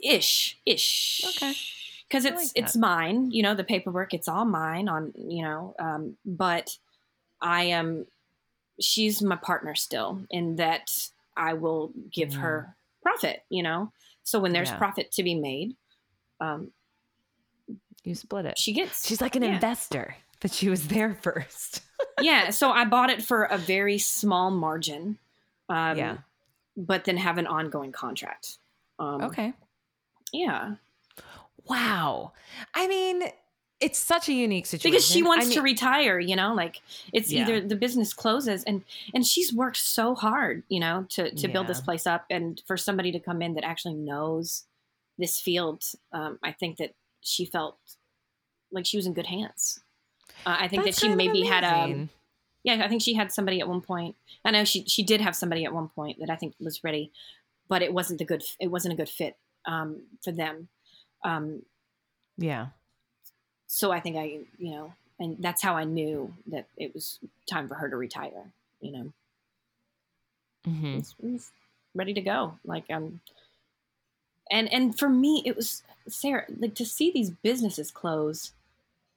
ish 0.00 0.56
ish. 0.64 1.24
Okay. 1.36 1.54
Because 2.08 2.24
it's 2.24 2.36
like 2.36 2.50
it's 2.54 2.76
mine. 2.76 3.30
You 3.30 3.42
know 3.42 3.54
the 3.54 3.64
paperwork. 3.64 4.14
It's 4.14 4.28
all 4.28 4.44
mine. 4.44 4.88
On 4.88 5.12
you 5.14 5.42
know. 5.42 5.74
Um, 5.78 6.16
but 6.24 6.76
I 7.40 7.64
am. 7.64 8.06
She's 8.80 9.20
my 9.22 9.36
partner 9.36 9.74
still, 9.74 10.22
in 10.30 10.56
that 10.56 10.90
I 11.36 11.54
will 11.54 11.92
give 12.12 12.34
her 12.34 12.74
profit. 13.02 13.42
You 13.50 13.62
know. 13.62 13.92
So 14.24 14.40
when 14.40 14.52
there's. 14.52 14.70
Yeah. 14.70 14.78
profit 14.78 15.10
to 15.12 15.22
be 15.22 15.34
made, 15.34 15.74
um, 16.40 16.70
You 18.04 18.14
split 18.14 18.46
it. 18.46 18.58
she 18.58 18.72
gets. 18.72 19.06
She's 19.06 19.20
like 19.20 19.36
an 19.36 19.42
yeah. 19.42 19.54
investor, 19.54 20.16
but 20.40 20.52
she 20.52 20.68
was 20.68 20.88
there 20.88 21.14
first. 21.20 21.82
yeah. 22.20 22.50
So 22.50 22.70
I 22.70 22.84
bought 22.84 23.10
it 23.10 23.22
for 23.22 23.44
a 23.44 23.58
very 23.58 23.98
small 23.98 24.50
margin. 24.50 25.18
Um, 25.68 25.98
yeah. 25.98 26.16
But 26.76 27.04
then 27.04 27.16
have 27.16 27.38
an 27.38 27.46
ongoing 27.46 27.92
contract. 27.92 28.58
Um, 28.98 29.22
Okay. 29.22 29.52
Yeah. 30.32 30.74
Wow. 31.68 32.32
I 32.74 32.88
mean, 32.88 33.22
it's 33.80 33.98
such 33.98 34.28
a 34.28 34.32
unique 34.32 34.66
situation 34.66 34.92
because 34.92 35.06
she 35.06 35.22
wants 35.22 35.50
I 35.50 35.54
to 35.54 35.62
retire 35.62 36.18
you 36.18 36.34
know 36.34 36.54
like 36.54 36.80
it's 37.12 37.30
Yeah. 37.30 37.42
either 37.42 37.60
the 37.60 37.76
business 37.76 38.12
closes 38.12 38.64
and 38.64 38.84
and 39.14 39.24
she's 39.26 39.52
worked 39.52 39.76
so 39.76 40.14
hard 40.14 40.64
you 40.68 40.80
know 40.80 41.06
to 41.10 41.34
to 41.34 41.48
build 41.48 41.68
this 41.68 41.80
place 41.80 42.06
up 42.06 42.24
and 42.30 42.60
for 42.66 42.76
somebody 42.76 43.12
to 43.12 43.20
come 43.20 43.40
in 43.40 43.54
that 43.54 43.64
actually 43.64 43.94
knows 43.94 44.64
this 45.16 45.38
field 45.40 45.84
um, 46.12 46.38
i 46.42 46.52
think 46.52 46.78
that 46.78 46.94
she 47.20 47.44
felt 47.44 47.78
like 48.72 48.86
she 48.86 48.96
was 48.96 49.06
in 49.06 49.12
good 49.14 49.26
hands. 49.26 49.80
Uh, 50.44 50.56
i 50.58 50.68
think 50.68 50.84
That's 50.84 51.00
that 51.00 51.06
she 51.06 51.14
maybe 51.14 51.42
had 51.42 51.64
a 51.64 52.08
yeah 52.64 52.84
i 52.84 52.88
think 52.88 53.02
she 53.02 53.14
had 53.14 53.30
somebody 53.32 53.60
at 53.60 53.68
one 53.68 53.80
point. 53.80 54.16
I 54.44 54.50
know 54.50 54.64
she 54.64 54.84
she 54.86 55.02
did 55.02 55.20
have 55.20 55.36
somebody 55.36 55.64
at 55.64 55.72
one 55.72 55.88
point 55.88 56.18
that 56.20 56.30
i 56.30 56.36
think 56.36 56.54
was 56.58 56.82
ready 56.82 57.12
but 57.68 57.82
it 57.82 57.92
wasn't 57.92 58.18
the 58.18 58.24
good 58.24 58.42
it 58.58 58.68
wasn't 58.68 58.94
a 58.94 58.96
good 58.96 59.08
fit 59.08 59.36
um, 59.66 60.02
for 60.22 60.32
them 60.32 60.68
um, 61.24 61.62
Yeah. 62.38 62.68
so 63.66 63.90
I 63.92 64.00
think 64.00 64.16
I, 64.16 64.40
you 64.58 64.70
know, 64.72 64.92
and 65.18 65.36
that's 65.40 65.62
how 65.62 65.76
I 65.76 65.84
knew 65.84 66.34
that 66.46 66.66
it 66.76 66.94
was 66.94 67.18
time 67.46 67.68
for 67.68 67.74
her 67.74 67.88
to 67.88 67.96
retire. 67.96 68.52
You 68.80 68.92
know, 68.92 69.12
hmm 70.64 70.94
it, 70.94 70.98
was, 70.98 71.14
it 71.22 71.32
was 71.32 71.50
ready 71.94 72.14
to 72.14 72.20
go. 72.20 72.58
Like 72.64 72.84
um, 72.90 73.20
and 74.50 74.72
and 74.72 74.98
for 74.98 75.08
me, 75.08 75.42
it 75.44 75.56
was 75.56 75.82
Sarah. 76.08 76.44
Like 76.58 76.74
to 76.76 76.86
see 76.86 77.10
these 77.10 77.30
businesses 77.30 77.90
close, 77.90 78.52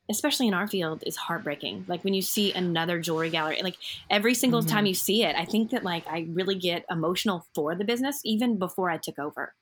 especially 0.09 0.47
in 0.47 0.53
our 0.55 0.67
field, 0.67 1.03
is 1.05 1.17
heartbreaking. 1.17 1.85
Like 1.87 2.03
when 2.03 2.13
you 2.13 2.21
see 2.23 2.53
another 2.53 2.99
jewelry 3.01 3.29
gallery, 3.29 3.61
like 3.63 3.77
every 4.09 4.35
single 4.35 4.63
Mhm. 4.63 4.67
time 4.67 4.87
you 4.87 4.95
see 4.95 5.23
it, 5.23 5.35
I 5.35 5.45
think 5.45 5.71
that 5.71 5.83
like 5.83 6.07
I 6.07 6.27
really 6.31 6.55
get 6.55 6.85
emotional 6.89 7.47
for 7.55 7.75
the 7.75 7.85
business 7.85 8.21
even 8.25 8.57
before 8.59 8.89
I 8.89 8.97
took 8.97 9.19
over. 9.19 9.53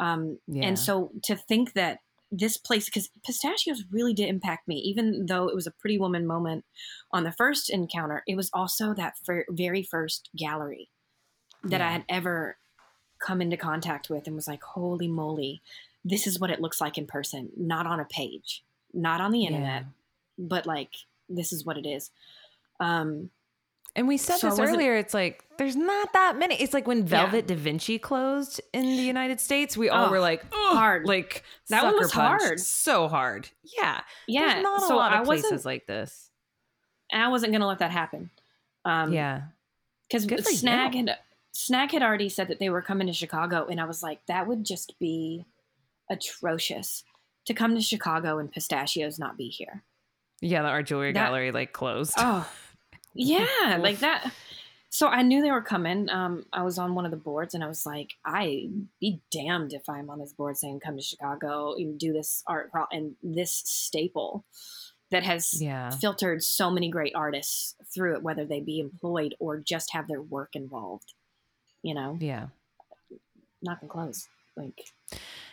Um, 0.00 0.38
Yeah. 0.48 0.66
and 0.66 0.78
so 0.78 1.12
to 1.24 1.36
think 1.36 1.74
that 1.74 2.00
this 2.32 2.56
place, 2.56 2.86
because 2.86 3.10
pistachios 3.24 3.84
really 3.90 4.14
did 4.14 4.28
impact 4.28 4.66
me, 4.66 4.76
even 4.76 5.26
though 5.26 5.48
it 5.48 5.54
was 5.54 5.66
a 5.66 5.72
pretty 5.72 5.98
woman 5.98 6.26
moment 6.26 6.64
on 7.12 7.24
the 7.24 7.32
first 7.32 7.70
encounter, 7.70 8.22
it 8.26 8.36
was 8.36 8.50
also 8.52 8.94
that 8.94 9.18
fir- 9.18 9.46
very 9.50 9.82
first 9.82 10.30
gallery 10.36 10.90
that 11.64 11.80
I 11.80 11.90
had 11.90 12.04
ever 12.08 12.56
come 13.18 13.42
into 13.42 13.56
contact 13.56 14.08
with 14.08 14.26
and 14.26 14.34
was 14.34 14.48
like, 14.48 14.62
holy 14.62 15.08
moly, 15.08 15.60
this 16.04 16.26
is 16.26 16.40
what 16.40 16.50
it 16.50 16.60
looks 16.60 16.80
like 16.80 16.96
in 16.96 17.06
person, 17.06 17.50
not 17.56 17.86
on 17.86 18.00
a 18.00 18.06
page, 18.06 18.64
not 18.94 19.20
on 19.20 19.32
the 19.32 19.44
internet, 19.44 19.82
but 20.38 20.66
like 20.66 20.94
this 21.28 21.52
is 21.52 21.66
what 21.66 21.76
it 21.76 21.86
is. 21.86 22.10
Um, 22.78 23.30
And 23.96 24.06
we 24.06 24.16
said 24.16 24.36
So 24.36 24.50
this 24.50 24.58
earlier. 24.60 24.96
It's 24.96 25.12
like 25.14 25.44
there's 25.58 25.74
not 25.76 26.12
that 26.12 26.38
many. 26.38 26.54
It's 26.54 26.72
like 26.72 26.86
when 26.86 27.04
Velvet 27.04 27.46
Da 27.48 27.56
Vinci 27.56 27.98
closed 27.98 28.60
in 28.72 28.82
the 28.82 28.88
United 29.02 29.40
States, 29.40 29.76
we 29.76 29.88
all 29.88 30.06
Oh, 30.06 30.10
were 30.10 30.20
like, 30.20 30.44
"Ugh," 30.52 30.76
hard. 30.76 31.06
like 31.06 31.42
That 31.70 31.82
one 31.84 31.96
was 31.98 32.12
hard. 32.12 32.60
so 32.60 33.08
hard. 33.08 33.48
Yeah, 33.76 34.00
yeah, 34.28 34.52
There's 34.54 34.62
not 34.62 34.82
a 34.82 34.86
so 34.86 34.96
lot 34.96 35.12
I 35.12 35.20
of 35.20 35.26
wasn't, 35.26 35.48
places 35.48 35.66
like 35.66 35.86
this. 35.86 36.30
and 37.10 37.20
I 37.22 37.28
wasn't 37.28 37.52
going 37.52 37.60
to 37.62 37.66
let 37.66 37.80
that 37.80 37.90
happen. 37.90 38.30
Um, 38.84 39.12
yeah, 39.12 39.42
because 40.10 40.24
Snag 40.58 40.94
you. 40.94 41.06
had 41.06 41.18
Snag 41.52 41.90
had 41.90 42.02
already 42.02 42.28
said 42.28 42.46
that 42.48 42.60
they 42.60 42.70
were 42.70 42.80
coming 42.82 43.08
to 43.08 43.12
Chicago, 43.12 43.66
and 43.68 43.80
I 43.80 43.84
was 43.86 44.02
like, 44.04 44.24
that 44.26 44.46
would 44.46 44.64
just 44.64 44.98
be 45.00 45.44
atrocious 46.08 47.02
to 47.46 47.54
come 47.54 47.74
to 47.74 47.80
Chicago 47.80 48.38
and 48.38 48.50
pistachios 48.52 49.18
not 49.18 49.36
be 49.36 49.48
here. 49.48 49.82
yeah. 50.40 50.62
The 50.62 50.68
art 50.68 50.86
jewelry 50.86 51.12
That- 51.12 51.26
gallery 51.26 51.50
like 51.52 51.72
closed. 51.72 52.14
Oh, 52.16 52.48
yeah, 53.14 53.78
like 53.80 53.98
that. 54.00 54.32
So 54.92 55.06
I 55.06 55.22
knew 55.22 55.40
they 55.40 55.52
were 55.52 55.62
coming. 55.62 56.10
Um, 56.10 56.46
I 56.52 56.64
was 56.64 56.76
on 56.76 56.94
one 56.94 57.04
of 57.04 57.12
the 57.12 57.16
boards, 57.16 57.54
and 57.54 57.62
I 57.62 57.68
was 57.68 57.86
like, 57.86 58.14
I 58.24 58.68
be 59.00 59.20
damned 59.30 59.72
if 59.72 59.88
I'm 59.88 60.10
on 60.10 60.18
this 60.18 60.32
board 60.32 60.56
saying 60.56 60.80
come 60.80 60.96
to 60.96 61.02
Chicago 61.02 61.74
and 61.74 61.98
do 61.98 62.12
this 62.12 62.42
art 62.46 62.72
pro- 62.72 62.86
and 62.90 63.14
this 63.22 63.52
staple 63.52 64.44
that 65.10 65.22
has 65.22 65.60
yeah, 65.62 65.90
filtered 65.90 66.42
so 66.42 66.70
many 66.70 66.88
great 66.88 67.14
artists 67.14 67.74
through 67.92 68.16
it, 68.16 68.22
whether 68.22 68.44
they 68.44 68.60
be 68.60 68.80
employed 68.80 69.34
or 69.38 69.58
just 69.58 69.92
have 69.92 70.08
their 70.08 70.22
work 70.22 70.50
involved. 70.54 71.14
You 71.82 71.94
know, 71.94 72.18
yeah, 72.20 72.48
not 73.62 73.80
gonna 73.80 73.92
close. 73.92 74.28
Like, 74.56 74.80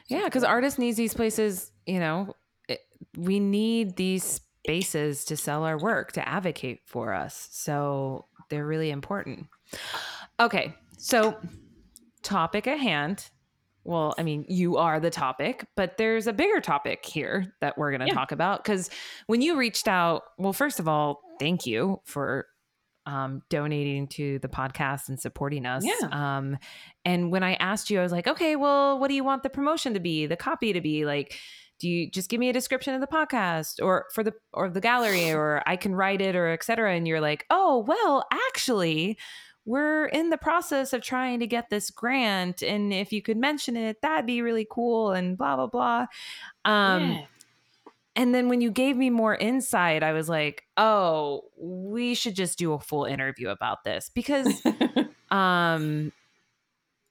yeah. 0.08 0.26
Because 0.26 0.44
artists 0.44 0.80
needs 0.80 0.98
these 0.98 1.14
places. 1.14 1.72
You 1.86 2.00
know, 2.00 2.36
it, 2.68 2.82
we 3.16 3.40
need 3.40 3.96
these 3.96 4.42
spaces 4.68 5.24
to 5.24 5.38
sell 5.38 5.64
our 5.64 5.78
work 5.78 6.12
to 6.12 6.28
advocate 6.28 6.82
for 6.86 7.14
us. 7.14 7.48
So 7.52 8.26
they're 8.50 8.66
really 8.66 8.92
important. 8.92 9.48
Okay, 10.42 10.76
so 10.98 11.38
topic 12.22 12.68
at 12.68 12.78
hand. 12.78 13.30
Well, 13.86 14.14
I 14.18 14.24
mean, 14.24 14.44
you 14.50 14.76
are 14.76 15.00
the 15.00 15.10
topic, 15.10 15.66
but 15.78 15.96
there's 15.98 16.28
a 16.28 16.34
bigger 16.34 16.60
topic 16.60 17.06
here 17.06 17.54
that 17.62 17.78
we're 17.78 17.92
going 17.92 18.02
to 18.02 18.08
Yeah. 18.08 18.14
talk 18.14 18.34
about. 18.34 18.62
Because 18.62 18.90
when 19.28 19.42
you 19.42 19.58
reached 19.58 19.88
out, 19.88 20.24
well, 20.38 20.52
first 20.52 20.82
of 20.82 20.88
all, 20.90 21.22
thank 21.40 21.66
you 21.66 22.02
for 22.04 22.48
um, 23.06 23.44
donating 23.50 24.06
to 24.10 24.38
the 24.40 24.50
podcast 24.50 25.08
and 25.08 25.18
supporting 25.18 25.66
us. 25.66 25.86
Yeah. 25.86 26.10
Um, 26.12 26.58
and 27.06 27.32
when 27.32 27.42
I 27.42 27.54
asked 27.54 27.90
you, 27.90 28.02
I 28.02 28.04
was 28.04 28.12
like, 28.12 28.28
okay, 28.28 28.58
well, 28.58 29.00
what 29.00 29.08
do 29.08 29.14
you 29.14 29.24
want 29.24 29.44
the 29.44 29.50
promotion 29.50 29.94
to 29.94 30.02
be, 30.02 30.26
the 30.26 30.36
copy 30.36 30.74
to 30.74 30.82
be? 30.82 31.06
Like, 31.06 31.40
do 31.80 31.88
you 31.90 32.10
just 32.10 32.30
give 32.30 32.40
me 32.40 32.50
a 32.50 32.54
description 32.54 32.94
of 32.96 33.02
the 33.02 33.08
podcast 33.08 33.84
or 33.84 34.06
for 34.14 34.24
the 34.24 34.34
or 34.54 34.70
the 34.70 34.82
gallery 34.82 35.32
or 35.34 35.62
I 35.66 35.76
can 35.76 35.94
write 35.96 36.22
it 36.22 36.36
or 36.36 36.50
etc. 36.50 36.96
And 36.96 37.08
you're 37.08 37.22
like, 37.22 37.46
oh, 37.50 37.80
well, 37.88 38.26
actually, 38.50 39.18
we're 39.66 40.06
in 40.06 40.30
the 40.30 40.38
process 40.38 40.94
of 40.94 41.02
trying 41.02 41.40
to 41.42 41.48
get 41.48 41.70
this 41.70 41.90
grant. 41.90 42.64
And 42.64 42.94
if 42.94 43.12
you 43.12 43.22
could 43.22 43.38
mention 43.38 43.76
it, 43.76 44.02
that'd 44.02 44.26
be 44.26 44.42
really 44.42 44.66
cool 44.70 45.12
and 45.12 45.38
blah, 45.38 45.56
blah, 45.58 45.68
blah. 45.68 46.06
Um, 46.64 47.12
yeah. 47.12 47.26
and 48.16 48.34
then 48.34 48.48
when 48.48 48.62
you 48.62 48.72
gave 48.72 48.96
me 48.96 49.10
more 49.10 49.36
insight, 49.36 50.04
I 50.04 50.14
was 50.14 50.30
like, 50.30 50.64
oh, 50.78 51.44
we 51.58 52.16
should 52.16 52.36
just 52.36 52.58
do 52.58 52.74
a 52.74 52.80
full 52.80 53.04
interview 53.06 53.50
about 53.50 53.84
this 53.84 54.10
because 54.14 54.62
um 55.32 56.12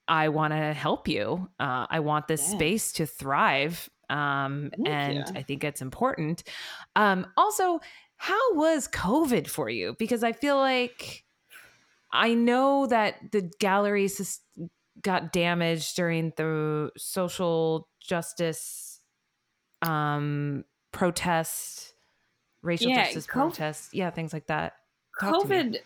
I 0.09 0.29
want 0.29 0.53
to 0.53 0.73
help 0.73 1.07
you. 1.07 1.49
Uh, 1.59 1.85
I 1.89 1.99
want 1.99 2.27
this 2.27 2.41
Yeah. 2.49 2.55
space 2.57 2.93
to 2.93 3.05
thrive. 3.05 3.89
Um, 4.09 4.71
Thank 4.75 4.87
and 4.87 5.17
you. 5.17 5.23
I 5.35 5.43
think 5.43 5.63
it's 5.63 5.81
important. 5.81 6.43
Um, 6.95 7.27
also, 7.37 7.79
how 8.17 8.53
was 8.55 8.87
COVID 8.87 9.47
for 9.47 9.69
you? 9.69 9.95
Because 9.99 10.23
I 10.23 10.31
feel 10.31 10.57
like 10.57 11.23
I 12.11 12.33
know 12.33 12.87
that 12.87 13.31
the 13.31 13.51
gallery 13.59 14.09
got 15.01 15.31
damaged 15.31 15.95
during 15.95 16.33
the 16.37 16.91
social 16.97 17.87
justice 17.99 18.99
um, 19.81 20.63
protests, 20.91 21.93
racial 22.61 22.89
Yeah, 22.89 23.05
justice 23.05 23.27
co- 23.27 23.41
protests, 23.41 23.89
yeah, 23.93 24.09
things 24.09 24.33
like 24.33 24.47
that. 24.47 24.73
Talk. 25.19 25.43
COVID, 25.43 25.77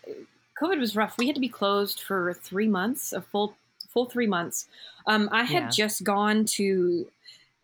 COVID 0.62 0.80
was 0.80 0.96
rough. 0.96 1.18
We 1.18 1.26
had 1.28 1.36
to 1.36 1.42
be 1.42 1.50
closed 1.50 2.02
for 2.02 2.34
three 2.34 2.68
months, 2.68 3.14
a 3.14 3.22
full 3.22 3.56
full 3.90 4.06
three 4.06 4.28
months. 4.28 4.68
Um, 5.06 5.28
I 5.34 5.44
had 5.44 5.64
Yeah. 5.64 5.70
just 5.70 6.04
gone 6.04 6.46
to 6.46 7.12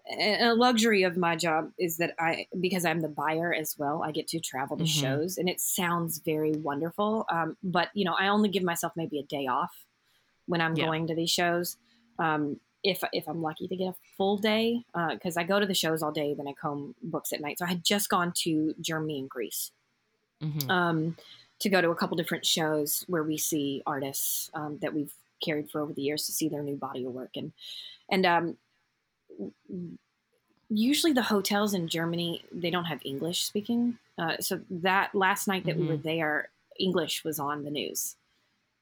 a 0.09 0.53
luxury 0.53 1.03
of 1.03 1.17
my 1.17 1.35
job 1.35 1.71
is 1.77 1.97
that 1.97 2.15
I, 2.19 2.47
because 2.59 2.85
I'm 2.85 3.01
the 3.01 3.07
buyer 3.09 3.53
as 3.53 3.77
well, 3.77 4.03
I 4.03 4.11
get 4.11 4.27
to 4.29 4.39
travel 4.39 4.77
to 4.77 4.83
Mhm. 4.83 4.87
shows, 4.87 5.37
and 5.37 5.49
it 5.49 5.59
sounds 5.59 6.19
very 6.19 6.51
wonderful. 6.51 7.25
Um, 7.29 7.57
but 7.63 7.89
you 7.93 8.05
know, 8.05 8.13
I 8.13 8.27
only 8.29 8.49
give 8.49 8.63
myself 8.63 8.93
maybe 8.95 9.19
a 9.19 9.23
day 9.23 9.47
off 9.47 9.85
when 10.45 10.61
I'm 10.61 10.75
Yeah. 10.75 10.85
going 10.85 11.07
to 11.07 11.15
these 11.15 11.31
shows. 11.31 11.77
Um, 12.19 12.59
if 12.83 13.03
if 13.11 13.27
I'm 13.27 13.41
lucky 13.41 13.67
to 13.67 13.75
get 13.75 13.89
a 13.89 13.95
full 14.15 14.37
day, 14.37 14.83
because 15.11 15.35
I 15.35 15.43
go 15.43 15.59
to 15.59 15.65
the 15.65 15.73
shows 15.73 16.01
all 16.01 16.11
day, 16.11 16.33
then 16.33 16.47
I 16.47 16.53
comb 16.53 16.95
books 17.01 17.33
at 17.33 17.41
night. 17.41 17.59
So 17.59 17.65
I 17.65 17.69
had 17.69 17.83
just 17.83 18.09
gone 18.09 18.31
to 18.43 18.73
Germany 18.79 19.19
and 19.19 19.29
Greece 19.29 19.71
Mhm. 20.41 20.69
um, 20.69 21.17
to 21.59 21.69
go 21.69 21.81
to 21.81 21.89
a 21.89 21.95
couple 21.95 22.15
different 22.15 22.45
shows 22.45 23.03
where 23.07 23.23
we 23.23 23.37
see 23.37 23.81
artists 23.85 24.51
um, 24.53 24.77
that 24.79 24.93
we've 24.93 25.13
carried 25.43 25.69
for 25.69 25.81
over 25.81 25.93
the 25.93 26.01
years 26.01 26.25
to 26.27 26.31
see 26.31 26.49
their 26.49 26.63
new 26.63 26.75
body 26.75 27.03
of 27.05 27.11
work 27.13 27.31
and 27.35 27.51
and 28.09 28.25
um, 28.25 28.57
usually 30.69 31.13
the 31.13 31.21
hotels 31.21 31.73
in 31.73 31.87
Germany 31.87 32.43
they 32.51 32.69
don't 32.69 32.85
have 32.85 32.99
English 33.05 33.43
speaking. 33.45 33.97
Uh, 34.17 34.37
so 34.39 34.59
that 34.69 35.13
last 35.13 35.47
night 35.47 35.65
that 35.65 35.77
we 35.77 35.87
were 35.87 35.97
Mhm. 35.97 36.03
there, 36.03 36.49
English 36.79 37.23
was 37.23 37.39
on 37.39 37.63
the 37.63 37.71
news, 37.71 38.15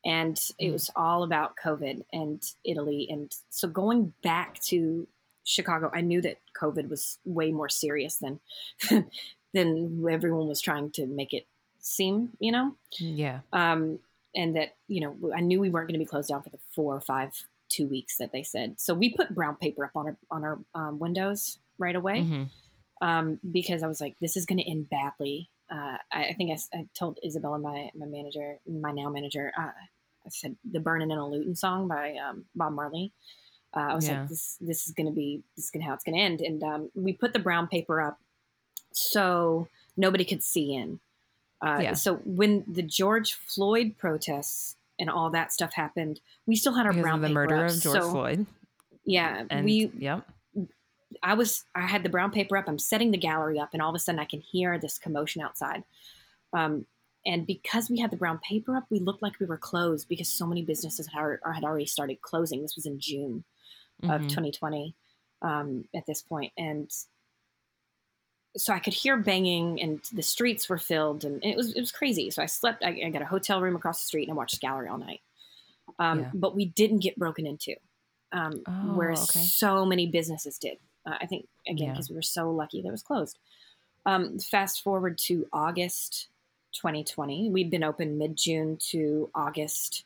and 0.03 0.37
it 0.59 0.69
Mm. 0.69 0.73
was 0.73 0.89
all 0.95 1.23
about 1.23 1.55
COVID 1.57 2.05
and 2.11 2.41
Italy. 2.63 3.07
And 3.09 3.35
so 3.49 3.67
going 3.67 4.13
back 4.21 4.59
to 4.63 5.07
Chicago, 5.43 5.91
I 5.93 6.01
knew 6.01 6.21
that 6.21 6.39
COVID 6.59 6.89
was 6.89 7.19
way 7.25 7.51
more 7.51 7.69
serious 7.69 8.17
than 8.17 8.39
than 9.53 10.05
everyone 10.09 10.47
was 10.47 10.59
trying 10.61 10.91
to 10.91 11.05
make 11.05 11.33
it 11.33 11.47
seem. 11.79 12.35
You 12.39 12.51
know, 12.51 12.75
yeah. 12.97 13.41
um, 13.53 13.99
and 14.33 14.55
that 14.55 14.75
you 14.87 15.01
know 15.01 15.31
I 15.35 15.41
knew 15.41 15.59
we 15.59 15.69
weren't 15.69 15.87
going 15.87 15.99
to 15.99 16.03
be 16.05 16.09
closed 16.09 16.29
down 16.29 16.41
for 16.43 16.49
the 16.49 16.59
four 16.71 16.95
or 16.95 17.01
five 17.01 17.45
two 17.69 17.87
weeks 17.87 18.17
that 18.17 18.31
they 18.31 18.43
said. 18.43 18.79
So 18.79 18.93
we 18.93 19.09
put 19.13 19.33
brown 19.35 19.55
paper 19.55 19.85
up 19.85 19.91
on 19.95 20.07
our 20.07 20.17
on 20.31 20.43
our 20.43 20.59
um, 20.73 20.99
windows 20.99 21.59
right 21.77 21.95
away 21.95 22.21
Mhm. 22.21 22.49
um, 23.01 23.39
because 23.51 23.83
I 23.83 23.87
was 23.87 23.99
like, 24.01 24.17
this 24.19 24.37
is 24.37 24.45
going 24.45 24.59
to 24.59 24.69
end 24.69 24.89
badly. 24.89 25.49
Uh, 25.69 25.97
I, 26.11 26.25
I 26.27 26.33
think 26.33 26.51
I 26.73 26.87
told 26.93 27.19
Isabella, 27.25 27.57
my 27.59 27.89
my 27.95 28.05
manager, 28.05 28.59
my 28.67 28.91
now 28.91 29.09
manager, 29.09 29.51
uh, 29.57 29.71
I 30.25 30.29
said 30.29 30.55
the 30.63 30.79
"Burnin' 30.79 31.11
and 31.11 31.23
Lootin'" 31.31 31.55
song 31.55 31.87
by 31.87 32.15
um, 32.17 32.45
Bob 32.55 32.73
Marley. 32.73 33.11
Uh, 33.75 33.79
I 33.91 33.95
was 33.95 34.07
Yeah. 34.07 34.21
like, 34.21 34.29
this 34.29 34.57
this 34.61 34.87
is 34.87 34.93
going 34.93 35.07
to 35.07 35.11
be 35.11 35.43
this 35.55 35.65
is 35.65 35.71
to 35.71 35.79
how 35.81 35.93
it's 35.93 36.03
going 36.03 36.15
to 36.15 36.21
end, 36.21 36.41
and 36.41 36.63
um, 36.63 36.91
we 36.95 37.13
put 37.13 37.33
the 37.33 37.39
brown 37.39 37.67
paper 37.67 37.99
up 38.01 38.19
so 38.91 39.67
nobody 39.97 40.23
could 40.25 40.43
see 40.43 40.73
in. 40.73 40.99
Uh, 41.61 41.79
Yeah. 41.81 41.93
So 41.93 42.15
when 42.17 42.63
the 42.67 42.83
George 42.83 43.33
Floyd 43.33 43.95
protests 43.97 44.75
and 44.99 45.09
all 45.09 45.29
that 45.31 45.51
stuff 45.51 45.73
happened, 45.73 46.19
we 46.45 46.55
still 46.55 46.73
had 46.73 46.85
our 46.85 46.91
Because 46.91 47.03
brown 47.03 47.15
of 47.15 47.21
the 47.21 47.27
paper 47.27 47.33
murder 47.33 47.65
up. 47.65 47.71
of 47.71 47.81
George 47.81 48.01
so, 48.01 48.11
Floyd. 48.11 48.45
Yeah, 49.05 49.43
And 49.49 49.65
we 49.65 49.91
yep. 49.97 50.25
I 51.23 51.33
was 51.35 51.63
I 51.75 51.81
had 51.81 52.03
the 52.03 52.09
brown 52.09 52.31
paper 52.31 52.57
up. 52.57 52.65
I'm 52.67 52.79
setting 52.79 53.11
the 53.11 53.17
gallery 53.17 53.59
up, 53.59 53.69
and 53.73 53.81
all 53.81 53.89
of 53.89 53.95
a 53.95 53.99
sudden 53.99 54.19
I 54.19 54.25
can 54.25 54.41
hear 54.41 54.79
this 54.79 54.97
commotion 54.97 55.41
outside. 55.41 55.83
Um, 56.53 56.85
and 57.25 57.45
because 57.47 57.89
we 57.89 57.99
had 57.99 58.11
the 58.11 58.17
brown 58.17 58.39
paper 58.39 58.75
up, 58.75 58.85
we 58.89 58.99
looked 58.99 59.21
like 59.21 59.39
we 59.39 59.45
were 59.45 59.57
closed 59.57 60.07
because 60.07 60.29
so 60.29 60.45
many 60.45 60.61
businesses 60.63 61.07
had, 61.07 61.37
had 61.53 61.63
already 61.63 61.85
started 61.87 62.21
closing. 62.21 62.61
This 62.61 62.75
was 62.75 62.85
in 62.85 62.99
June 62.99 63.43
of 64.03 64.21
Mhm. 64.21 64.29
2020 64.29 64.95
um, 65.41 65.85
at 65.95 66.05
this 66.05 66.21
point, 66.21 66.51
and 66.57 66.89
so 68.57 68.73
I 68.73 68.79
could 68.79 68.93
hear 68.93 69.17
banging, 69.17 69.81
and 69.81 70.01
the 70.13 70.21
streets 70.23 70.69
were 70.69 70.77
filled, 70.77 71.23
and 71.25 71.43
it 71.43 71.55
was 71.57 71.73
it 71.73 71.79
was 71.79 71.91
crazy. 71.91 72.29
So 72.31 72.41
I 72.41 72.45
slept. 72.45 72.83
I, 72.83 73.01
I 73.05 73.09
got 73.09 73.21
a 73.21 73.25
hotel 73.25 73.61
room 73.61 73.75
across 73.75 74.01
the 74.01 74.07
street, 74.07 74.23
and 74.29 74.31
I 74.31 74.35
watched 74.35 74.59
gallery 74.61 74.87
all 74.87 74.97
night. 74.97 75.21
Um, 75.99 76.19
Yeah. 76.21 76.31
But 76.33 76.55
we 76.55 76.65
didn't 76.65 76.99
get 76.99 77.17
broken 77.17 77.45
into, 77.45 77.75
um, 78.31 78.63
Oh, 78.67 78.71
whereas 78.95 79.23
okay. 79.29 79.45
so 79.45 79.85
many 79.85 80.07
businesses 80.07 80.57
did. 80.57 80.77
Uh, 81.05 81.15
I 81.21 81.25
think 81.27 81.47
again 81.67 81.87
Yeah. 81.87 81.91
because 81.93 82.09
we 82.09 82.15
were 82.15 82.21
so 82.21 82.49
lucky 82.51 82.81
that 82.81 82.87
it 82.87 82.91
was 82.91 83.03
closed. 83.03 83.37
Um, 84.05 84.39
fast 84.39 84.83
forward 84.83 85.17
to 85.19 85.47
August 85.53 86.27
2020, 86.73 87.49
we'd 87.49 87.69
been 87.69 87.83
open 87.83 88.17
mid 88.17 88.35
June 88.35 88.77
to 88.89 89.29
August 89.35 90.03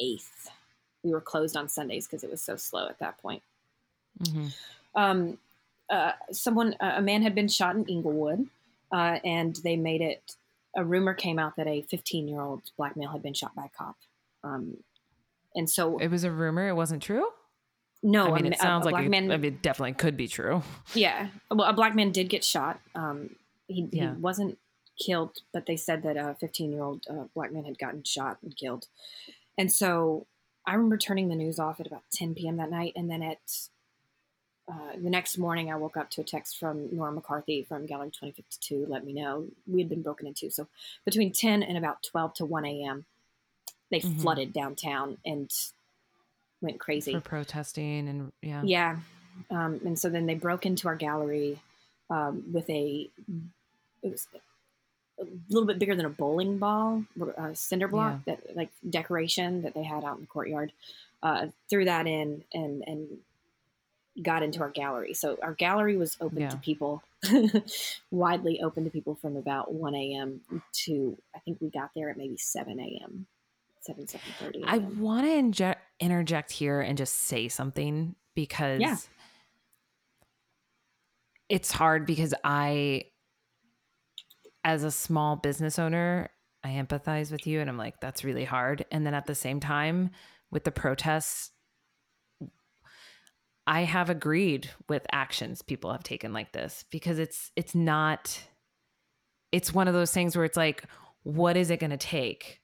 8th. 0.00 0.48
We 1.02 1.12
were 1.12 1.20
closed 1.20 1.56
on 1.56 1.68
Sundays 1.68 2.06
because 2.06 2.24
it 2.24 2.30
was 2.30 2.40
so 2.42 2.56
slow 2.56 2.88
at 2.88 2.98
that 2.98 3.18
point. 3.18 3.42
Mhm. 4.20 4.52
Um, 4.94 5.38
uh, 5.90 6.12
someone, 6.32 6.74
a 6.80 7.02
man 7.02 7.22
had 7.22 7.34
been 7.34 7.48
shot 7.48 7.76
in 7.76 7.84
Englewood, 7.88 8.46
uh, 8.92 9.18
and 9.24 9.56
they 9.56 9.76
made 9.76 10.00
it. 10.00 10.34
A 10.76 10.84
rumor 10.84 11.14
came 11.14 11.38
out 11.38 11.56
that 11.56 11.66
a 11.68 11.82
15 11.82 12.26
year 12.28 12.40
old 12.40 12.62
black 12.76 12.96
male 12.96 13.10
had 13.10 13.22
been 13.22 13.34
shot 13.34 13.54
by 13.54 13.66
a 13.66 13.68
cop. 13.68 13.96
Um, 14.42 14.78
and 15.54 15.70
so, 15.70 15.98
It 15.98 16.08
was 16.10 16.24
a 16.24 16.30
rumor. 16.32 16.68
It 16.68 16.74
wasn't 16.74 17.02
true. 17.02 17.28
no, 18.02 18.34
I 18.34 18.42
mean, 18.42 18.46
a, 18.52 18.56
it 18.56 18.58
sounds 18.58 18.86
a, 18.86 18.88
a 18.88 18.92
like 18.92 19.06
it, 19.06 19.08
man. 19.08 19.30
I 19.30 19.36
mean, 19.36 19.54
it 19.54 19.62
definitely 19.62 19.92
could 19.94 20.16
be 20.16 20.26
true. 20.28 20.62
Yeah, 20.94 21.28
well, 21.50 21.68
a 21.68 21.72
black 21.72 21.94
man 21.94 22.10
did 22.10 22.28
get 22.28 22.42
shot. 22.44 22.80
Um, 22.94 23.36
he, 23.68 23.88
Yeah. 23.92 24.14
he 24.14 24.20
wasn't 24.20 24.58
killed, 24.98 25.38
but 25.52 25.66
they 25.66 25.76
said 25.76 26.02
that 26.02 26.16
a 26.16 26.34
15 26.40 26.72
year 26.72 26.82
old 26.82 27.06
uh, 27.08 27.24
black 27.34 27.52
man 27.52 27.64
had 27.64 27.78
gotten 27.78 28.02
shot 28.04 28.38
and 28.42 28.56
killed. 28.56 28.86
And 29.56 29.70
so 29.72 30.26
I 30.66 30.72
remember 30.74 30.96
turning 30.98 31.28
the 31.28 31.34
news 31.36 31.58
off 31.60 31.78
at 31.80 31.86
about 31.86 32.02
10 32.12 32.34
p.m. 32.34 32.56
that 32.56 32.70
night. 32.70 32.92
And 32.96 33.08
then 33.10 33.22
at 33.22 33.38
uh, 34.66 34.92
the 34.96 35.10
next 35.10 35.36
morning, 35.36 35.70
I 35.70 35.76
woke 35.76 35.96
up 35.96 36.10
to 36.10 36.22
a 36.22 36.24
text 36.24 36.58
from 36.58 36.94
Nora 36.94 37.12
McCarthy 37.12 37.62
from 37.62 37.86
Gallery 37.86 38.08
2052 38.08 38.86
let 38.88 39.04
me 39.04 39.12
know 39.12 39.46
we 39.66 39.80
had 39.80 39.88
been 39.88 40.02
broken 40.02 40.26
into. 40.26 40.50
So 40.50 40.66
between 41.04 41.32
10 41.32 41.62
and 41.62 41.76
about 41.76 42.02
12 42.02 42.34
to 42.34 42.44
1 42.46 42.64
a.m., 42.64 43.04
they 43.90 44.00
Mhm. 44.00 44.20
flooded 44.22 44.52
downtown 44.52 45.18
and 45.24 45.50
went 46.62 46.80
crazy. 46.80 47.12
For 47.12 47.20
protesting 47.20 48.08
and 48.08 48.32
yeah. 48.40 48.62
Yeah. 48.64 48.98
Um, 49.50 49.80
and 49.84 49.98
so 49.98 50.08
then 50.08 50.26
they 50.26 50.34
broke 50.34 50.64
into 50.64 50.88
our 50.88 50.96
gallery 50.96 51.60
um, 52.08 52.44
with 52.52 52.68
a, 52.70 53.10
it 54.02 54.10
was 54.10 54.26
a 55.20 55.26
little 55.48 55.66
bit 55.66 55.78
bigger 55.78 55.94
than 55.94 56.06
a 56.06 56.10
bowling 56.10 56.58
ball, 56.58 57.04
a 57.36 57.54
cinder 57.54 57.88
block 57.88 58.24
that 58.24 58.56
like 58.56 58.70
decoration 58.88 59.62
that 59.62 59.74
they 59.74 59.82
had 59.82 60.04
out 60.04 60.14
in 60.16 60.22
the 60.22 60.26
courtyard. 60.26 60.72
Uh, 61.22 61.48
threw 61.68 61.84
that 61.84 62.06
in 62.06 62.44
and 62.52 62.82
and 62.86 63.18
got 64.22 64.42
into 64.42 64.60
our 64.60 64.70
gallery. 64.70 65.14
So 65.14 65.38
our 65.42 65.54
gallery 65.54 65.96
was 65.96 66.16
open 66.20 66.42
Yeah. 66.42 66.48
to 66.50 66.56
people, 66.58 67.02
widely 68.10 68.60
open 68.62 68.84
to 68.84 68.90
people 68.90 69.14
from 69.16 69.36
about 69.36 69.72
1 69.74 69.94
a.m. 69.94 70.40
to 70.84 71.16
I 71.34 71.40
think 71.40 71.58
we 71.60 71.70
got 71.70 71.90
there 71.96 72.10
at 72.10 72.16
maybe 72.16 72.36
7 72.36 72.78
a.m. 72.78 73.26
7 73.80 74.06
7:30. 74.06 74.62
I 74.64 74.78
want 74.78 75.26
to 75.26 75.30
inje- 75.64 75.76
interject 76.00 76.52
here 76.52 76.80
and 76.80 76.96
just 76.96 77.14
say 77.16 77.48
something 77.48 78.14
because 78.34 78.80
Yeah. 78.80 78.96
it's 81.48 81.70
hard 81.70 82.06
because 82.06 82.34
I, 82.42 83.04
as 84.64 84.84
a 84.84 84.90
small 84.90 85.36
business 85.36 85.78
owner, 85.78 86.30
I 86.62 86.70
empathize 86.70 87.30
with 87.30 87.46
you 87.46 87.60
and 87.60 87.68
I'm 87.68 87.76
like, 87.76 88.00
that's 88.00 88.24
really 88.24 88.44
hard. 88.44 88.86
And 88.90 89.04
then 89.06 89.12
at 89.14 89.26
the 89.26 89.34
same 89.34 89.60
time, 89.60 90.10
with 90.50 90.64
the 90.64 90.70
protests, 90.70 91.50
I 93.66 93.82
have 93.84 94.10
agreed 94.10 94.68
with 94.88 95.06
actions 95.10 95.62
people 95.62 95.90
have 95.92 96.02
taken 96.02 96.32
like 96.32 96.52
this 96.52 96.84
because 96.90 97.18
it's 97.18 97.50
it's 97.56 97.74
not 97.74 98.42
it's 99.52 99.72
one 99.72 99.88
of 99.88 99.94
those 99.94 100.12
things 100.12 100.36
where 100.36 100.44
it's 100.44 100.56
like 100.56 100.84
what 101.22 101.56
is 101.56 101.70
it 101.70 101.80
going 101.80 101.90
to 101.90 101.96
take? 101.96 102.60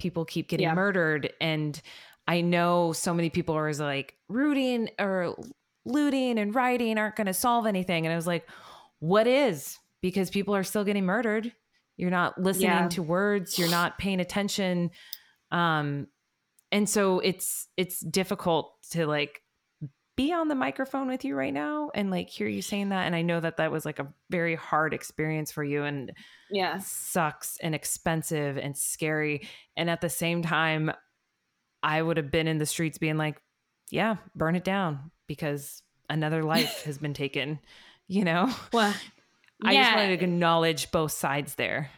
People 0.00 0.24
keep 0.24 0.48
getting 0.48 0.64
Yeah. 0.66 0.74
murdered 0.74 1.32
and 1.40 1.80
i 2.28 2.40
know 2.40 2.92
so 2.92 3.12
many 3.12 3.30
people 3.30 3.56
are 3.56 3.72
like 3.74 4.14
rooting 4.28 4.88
or 5.00 5.34
looting 5.84 6.38
and 6.38 6.54
rioting 6.54 6.96
aren't 6.98 7.16
going 7.16 7.26
to 7.26 7.34
solve 7.34 7.66
anything. 7.66 8.06
And 8.06 8.12
i 8.12 8.16
was 8.16 8.26
like 8.26 8.48
what 9.00 9.26
is? 9.26 9.78
Because 10.00 10.30
people 10.30 10.54
are 10.54 10.62
still 10.62 10.84
getting 10.84 11.04
murdered. 11.04 11.52
You're 11.96 12.10
not 12.10 12.40
listening 12.40 12.68
Yeah. 12.70 12.88
to 12.88 13.02
words. 13.02 13.58
You're 13.58 13.70
not 13.70 13.98
paying 13.98 14.20
attention. 14.20 14.90
Um 15.50 16.06
and 16.72 16.88
so 16.88 17.18
it's 17.20 17.68
it's 17.76 18.00
difficult 18.00 18.72
to 18.92 19.06
like 19.06 19.40
be 20.16 20.32
on 20.32 20.48
the 20.48 20.54
microphone 20.54 21.08
with 21.08 21.24
you 21.24 21.34
right 21.34 21.54
now 21.54 21.90
and 21.94 22.10
like 22.10 22.28
hear 22.28 22.46
you 22.46 22.60
saying 22.60 22.90
that 22.90 23.06
and 23.06 23.16
i 23.16 23.22
know 23.22 23.40
that 23.40 23.56
that 23.56 23.72
was 23.72 23.86
like 23.86 23.98
a 23.98 24.06
very 24.30 24.54
hard 24.54 24.92
experience 24.92 25.50
for 25.50 25.64
you 25.64 25.84
and 25.84 26.12
yeah. 26.52 26.78
sucks 26.78 27.56
and 27.62 27.74
expensive 27.74 28.58
and 28.58 28.76
scary. 28.76 29.48
And 29.76 29.90
at 29.90 30.00
the 30.00 30.08
same 30.08 30.42
time, 30.42 30.92
I 31.82 32.00
would 32.00 32.16
have 32.18 32.30
been 32.30 32.46
in 32.46 32.58
the 32.58 32.66
streets 32.66 32.98
being 32.98 33.16
like, 33.16 33.40
yeah, 33.90 34.16
burn 34.36 34.54
it 34.54 34.64
down 34.64 35.10
because 35.26 35.82
another 36.08 36.44
life 36.44 36.84
has 36.84 36.98
been 36.98 37.14
taken, 37.14 37.58
you 38.06 38.24
know? 38.24 38.52
Well, 38.72 38.94
I 39.64 39.72
yeah. 39.72 39.84
just 39.84 39.96
wanted 39.96 40.18
to 40.18 40.24
acknowledge 40.24 40.90
both 40.90 41.12
sides 41.12 41.54
there. 41.54 41.90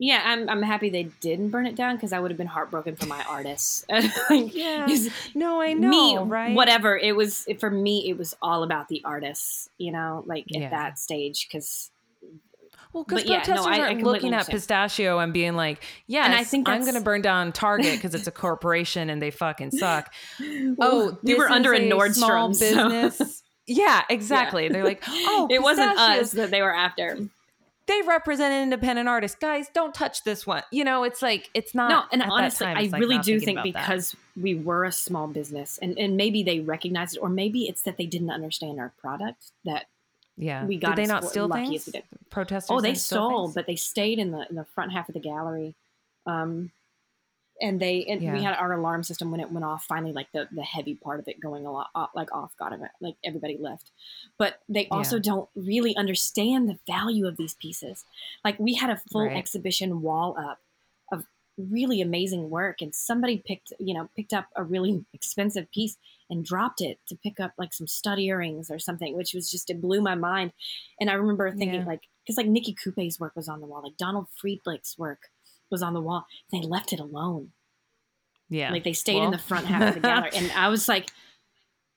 Yeah, 0.00 0.22
I'm 0.24 0.48
I'm 0.48 0.62
happy 0.62 0.90
they 0.90 1.04
didn't 1.20 1.50
burn 1.50 1.66
it 1.66 1.74
down 1.74 1.96
because 1.96 2.12
I 2.12 2.20
would 2.20 2.30
have 2.30 2.38
been 2.38 2.46
heartbroken 2.46 2.94
for 2.96 3.06
my 3.06 3.22
artists. 3.28 3.84
Like, 4.30 4.54
Yeah. 4.54 4.86
No, 5.34 5.60
I 5.60 5.72
know, 5.72 5.88
me, 5.88 6.18
right? 6.18 6.54
whatever. 6.54 6.96
It 6.96 7.16
was 7.16 7.46
for 7.58 7.70
me. 7.70 8.08
It 8.08 8.16
was 8.16 8.36
all 8.40 8.62
about 8.62 8.88
the 8.88 9.02
artists, 9.04 9.68
you 9.76 9.90
know, 9.92 10.22
like 10.26 10.44
at 10.54 10.60
Yeah. 10.60 10.70
that 10.70 10.98
stage 11.00 11.48
because 11.48 11.90
Well, 12.92 13.04
because 13.04 13.22
But 13.24 13.28
yeah, 13.30 13.38
no, 13.38 13.44
protesters 13.44 13.66
I- 13.66 13.76
I 13.76 13.80
aren't 13.80 14.02
looking 14.02 14.34
at 14.34 14.46
pistachio 14.48 15.18
and 15.18 15.32
being 15.32 15.56
like, 15.56 15.82
yes, 16.06 16.26
And 16.26 16.34
I 16.34 16.44
think 16.44 16.68
I'm 16.68 16.82
going 16.82 16.94
to 16.94 17.00
burn 17.00 17.20
down 17.20 17.52
Target 17.52 17.94
because 17.96 18.14
it's 18.14 18.26
a 18.26 18.32
corporation 18.32 19.10
and 19.10 19.20
they 19.20 19.30
fucking 19.30 19.72
suck. 19.72 20.12
oh, 20.40 20.76
Oh, 20.80 21.18
we 21.22 21.34
were 21.34 21.50
under 21.50 21.72
a 21.74 21.78
is 21.80 22.16
small 22.16 22.50
Nordstrom. 22.50 22.54
so- 22.54 22.88
business. 22.88 23.42
Yeah, 23.70 24.02
exactly. 24.08 24.62
Yeah. 24.64 24.72
They're 24.72 24.84
like, 24.84 25.02
oh, 25.06 25.46
it 25.50 25.60
wasn't 25.60 25.98
us 25.98 26.30
that 26.30 26.50
they 26.50 26.62
were 26.62 26.74
after. 26.74 27.18
They 27.88 28.02
represent 28.02 28.52
an 28.52 28.62
independent 28.62 29.08
artists. 29.08 29.36
Guys, 29.40 29.68
don't 29.74 29.94
touch 29.94 30.22
this 30.22 30.46
one. 30.46 30.62
You 30.70 30.84
know, 30.84 31.02
it's 31.02 31.22
like 31.22 31.50
it's 31.54 31.74
not. 31.74 31.90
No, 31.90 32.04
and 32.12 32.22
honestly, 32.30 32.66
time, 32.66 32.76
I 32.76 32.82
like 32.82 33.00
really 33.00 33.18
do 33.18 33.40
think 33.40 33.62
because 33.62 34.12
that. 34.12 34.42
we 34.42 34.54
were 34.54 34.84
a 34.84 34.92
small 34.92 35.26
business, 35.26 35.78
and 35.82 35.98
and 35.98 36.16
maybe 36.16 36.42
they 36.42 36.60
recognized 36.60 37.16
it, 37.16 37.20
or 37.20 37.28
maybe 37.28 37.64
it's 37.64 37.82
that 37.82 37.96
they 37.96 38.06
didn't 38.06 38.30
understand 38.30 38.78
our 38.78 38.92
product 39.00 39.52
that 39.64 39.86
yeah. 40.38 40.64
We 40.64 40.76
got 40.76 40.94
did 40.94 41.04
they 41.04 41.08
not 41.08 41.24
steal 41.24 41.48
things? 41.48 41.88
Protesters. 42.30 42.70
Oh, 42.70 42.80
they 42.80 42.94
stole, 42.94 43.48
but 43.48 43.66
they 43.66 43.74
stayed 43.74 44.20
in 44.20 44.30
the 44.30 44.46
in 44.48 44.54
the 44.54 44.64
front 44.64 44.92
half 44.92 45.08
of 45.08 45.14
the 45.14 45.20
gallery. 45.20 45.74
Um, 46.26 46.70
and 47.60 47.80
they 47.80 48.04
and 48.08 48.22
yeah. 48.22 48.32
we 48.32 48.42
had 48.42 48.54
our 48.56 48.72
alarm 48.72 49.02
system 49.02 49.30
when 49.30 49.40
it 49.40 49.50
went 49.50 49.64
off. 49.64 49.84
Finally, 49.84 50.12
like 50.12 50.30
the 50.32 50.48
the 50.52 50.62
heavy 50.62 50.94
part 50.94 51.20
of 51.20 51.28
it 51.28 51.40
going 51.40 51.66
a 51.66 51.72
lot 51.72 51.88
off, 51.94 52.10
like 52.14 52.32
off 52.32 52.56
got 52.58 52.72
it. 52.72 52.80
Like 53.00 53.16
everybody 53.24 53.56
left, 53.58 53.90
but 54.38 54.60
they 54.68 54.88
also 54.90 55.16
yeah. 55.16 55.22
don't 55.22 55.48
really 55.54 55.96
understand 55.96 56.68
the 56.68 56.78
value 56.86 57.26
of 57.26 57.36
these 57.36 57.54
pieces. 57.54 58.04
Like 58.44 58.58
we 58.58 58.74
had 58.74 58.90
a 58.90 59.00
full 59.10 59.26
right. 59.26 59.36
exhibition 59.36 60.02
wall 60.02 60.36
up 60.38 60.58
of 61.12 61.24
really 61.56 62.00
amazing 62.00 62.50
work, 62.50 62.80
and 62.80 62.94
somebody 62.94 63.42
picked 63.46 63.72
you 63.78 63.94
know 63.94 64.08
picked 64.16 64.32
up 64.32 64.46
a 64.56 64.62
really 64.62 65.04
expensive 65.12 65.70
piece 65.72 65.96
and 66.30 66.44
dropped 66.44 66.80
it 66.80 66.98
to 67.08 67.16
pick 67.16 67.40
up 67.40 67.52
like 67.58 67.72
some 67.72 67.86
stud 67.86 68.18
earrings 68.18 68.70
or 68.70 68.78
something, 68.78 69.16
which 69.16 69.34
was 69.34 69.50
just 69.50 69.70
it 69.70 69.80
blew 69.80 70.00
my 70.00 70.14
mind. 70.14 70.52
And 71.00 71.10
I 71.10 71.14
remember 71.14 71.50
thinking 71.50 71.80
yeah. 71.80 71.86
like 71.86 72.02
because 72.24 72.36
like 72.36 72.46
Nikki 72.46 72.74
Coupe's 72.74 73.18
work 73.18 73.34
was 73.34 73.48
on 73.48 73.60
the 73.60 73.66
wall, 73.66 73.82
like 73.82 73.96
Donald 73.96 74.26
Friedlich's 74.36 74.96
work 74.98 75.30
was 75.70 75.82
on 75.82 75.94
the 75.94 76.00
wall. 76.00 76.26
They 76.52 76.60
left 76.60 76.92
it 76.92 77.00
alone. 77.00 77.52
Yeah, 78.50 78.70
like 78.70 78.84
they 78.84 78.94
stayed 78.94 79.16
well. 79.16 79.26
in 79.26 79.30
the 79.30 79.38
front 79.38 79.66
half 79.66 79.88
of 79.88 79.94
the 79.94 80.00
gallery, 80.00 80.30
and 80.34 80.50
I 80.52 80.68
was 80.68 80.88
like, 80.88 81.10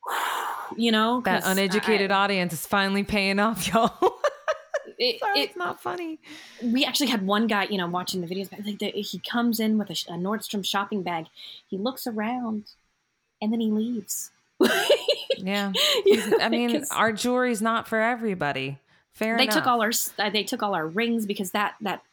you 0.78 0.92
know, 0.92 1.22
that 1.22 1.44
uneducated 1.46 2.12
I, 2.12 2.24
audience 2.24 2.54
is 2.54 2.66
finally 2.66 3.04
paying 3.04 3.40
off, 3.40 3.68
y'all. 3.74 4.20
It, 4.98 5.20
Sorry, 5.20 5.40
it, 5.40 5.50
it's 5.50 5.58
not 5.58 5.82
funny. 5.82 6.20
We 6.62 6.86
actually 6.86 7.08
had 7.08 7.26
one 7.26 7.48
guy, 7.48 7.64
you 7.64 7.78
know, 7.78 7.88
watching 7.88 8.22
the 8.22 8.28
videos. 8.28 8.52
Like 8.52 8.78
the, 8.78 8.92
he 9.02 9.20
comes 9.20 9.60
in 9.60 9.80
with 9.80 9.90
a, 9.90 9.94
a 10.10 10.16
Nordstrom 10.16 10.64
shopping 10.64 11.02
bag. 11.02 11.26
He 11.68 11.78
looks 11.78 12.06
around 12.06 12.66
and 13.42 13.52
then 13.52 13.60
he 13.60 13.72
leaves. 13.72 14.30
yeah. 15.38 15.72
I 16.40 16.50
mean, 16.50 16.84
our 16.92 17.12
jewelry's 17.12 17.64
not 17.64 17.88
for 17.88 18.00
everybody. 18.00 18.78
Fair 19.14 19.38
they 19.38 19.44
enough. 19.44 19.56
took 19.56 19.68
all 19.68 19.82
our 19.82 19.92
uh, 20.20 20.30
they 20.30 20.44
took 20.44 20.64
all 20.64 20.74
our 20.74 20.88
rings 20.88 21.26
because 21.26 21.52
that 21.52 21.76
that 21.82 22.04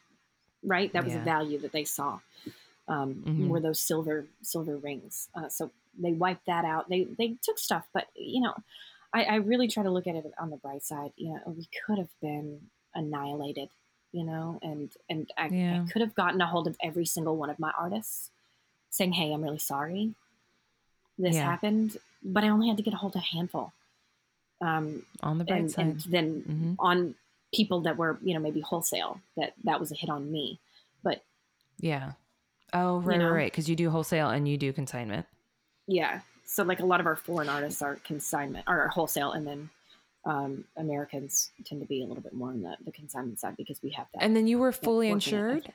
right 0.63 0.91
that 0.93 1.03
was 1.03 1.13
yeah. 1.13 1.21
a 1.21 1.25
value 1.25 1.59
that 1.59 1.71
they 1.71 1.83
saw 1.83 2.19
um, 2.87 3.23
mm-hmm. 3.25 3.49
were 3.49 3.59
those 3.59 3.79
silver 3.79 4.25
silver 4.41 4.77
rings. 4.77 5.29
Uh, 5.35 5.47
so 5.47 5.71
they 5.97 6.11
wiped 6.11 6.47
that 6.47 6.65
out. 6.65 6.89
They 6.89 7.05
they 7.17 7.35
took 7.41 7.59
stuff, 7.59 7.87
but 7.93 8.07
you 8.15 8.41
know, 8.41 8.55
I, 9.13 9.23
I 9.23 9.35
really 9.35 9.67
try 9.67 9.83
to 9.83 9.91
look 9.91 10.07
at 10.07 10.15
it 10.15 10.25
on 10.39 10.49
the 10.49 10.57
bright 10.57 10.83
side. 10.83 11.11
You 11.15 11.33
know, 11.33 11.39
we 11.45 11.67
could 11.85 11.97
have 11.97 12.09
been 12.21 12.61
annihilated. 12.95 13.69
You 14.11 14.23
know, 14.23 14.59
and 14.63 14.91
and 15.07 15.29
I, 15.37 15.47
yeah. 15.49 15.83
I 15.83 15.91
could 15.91 16.01
have 16.01 16.15
gotten 16.15 16.41
a 16.41 16.47
hold 16.47 16.65
of 16.67 16.75
every 16.81 17.05
single 17.05 17.37
one 17.37 17.51
of 17.51 17.59
my 17.59 17.71
artists, 17.77 18.31
saying, 18.89 19.13
"Hey, 19.13 19.31
I'm 19.31 19.43
really 19.43 19.59
sorry 19.59 20.15
this 21.19 21.35
yeah. 21.35 21.43
happened, 21.43 21.97
but 22.23 22.43
I 22.43 22.49
only 22.49 22.69
had 22.69 22.77
to 22.77 22.83
get 22.83 22.93
a 22.93 22.97
hold 22.97 23.15
of 23.15 23.21
a 23.21 23.35
handful. 23.35 23.73
Um, 24.61 25.03
on 25.21 25.37
the 25.37 25.43
bright 25.43 25.59
and, 25.59 25.71
side, 25.71 25.85
and 25.85 25.99
then 26.09 26.41
mm-hmm. 26.41 26.73
on 26.79 27.15
people 27.53 27.81
that 27.81 27.97
were 27.97 28.19
you 28.23 28.33
know 28.33 28.39
maybe 28.39 28.61
wholesale 28.61 29.19
that 29.37 29.53
that 29.63 29.79
was 29.79 29.91
a 29.91 29.95
hit 29.95 30.09
on 30.09 30.31
me, 30.31 30.59
but 31.03 31.23
yeah. 31.79 32.13
Oh 32.73 32.99
right, 32.99 33.15
you 33.15 33.23
know, 33.23 33.31
right, 33.31 33.51
because 33.51 33.67
you 33.67 33.75
do 33.75 33.89
wholesale 33.89 34.29
and 34.29 34.47
you 34.47 34.57
do 34.57 34.71
consignment. 34.71 35.25
Yeah, 35.87 36.21
so 36.45 36.63
like 36.63 36.79
a 36.79 36.85
lot 36.85 36.99
of 36.99 37.07
our 37.07 37.15
foreign 37.15 37.49
artists 37.49 37.81
are 37.81 37.95
consignment 38.03 38.65
or 38.67 38.87
wholesale, 38.89 39.31
and 39.31 39.47
then 39.47 39.69
um, 40.25 40.65
Americans 40.77 41.49
tend 41.65 41.81
to 41.81 41.87
be 41.87 42.03
a 42.03 42.05
little 42.05 42.21
bit 42.21 42.33
more 42.33 42.49
on 42.49 42.61
the, 42.61 42.75
the 42.85 42.91
consignment 42.91 43.39
side 43.39 43.57
because 43.57 43.81
we 43.81 43.89
have 43.91 44.05
that. 44.13 44.21
And 44.21 44.35
then 44.35 44.45
you 44.45 44.59
were 44.59 44.71
fully 44.71 45.09
insured 45.09 45.71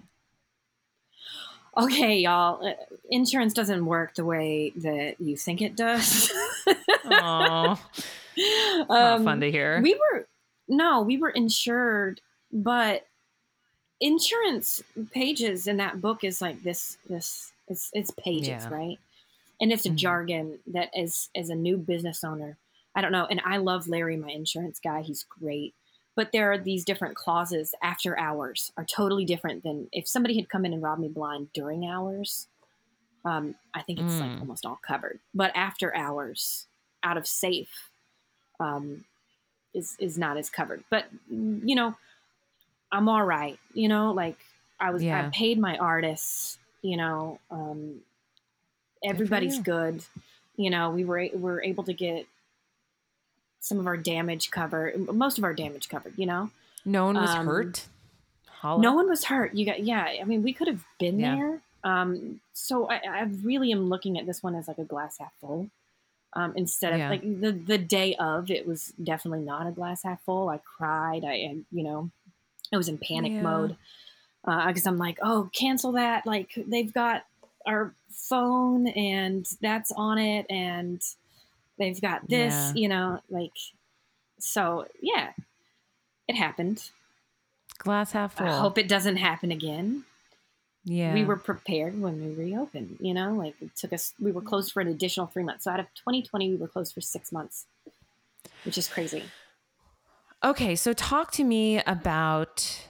okay, 1.77 2.19
y'all, 2.19 2.67
uh, 2.67 2.73
insurance 3.11 3.53
doesn't 3.53 3.85
work 3.85 4.15
the 4.15 4.25
way 4.25 4.73
that 4.77 5.17
you 5.21 5.37
think 5.37 5.63
it 5.63 5.77
does. 5.77 6.33
Aww. 7.05 7.79
um, 8.89 9.25
fun 9.25 9.41
to 9.41 9.51
hear. 9.51 9.81
We 9.83 9.95
were, 9.95 10.27
no, 10.69 11.03
we 11.03 11.19
were 11.19 11.31
insured, 11.31 12.21
but 12.53 13.07
insurance 14.01 14.83
pages 15.13 15.67
in 15.67 15.77
that 15.79 16.01
book 16.01 16.25
is 16.25 16.41
like 16.41 16.63
this, 16.63 16.99
this, 17.09 17.53
it's, 17.69 17.91
it's 17.93 18.11
pages, 18.13 18.49
yeah. 18.49 18.69
right? 18.71 18.99
And 19.61 19.73
it's 19.73 19.87
a 19.87 19.89
mm-hmm. 19.89 19.97
jargon 19.97 20.59
that 20.69 20.91
as, 20.97 21.31
as 21.37 21.49
a 21.49 21.55
new 21.55 21.77
business 21.77 22.25
owner, 22.25 22.57
I 22.95 23.01
don't 23.01 23.13
know. 23.13 23.27
And 23.27 23.41
I 23.45 23.59
love 23.59 23.89
Larry, 23.89 24.17
my 24.17 24.31
insurance 24.31 24.81
guy. 24.83 25.03
He's 25.03 25.25
great 25.25 25.75
but 26.17 26.31
there 26.33 26.53
are 26.53 26.59
these 26.59 26.85
different 26.85 27.17
clauses 27.17 27.75
after 27.83 28.19
hours 28.19 28.73
are 28.77 28.85
totally 28.85 29.25
different 29.25 29.63
than 29.63 29.89
if 29.93 30.09
somebody 30.09 30.37
had 30.37 30.49
come 30.49 30.65
in 30.65 30.73
and 30.73 30.83
robbed 30.83 31.01
me 31.01 31.09
blind 31.09 31.49
during 31.53 31.87
hours 31.87 32.49
um, 33.25 33.55
i 33.75 33.83
think 33.83 34.01
it's 34.01 34.15
mm. 34.15 34.21
like 34.21 34.41
almost 34.41 34.67
all 34.67 34.79
covered 34.87 35.21
but 35.35 35.53
after 35.55 35.95
hours 35.97 36.67
out 37.03 37.17
of 37.17 37.27
safe 37.27 37.91
um, 38.61 39.05
is 39.75 39.97
is 39.99 40.17
not 40.17 40.37
as 40.37 40.49
covered 40.49 40.83
but 40.91 41.07
you 41.29 41.75
know 41.75 41.95
i'm 42.93 43.09
all 43.09 43.25
right 43.25 43.59
you 43.73 43.89
know 43.89 44.13
like 44.13 44.37
i 44.81 44.91
was 44.91 45.03
yeah. 45.03 45.27
i 45.27 45.31
paid 45.31 45.59
my 45.59 45.77
artists 45.77 46.59
you 46.83 46.97
know 46.97 47.39
um, 47.51 48.01
everybody's 49.03 49.59
good, 49.59 49.97
good 49.97 50.05
you 50.57 50.71
know 50.71 50.91
we 50.91 51.05
were 51.05 51.19
we 51.19 51.41
were 51.41 51.63
able 51.63 51.85
to 51.85 51.93
get 51.93 52.27
some 53.65 53.81
of 53.81 53.87
our 53.87 53.97
damage 53.97 54.51
covered, 54.51 54.95
most 55.11 55.39
of 55.39 55.45
our 55.45 55.55
damage 55.55 55.89
covered, 55.89 56.13
you 56.19 56.27
know? 56.27 56.51
No 56.85 57.07
one 57.07 57.15
was 57.15 57.31
um, 57.31 57.47
hurt. 57.47 57.87
Holla. 58.47 58.83
No 58.83 58.93
one 58.93 59.09
was 59.09 59.25
hurt. 59.25 59.55
You 59.55 59.65
got, 59.65 59.83
yeah. 59.83 60.05
I 60.21 60.25
mean, 60.25 60.43
we 60.43 60.53
could 60.53 60.69
have 60.69 60.85
been 60.99 61.19
yeah. 61.19 61.35
there. 61.35 61.61
Um, 61.83 62.41
so 62.53 62.87
I, 62.91 62.97
I, 62.97 63.23
really 63.43 63.73
am 63.73 63.89
looking 63.89 64.19
at 64.19 64.27
this 64.27 64.43
one 64.43 64.55
as 64.55 64.69
like 64.69 64.77
a 64.77 64.85
glass 64.85 65.19
half 65.19 65.33
full. 65.41 65.69
Um, 66.37 66.53
instead 66.57 66.93
of 66.93 66.99
yeah. 66.99 67.11
like 67.11 67.23
the 67.23 67.53
the 67.53 67.79
day 67.79 68.17
of, 68.17 68.51
it 68.51 68.67
was 68.67 68.93
definitely 69.03 69.45
not 69.45 69.67
a 69.67 69.73
glass 69.73 70.03
half 70.03 70.23
full. 70.25 70.49
I 70.49 70.59
cried. 70.59 71.25
I, 71.25 71.35
and 71.35 71.65
you 71.71 71.85
know, 71.85 72.11
I 72.73 72.77
was 72.77 72.89
in 72.89 72.99
panic 72.99 73.33
yeah. 73.33 73.43
mode 73.43 73.77
because 74.45 74.87
uh, 74.87 74.91
I'm 74.91 74.99
like, 74.99 75.19
oh, 75.23 75.49
cancel 75.55 75.93
that. 75.93 76.27
Like 76.27 76.51
they've 76.67 76.93
got 76.93 77.25
our 77.67 77.95
phone 78.11 78.89
and 78.89 79.47
that's 79.61 79.93
on 79.93 80.19
it, 80.19 80.47
and 80.51 81.01
They've 81.79 82.01
got 82.01 82.29
this, 82.29 82.55
yeah. 82.55 82.73
you 82.75 82.89
know, 82.89 83.21
like, 83.29 83.53
so 84.39 84.87
yeah, 85.01 85.31
it 86.29 86.37
happened. 86.37 86.91
Glass 87.79 88.13
half 88.13 88.35
full. 88.35 88.47
I 88.47 88.59
hope 88.59 88.79
it 88.79 88.89
doesn't 88.89 89.17
happen 89.17 89.51
again. 89.51 90.05
Yeah. 90.85 91.15
We 91.15 91.25
were 91.25 91.37
prepared 91.37 91.99
when 91.99 92.21
we 92.21 92.45
reopened, 92.45 92.99
you 93.01 93.15
know, 93.15 93.33
like 93.35 93.55
it 93.61 93.75
took 93.75 93.93
us, 93.93 94.13
we 94.21 94.33
were 94.33 94.43
closed 94.43 94.73
for 94.73 94.81
an 94.81 94.89
additional 94.89 95.27
three 95.27 95.43
months. 95.43 95.65
So 95.65 95.71
out 95.71 95.81
of 95.81 95.87
2020, 95.95 96.51
we 96.51 96.57
were 96.57 96.69
closed 96.69 96.93
for 96.93 97.01
six 97.01 97.33
months, 97.33 97.67
which 98.65 98.77
is 98.77 98.87
crazy. 98.87 99.25
Okay. 100.45 100.77
So 100.77 100.93
talk 100.93 101.33
to 101.33 101.45
me 101.45 101.81
about 101.87 102.87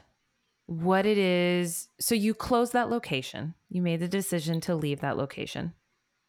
what 0.66 1.07
it 1.07 1.19
is. 1.19 1.89
So 2.01 2.15
you 2.15 2.35
closed 2.35 2.73
that 2.73 2.91
location, 2.91 3.55
you 3.69 3.81
made 3.81 4.01
the 4.01 4.09
decision 4.09 4.61
to 4.62 4.75
leave 4.75 5.01
that 5.01 5.16
location. 5.16 5.75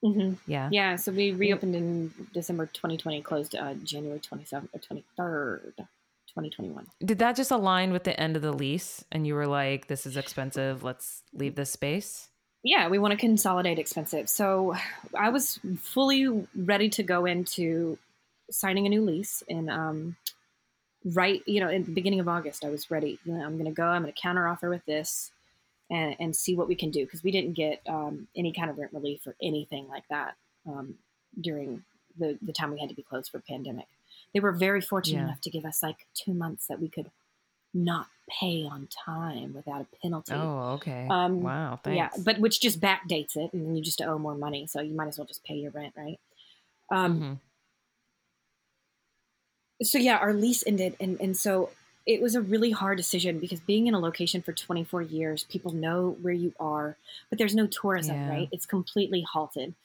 Mm-hmm. 0.03 0.35
Yeah. 0.45 0.69
Yeah. 0.71 0.95
So 0.97 1.11
we 1.11 1.31
reopened 1.31 1.75
in 1.75 2.13
December 2.31 2.67
2020, 2.67 3.21
closed 3.23 3.55
uh, 3.55 3.73
January 3.83 4.19
27th 4.19 4.69
or 4.71 4.79
23rd, 4.79 5.87
2021. 6.35 6.85
Did 7.03 7.19
that 7.19 7.35
just 7.35 7.51
align 7.51 7.91
with 7.91 8.03
the 8.03 8.19
end 8.19 8.35
of 8.35 8.41
the 8.41 8.51
lease 8.51 9.03
and 9.11 9.25
you 9.25 9.35
were 9.35 9.47
like, 9.47 9.87
this 9.87 10.05
is 10.05 10.17
expensive, 10.17 10.83
let's 10.83 11.23
leave 11.33 11.55
this 11.55 11.71
space? 11.71 12.29
Yeah, 12.63 12.89
we 12.89 12.99
want 12.99 13.11
to 13.11 13.17
consolidate 13.17 13.79
expensive. 13.79 14.27
So 14.27 14.75
I 15.17 15.29
was 15.29 15.59
fully 15.79 16.47
ready 16.55 16.89
to 16.89 17.03
go 17.03 17.25
into 17.25 17.97
signing 18.51 18.85
a 18.85 18.89
new 18.89 19.03
lease 19.03 19.43
and 19.47 19.69
um, 19.69 20.17
right, 21.05 21.41
you 21.45 21.59
know, 21.59 21.69
in 21.69 21.85
the 21.85 21.91
beginning 21.91 22.19
of 22.19 22.27
August, 22.27 22.65
I 22.65 22.69
was 22.69 22.91
ready. 22.91 23.19
I'm 23.25 23.53
going 23.53 23.65
to 23.65 23.71
go, 23.71 23.85
I'm 23.85 24.01
going 24.01 24.13
to 24.13 24.19
counter 24.19 24.47
offer 24.47 24.69
with 24.69 24.85
this 24.85 25.31
and, 25.89 26.15
and 26.19 26.35
see 26.35 26.55
what 26.55 26.67
we 26.67 26.75
can 26.75 26.91
do 26.91 27.05
because 27.05 27.23
we 27.23 27.31
didn't 27.31 27.53
get 27.53 27.81
um, 27.87 28.27
any 28.35 28.51
kind 28.51 28.69
of 28.69 28.77
rent 28.77 28.93
relief 28.93 29.25
or 29.25 29.35
anything 29.41 29.87
like 29.87 30.07
that 30.09 30.35
um, 30.67 30.95
during 31.39 31.83
the, 32.17 32.37
the 32.41 32.53
time 32.53 32.71
we 32.71 32.79
had 32.79 32.89
to 32.89 32.95
be 32.95 33.03
closed 33.03 33.31
for 33.31 33.39
pandemic. 33.39 33.85
They 34.35 34.41
were 34.41 34.51
very 34.51 34.81
fortunate 34.81 35.19
yeah. 35.19 35.23
enough 35.23 35.39
to 35.41 35.49
give 35.49 35.63
us 35.63 35.81
like 35.81 36.07
two 36.13 36.33
months 36.33 36.67
that 36.67 36.81
we 36.81 36.89
could 36.89 37.09
not 37.73 38.07
pay 38.29 38.67
on 38.69 38.89
time 39.05 39.53
without 39.53 39.81
a 39.81 39.85
penalty. 40.01 40.33
Oh, 40.33 40.73
okay. 40.73 41.07
Um, 41.09 41.41
wow. 41.41 41.79
Thanks. 41.81 41.95
Yeah, 41.95 42.09
but 42.21 42.39
which 42.39 42.59
just 42.59 42.81
backdates 42.81 43.37
it, 43.37 43.53
and 43.53 43.65
then 43.65 43.77
you 43.77 43.81
just 43.81 44.01
owe 44.01 44.19
more 44.19 44.35
money, 44.35 44.67
so 44.67 44.81
you 44.81 44.93
might 44.93 45.07
as 45.07 45.17
well 45.17 45.25
just 45.25 45.45
pay 45.45 45.53
your 45.53 45.71
rent, 45.71 45.93
right? 45.95 46.19
Um, 46.91 47.15
mm-hmm. 47.15 47.33
So 49.83 49.99
yeah, 49.99 50.17
our 50.17 50.33
lease 50.33 50.65
ended, 50.67 50.97
and 50.99 51.17
and 51.21 51.37
so 51.37 51.69
it 52.05 52.21
was 52.21 52.35
a 52.35 52.41
really 52.41 52.71
hard 52.71 52.97
decision 52.97 53.39
because 53.39 53.61
being 53.61 53.87
in 53.87 53.93
a 53.93 53.99
location 53.99 54.41
for 54.41 54.51
24 54.51 55.01
years, 55.01 55.45
people 55.45 55.71
know 55.71 56.17
where 56.21 56.33
you 56.33 56.53
are, 56.59 56.97
but 57.29 57.39
there's 57.39 57.55
no 57.55 57.67
tourism, 57.67 58.15
yeah. 58.15 58.29
right? 58.29 58.49
It's 58.51 58.65
completely 58.65 59.21
halted. 59.21 59.75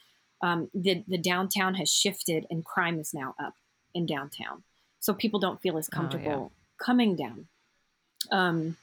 Um, 0.43 0.71
the 0.75 1.05
the 1.07 1.19
downtown 1.19 1.77
has 1.77 1.89
shifted, 1.89 2.47
and 2.51 2.65
crime 2.65 2.99
is 2.99 3.15
now 3.15 3.37
up 3.39 3.55
in 3.95 4.07
downtown. 4.07 4.63
so 5.01 5.15
people 5.15 5.41
don't 5.41 5.61
feel 5.63 5.79
as 5.79 5.89
Oh, 5.89 5.91
yeah. 5.93 5.97
comfortable 6.01 6.53
coming 6.79 7.17
down. 7.17 7.47
Um, 8.31 8.77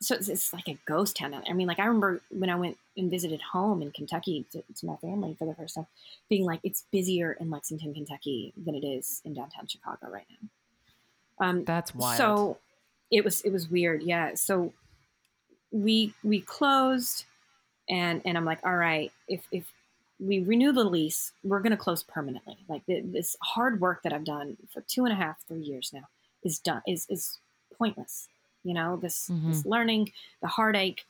so 0.00 0.14
it's, 0.14 0.28
it's 0.28 0.52
like 0.52 0.68
a 0.68 0.76
ghost 0.86 1.16
town. 1.16 1.34
I 1.48 1.52
mean, 1.52 1.66
like 1.68 1.78
I 1.78 1.86
remember 1.86 2.20
when 2.30 2.50
I 2.50 2.56
went 2.56 2.76
and 2.96 3.10
visited 3.10 3.40
home 3.40 3.80
in 3.80 3.90
Kentucky 3.92 4.44
to, 4.52 4.62
to 4.78 4.86
my 4.86 4.96
family 4.96 5.34
for 5.38 5.46
the 5.46 5.54
first 5.54 5.74
time, 5.76 5.86
being 6.28 6.44
like, 6.44 6.60
it's 6.64 6.84
busier 6.90 7.32
in 7.32 7.50
Lexington, 7.50 7.94
Kentucky 7.94 8.52
than 8.62 8.74
it 8.74 8.84
is 8.84 9.22
in 9.24 9.32
downtown 9.34 9.66
Chicago 9.66 10.08
right 10.10 10.26
now. 10.30 11.46
Um, 11.46 11.64
That's 11.64 11.94
wild. 11.94 12.16
so 12.18 12.58
it 13.10 13.24
was 13.24 13.40
it 13.42 13.50
was 13.52 13.68
weird, 13.70 14.02
yeah. 14.02 14.34
So 14.34 14.72
we 15.70 16.12
we 16.24 16.40
closed, 16.40 17.24
and 17.88 18.20
and 18.24 18.36
I'm 18.36 18.44
like, 18.44 18.60
all 18.64 18.74
right, 18.76 19.12
if 19.28 19.46
if 19.52 19.64
we 20.18 20.40
renew 20.40 20.72
the 20.72 20.84
lease, 20.84 21.32
we're 21.42 21.60
going 21.60 21.72
to 21.72 21.76
close 21.76 22.02
permanently. 22.02 22.56
Like 22.68 22.86
th- 22.86 23.04
this 23.06 23.36
hard 23.42 23.80
work 23.80 24.02
that 24.02 24.12
I've 24.12 24.24
done 24.24 24.56
for 24.72 24.82
two 24.82 25.04
and 25.04 25.12
a 25.12 25.16
half, 25.16 25.36
three 25.46 25.62
years 25.62 25.90
now 25.92 26.08
is 26.42 26.58
done 26.58 26.82
is 26.86 27.06
is 27.08 27.38
pointless. 27.76 28.28
You 28.64 28.74
know, 28.74 28.96
this 28.96 29.28
mm-hmm. 29.30 29.50
this 29.50 29.66
learning, 29.66 30.12
the 30.40 30.48
heartache, 30.48 31.04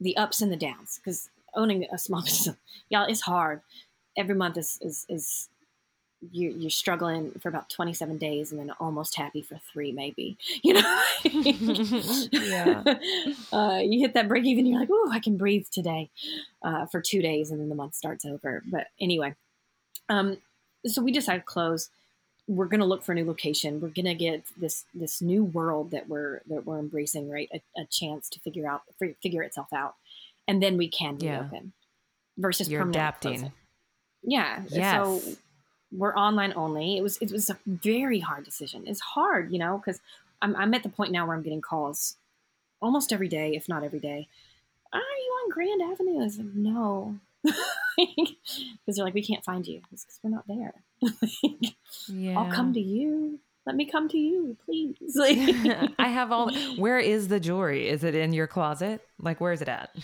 the 0.00 0.16
ups 0.16 0.40
and 0.40 0.52
the 0.52 0.56
downs. 0.56 1.00
Because 1.02 1.28
owning 1.54 1.86
a 1.92 1.98
small 1.98 2.22
business, 2.24 2.56
y'all, 2.88 3.06
it's 3.06 3.22
hard. 3.22 3.60
Every 4.16 4.34
month 4.34 4.56
is 4.56 4.78
is 4.80 5.06
is 5.08 5.48
you're, 6.32 6.52
you're 6.52 6.70
struggling 6.70 7.30
for 7.40 7.48
about 7.48 7.68
27 7.70 8.18
days 8.18 8.50
and 8.50 8.60
then 8.60 8.70
almost 8.80 9.16
happy 9.16 9.42
for 9.42 9.58
three 9.72 9.92
maybe 9.92 10.36
you 10.62 10.74
know 10.74 11.02
Yeah. 12.32 12.82
uh, 13.52 13.80
you 13.82 14.00
hit 14.00 14.14
that 14.14 14.28
break 14.28 14.44
even 14.44 14.66
you're 14.66 14.78
like 14.80 14.88
oh 14.90 15.10
i 15.12 15.18
can 15.20 15.36
breathe 15.36 15.66
today 15.70 16.10
uh, 16.62 16.86
for 16.86 17.00
two 17.00 17.20
days 17.22 17.50
and 17.50 17.60
then 17.60 17.68
the 17.68 17.74
month 17.74 17.94
starts 17.94 18.24
over 18.24 18.62
but 18.66 18.86
anyway 19.00 19.34
um, 20.08 20.36
so 20.86 21.02
we 21.02 21.12
decided 21.12 21.40
to 21.40 21.44
close 21.46 21.90
we're 22.46 22.66
going 22.66 22.80
to 22.80 22.86
look 22.86 23.02
for 23.02 23.12
a 23.12 23.14
new 23.14 23.24
location 23.24 23.80
we're 23.80 23.88
going 23.88 24.04
to 24.04 24.14
get 24.14 24.42
this 24.56 24.84
this 24.94 25.22
new 25.22 25.42
world 25.44 25.90
that 25.92 26.08
we're 26.08 26.40
that 26.48 26.66
we're 26.66 26.78
embracing 26.78 27.30
right 27.30 27.48
a, 27.54 27.80
a 27.80 27.84
chance 27.86 28.28
to 28.28 28.38
figure 28.40 28.66
out 28.68 28.82
fi- 28.98 29.14
figure 29.22 29.42
itself 29.42 29.68
out 29.72 29.94
and 30.46 30.62
then 30.62 30.76
we 30.76 30.88
can 30.88 31.16
Yeah. 31.20 31.40
reopen 31.40 31.72
versus 32.36 32.68
You're 32.68 32.86
adapting. 32.88 33.32
closing. 33.32 33.52
yeah 34.22 34.62
Yes. 34.68 34.94
so 34.94 35.22
we're 35.96 36.14
online 36.14 36.52
only. 36.56 36.96
It 36.96 37.02
was 37.02 37.16
it 37.18 37.30
was 37.30 37.50
a 37.50 37.58
very 37.66 38.20
hard 38.20 38.44
decision. 38.44 38.84
It's 38.86 39.00
hard, 39.00 39.52
you 39.52 39.58
know, 39.58 39.78
because 39.78 40.00
I'm 40.42 40.54
I'm 40.56 40.74
at 40.74 40.82
the 40.82 40.88
point 40.88 41.12
now 41.12 41.26
where 41.26 41.36
I'm 41.36 41.42
getting 41.42 41.60
calls 41.60 42.16
almost 42.80 43.12
every 43.12 43.28
day, 43.28 43.54
if 43.54 43.68
not 43.68 43.84
every 43.84 44.00
day. 44.00 44.28
Are 44.92 44.98
you 44.98 45.38
on 45.42 45.50
Grand 45.50 45.82
Avenue? 45.82 46.20
I 46.20 46.24
was 46.24 46.38
like, 46.38 46.54
no, 46.54 47.18
because 47.42 48.96
they're 48.96 49.04
like, 49.04 49.14
we 49.14 49.24
can't 49.24 49.44
find 49.44 49.66
you 49.66 49.80
because 49.90 50.06
we're 50.22 50.30
not 50.30 50.46
there. 50.46 50.74
yeah. 52.08 52.38
I'll 52.38 52.52
come 52.52 52.72
to 52.74 52.80
you. 52.80 53.40
Let 53.66 53.76
me 53.76 53.86
come 53.86 54.08
to 54.10 54.18
you, 54.18 54.56
please. 54.66 55.16
Like, 55.16 55.38
I 55.98 56.08
have 56.08 56.30
all. 56.30 56.52
Where 56.76 56.98
is 56.98 57.28
the 57.28 57.40
jewelry? 57.40 57.88
Is 57.88 58.04
it 58.04 58.14
in 58.14 58.34
your 58.34 58.46
closet? 58.46 59.00
Like, 59.18 59.40
where 59.40 59.52
is 59.52 59.62
it 59.62 59.68
at? 59.68 59.94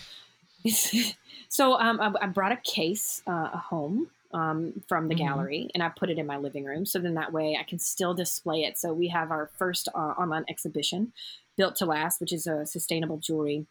so 1.47 1.79
um, 1.79 2.01
I, 2.01 2.11
I 2.23 2.27
brought 2.27 2.51
a 2.51 2.57
case 2.57 3.21
uh, 3.27 3.49
home 3.49 4.09
um, 4.33 4.81
from 4.87 5.07
the 5.07 5.15
Mhm. 5.15 5.19
gallery 5.19 5.69
and 5.73 5.83
I 5.83 5.89
put 5.89 6.09
it 6.09 6.17
in 6.17 6.25
my 6.25 6.37
living 6.37 6.63
room. 6.65 6.85
So 6.85 6.99
then 6.99 7.15
that 7.15 7.33
way 7.33 7.57
I 7.59 7.63
can 7.63 7.79
still 7.79 8.13
display 8.13 8.63
it. 8.63 8.77
So 8.77 8.93
we 8.93 9.07
have 9.09 9.31
our 9.31 9.47
first 9.57 9.87
uh, 9.93 9.97
online 9.97 10.45
exhibition, 10.49 11.13
Built 11.57 11.75
to 11.77 11.85
Last, 11.85 12.19
which 12.21 12.33
is 12.33 12.47
a 12.47 12.65
sustainable 12.65 13.17
jewelry. 13.17 13.65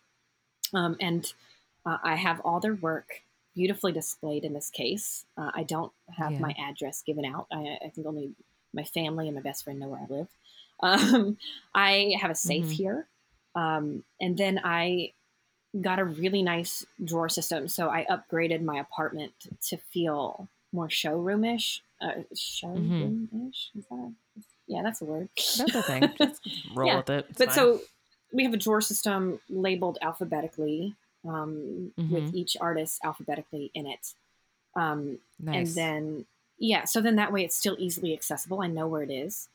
Um, 0.74 0.96
and 1.00 1.32
uh, 1.86 1.98
I 2.02 2.16
have 2.16 2.40
all 2.40 2.60
their 2.60 2.74
work 2.74 3.22
beautifully 3.54 3.92
displayed 3.92 4.44
in 4.44 4.52
this 4.52 4.70
case. 4.70 5.24
Uh, 5.36 5.50
I 5.54 5.64
don't 5.64 5.92
have 6.16 6.32
Yeah. 6.32 6.40
my 6.40 6.54
address 6.58 7.02
given 7.02 7.24
out. 7.24 7.46
I, 7.50 7.78
I 7.84 7.88
think 7.88 8.06
only 8.06 8.34
my 8.72 8.84
family 8.84 9.26
and 9.26 9.34
my 9.34 9.42
best 9.42 9.64
friend 9.64 9.80
know 9.80 9.88
where 9.88 10.00
I 10.00 10.06
live. 10.12 10.28
Um, 10.82 11.36
I 11.74 12.16
have 12.18 12.30
a 12.30 12.34
safe 12.34 12.64
Mhm. 12.68 12.72
here. 12.72 13.08
Um, 13.54 14.02
and 14.18 14.38
then 14.38 14.60
I 14.64 15.12
got 15.80 15.98
a 15.98 16.04
really 16.04 16.42
nice 16.42 16.84
drawer 17.04 17.28
system. 17.28 17.68
So 17.68 17.88
I 17.90 18.06
upgraded 18.10 18.62
my 18.62 18.78
apartment 18.78 19.32
to 19.68 19.76
feel 19.76 20.48
more 20.72 20.88
showroomish. 20.88 21.80
Uh, 22.00 22.22
showroomish? 22.34 23.68
Is 23.78 23.84
that 23.90 23.94
a, 23.96 24.12
yeah, 24.66 24.82
that's 24.82 25.00
a 25.00 25.04
word. 25.04 25.28
That's 25.58 25.74
a 25.74 25.82
thing. 25.82 26.12
Just 26.18 26.40
roll 26.74 26.88
Yeah, 26.88 26.96
with 26.98 27.10
it. 27.10 27.26
It's 27.30 27.38
But 27.38 27.48
fine. 27.48 27.54
so 27.54 27.80
we 28.32 28.44
have 28.44 28.54
a 28.54 28.56
drawer 28.56 28.80
system 28.80 29.40
labeled 29.48 29.98
alphabetically 30.02 30.94
um, 31.26 31.92
with 31.96 32.24
Mhm. 32.24 32.34
each 32.34 32.56
artist 32.60 33.00
alphabetically 33.04 33.70
in 33.74 33.86
it. 33.86 34.14
Um, 34.76 35.18
nice. 35.40 35.56
and 35.56 35.66
then 35.76 36.26
yeah 36.62 36.84
so 36.84 37.00
then 37.00 37.16
that 37.16 37.32
way 37.32 37.42
it's 37.44 37.56
still 37.56 37.74
easily 37.80 38.12
accessible 38.12 38.62
i 38.62 38.68
know 38.68 38.86
where 38.86 39.02
it 39.02 39.10
is 39.10 39.48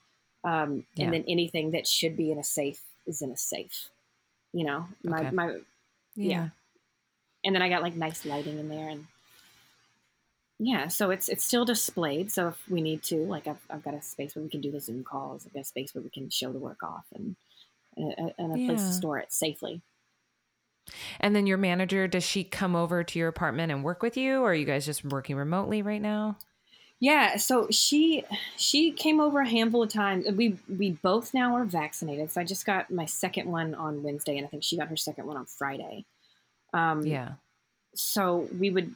um, 0.44 0.86
Yeah. 0.96 1.06
and 1.06 1.14
then 1.14 1.24
anything 1.26 1.72
that 1.72 1.88
should 1.88 2.18
be 2.18 2.32
in 2.34 2.38
a 2.38 2.44
safe 2.44 2.82
is 3.08 3.22
in 3.22 3.32
a 3.32 3.38
safe 3.38 3.90
you 4.52 4.66
know 4.66 4.90
my, 5.06 5.20
Okay. 5.22 5.30
my 5.32 5.56
yeah. 6.16 6.30
yeah. 6.30 6.50
and 7.44 7.56
then 7.56 7.62
i 7.62 7.70
got 7.70 7.82
like 7.82 7.96
nice 7.96 8.26
lighting 8.26 8.60
in 8.60 8.70
there 8.70 8.90
and 8.90 9.06
yeah 10.60 10.88
so 10.88 11.12
it's 11.12 11.28
it's 11.28 11.44
still 11.44 11.66
displayed 11.66 12.32
so 12.32 12.48
if 12.48 12.70
we 12.70 12.82
need 12.82 13.04
to 13.04 13.18
like 13.26 13.48
i've, 13.48 13.60
I've 13.70 13.84
got 13.84 13.94
a 13.94 14.02
space 14.02 14.36
where 14.36 14.44
we 14.44 14.50
can 14.50 14.62
do 14.62 14.72
the 14.72 14.80
zoom 14.80 15.04
calls 15.04 15.46
i've 15.46 15.54
got 15.54 15.62
a 15.62 15.66
space 15.66 15.94
where 15.94 16.02
we 16.02 16.10
can 16.10 16.30
show 16.30 16.52
the 16.52 16.60
work 16.60 16.82
off 16.84 17.06
and 17.14 17.36
and 17.98 18.14
a, 18.18 18.42
and 18.42 18.52
a 18.54 18.66
place 18.68 18.82
to 18.88 18.94
store 18.94 19.20
it 19.20 19.32
safely 19.32 19.82
And 21.20 21.36
then 21.36 21.48
your 21.48 21.58
manager, 21.58 22.08
does 22.08 22.24
she 22.24 22.44
come 22.44 22.76
over 22.76 23.04
to 23.04 23.20
your 23.20 23.28
apartment 23.28 23.72
and 23.72 23.84
work 23.84 24.04
with 24.04 24.18
you, 24.18 24.42
or 24.42 24.52
are 24.52 24.54
you 24.54 24.66
guys 24.66 24.86
just 24.86 25.04
working 25.04 25.36
remotely 25.36 25.82
right 25.82 26.02
now? 26.02 26.38
Yeah, 27.00 27.36
so 27.38 27.68
she 27.70 28.24
she 28.58 28.92
came 28.92 29.20
over 29.20 29.42
a 29.42 29.48
handful 29.50 29.84
of 29.84 29.90
times. 29.90 30.26
We 30.32 30.58
we 30.70 30.92
both 30.92 31.34
now 31.34 31.56
are 31.56 31.66
vaccinated. 31.66 32.32
So 32.32 32.42
I 32.42 32.46
just 32.46 32.66
got 32.66 32.90
my 32.90 33.06
second 33.06 33.52
one 33.52 33.76
on 33.76 34.02
Wednesday, 34.02 34.38
and 34.38 34.46
I 34.46 34.50
think 34.50 34.64
she 34.64 34.78
got 34.78 34.88
her 34.88 34.96
second 34.98 35.26
one 35.28 35.38
on 35.38 35.46
Friday. 35.46 36.06
Um, 36.74 37.06
Yeah. 37.06 37.34
So 37.94 38.48
we 38.58 38.70
would 38.70 38.96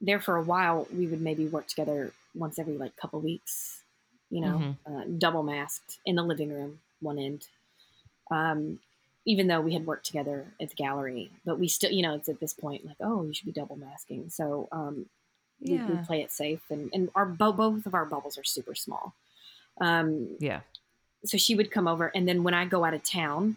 there 0.00 0.20
for 0.20 0.36
a 0.36 0.42
while. 0.42 0.86
We 0.92 1.06
would 1.06 1.20
maybe 1.20 1.46
work 1.46 1.66
together 1.66 2.12
once 2.34 2.58
every 2.58 2.76
like 2.78 2.96
couple 2.96 3.20
weeks. 3.20 3.82
You 4.30 4.40
know, 4.40 4.58
uh, 4.86 5.04
double 5.18 5.42
masked 5.42 5.98
in 6.04 6.16
the 6.16 6.22
living 6.22 6.52
room, 6.52 6.80
one 7.00 7.18
end. 7.18 7.48
Um, 8.30 8.80
even 9.24 9.48
though 9.48 9.60
we 9.60 9.72
had 9.72 9.86
worked 9.86 10.06
together 10.06 10.46
at 10.60 10.68
the 10.70 10.74
gallery, 10.76 11.30
but 11.44 11.58
we 11.58 11.68
still, 11.68 11.90
you 11.90 12.02
know, 12.02 12.14
it's 12.14 12.28
at 12.28 12.40
this 12.40 12.52
point 12.52 12.84
like, 12.86 12.96
oh, 13.00 13.24
you 13.24 13.34
should 13.34 13.46
be 13.46 13.52
double 13.52 13.76
masking. 13.76 14.28
So 14.30 14.68
um, 14.72 15.06
we, 15.60 15.70
we 15.72 15.78
Yeah. 15.78 16.04
play 16.06 16.20
it 16.22 16.32
safe 16.32 16.60
and, 16.70 16.90
and 16.92 17.10
our 17.14 17.26
both 17.26 17.86
of 17.86 17.94
our 17.94 18.04
bubbles 18.04 18.36
are 18.38 18.44
super 18.44 18.74
small 18.74 19.14
um, 19.80 20.36
Yeah. 20.38 20.60
so 21.24 21.36
she 21.38 21.54
would 21.54 21.70
come 21.70 21.88
over 21.88 22.08
and 22.14 22.26
then 22.28 22.42
when 22.42 22.54
i 22.54 22.64
go 22.64 22.84
out 22.84 22.94
of 22.94 23.02
town 23.02 23.56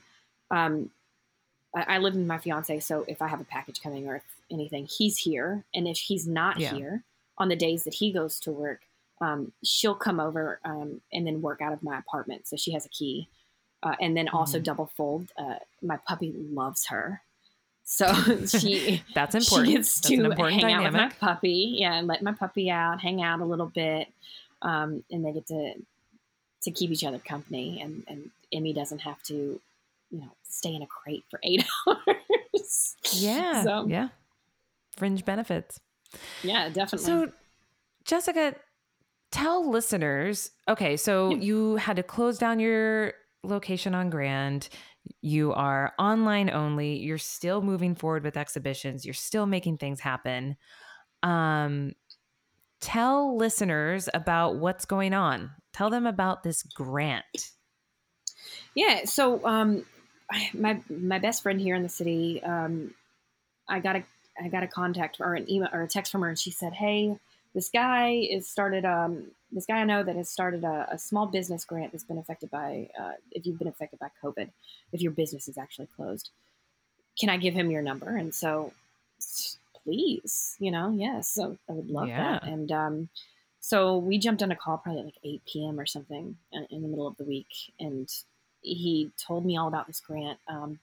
um, 0.51 0.89
I, 1.76 1.95
I 1.95 1.97
live 1.99 2.15
with 2.15 2.26
my 2.26 2.38
fiance 2.38 2.80
so 2.80 3.05
if 3.07 3.21
i 3.21 3.27
have 3.27 3.41
a 3.41 3.45
package 3.45 3.81
coming 3.81 4.07
or 4.07 4.15
if 4.17 4.23
anything 4.51 4.88
he's 4.88 5.17
here 5.17 5.63
and 5.73 5.88
if 5.88 5.97
he's 5.97 6.27
not 6.27 6.59
Yeah. 6.59 6.73
here 6.73 7.03
on 7.38 7.49
the 7.49 7.55
days 7.55 7.84
that 7.84 7.93
he 7.93 8.11
goes 8.11 8.39
to 8.41 8.51
work 8.51 8.81
um, 9.21 9.51
she'll 9.63 9.95
come 9.95 10.19
over 10.19 10.59
um, 10.63 11.01
and 11.11 11.27
then 11.27 11.41
work 11.41 11.61
out 11.61 11.73
of 11.73 11.84
my 11.84 11.97
apartment 11.99 12.47
so 12.47 12.55
she 12.55 12.71
has 12.71 12.85
a 12.85 12.89
key 12.89 13.27
uh, 13.84 13.95
and 14.01 14.15
then 14.17 14.27
also 14.30 14.59
Mhm. 14.59 14.63
double 14.63 14.88
fold 14.97 15.31
uh, 15.38 15.55
my 15.81 15.97
puppy 16.07 16.34
loves 16.34 16.88
her 16.88 17.21
so 17.91 18.14
she 18.45 19.02
That's 19.16 19.34
important. 19.34 19.68
she 19.68 19.74
gets 19.76 19.95
That's 19.99 20.07
to 20.10 20.14
an 20.16 20.26
important 20.28 20.61
hang 20.61 20.74
out 20.74 20.84
with 20.84 20.94
my 20.94 20.99
dynamic. 20.99 21.20
puppy. 21.20 21.76
Yeah, 21.80 21.94
and 21.95 22.07
let 22.07 22.22
my 22.22 22.34
puppy 22.34 22.70
out, 22.70 23.02
hang 23.02 23.22
out 23.24 23.40
a 23.41 23.45
little 23.45 23.66
bit, 23.66 24.07
um, 24.61 25.03
and 25.11 25.26
they 25.26 25.32
get 25.34 25.48
to 25.48 25.74
to 26.64 26.72
keep 26.72 26.91
each 26.91 27.03
other 27.03 27.18
company. 27.20 27.82
And 27.82 28.03
and 28.07 28.30
Emmy 28.53 28.74
doesn't 28.74 28.99
have 28.99 29.22
to, 29.24 29.34
you 30.11 30.20
know, 30.20 30.30
stay 30.44 30.76
in 30.76 30.82
a 30.84 30.88
crate 30.88 31.24
for 31.32 31.40
eight 31.44 31.66
hours. 31.88 32.95
Yeah. 33.14 33.64
So 33.64 33.86
yeah, 33.88 33.95
Yeah. 34.03 34.07
Fringe 34.95 35.26
benefits. 35.26 35.80
Yeah, 36.44 36.70
definitely. 36.70 37.06
So, 37.06 37.32
Jessica, 38.06 38.56
tell 39.32 39.68
listeners 39.70 40.52
okay, 40.68 40.95
so 40.98 41.30
Yeah. 41.32 41.38
you 41.38 41.76
had 41.78 41.95
to 41.95 42.03
close 42.03 42.38
down 42.38 42.60
your 42.60 43.14
location 43.44 43.95
on 43.95 44.10
Grand. 44.10 44.68
You 45.22 45.53
are 45.53 45.94
online 45.99 46.49
only. 46.49 46.98
You're 46.98 47.18
still 47.18 47.61
moving 47.61 47.95
forward 47.95 48.23
with 48.23 48.38
exhibitions. 48.38 49.06
You're 49.06 49.14
still 49.14 49.45
making 49.45 49.77
things 49.77 49.99
happen. 49.99 50.57
Um, 51.23 51.94
tell 52.81 53.38
listeners 53.38 54.10
about 54.14 54.56
what's 54.56 54.86
going 54.86 55.14
on. 55.14 55.52
Tell 55.73 55.90
them 55.90 56.06
about 56.06 56.44
this 56.44 56.64
grant. 56.64 57.52
Yeah. 58.76 59.06
So, 59.06 59.45
um, 59.45 59.86
my 60.53 60.81
my 60.90 61.19
best 61.19 61.44
friend 61.44 61.60
here 61.60 61.76
in 61.76 61.84
the 61.84 61.90
city, 61.90 62.41
um, 62.44 62.94
I 63.68 63.80
got 63.80 63.95
a 63.95 64.03
I 64.44 64.48
got 64.48 64.64
a 64.64 64.68
contact 64.68 65.18
or 65.19 65.34
an 65.36 65.49
email 65.49 65.69
or 65.73 65.84
a 65.84 65.88
text 65.88 66.11
from 66.11 66.22
her, 66.22 66.30
and 66.30 66.40
she 66.40 66.52
said, 66.52 66.73
"Hey, 66.73 67.18
this 67.53 67.69
guy 67.69 68.11
is 68.30 68.48
started. 68.48 68.86
Um, 68.86 69.31
this 69.51 69.65
guy 69.65 69.77
I 69.77 69.84
know 69.84 70.03
that 70.03 70.15
has 70.15 70.30
started 70.30 70.63
a, 70.63 70.88
a 70.91 70.99
small 70.99 71.26
business 71.26 71.65
grant 71.65 71.91
that's 71.91 72.03
been 72.03 72.17
affected 72.17 72.51
by 72.51 72.89
uh, 72.99 73.13
if 73.31 73.45
you've 73.45 73.59
been 73.59 73.67
affected 73.67 73.99
by 73.99 74.09
COVID, 74.23 74.49
if 74.91 75.01
your 75.01 75.11
business 75.11 75.47
is 75.47 75.57
actually 75.57 75.88
closed. 75.95 76.30
Can 77.19 77.30
I 77.30 77.38
give 77.38 77.53
him 77.53 77.71
your 77.71 77.81
number?" 77.81 78.15
And 78.15 78.34
so, 78.34 78.71
please, 79.84 80.55
you 80.59 80.71
know, 80.71 80.93
yes, 80.95 81.30
so 81.30 81.57
I 81.69 81.73
would 81.73 81.89
love 81.89 82.07
that. 82.41 82.43
And 82.43 82.71
um, 82.71 83.09
So 83.59 83.97
we 83.97 84.17
jumped 84.17 84.41
on 84.41 84.51
a 84.51 84.55
call 84.55 84.77
probably 84.77 85.01
at 85.01 85.05
like 85.05 85.17
8 85.23 85.41
p.m. 85.45 85.80
or 85.80 85.85
something 85.85 86.38
in 86.69 86.81
the 86.81 86.88
middle 86.88 87.07
of 87.07 87.17
the 87.17 87.26
week, 87.26 87.73
and 87.80 88.07
he 88.61 89.11
told 89.17 89.45
me 89.45 89.57
all 89.57 89.67
about 89.67 89.88
this 89.88 89.99
grant. 89.99 90.39
Um, 90.47 90.80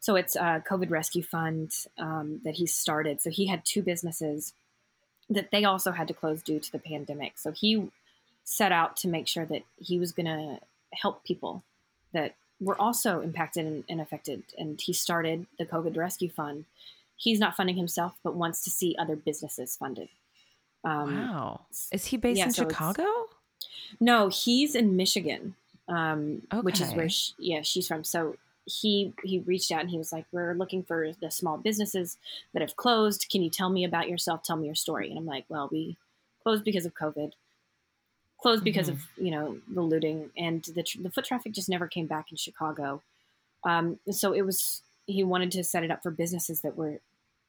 so 0.00 0.16
it's 0.16 0.36
a 0.36 0.62
COVID 0.68 0.90
Rescue 0.90 1.22
Fund 1.22 1.72
um, 1.98 2.40
that 2.44 2.54
he 2.54 2.66
started. 2.66 3.20
So 3.20 3.30
he 3.30 3.46
had 3.46 3.64
two 3.64 3.82
businesses 3.82 4.54
that 5.28 5.50
they 5.50 5.64
also 5.64 5.90
had 5.92 6.06
to 6.08 6.14
close 6.14 6.42
due 6.42 6.60
to 6.60 6.72
the 6.72 6.78
pandemic. 6.78 7.38
So 7.38 7.50
he 7.50 7.90
set 8.46 8.70
out 8.70 8.96
to 8.96 9.08
make 9.08 9.26
sure 9.26 9.44
that 9.44 9.62
he 9.76 9.98
was 9.98 10.12
going 10.12 10.26
to 10.26 10.60
help 10.92 11.24
people 11.24 11.64
that 12.12 12.36
were 12.60 12.80
also 12.80 13.20
impacted 13.20 13.66
and, 13.66 13.84
and, 13.88 14.00
affected. 14.00 14.44
And 14.56 14.80
he 14.80 14.92
started 14.92 15.46
the 15.58 15.66
COVID 15.66 15.96
Rescue 15.96 16.30
Fund. 16.30 16.64
He's 17.16 17.40
not 17.40 17.56
funding 17.56 17.76
himself, 17.76 18.14
but 18.22 18.36
wants 18.36 18.62
to 18.62 18.70
see 18.70 18.94
other 18.98 19.16
businesses 19.16 19.76
funded. 19.76 20.08
Um, 20.84 21.16
wow. 21.16 21.62
Is 21.90 22.06
he 22.06 22.16
based 22.16 22.38
yeah, 22.38 22.44
in 22.46 22.52
so 22.52 22.62
Chicago? 22.62 23.04
No, 23.98 24.28
he's 24.28 24.76
in 24.76 24.96
Michigan, 24.96 25.56
um, 25.88 26.42
okay. 26.52 26.62
which 26.62 26.80
is 26.80 26.92
where 26.92 27.08
she, 27.08 27.32
yeah 27.38 27.62
she's 27.62 27.88
from. 27.88 28.04
So 28.04 28.36
he 28.64 29.12
he 29.24 29.40
reached 29.40 29.72
out 29.72 29.80
and 29.80 29.90
he 29.90 29.98
was 29.98 30.12
like, 30.12 30.26
"We're 30.30 30.54
looking 30.54 30.84
for 30.84 31.12
the 31.20 31.30
small 31.30 31.56
businesses 31.58 32.16
that 32.52 32.62
have 32.62 32.76
closed. 32.76 33.26
Can 33.28 33.42
you 33.42 33.50
tell 33.50 33.70
me 33.70 33.84
about 33.84 34.08
yourself? 34.08 34.44
Tell 34.44 34.56
me 34.56 34.66
your 34.66 34.74
story." 34.76 35.08
And 35.08 35.18
I'm 35.18 35.26
like, 35.26 35.44
"Well, 35.48 35.68
we 35.70 35.96
closed 36.42 36.64
because 36.64 36.86
of 36.86 36.94
COVID, 36.94 37.32
closed 38.46 38.62
because 38.62 38.88
mm-hmm. 38.88 38.96
of 38.96 39.24
you 39.24 39.32
know 39.32 39.58
the 39.72 39.80
looting, 39.80 40.30
and 40.36 40.62
the 40.62 40.84
the 41.00 41.10
foot 41.10 41.24
traffic 41.24 41.52
just 41.52 41.68
never 41.68 41.88
came 41.88 42.06
back 42.06 42.30
in 42.30 42.36
Chicago. 42.36 43.02
Um, 43.64 43.98
so 44.10 44.32
it 44.32 44.42
was 44.42 44.82
he 45.06 45.24
wanted 45.24 45.50
to 45.52 45.64
set 45.64 45.82
it 45.82 45.90
up 45.90 46.02
for 46.02 46.12
businesses 46.12 46.60
that 46.60 46.76
were 46.76 47.00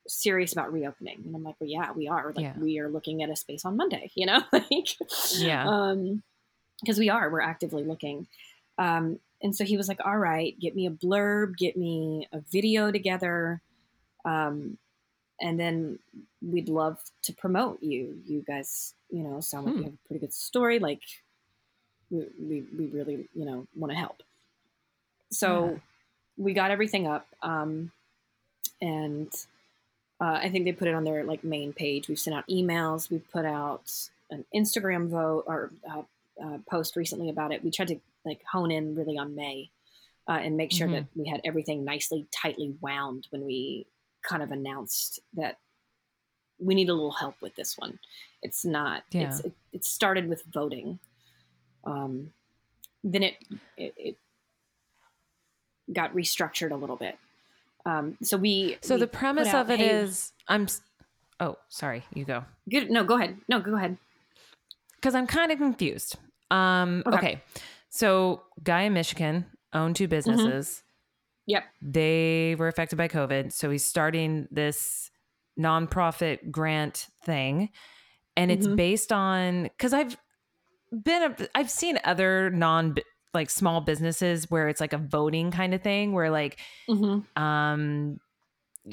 serious 0.08 0.54
about 0.54 0.74
reopening. 0.74 1.22
And 1.26 1.36
I'm 1.36 1.44
like, 1.44 1.56
well, 1.60 1.70
yeah, 1.70 1.92
we 1.92 2.08
are. 2.08 2.32
Like, 2.36 2.46
yeah. 2.46 2.54
we 2.58 2.80
are 2.80 2.90
looking 2.90 3.22
at 3.22 3.30
a 3.30 3.36
space 3.36 3.66
on 3.66 3.78
Monday, 3.78 4.10
you 4.16 4.26
know? 4.26 4.42
like, 4.52 4.96
yeah. 5.36 5.68
Um, 5.68 6.24
because 6.82 7.00
we 7.00 7.10
are, 7.10 7.30
we're 7.32 7.42
actively 7.42 7.84
looking. 7.84 8.28
Um, 8.78 9.20
and 9.42 9.56
so 9.56 9.66
he 9.66 9.76
was 9.76 9.88
like, 9.88 10.00
all 10.06 10.18
right, 10.18 10.58
get 10.60 10.76
me 10.76 10.86
a 10.86 10.92
blurb, 10.92 11.58
get 11.58 11.76
me 11.76 12.28
a 12.32 12.40
video 12.52 12.92
together. 12.92 13.62
Um, 14.24 14.78
and 15.40 15.60
then 15.60 16.00
we'd 16.42 16.70
love 16.70 17.00
to 17.24 17.34
promote 17.34 17.82
you. 17.82 18.22
You 18.26 18.44
guys, 18.46 18.94
you 19.10 19.24
know, 19.24 19.40
sound 19.40 19.66
like 19.66 19.76
hmm. 19.76 19.80
you 19.80 19.86
have 19.86 19.94
a 19.94 20.08
pretty 20.08 20.20
good 20.20 20.34
story. 20.34 20.80
Like, 20.80 21.02
we, 22.10 22.26
we, 22.40 22.64
we 22.78 22.86
really, 22.88 23.28
you 23.34 23.46
know, 23.46 23.68
want 23.76 23.92
to 23.92 23.98
help. 23.98 24.24
So 25.30 25.72
yeah. 25.72 25.78
we 26.38 26.54
got 26.54 26.72
everything 26.72 27.08
up. 27.08 27.28
Um, 27.42 27.92
and 28.82 29.32
uh, 30.20 30.40
I 30.42 30.50
think 30.50 30.66
they 30.66 30.72
put 30.72 30.88
it 30.88 30.96
on 30.96 31.04
their 31.04 31.24
like 31.24 31.44
main 31.44 31.74
page. 31.74 32.08
We've 32.08 32.20
sent 32.20 32.36
out 32.36 32.48
emails. 32.48 33.10
We've 33.10 33.30
put 33.32 33.46
out 33.46 33.92
an 34.30 34.46
Instagram 34.56 35.10
vote 35.10 35.44
or 35.48 35.72
uh, 35.90 36.04
uh, 36.44 36.58
post 36.70 36.96
recently 36.96 37.30
about 37.30 37.52
it. 37.52 37.64
We 37.64 37.72
tried 37.72 37.90
to 37.90 38.00
like 38.26 38.42
hone 38.52 38.72
in 38.72 38.96
really 38.96 39.18
on 39.18 39.36
May 39.36 39.70
uh, 40.28 40.40
and 40.42 40.58
make 40.58 40.72
sure 40.72 40.88
mm-hmm. 40.88 40.96
that 40.96 41.06
we 41.16 41.28
had 41.28 41.42
everything 41.46 41.84
nicely, 41.84 42.26
tightly 42.32 42.76
wound 42.82 43.28
when 43.30 43.46
we 43.46 43.86
kind 44.24 44.44
of 44.44 44.52
announced 44.52 45.20
that 45.36 45.58
we 46.60 46.76
need 46.76 46.90
a 46.90 46.94
little 46.94 47.12
help 47.12 47.36
with 47.42 47.56
this 47.56 47.78
one. 47.78 48.00
It's 48.42 48.66
not. 48.66 49.04
Yeah. 49.12 49.30
It's, 49.30 49.40
it, 49.42 49.54
it 49.74 49.86
started 49.86 50.28
with 50.28 50.44
voting. 50.52 51.00
Um, 51.84 52.32
then 53.04 53.24
it, 53.24 53.36
it, 53.78 53.94
it 53.98 54.16
got 55.94 56.14
restructured 56.14 56.72
a 56.72 56.76
little 56.76 56.98
bit 56.98 57.18
um, 57.88 58.18
so 58.22 58.38
we. 58.38 58.78
So 58.82 58.96
we 58.96 59.02
the 59.02 59.08
premise 59.08 59.48
out, 59.50 59.66
of 59.66 59.72
it 59.72 59.80
hey, 59.80 59.90
is, 59.90 60.34
I'm. 60.48 60.68
Oh, 61.40 61.58
sorry. 61.70 62.04
You 62.14 62.26
go. 62.26 62.44
Good. 62.70 62.92
No, 62.92 63.04
go 63.04 63.18
ahead. 63.18 63.38
No, 63.48 63.60
go 63.60 63.76
ahead. 63.76 63.98
Because 64.96 65.16
I'm 65.16 65.28
kind 65.28 65.52
of 65.52 65.58
confused. 65.58 66.18
Um, 66.52 67.04
okay. 67.06 67.18
okay. 67.18 67.42
So, 67.90 68.44
guy 68.64 68.82
in 68.82 68.94
Michigan 68.94 69.46
owned 69.74 69.96
two 69.96 70.04
mm-hmm. 70.04 70.10
businesses. 70.10 70.68
Mm-hmm. 70.68 70.87
Yep. 71.48 71.64
They 71.82 72.56
were 72.58 72.68
affected 72.68 72.98
by 72.98 73.08
COVID. 73.08 73.52
So 73.52 73.70
he's 73.70 73.86
starting 73.86 74.48
this 74.52 75.10
nonprofit 75.60 76.52
grant 76.52 77.08
thing. 77.24 77.70
And 78.36 78.52
it's 78.52 78.68
mm-hmm. 78.68 78.76
based 78.76 79.12
on 79.12 79.64
because 79.64 79.94
I've 79.94 80.16
been 80.92 81.24
a, 81.24 81.48
I've 81.56 81.72
seen 81.72 82.00
other 82.04 82.52
non 82.52 82.96
like 83.34 83.50
small 83.50 83.82
businesses 83.82 84.50
where 84.50 84.68
it's 84.68 84.82
like 84.82 84.94
a 84.94 84.98
voting 84.98 85.52
kind 85.52 85.74
of 85.74 85.82
thing 85.82 86.14
where 86.14 86.30
like 86.30 86.60
mm-hmm. 86.90 87.42
um 87.42 88.18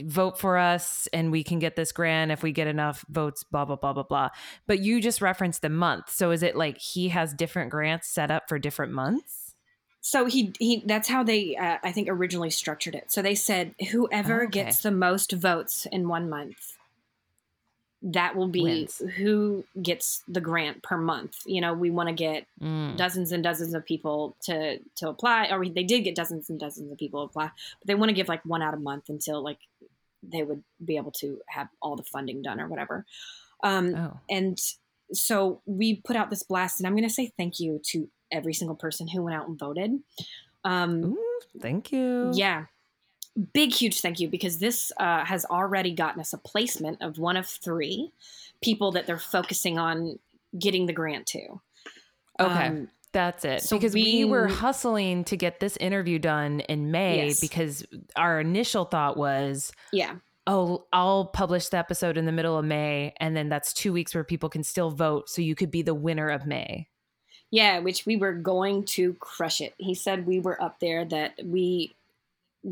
vote 0.03 0.39
for 0.39 0.59
us 0.59 1.09
and 1.13 1.31
we 1.31 1.45
can 1.45 1.61
get 1.61 1.77
this 1.77 1.93
grant 1.93 2.33
if 2.33 2.43
we 2.43 2.51
get 2.51 2.67
enough 2.67 3.05
votes 3.09 3.45
blah 3.45 3.65
blah 3.65 3.77
blah 3.77 3.93
blah 3.93 4.03
blah 4.03 4.29
but 4.67 4.81
you 4.81 5.01
just 5.01 5.21
referenced 5.21 5.63
the 5.63 5.69
month 5.69 6.11
so 6.11 6.33
is 6.33 6.43
it 6.43 6.57
like 6.57 6.79
he 6.79 7.09
has 7.09 7.33
different 7.33 7.71
grants 7.71 8.09
set 8.09 8.31
up 8.31 8.49
for 8.49 8.59
different 8.59 8.93
months 8.93 9.44
so 10.07 10.27
he 10.27 10.53
he 10.59 10.83
that's 10.85 11.09
how 11.09 11.23
they 11.25 11.57
uh, 11.57 11.79
i 11.83 11.91
think 11.91 12.09
originally 12.11 12.51
structured 12.51 12.95
it 12.95 13.11
so 13.11 13.23
they 13.23 13.35
said 13.35 13.75
whoever 13.91 14.43
oh, 14.43 14.45
okay. 14.45 14.65
gets 14.65 14.83
the 14.83 14.91
most 14.91 15.33
votes 15.33 15.87
in 15.91 16.07
one 16.09 16.29
month 16.29 16.77
that 18.07 18.37
will 18.37 18.49
be 18.49 18.63
Wins. 18.63 19.01
who 19.17 19.65
gets 19.81 20.23
the 20.29 20.41
grant 20.41 20.83
per 20.83 20.99
month. 20.99 21.39
You 21.47 21.63
know, 21.63 21.73
we 21.73 21.91
want 21.91 22.11
to 22.11 22.15
get 22.15 22.47
mm. 22.61 22.95
dozens 22.99 23.33
and 23.33 23.43
dozens 23.43 23.73
of 23.73 23.87
people 23.87 24.37
to 24.43 24.79
to 24.97 25.09
apply, 25.09 25.49
or 25.51 25.67
they 25.67 25.85
did 25.85 26.05
get 26.05 26.15
dozens 26.15 26.51
and 26.51 26.61
dozens 26.61 26.93
of 26.93 26.99
people 26.99 27.23
apply, 27.23 27.47
but 27.47 27.87
they 27.87 27.95
want 27.95 28.11
to 28.11 28.15
give 28.15 28.29
like 28.29 28.45
one 28.45 28.61
out 28.61 28.75
a 28.75 28.79
month 28.79 29.09
until 29.09 29.43
like 29.43 29.57
they 30.23 30.43
would 30.43 30.63
be 30.85 30.99
able 30.99 31.13
to 31.13 31.41
have 31.49 31.69
all 31.81 31.97
the 31.97 32.03
funding 32.03 32.43
done 32.43 32.61
or 32.61 32.69
whatever. 32.69 33.07
Um, 33.63 33.95
oh. 33.95 34.21
And 34.29 34.61
so 35.13 35.63
we 35.65 35.97
put 35.97 36.17
out 36.17 36.29
this 36.29 36.43
blast, 36.43 36.81
and 36.81 36.87
I'm 36.87 36.95
going 36.95 37.09
to 37.09 37.15
say 37.15 37.33
thank 37.39 37.59
you 37.59 37.81
to 37.87 38.09
every 38.31 38.55
single 38.55 38.77
person 38.77 39.09
who 39.09 39.23
went 39.23 39.37
out 39.37 39.49
and 39.49 39.59
voted. 39.59 39.93
Um, 40.65 41.05
Ooh, 41.05 41.41
thank 41.61 41.93
you. 41.93 42.31
Yeah, 42.35 42.67
big 43.53 43.73
huge 43.73 44.01
thank 44.01 44.21
you 44.21 44.29
because 44.29 44.59
this 44.59 44.93
uh, 44.99 45.25
has 45.25 45.45
already 45.47 45.93
gotten 45.93 46.21
us 46.21 46.33
a 46.33 46.39
placement 46.39 47.03
of 47.03 47.19
one 47.19 47.37
of 47.37 47.47
three 47.47 48.13
people 48.63 48.93
that 48.93 49.07
they're 49.07 49.19
focusing 49.19 49.79
on 49.79 50.19
getting 50.59 50.87
the 50.87 50.93
grant 50.93 51.27
to 51.27 51.41
okay 52.41 52.69
um, 52.69 52.89
that's 53.13 53.45
it 53.45 53.63
so 53.63 53.77
because 53.77 53.95
we, 53.95 54.03
we, 54.03 54.25
were 54.25 54.47
hustling 54.47 55.25
to 55.25 55.37
get 55.37 55.59
this 55.61 55.77
interview 55.79 56.19
done 56.19 56.61
in 56.61 56.91
may 56.91 57.27
yes. 57.27 57.41
because 57.41 57.85
our 58.17 58.41
initial 58.41 58.85
thought 58.85 59.17
was 59.17 59.73
yeah 59.93 60.15
oh 60.47 60.85
i'll 60.93 61.27
publish 61.27 61.69
the 61.69 61.77
episode 61.77 62.17
in 62.17 62.27
the 62.27 62.33
middle 62.33 62.57
of 62.57 62.65
may 62.65 63.13
and 63.19 63.37
then 63.37 63.49
that's 63.49 63.73
two 63.73 63.93
weeks 63.93 64.15
where 64.15 64.25
people 64.25 64.49
can 64.49 64.63
still 64.63 64.91
vote 64.91 65.29
so 65.29 65.43
you 65.43 65.57
could 65.57 65.71
be 65.71 65.83
the 65.83 65.95
winner 65.95 66.29
of 66.29 66.47
may 66.47 66.87
yeah 67.55 67.79
which 67.79 68.05
we 68.05 68.17
were 68.17 68.33
going 68.33 68.85
to 68.85 69.15
crush 69.15 69.61
it 69.61 69.75
he 69.79 69.95
said 69.95 70.27
we 70.27 70.41
were 70.41 70.61
up 70.61 70.81
there 70.81 71.05
that 71.05 71.35
we 71.45 71.95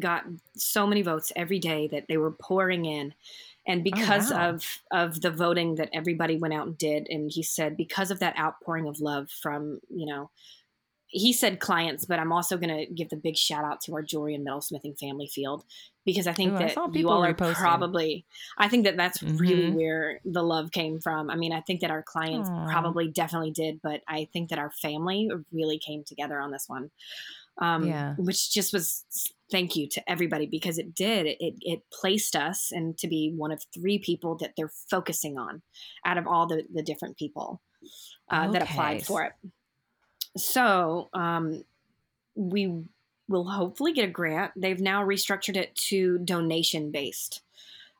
got 0.00 0.24
so 0.56 0.88
many 0.88 1.02
votes 1.02 1.30
every 1.36 1.60
day 1.60 1.86
that 1.86 2.08
they 2.08 2.16
were 2.16 2.32
pouring 2.32 2.84
in 2.84 3.14
and 3.68 3.80
oh, 3.80 3.84
because 3.84 4.32
oh, 4.32 4.34
wow. 4.34 4.48
of 4.50 4.64
of 4.90 5.20
the 5.20 5.30
voting 5.30 5.76
that 5.76 5.88
everybody 5.94 6.36
went 6.36 6.52
out 6.52 6.66
and 6.66 6.76
did 6.78 7.06
and 7.10 7.30
he 7.30 7.44
said 7.44 7.76
because 7.76 8.10
of 8.10 8.18
that 8.18 8.36
outpouring 8.36 8.88
of 8.88 9.00
love 9.00 9.30
from 9.30 9.80
you 9.88 10.04
know 10.04 10.28
he 11.12 11.32
said 11.32 11.60
clients 11.60 12.04
but 12.04 12.18
i'm 12.18 12.32
also 12.32 12.56
going 12.56 12.74
to 12.74 12.92
give 12.92 13.08
the 13.10 13.16
big 13.16 13.36
shout 13.36 13.64
out 13.64 13.80
to 13.80 13.94
our 13.94 14.02
jewelry 14.02 14.34
and 14.34 14.46
metalsmithing 14.46 14.98
family 14.98 15.28
field 15.28 15.62
because 16.04 16.26
i 16.26 16.32
think 16.32 16.54
Ooh, 16.54 16.58
that 16.58 16.76
I 16.76 16.88
you 16.92 17.08
all 17.08 17.24
are 17.24 17.34
probably 17.34 18.24
i 18.58 18.66
think 18.68 18.84
that 18.84 18.96
that's 18.96 19.18
mm-hmm. 19.18 19.36
really 19.36 19.70
where 19.70 20.20
the 20.24 20.42
love 20.42 20.72
came 20.72 21.00
from 21.00 21.30
i 21.30 21.36
mean 21.36 21.52
i 21.52 21.60
think 21.60 21.82
that 21.82 21.90
our 21.90 22.02
clients 22.02 22.48
Aww. 22.48 22.68
probably 22.68 23.08
definitely 23.08 23.52
did 23.52 23.80
but 23.82 24.00
i 24.08 24.26
think 24.32 24.48
that 24.50 24.58
our 24.58 24.70
family 24.70 25.30
really 25.52 25.78
came 25.78 26.02
together 26.04 26.40
on 26.40 26.50
this 26.50 26.64
one 26.66 26.90
um, 27.58 27.86
yeah. 27.86 28.14
which 28.16 28.50
just 28.50 28.72
was 28.72 29.04
thank 29.50 29.76
you 29.76 29.86
to 29.86 30.10
everybody 30.10 30.46
because 30.46 30.78
it 30.78 30.94
did 30.94 31.26
it 31.26 31.54
it 31.60 31.82
placed 31.92 32.34
us 32.34 32.72
and 32.72 32.96
to 32.96 33.06
be 33.06 33.34
one 33.36 33.52
of 33.52 33.62
three 33.74 33.98
people 33.98 34.36
that 34.38 34.54
they're 34.56 34.72
focusing 34.90 35.36
on 35.36 35.60
out 36.06 36.16
of 36.16 36.26
all 36.26 36.46
the 36.46 36.64
the 36.72 36.82
different 36.82 37.18
people 37.18 37.60
uh, 38.30 38.44
okay. 38.44 38.52
that 38.52 38.62
applied 38.62 39.04
for 39.04 39.22
it 39.24 39.32
so 40.36 41.08
um, 41.14 41.64
we 42.34 42.72
will 43.28 43.44
hopefully 43.44 43.92
get 43.92 44.04
a 44.04 44.10
grant 44.10 44.52
they've 44.56 44.80
now 44.80 45.04
restructured 45.04 45.56
it 45.56 45.74
to 45.74 46.18
donation 46.18 46.90
based 46.90 47.42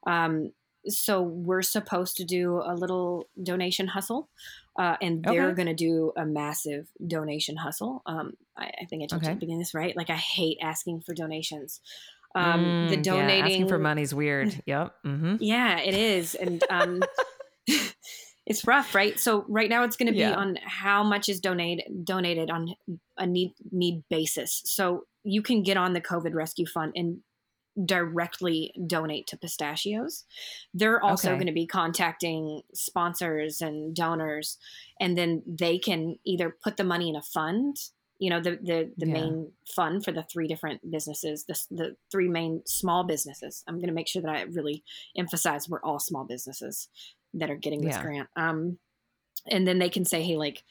um, 0.06 0.52
so 0.88 1.22
we're 1.22 1.62
supposed 1.62 2.16
to 2.16 2.24
do 2.24 2.60
a 2.64 2.74
little 2.74 3.28
donation 3.42 3.86
hustle 3.86 4.28
uh, 4.78 4.96
and 5.02 5.22
they're 5.22 5.48
okay. 5.48 5.54
going 5.54 5.68
to 5.68 5.74
do 5.74 6.12
a 6.16 6.24
massive 6.24 6.88
donation 7.06 7.56
hustle. 7.56 8.02
Um, 8.06 8.34
I, 8.56 8.70
I, 8.80 8.84
think 8.86 9.02
I 9.02 9.06
told 9.06 9.22
okay. 9.22 9.28
you 9.28 9.32
at 9.32 9.34
the 9.34 9.40
beginning 9.40 9.59
this, 9.59 9.74
right? 9.74 9.96
Like 9.96 10.10
I 10.10 10.16
hate 10.16 10.59
asking 10.62 11.02
for 11.02 11.14
donations. 11.14 11.80
Um, 12.34 12.64
mm, 12.64 12.88
the 12.88 12.96
donating 12.96 13.38
yeah, 13.38 13.44
asking 13.44 13.68
for 13.68 13.78
money's 13.78 14.14
weird. 14.14 14.62
Yep. 14.64 14.94
Mm-hmm. 15.04 15.36
Yeah, 15.40 15.78
it 15.80 15.94
is, 15.94 16.34
and 16.34 16.64
um, 16.70 17.02
it's 18.47 18.66
rough, 18.66 18.94
right? 18.94 19.19
So 19.19 19.44
right 19.48 19.70
now 19.70 19.85
it's 19.85 19.97
going 19.97 20.09
to 20.09 20.12
be 20.12 20.19
yeah. 20.19 20.35
on 20.35 20.59
how 20.64 21.02
much 21.05 21.28
is 21.28 21.40
donated 21.40 22.05
donated 22.05 22.51
on 22.51 22.74
a 23.16 23.27
need 23.27 23.55
need 23.70 24.02
basis. 24.10 24.62
So 24.64 25.05
you 25.24 25.43
can 25.43 25.62
get 25.62 25.77
on 25.77 25.93
the 25.93 26.01
COVID 26.01 26.35
Rescue 26.35 26.66
Fund 26.66 26.93
and 26.97 27.20
directly 27.86 28.70
donate 28.86 29.27
to 29.27 29.35
pistachios 29.39 30.24
they're 30.74 31.02
also 31.02 31.31
Okay. 31.31 31.36
going 31.36 31.47
to 31.47 31.55
be 31.55 31.66
contacting 31.66 32.60
sponsors 32.74 33.62
and 33.62 33.97
donors 33.97 34.59
and 35.01 35.16
then 35.16 35.43
they 35.47 35.78
can 35.78 36.16
either 36.27 36.55
put 36.62 36.77
the 36.77 36.85
money 36.85 37.09
in 37.09 37.16
a 37.16 37.23
fund 37.23 37.77
you 38.22 38.30
know 38.30 38.40
the 38.40 38.52
the, 38.62 38.78
the 38.96 39.06
Yeah. 39.06 39.12
main 39.14 39.52
fund 39.76 40.04
for 40.04 40.12
the 40.12 40.22
three 40.22 40.46
different 40.46 40.78
businesses 40.88 41.44
the, 41.44 41.58
the 41.70 41.96
three 42.10 42.28
main 42.28 42.62
small 42.66 43.02
businesses 43.04 43.64
i'm 43.66 43.76
going 43.76 43.88
to 43.88 43.98
make 44.00 44.06
sure 44.08 44.22
that 44.22 44.30
i 44.30 44.42
really 44.42 44.84
emphasize 45.16 45.68
we're 45.68 45.82
all 45.82 45.98
small 45.98 46.24
businesses 46.24 46.88
that 47.34 47.50
are 47.50 47.56
getting 47.56 47.80
this 47.80 47.96
Yeah. 47.96 48.02
grant 48.02 48.28
um 48.36 48.78
and 49.50 49.66
then 49.66 49.78
they 49.80 49.88
can 49.88 50.04
say 50.04 50.22
hey 50.22 50.36
like 50.36 50.62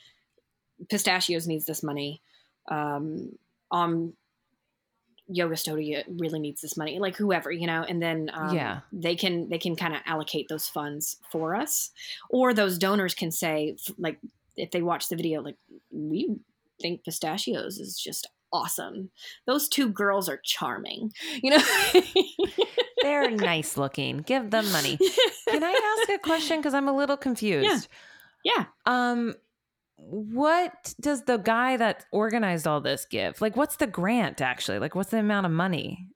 pistachios 0.89 1.45
needs 1.47 1.65
this 1.65 1.83
money 1.83 2.21
um 2.69 3.33
um 3.71 4.13
yoga 5.27 5.55
studio 5.57 6.03
really 6.07 6.39
needs 6.39 6.61
this 6.61 6.75
money 6.77 6.99
like 6.99 7.15
whoever 7.17 7.51
you 7.51 7.67
know 7.67 7.83
and 7.87 8.01
then 8.01 8.29
um, 8.33 8.53
Yeah. 8.55 8.79
they 8.91 9.15
can 9.15 9.49
they 9.49 9.57
can 9.59 9.75
kind 9.75 9.93
of 9.95 10.01
allocate 10.05 10.47
those 10.49 10.67
funds 10.67 11.17
for 11.31 11.55
us 11.55 11.91
or 12.29 12.53
those 12.53 12.77
donors 12.77 13.13
can 13.13 13.31
say 13.31 13.75
like 13.97 14.19
if 14.57 14.71
they 14.71 14.81
watch 14.81 15.07
the 15.09 15.15
video 15.15 15.41
like 15.41 15.55
we 15.91 16.35
think 16.81 17.03
pistachios 17.05 17.77
is 17.77 17.97
just 17.97 18.27
awesome 18.53 19.09
those 19.47 19.69
two 19.69 19.87
girls 19.89 20.27
are 20.27 20.39
charming 20.43 21.11
you 21.41 21.51
know 21.51 21.63
They're 23.01 23.31
nice 23.31 23.77
looking. 23.77 24.19
Give 24.19 24.51
them 24.51 24.71
money. 24.71 24.95
Can 25.49 25.63
I 25.63 25.95
ask 26.01 26.09
a 26.11 26.19
question? 26.19 26.57
Because 26.59 26.75
I'm 26.75 26.87
a 26.87 26.95
little 26.95 27.17
confused. 27.17 27.65
yeah 28.43 28.55
yeah. 28.55 28.65
Um, 28.85 29.33
what 29.97 30.93
does 30.99 31.23
the 31.23 31.37
guy 31.37 31.77
that 31.77 32.05
organized 32.11 32.67
all 32.67 32.79
this 32.81 33.05
give? 33.05 33.39
Like, 33.41 33.55
what's 33.57 33.77
the 33.77 33.87
grant 33.87 34.39
actually? 34.41 34.77
Like, 34.79 34.93
what's 34.95 35.09
the 35.09 35.17
amount 35.19 35.45
of 35.47 35.51
money? 35.51 36.07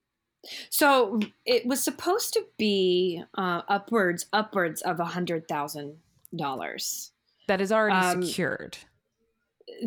So 0.70 1.20
it 1.46 1.66
was 1.66 1.84
supposed 1.84 2.34
to 2.34 2.44
be 2.58 3.24
uh, 3.36 3.62
upwards 3.68 4.28
upwards 4.32 4.82
of 4.84 5.00
a 5.00 5.06
hundred 5.06 5.48
thousand 5.48 5.98
dollars. 6.36 7.12
That 7.48 7.62
is 7.62 7.72
already 7.72 7.96
Um, 7.96 8.24
secured. 8.24 8.78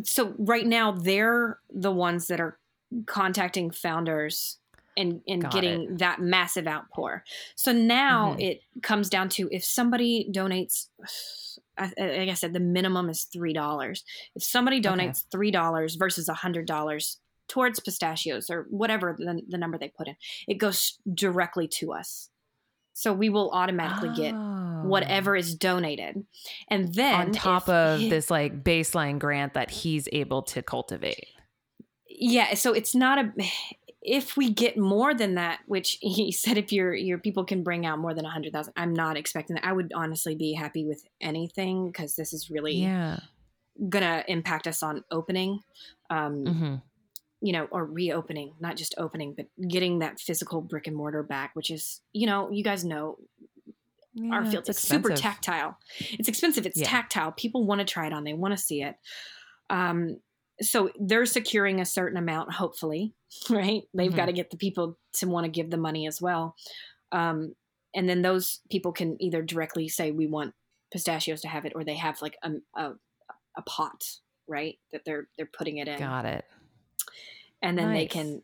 So 0.04 0.34
right 0.38 0.66
now 0.66 0.92
they're 0.92 1.58
the 1.70 1.92
ones 1.92 2.26
that 2.28 2.40
are 2.40 2.58
contacting 3.06 3.70
founders 3.70 4.58
and 4.96 5.20
and 5.28 5.42
Got 5.42 5.52
getting 5.52 5.96
that 5.98 6.20
massive 6.20 6.66
outpour. 6.66 7.22
So 7.54 7.72
now 7.72 8.34
Mhm. 8.34 8.40
it 8.40 8.60
comes 8.82 9.08
down 9.08 9.28
to 9.30 9.48
if 9.52 9.64
somebody 9.64 10.28
donates. 10.32 10.88
I- 11.76 11.92
Like 11.96 12.28
I 12.30 12.34
said, 12.34 12.52
the 12.52 12.60
minimum 12.60 13.08
is 13.08 13.24
three 13.24 13.52
dollars. 13.52 14.04
If 14.34 14.42
somebody 14.42 14.78
Okay. 14.78 14.88
donates 14.88 15.24
three 15.30 15.50
dollars 15.52 15.94
versus 15.94 16.28
a 16.28 16.34
hundred 16.34 16.66
dollars 16.66 17.20
towards 17.46 17.78
pistachios 17.80 18.50
or 18.50 18.66
whatever 18.70 19.14
the, 19.16 19.40
the 19.48 19.56
number 19.58 19.78
they 19.78 19.88
put 19.96 20.08
in, 20.08 20.16
it 20.48 20.54
goes 20.58 20.98
directly 21.14 21.68
to 21.68 21.92
us. 21.92 22.30
So 22.98 23.12
we 23.12 23.28
will 23.28 23.50
automatically 23.52 24.10
get 24.16 24.34
Oh. 24.34 24.82
whatever 24.82 25.36
is 25.36 25.54
donated, 25.54 26.24
and 26.68 26.92
then 26.94 27.14
on 27.14 27.30
top 27.32 27.64
if- 27.64 27.68
of 27.68 28.00
this 28.00 28.30
like 28.30 28.64
baseline 28.64 29.18
grant 29.20 29.54
that 29.54 29.70
he's 29.70 30.08
able 30.12 30.42
to 30.42 30.62
cultivate. 30.62 31.26
yeah. 32.08 32.54
So 32.54 32.72
it's 32.72 32.94
not 32.94 33.18
a. 33.18 33.32
If 34.02 34.36
we 34.36 34.50
get 34.50 34.78
more 34.78 35.12
than 35.14 35.34
that, 35.34 35.60
which 35.66 35.98
he 36.02 36.32
said, 36.32 36.58
if 36.58 36.72
your 36.72 36.94
your 36.94 37.18
people 37.18 37.44
can 37.44 37.62
bring 37.62 37.86
out 37.86 37.98
more 37.98 38.14
than 38.14 38.24
a 38.24 38.30
hundred 38.30 38.52
thousand, 38.52 38.72
I'm 38.76 38.94
not 38.94 39.16
expecting 39.16 39.54
that. 39.54 39.64
I 39.64 39.72
would 39.72 39.92
honestly 39.94 40.34
be 40.34 40.52
happy 40.54 40.84
with 40.84 41.04
anything 41.20 41.86
because 41.88 42.16
this 42.16 42.32
is 42.32 42.50
really 42.50 42.74
Yeah. 42.76 43.20
gonna 43.88 44.24
impact 44.28 44.66
us 44.66 44.82
on 44.82 45.04
opening. 45.10 45.60
Um, 46.10 46.46
hmm 46.46 46.74
you 47.40 47.52
know, 47.52 47.66
or 47.70 47.84
reopening, 47.84 48.54
not 48.60 48.76
just 48.76 48.94
opening, 48.98 49.34
but 49.34 49.46
getting 49.68 50.00
that 50.00 50.20
physical 50.20 50.60
brick 50.60 50.86
and 50.86 50.96
mortar 50.96 51.22
back, 51.22 51.54
which 51.54 51.70
is, 51.70 52.00
you 52.12 52.26
know, 52.26 52.50
you 52.50 52.64
guys 52.64 52.84
know 52.84 53.18
our 54.30 54.44
Yeah, 54.44 54.50
field 54.50 54.60
it's 54.68 54.70
it's 54.70 54.80
super 54.80 55.10
tactile. 55.10 55.78
It's 56.00 56.28
expensive. 56.28 56.66
It's 56.66 56.80
Yeah. 56.80 56.88
tactile. 56.88 57.32
People 57.32 57.64
want 57.64 57.80
to 57.80 57.84
try 57.84 58.06
it 58.06 58.12
on. 58.12 58.24
They 58.24 58.32
want 58.32 58.52
to 58.52 58.58
see 58.58 58.82
it. 58.82 58.96
Um, 59.70 60.20
so 60.60 60.90
they're 60.98 61.26
securing 61.26 61.80
a 61.80 61.84
certain 61.86 62.18
amount, 62.18 62.52
hopefully, 62.52 63.14
right? 63.50 63.82
They've 63.94 64.10
Mhm. 64.10 64.16
got 64.16 64.26
to 64.26 64.32
get 64.32 64.50
the 64.50 64.56
people 64.56 64.98
to 65.14 65.26
want 65.28 65.44
to 65.44 65.50
give 65.50 65.70
the 65.70 65.76
money 65.76 66.06
as 66.06 66.20
well. 66.20 66.56
Um, 67.12 67.54
and 67.94 68.08
then 68.08 68.22
those 68.22 68.60
people 68.70 68.92
can 68.92 69.16
either 69.22 69.42
directly 69.42 69.88
say 69.88 70.10
we 70.10 70.26
want 70.26 70.54
pistachios 70.92 71.40
to 71.42 71.48
have 71.48 71.64
it, 71.64 71.72
or 71.74 71.84
they 71.84 71.96
have 71.96 72.20
like 72.22 72.36
a 72.42 72.52
a, 72.74 72.92
a 73.56 73.62
pot, 73.62 74.18
right? 74.48 74.78
That 74.92 75.04
they're 75.04 75.28
they're 75.36 75.46
putting 75.46 75.78
it 75.78 75.88
in 75.88 75.98
Got 75.98 76.24
it. 76.26 76.44
And 77.62 77.76
then 77.78 77.92
they 77.92 78.06
can 78.06 78.42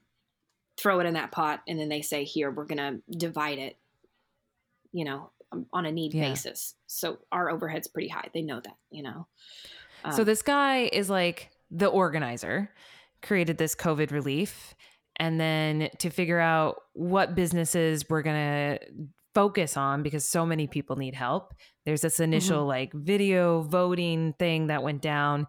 throw 0.76 1.00
it 1.00 1.06
in 1.06 1.14
that 1.14 1.30
pot 1.32 1.62
and 1.68 1.78
then 1.78 1.88
they 1.88 2.02
say 2.02 2.24
here 2.24 2.50
we're 2.50 2.64
going 2.64 2.78
to 2.78 3.16
divide 3.16 3.58
it 3.58 3.76
you 4.92 5.04
know 5.04 5.30
um, 5.52 5.66
on 5.72 5.86
a 5.86 5.92
need 5.92 6.12
Yeah. 6.14 6.30
basis 6.30 6.74
so 6.86 7.18
our 7.30 7.48
overhead's 7.50 7.86
pretty 7.88 8.08
high 8.08 8.28
they 8.34 8.42
know 8.42 8.60
that 8.60 8.76
you 8.90 9.02
know 9.02 9.26
so 10.12 10.20
Um, 10.22 10.24
this 10.26 10.42
guy 10.42 10.90
is 10.92 11.08
like 11.08 11.50
the 11.70 11.86
organizer, 11.86 12.70
created 13.22 13.56
this 13.56 13.74
COVID 13.74 14.10
relief, 14.10 14.74
and 15.16 15.40
then 15.40 15.88
to 15.98 16.10
figure 16.10 16.38
out 16.40 16.82
what 16.92 17.34
businesses 17.34 18.04
we're 18.10 18.20
gonna 18.20 18.78
focus 19.34 19.76
on 19.78 20.02
because 20.02 20.24
so 20.24 20.44
many 20.44 20.66
people 20.66 20.96
need 20.96 21.14
help. 21.14 21.54
There's 21.86 22.02
this 22.02 22.20
initial 22.20 22.58
Mm-hmm. 22.60 22.68
like 22.68 22.92
video 22.92 23.62
voting 23.62 24.34
thing 24.38 24.66
that 24.66 24.82
went 24.82 25.00
down. 25.00 25.46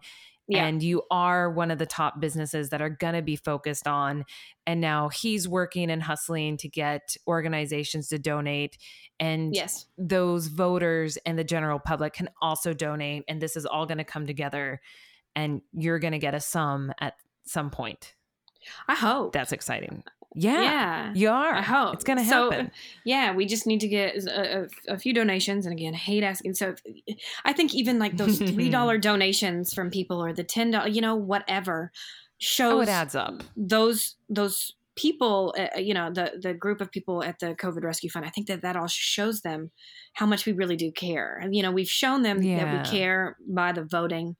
Yeah 0.48 0.66
And 0.66 0.82
you 0.82 1.02
are 1.10 1.50
one 1.50 1.70
of 1.70 1.78
the 1.78 1.86
top 1.86 2.20
businesses 2.20 2.70
that 2.70 2.80
are 2.80 2.90
going 2.90 3.14
to 3.14 3.22
be 3.22 3.36
focused 3.36 3.86
on. 3.88 4.24
And 4.66 4.80
now 4.80 5.08
he's 5.08 5.48
working 5.48 5.90
and 5.90 6.02
hustling 6.02 6.56
to 6.58 6.68
get 6.68 7.16
organizations 7.26 8.08
to 8.08 8.18
donate. 8.18 8.78
And 9.18 9.54
yes 9.54 9.86
those 9.98 10.46
voters 10.48 11.16
and 11.18 11.38
the 11.38 11.44
general 11.44 11.78
public 11.78 12.12
can 12.12 12.28
also 12.40 12.72
donate 12.72 13.24
and 13.28 13.40
this 13.40 13.56
is 13.56 13.66
all 13.66 13.86
going 13.86 13.98
to 13.98 14.04
come 14.04 14.26
together 14.26 14.80
and 15.34 15.62
you're 15.72 15.98
going 15.98 16.12
to 16.12 16.18
get 16.18 16.34
a 16.34 16.40
sum 16.40 16.92
at 17.00 17.14
some 17.44 17.70
point 17.70 18.14
i 18.88 18.94
hope 18.94 19.32
that's 19.32 19.52
exciting 19.52 20.02
yeah, 20.36 20.62
yeah 20.62 21.12
you 21.14 21.28
are. 21.30 21.54
I 21.54 21.62
hope. 21.62 21.94
It's 21.94 22.04
going 22.04 22.18
to 22.18 22.24
happen. 22.24 22.66
So, 22.66 22.72
yeah, 23.04 23.34
we 23.34 23.46
just 23.46 23.66
need 23.66 23.80
to 23.80 23.88
get 23.88 24.16
a, 24.26 24.64
a, 24.88 24.94
a 24.94 24.98
few 24.98 25.12
donations, 25.14 25.66
and 25.66 25.72
again, 25.72 25.94
I 25.94 25.98
hate 25.98 26.22
asking. 26.22 26.54
So, 26.54 26.74
if- 26.84 27.16
I 27.44 27.52
think 27.52 27.74
even 27.74 27.98
like 27.98 28.16
those 28.16 28.38
three 28.52 28.70
dollar 28.70 28.98
donations 28.98 29.74
from 29.74 29.90
people, 29.90 30.22
or 30.22 30.32
the 30.32 30.44
ten 30.44 30.70
dollar, 30.70 30.88
you 30.88 31.00
know, 31.00 31.16
whatever, 31.16 31.90
shows 32.38 32.72
oh 32.74 32.80
it 32.82 32.88
adds 32.88 33.14
up. 33.14 33.42
those 33.56 34.16
those 34.28 34.72
people 34.94 35.54
uh, 35.58 35.78
you 35.78 35.92
know 35.92 36.10
the 36.10 36.32
the 36.42 36.54
group 36.54 36.80
of 36.80 36.90
people 36.90 37.22
at 37.22 37.38
the 37.38 37.54
covid 37.54 37.82
rescue 37.84 38.08
fund 38.08 38.24
i 38.24 38.30
think 38.30 38.46
that 38.46 38.62
that 38.62 38.76
all 38.76 38.86
shows 38.86 39.42
them 39.42 39.70
how 40.14 40.24
much 40.24 40.46
we 40.46 40.52
really 40.52 40.76
do 40.76 40.90
care. 40.90 41.38
And 41.42 41.54
you 41.54 41.62
know 41.62 41.70
we've 41.70 41.88
shown 41.88 42.22
them 42.22 42.38
that 42.56 42.82
we 42.84 42.90
care 42.90 43.36
by 43.46 43.72
the 43.72 43.84
voting. 43.84 44.36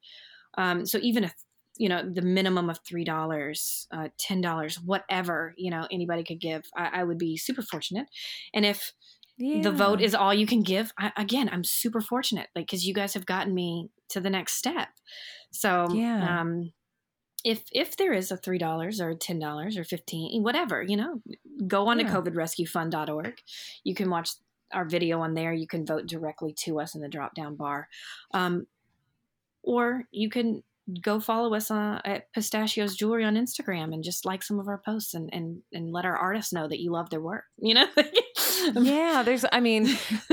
Um 0.56 0.86
so 0.86 0.98
even 1.02 1.24
if 1.24 1.34
you 1.78 1.88
know 1.88 2.02
the 2.08 2.22
minimum 2.22 2.70
of 2.70 2.78
three 2.86 3.04
dollars 3.04 3.86
uh 3.92 4.08
ten 4.18 4.40
dollars 4.40 4.80
whatever 4.80 5.54
you 5.56 5.70
know 5.70 5.86
anybody 5.90 6.24
could 6.24 6.40
give 6.40 6.64
I, 6.76 7.00
I 7.00 7.04
would 7.04 7.18
be 7.18 7.36
super 7.36 7.62
fortunate. 7.62 8.06
And 8.54 8.64
if 8.64 8.92
the 9.38 9.70
vote 9.70 10.00
is 10.00 10.14
all 10.14 10.32
you 10.32 10.46
can 10.46 10.62
give 10.62 10.92
I, 10.98 11.12
again 11.16 11.50
i'm 11.52 11.62
super 11.62 12.00
fortunate 12.00 12.48
like 12.56 12.66
because 12.66 12.86
you 12.86 12.94
guys 12.94 13.12
have 13.14 13.26
gotten 13.26 13.54
me 13.54 13.90
to 14.08 14.20
the 14.20 14.30
next 14.30 14.54
step. 14.54 14.88
So 15.50 15.86
Yeah. 15.92 16.40
um 16.40 16.72
if 17.44 17.62
if 17.72 17.96
there 17.96 18.12
is 18.12 18.30
a 18.30 18.36
three 18.36 18.58
dollars 18.58 19.00
or 19.00 19.14
ten 19.14 19.38
dollars 19.38 19.76
or 19.76 19.84
fifteen 19.84 20.42
whatever 20.42 20.82
you 20.82 20.96
know 20.96 21.20
go 21.66 21.88
on 21.88 21.98
Yeah. 21.98 22.06
to 22.06 22.12
covidrescuefund.org 22.12 23.38
you 23.84 23.94
can 23.94 24.10
watch 24.10 24.30
our 24.72 24.84
video 24.84 25.20
on 25.20 25.34
there. 25.34 25.52
You 25.52 25.68
can 25.68 25.86
vote 25.86 26.06
directly 26.06 26.52
to 26.64 26.80
us 26.80 26.94
in 26.94 27.00
the 27.00 27.08
drop 27.08 27.34
down 27.34 27.56
bar. 27.56 27.88
Um 28.32 28.66
or 29.62 30.04
you 30.10 30.30
can 30.30 30.62
go 31.02 31.18
follow 31.18 31.54
us 31.54 31.70
uh, 31.70 32.00
at 32.04 32.32
pistachios 32.32 32.94
jewelry 32.94 33.24
on 33.24 33.34
instagram 33.34 33.92
and 33.92 34.04
just 34.04 34.24
like 34.24 34.42
some 34.42 34.60
of 34.60 34.68
our 34.68 34.80
posts 34.84 35.14
and 35.14 35.28
and 35.32 35.62
and 35.72 35.92
let 35.92 36.04
our 36.04 36.16
artists 36.16 36.52
know 36.52 36.68
that 36.68 36.80
you 36.80 36.92
love 36.92 37.10
their 37.10 37.20
work 37.20 37.44
you 37.58 37.74
know? 37.74 37.86
Yeah 38.74 39.22
there's 39.24 39.44
i 39.52 39.60
mean 39.60 39.88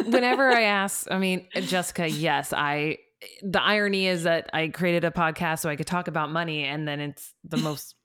whenever 0.06 0.50
i 0.50 0.64
ask 0.64 1.08
i 1.12 1.18
mean 1.18 1.48
jessica 1.54 2.08
yes 2.08 2.54
i 2.54 2.98
the 3.42 3.62
irony 3.62 4.08
is 4.08 4.24
that 4.24 4.50
i 4.54 4.68
created 4.68 5.04
a 5.04 5.12
podcast 5.12 5.60
so 5.60 5.70
i 5.70 5.76
could 5.76 5.88
talk 5.88 6.08
about 6.08 6.32
money 6.32 6.64
and 6.64 6.88
then 6.88 7.00
it's 7.00 7.34
the 7.44 7.58
most 7.58 7.96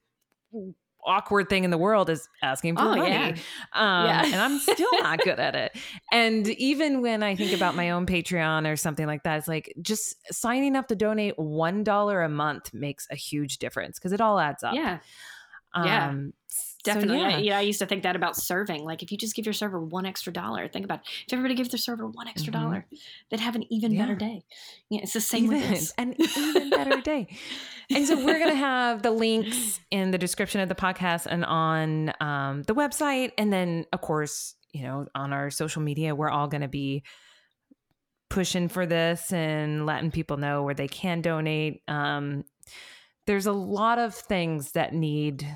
awkward 1.06 1.48
thing 1.48 1.64
in 1.64 1.70
the 1.70 1.78
world 1.78 2.10
is 2.10 2.28
asking 2.42 2.76
for 2.76 2.82
Oh, 2.82 2.96
money 2.96 3.10
yeah. 3.10 3.28
um, 3.72 4.06
Yeah. 4.06 4.24
and 4.26 4.34
i'm 4.36 4.58
still 4.58 4.88
not 5.00 5.20
good 5.20 5.38
at 5.40 5.54
it 5.54 5.76
and 6.12 6.46
even 6.48 7.00
when 7.02 7.22
i 7.22 7.34
think 7.34 7.52
about 7.52 7.74
my 7.74 7.90
own 7.90 8.04
patreon 8.04 8.70
or 8.70 8.76
something 8.76 9.06
like 9.06 9.22
that 9.22 9.38
it's 9.38 9.48
like 9.48 9.72
just 9.80 10.16
signing 10.34 10.76
up 10.76 10.88
to 10.88 10.96
donate 10.96 11.38
one 11.38 11.82
dollar 11.84 12.22
a 12.22 12.28
month 12.28 12.74
makes 12.74 13.06
a 13.10 13.14
huge 13.16 13.58
difference 13.58 13.98
because 13.98 14.12
it 14.12 14.20
all 14.20 14.38
adds 14.38 14.62
up 14.62 14.74
yeah 14.74 14.98
Yeah. 15.76 16.14
S- 16.88 16.94
so, 16.94 17.00
Definitely. 17.00 17.18
yeah. 17.30 17.36
I, 17.36 17.40
yeah, 17.40 17.58
I 17.58 17.60
used 17.62 17.78
to 17.80 17.86
think 17.86 18.02
that 18.04 18.16
about 18.16 18.36
serving. 18.36 18.84
Like, 18.84 19.02
if 19.02 19.12
you 19.12 19.18
just 19.18 19.34
give 19.34 19.46
your 19.46 19.52
server 19.52 19.80
one 19.80 20.06
extra 20.06 20.32
dollar, 20.32 20.68
think 20.68 20.84
about 20.84 21.00
it. 21.00 21.06
if 21.26 21.32
everybody 21.32 21.54
gives 21.54 21.68
their 21.70 21.78
server 21.78 22.06
one 22.06 22.28
extra 22.28 22.52
Mhm. 22.52 22.60
dollar, 22.62 22.86
they'd 23.30 23.40
have 23.40 23.54
an 23.56 23.64
even 23.72 23.96
better 23.96 24.14
day. 24.14 24.44
Yeah, 24.90 25.00
it's 25.02 25.12
the 25.12 25.20
same 25.20 25.46
with 25.48 25.68
this. 25.68 25.92
an 25.98 26.14
even 26.18 26.70
better 26.70 27.00
day. 27.00 27.28
And 27.90 28.06
so 28.06 28.16
we're 28.24 28.38
gonna 28.38 28.54
have 28.54 29.02
the 29.02 29.10
links 29.10 29.80
in 29.90 30.10
the 30.10 30.18
description 30.18 30.60
of 30.60 30.68
the 30.68 30.74
podcast 30.74 31.26
and 31.26 31.44
on 31.44 32.12
um, 32.20 32.62
the 32.64 32.74
website, 32.74 33.32
and 33.38 33.52
then 33.52 33.86
of 33.92 34.00
course, 34.00 34.54
you 34.72 34.82
know, 34.82 35.06
on 35.14 35.32
our 35.32 35.50
social 35.50 35.80
media, 35.82 36.14
we're 36.14 36.28
all 36.30 36.48
gonna 36.48 36.68
be 36.68 37.02
pushing 38.30 38.68
for 38.68 38.84
this 38.84 39.32
and 39.32 39.86
letting 39.86 40.10
people 40.10 40.36
know 40.36 40.62
where 40.62 40.74
they 40.74 40.88
can 40.88 41.22
donate. 41.22 41.80
Um, 41.88 42.44
there's 43.26 43.46
a 43.46 43.52
lot 43.52 43.98
of 43.98 44.14
things 44.14 44.72
that 44.72 44.92
need 44.92 45.46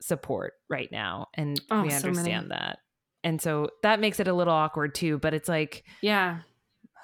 support 0.00 0.54
right 0.68 0.90
now, 0.90 1.28
and 1.34 1.60
Oh, 1.70 1.82
we 1.82 1.90
so 1.90 2.08
understand 2.08 2.50
that. 2.50 2.78
And 3.22 3.40
so 3.40 3.68
that 3.82 4.00
makes 4.00 4.18
it 4.20 4.28
a 4.28 4.32
little 4.32 4.54
awkward 4.54 4.94
too. 4.94 5.18
But 5.18 5.34
it's 5.34 5.48
like, 5.48 5.84
Yeah. 6.02 6.40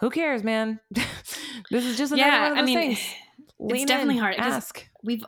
who 0.01 0.11
cares, 0.11 0.43
man? 0.43 0.81
this 1.71 1.85
is 1.85 1.97
just 1.99 2.13
another 2.13 2.31
Yeah. 2.31 2.43
one 2.49 2.53
of 2.53 2.59
I 2.59 2.63
mean, 2.63 2.79
things. 2.79 3.15
Lean 3.59 3.83
in, 3.83 3.87
definitely 3.87 4.19
hard, 4.19 4.35
Ask. 4.39 4.87
we've 5.03 5.25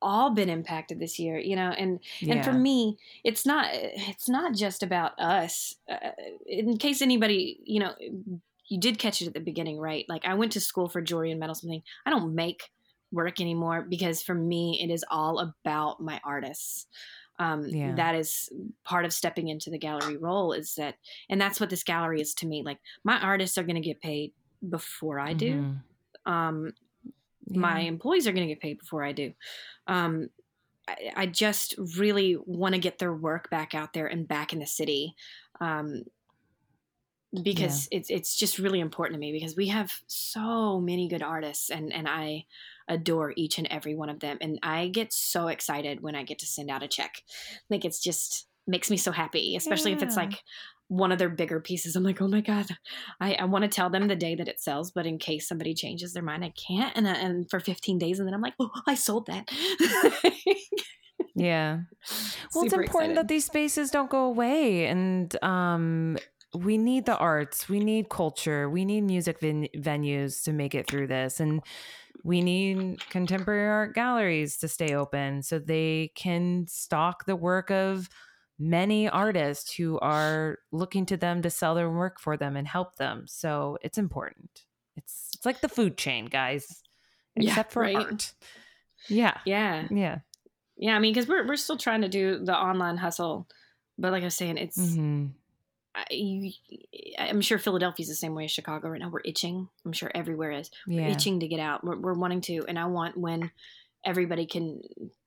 all 0.00 0.30
been 0.30 0.48
impacted 0.48 1.00
this 1.00 1.18
year, 1.18 1.38
you 1.38 1.56
know, 1.56 1.70
and 1.70 1.98
and 2.28 2.44
for 2.44 2.52
me 2.52 2.96
it's 3.24 3.44
not 3.44 3.66
it's 3.72 4.28
not 4.28 4.54
just 4.54 4.82
about 4.84 5.18
us 5.18 5.74
uh, 5.90 6.10
in 6.46 6.76
case 6.78 7.02
anybody 7.02 7.58
you 7.64 7.80
know 7.80 7.94
you 8.68 8.78
did 8.78 8.98
catch 8.98 9.22
it 9.22 9.26
at 9.26 9.34
the 9.34 9.40
beginning 9.40 9.78
right 9.78 10.04
like 10.08 10.24
i 10.24 10.34
went 10.34 10.52
to 10.52 10.60
school 10.60 10.88
for 10.88 11.00
jewelry 11.00 11.32
and 11.32 11.40
metalsmithing 11.42 11.82
i 12.06 12.10
don't 12.10 12.32
make 12.34 12.70
work 13.12 13.40
anymore 13.40 13.82
because 13.88 14.22
for 14.22 14.34
me 14.34 14.78
it 14.82 14.90
is 14.92 15.04
all 15.10 15.38
about 15.40 16.00
my 16.00 16.20
artists 16.24 16.86
um, 17.40 17.66
Yeah. 17.68 17.94
that 17.94 18.14
is 18.16 18.48
part 18.84 19.04
of 19.04 19.12
stepping 19.12 19.48
into 19.48 19.70
the 19.70 19.78
gallery 19.78 20.16
role 20.16 20.52
is 20.52 20.74
that 20.74 20.96
and 21.30 21.40
that's 21.40 21.60
what 21.60 21.70
this 21.70 21.84
gallery 21.84 22.20
is 22.20 22.34
to 22.34 22.46
me 22.46 22.62
like 22.64 22.78
my 23.04 23.20
artists 23.20 23.56
are 23.58 23.62
going 23.62 23.76
to 23.80 23.80
get 23.88 24.00
paid 24.00 24.32
before 24.68 25.20
i 25.20 25.32
do 25.34 25.60
Mhm. 25.60 25.82
um, 26.26 26.72
Yeah. 27.46 27.60
my 27.60 27.80
employees 27.80 28.26
are 28.26 28.32
going 28.32 28.46
to 28.46 28.54
get 28.54 28.60
paid 28.62 28.78
before 28.78 29.04
I 29.04 29.12
do. 29.12 29.32
Um, 29.86 30.28
I, 30.88 31.12
I 31.16 31.26
just 31.26 31.74
really 31.96 32.36
want 32.46 32.74
to 32.74 32.80
get 32.80 32.98
their 32.98 33.14
work 33.14 33.50
back 33.50 33.74
out 33.74 33.92
there 33.92 34.06
and 34.06 34.28
back 34.28 34.52
in 34.52 34.58
the 34.58 34.66
city, 34.66 35.14
because 37.42 37.88
it's 37.92 38.10
it's 38.10 38.36
just 38.36 38.58
really 38.58 38.80
important 38.80 39.14
to 39.16 39.20
me 39.20 39.32
because 39.32 39.54
we 39.56 39.68
have 39.68 39.92
so 40.06 40.80
many 40.80 41.08
good 41.08 41.22
artists 41.22 41.70
and 41.70 41.92
and 41.92 42.08
I 42.08 42.46
adore 42.88 43.34
each 43.36 43.58
and 43.58 43.66
every 43.66 43.94
one 43.94 44.08
of 44.08 44.20
them 44.20 44.38
and 44.40 44.58
I 44.62 44.88
get 44.88 45.12
so 45.12 45.48
excited 45.48 46.00
when 46.00 46.14
I 46.14 46.22
get 46.22 46.38
to 46.38 46.46
send 46.46 46.70
out 46.70 46.82
a 46.82 46.88
check, 46.88 47.22
like 47.68 47.84
it's 47.84 48.00
just 48.02 48.46
makes 48.66 48.90
me 48.90 48.96
so 48.96 49.12
happy, 49.12 49.56
especially 49.56 49.92
if 49.92 50.02
it's 50.02 50.16
like 50.16 50.42
one 50.88 51.12
of 51.12 51.18
their 51.18 51.28
bigger 51.28 51.60
pieces. 51.60 51.96
I'm 51.96 52.02
like, 52.02 52.20
oh 52.22 52.28
my 52.28 52.40
god, 52.40 52.66
I, 53.20 53.34
I 53.34 53.44
want 53.44 53.62
to 53.64 53.68
tell 53.68 53.90
them 53.90 54.08
the 54.08 54.16
day 54.16 54.34
that 54.34 54.48
it 54.48 54.58
sells, 54.58 54.90
but 54.90 55.06
in 55.06 55.18
case 55.18 55.46
somebody 55.46 55.74
changes 55.74 56.14
their 56.14 56.22
mind, 56.22 56.44
I 56.44 56.50
can't. 56.50 56.96
And, 56.96 57.06
I- 57.06 57.12
and 57.14 57.48
for 57.50 57.60
15 57.60 57.98
days, 57.98 58.18
and 58.18 58.26
then 58.26 58.32
I'm 58.34 58.40
like, 58.40 58.54
oh, 58.58 58.70
I 58.86 58.94
sold 58.94 59.26
that. 59.26 59.50
Yeah. 61.34 61.80
Well, 62.54 62.64
it's 62.64 62.72
Super 62.72 62.82
important 62.82 63.14
that 63.16 63.28
these 63.28 63.44
spaces 63.44 63.90
don't 63.90 64.10
go 64.10 64.24
away. 64.24 64.86
And 64.86 65.36
um, 65.44 66.16
we 66.54 66.78
need 66.78 67.04
the 67.06 67.16
arts, 67.16 67.68
we 67.68 67.80
need 67.80 68.08
culture, 68.08 68.68
we 68.70 68.84
need 68.84 69.02
music 69.02 69.40
ven- 69.40 69.68
venues 69.76 70.42
to 70.44 70.52
make 70.52 70.74
it 70.74 70.86
through 70.88 71.06
this. 71.08 71.40
And 71.40 71.60
we 72.24 72.40
need 72.42 73.00
contemporary 73.10 73.68
art 73.68 73.94
galleries 73.94 74.56
to 74.58 74.68
stay 74.68 74.94
open 74.94 75.42
so 75.42 75.58
they 75.58 76.10
can 76.14 76.66
stock 76.68 77.26
the 77.26 77.36
work 77.36 77.70
of 77.70 78.08
many 78.58 79.08
artists 79.08 79.74
who 79.74 79.98
are 80.00 80.58
looking 80.72 81.06
to 81.06 81.16
them 81.16 81.42
to 81.42 81.50
sell 81.50 81.74
their 81.74 81.90
work 81.90 82.18
for 82.20 82.36
them 82.36 82.56
and 82.56 82.66
help 82.66 82.96
them. 82.96 83.24
So 83.28 83.78
it's 83.82 83.98
important. 83.98 84.64
It's 84.96 85.30
it's 85.34 85.46
like 85.46 85.60
the 85.60 85.68
food 85.68 85.96
chain, 85.96 86.26
guys. 86.26 86.82
Yeah, 87.36 87.50
Except 87.50 87.72
for 87.72 87.82
right. 87.82 87.94
art. 87.96 88.32
Yeah. 89.08 89.38
yeah, 89.44 89.86
Yeah. 89.92 90.18
yeah. 90.76 90.96
I 90.96 90.98
mean, 90.98 91.12
because 91.14 91.28
we're 91.28 91.46
we're 91.46 91.54
still 91.56 91.76
trying 91.76 92.00
to 92.00 92.08
do 92.08 92.44
the 92.44 92.56
online 92.56 92.96
hustle, 92.96 93.46
but 93.96 94.10
like 94.10 94.22
I 94.22 94.26
was 94.26 94.34
saying, 94.34 94.56
it's 94.58 94.76
Mhm. 94.76 95.34
I, 95.98 96.04
you, 96.14 96.52
I'm 97.18 97.40
sure 97.40 97.58
Philadelphia's 97.58 98.08
the 98.08 98.14
same 98.14 98.34
way 98.34 98.44
as 98.44 98.50
Chicago 98.50 98.88
right 98.88 99.00
now. 99.00 99.10
We're 99.10 99.20
itching. 99.24 99.68
I'm 99.84 99.92
sure 99.92 100.10
everywhere 100.14 100.52
is. 100.52 100.70
We're 100.86 101.08
itching 101.12 101.40
to 101.40 101.48
get 101.48 101.60
out. 101.60 101.84
We're, 101.84 101.98
we're 101.98 102.14
wanting 102.14 102.40
to, 102.42 102.64
and 102.68 102.78
I 102.78 102.86
want 102.86 103.16
when 103.16 103.50
everybody 104.04 104.46
can 104.46 104.80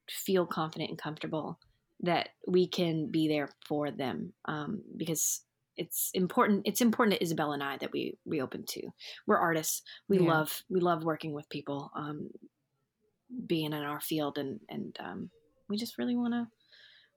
feel 0.10 0.46
confident 0.46 0.90
and 0.90 1.00
comfortable 1.00 1.60
that 2.02 2.30
we 2.48 2.68
can 2.68 3.12
be 3.12 3.28
there 3.28 3.50
for 3.68 3.92
them 3.92 4.34
um, 4.46 4.82
because 4.98 5.42
it's 5.78 6.12
important. 6.14 6.64
It's 6.66 6.82
important 6.82 7.18
to 7.18 7.24
Isabel 7.24 7.54
and 7.54 7.64
I 7.64 7.78
that 7.78 7.92
we 7.92 8.18
we 8.26 8.42
open 8.42 8.66
to. 8.70 8.82
We're 9.26 9.38
artists. 9.38 9.82
We 10.08 10.20
Yeah. 10.20 10.28
love 10.28 10.64
we 10.70 10.80
love 10.80 11.04
working 11.04 11.34
with 11.34 11.50
people, 11.50 11.92
um, 11.96 12.30
being 13.48 13.74
in 13.74 13.82
our 13.82 14.02
field, 14.02 14.38
and 14.38 14.60
and 14.70 14.96
um, 15.00 15.30
we 15.70 15.78
just 15.78 15.98
really 15.98 16.16
want 16.16 16.34
to 16.34 16.48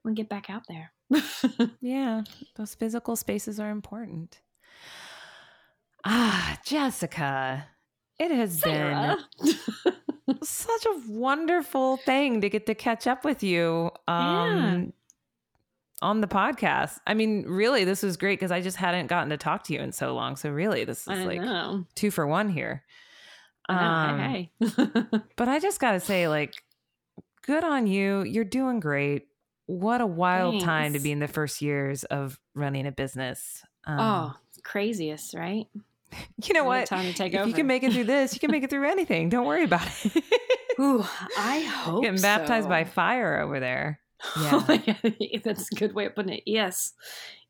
want 0.05 0.17
to 0.17 0.23
get 0.23 0.29
back 0.29 0.49
out 0.51 0.63
there. 0.69 0.93
Yeah, 1.81 2.23
those 2.57 2.75
physical 2.75 3.17
spaces 3.17 3.61
are 3.61 3.71
important. 3.71 4.41
Ah, 6.05 6.59
Jessica, 6.65 7.67
it 8.19 8.31
has 8.31 8.59
Sarah. 8.61 9.17
been 9.43 10.43
such 10.43 10.87
a 10.87 11.01
wonderful 11.09 11.97
thing 11.99 12.41
to 12.41 12.49
get 12.51 12.67
to 12.67 12.75
catch 12.75 13.07
up 13.07 13.25
with 13.25 13.43
you 13.43 13.91
um, 14.09 14.93
on 16.03 16.21
the 16.21 16.27
podcast. 16.27 16.99
I 17.07 17.15
mean, 17.15 17.45
really, 17.47 17.85
this 17.85 18.03
was 18.03 18.17
great 18.17 18.39
because 18.39 18.51
I 18.53 18.61
just 18.61 18.77
hadn't 18.77 19.07
gotten 19.07 19.31
to 19.31 19.37
talk 19.37 19.65
to 19.65 19.73
you 19.75 19.81
in 19.81 19.93
so 19.93 20.15
long. 20.15 20.37
So, 20.37 20.51
really, 20.51 20.85
this 20.85 21.03
is 21.03 21.09
I 21.09 21.25
like 21.25 21.41
know. 21.41 21.87
two 21.95 22.11
for 22.11 22.27
one 22.27 22.51
here. 22.51 22.83
Um, 23.69 24.19
hey, 24.19 24.51
hey. 24.61 24.95
But 25.37 25.49
I 25.49 25.59
just 25.59 25.81
got 25.81 25.93
to 25.93 26.01
say, 26.01 26.29
like, 26.29 26.53
good 27.47 27.65
on 27.65 27.87
you. 27.87 28.23
You're 28.25 28.45
doing 28.45 28.79
great. 28.81 29.29
What 29.67 30.01
a 30.01 30.07
wild 30.07 30.61
time 30.61 30.93
to 30.93 30.99
be 30.99 31.11
in 31.11 31.21
the 31.21 31.29
first 31.29 31.63
years 31.63 32.05
of 32.05 32.39
running 32.55 32.87
a 32.87 32.93
business. 32.93 33.63
Um, 33.87 33.99
oh, 34.01 34.35
craziest, 34.63 35.35
right? 35.35 35.67
you 36.45 36.55
know 36.55 36.65
What 36.65 36.81
what? 36.81 36.87
time 36.87 37.07
to 37.07 37.13
take 37.13 37.33
if 37.33 37.41
over. 37.41 37.49
you 37.49 37.55
can 37.55 37.67
make 37.67 37.83
it 37.83 37.93
through 37.93 38.05
this, 38.05 38.35
you 38.35 38.41
can 38.41 38.51
make 38.51 38.63
it 38.63 38.71
through 38.71 38.89
anything. 38.89 39.29
Don't 39.31 39.47
worry 39.47 39.65
about 39.65 39.87
it. 40.05 40.25
Ooh, 40.81 41.05
I 41.37 41.61
hope 41.61 42.03
Getting 42.03 42.21
baptized 42.21 42.69
by 42.69 42.85
fire 42.85 43.41
over 43.41 43.61
there. 43.61 44.01
Yeah, 44.43 45.39
That's 45.45 45.71
a 45.71 45.75
good 45.75 45.95
way 45.95 46.07
of 46.07 46.15
putting 46.15 46.33
it. 46.35 46.45
Yes, 46.47 46.95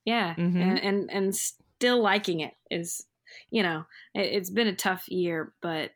yeah, 0.05 0.35
Mhm. 0.35 0.61
and 0.61 0.79
and 0.83 1.11
and 1.11 1.37
still 1.37 2.03
liking 2.03 2.41
it 2.41 2.55
is, 2.71 3.07
you 3.51 3.63
know, 3.63 3.85
it, 4.15 4.23
it's 4.33 4.51
been 4.51 4.67
a 4.67 4.75
tough 4.75 5.09
year, 5.09 5.53
but 5.63 5.93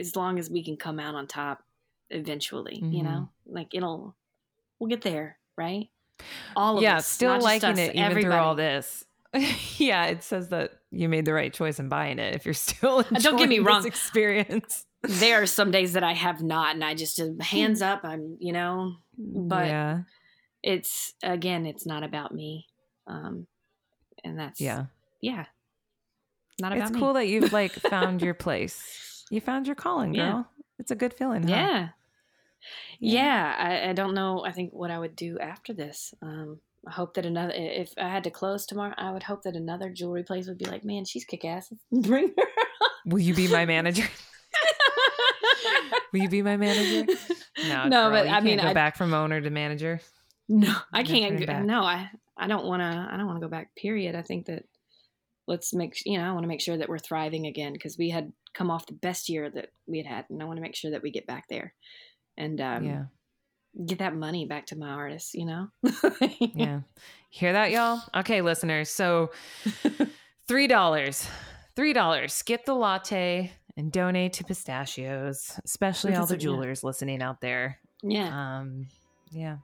as 0.00 0.16
long 0.16 0.38
as 0.38 0.48
we 0.50 0.64
can 0.64 0.76
come 0.78 0.98
out 0.98 1.14
on 1.14 1.26
top, 1.26 1.62
eventually, 2.10 2.76
you 2.90 3.02
Mhm. 3.02 3.04
know, 3.04 3.28
like 3.46 3.74
it'll, 3.74 4.16
we'll 4.84 4.90
get 4.90 5.00
there, 5.02 5.38
right? 5.56 5.88
All 6.54 6.76
of 6.76 6.82
yeah, 6.82 6.98
us, 6.98 7.06
still 7.06 7.38
liking 7.40 7.70
us, 7.70 7.78
it 7.78 7.94
even 7.94 8.00
everybody. 8.04 8.24
through 8.24 8.34
all 8.34 8.54
this. 8.54 9.04
yeah, 9.78 10.04
it 10.06 10.22
says 10.22 10.50
that 10.50 10.72
you 10.90 11.08
made 11.08 11.24
the 11.24 11.32
right 11.32 11.52
choice 11.52 11.80
in 11.80 11.88
buying 11.88 12.18
it. 12.18 12.34
If 12.34 12.44
you're 12.44 12.52
still 12.54 13.00
enjoying 13.00 13.22
don't 13.22 13.36
get 13.38 13.48
me 13.48 13.60
wrong. 13.60 13.86
experience, 13.86 14.84
There 15.02 15.40
are 15.42 15.46
some 15.46 15.70
days 15.70 15.94
that 15.94 16.04
I 16.04 16.12
have 16.12 16.42
not, 16.42 16.74
and 16.74 16.84
I 16.84 16.94
just 16.94 17.18
uh, 17.18 17.28
hands 17.40 17.80
up. 17.80 18.00
I'm, 18.04 18.36
you 18.40 18.52
know, 18.52 18.96
But- 19.16 19.66
yeah, 19.66 20.00
it's 20.62 21.14
again 21.22 21.66
it's 21.66 21.84
not 21.84 22.02
about 22.02 22.32
me 22.34 22.64
um 23.06 23.46
and 24.24 24.38
that's 24.38 24.62
yeah, 24.62 24.86
yeah 25.20 25.44
not 26.58 26.72
about 26.72 26.84
it's 26.86 26.92
me 26.94 27.00
cool 27.00 27.12
that 27.14 27.28
you've 27.28 27.52
like 27.52 27.72
found 27.72 28.20
your 28.26 28.34
place. 28.34 29.24
You 29.30 29.40
found 29.40 29.66
your 29.66 29.76
calling, 29.76 30.12
girl. 30.12 30.24
Yeah. 30.24 30.42
It's 30.78 30.90
a 30.90 30.94
good 30.96 31.14
feeling. 31.14 31.42
Huh? 31.42 31.54
yeah 31.54 31.88
yeah 33.00 33.54
I, 33.58 33.90
I 33.90 33.92
don't 33.92 34.14
know 34.14 34.44
i 34.44 34.52
think 34.52 34.72
what 34.72 34.90
i 34.90 34.98
would 34.98 35.16
do 35.16 35.38
after 35.38 35.72
this 35.72 36.14
um 36.22 36.58
i 36.86 36.90
hope 36.90 37.14
that 37.14 37.26
another 37.26 37.52
if 37.54 37.92
i 37.98 38.08
had 38.08 38.24
to 38.24 38.30
close 38.30 38.66
tomorrow 38.66 38.94
i 38.98 39.10
would 39.10 39.22
hope 39.22 39.42
that 39.42 39.56
another 39.56 39.90
jewelry 39.90 40.22
place 40.22 40.46
would 40.46 40.58
be 40.58 40.64
like 40.64 40.84
man 40.84 41.04
she's 41.04 41.24
kick-ass 41.24 41.72
bring 41.92 42.32
her 42.38 42.44
Will 43.06 43.20
you 43.20 43.34
be 43.34 43.48
my 43.48 43.66
manager? 43.66 44.04
Will 46.12 46.22
you 46.22 46.28
be 46.28 46.42
my 46.42 46.56
manager? 46.56 47.12
No, 47.68 47.88
no 47.88 48.04
girl, 48.04 48.10
but 48.10 48.26
you 48.26 48.30
i 48.30 48.34
can't 48.34 48.44
mean 48.44 48.58
go 48.58 48.68
I, 48.68 48.74
back 48.74 48.96
from 48.96 49.14
owner 49.14 49.40
to 49.40 49.50
manager. 49.50 50.00
no 50.48 50.74
i 50.92 51.02
can't 51.02 51.44
go, 51.44 51.60
no 51.60 51.82
i 51.82 52.10
i 52.36 52.46
don't 52.46 52.66
want 52.66 52.80
to 52.80 53.08
i 53.10 53.16
don't 53.16 53.26
want 53.26 53.40
to 53.40 53.46
go 53.46 53.50
back 53.50 53.74
period 53.76 54.14
i 54.14 54.22
think 54.22 54.46
that 54.46 54.64
let's 55.46 55.72
make 55.72 55.96
you 56.04 56.18
know 56.18 56.24
i 56.24 56.32
want 56.32 56.44
to 56.44 56.48
make 56.48 56.60
sure 56.60 56.76
that 56.76 56.88
we're 56.88 56.98
thriving 56.98 57.46
again 57.46 57.72
because 57.72 57.96
we 57.96 58.10
had 58.10 58.32
come 58.52 58.70
off 58.70 58.86
the 58.86 58.92
best 58.92 59.28
year 59.28 59.48
that 59.48 59.70
we 59.86 59.98
had 59.98 60.06
had 60.06 60.24
and 60.28 60.42
i 60.42 60.44
want 60.44 60.58
to 60.58 60.62
make 60.62 60.74
sure 60.74 60.90
that 60.90 61.02
we 61.02 61.10
get 61.10 61.26
back 61.26 61.48
there 61.48 61.72
and 62.36 62.60
um 62.60 62.84
yeah, 62.84 63.04
get 63.86 63.98
that 63.98 64.14
money 64.14 64.46
back 64.46 64.66
to 64.66 64.76
my 64.76 64.88
artists 64.88 65.34
you 65.34 65.44
know 65.46 65.68
yeah. 66.54 66.80
Hear 67.30 67.52
that, 67.54 67.72
y'all? 67.72 68.00
Okay, 68.14 68.42
listeners. 68.42 68.88
So 68.90 69.32
three 70.46 70.68
dollars, 70.68 71.26
three 71.74 71.92
dollars. 71.92 72.32
Skip 72.32 72.64
the 72.64 72.74
latte 72.74 73.50
and 73.76 73.90
donate 73.90 74.34
to 74.34 74.44
pistachios, 74.44 75.58
especially 75.64 76.14
all 76.14 76.26
the 76.26 76.34
of- 76.34 76.40
yeah. 76.40 76.44
jewelers 76.44 76.84
listening 76.84 77.20
out 77.22 77.40
there. 77.40 77.80
yeah 78.04 78.58
Um, 78.60 78.86
Yeah. 79.32 79.56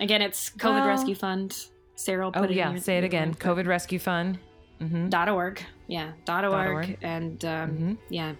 Again, 0.00 0.22
it's 0.22 0.50
COVID 0.50 0.80
Well- 0.80 0.88
Rescue 0.88 1.14
Fund. 1.14 1.56
Sarah 1.94 2.24
will 2.24 2.32
put 2.32 2.40
Oh 2.42 2.44
it 2.46 2.52
yeah. 2.52 2.74
Say 2.78 2.98
it 2.98 3.04
again. 3.04 3.32
COVID 3.34 3.66
Rescue 3.68 4.00
Fund. 4.00 4.40
Mm-hmm. 4.80 5.10
dot 5.10 5.28
org 5.28 5.62
yeah 5.86 6.10
dot 6.24 6.44
org, 6.44 6.68
org. 6.72 6.98
and 7.02 7.44
um, 7.44 7.70
Mhm. 7.70 7.98
yeah 8.10 8.32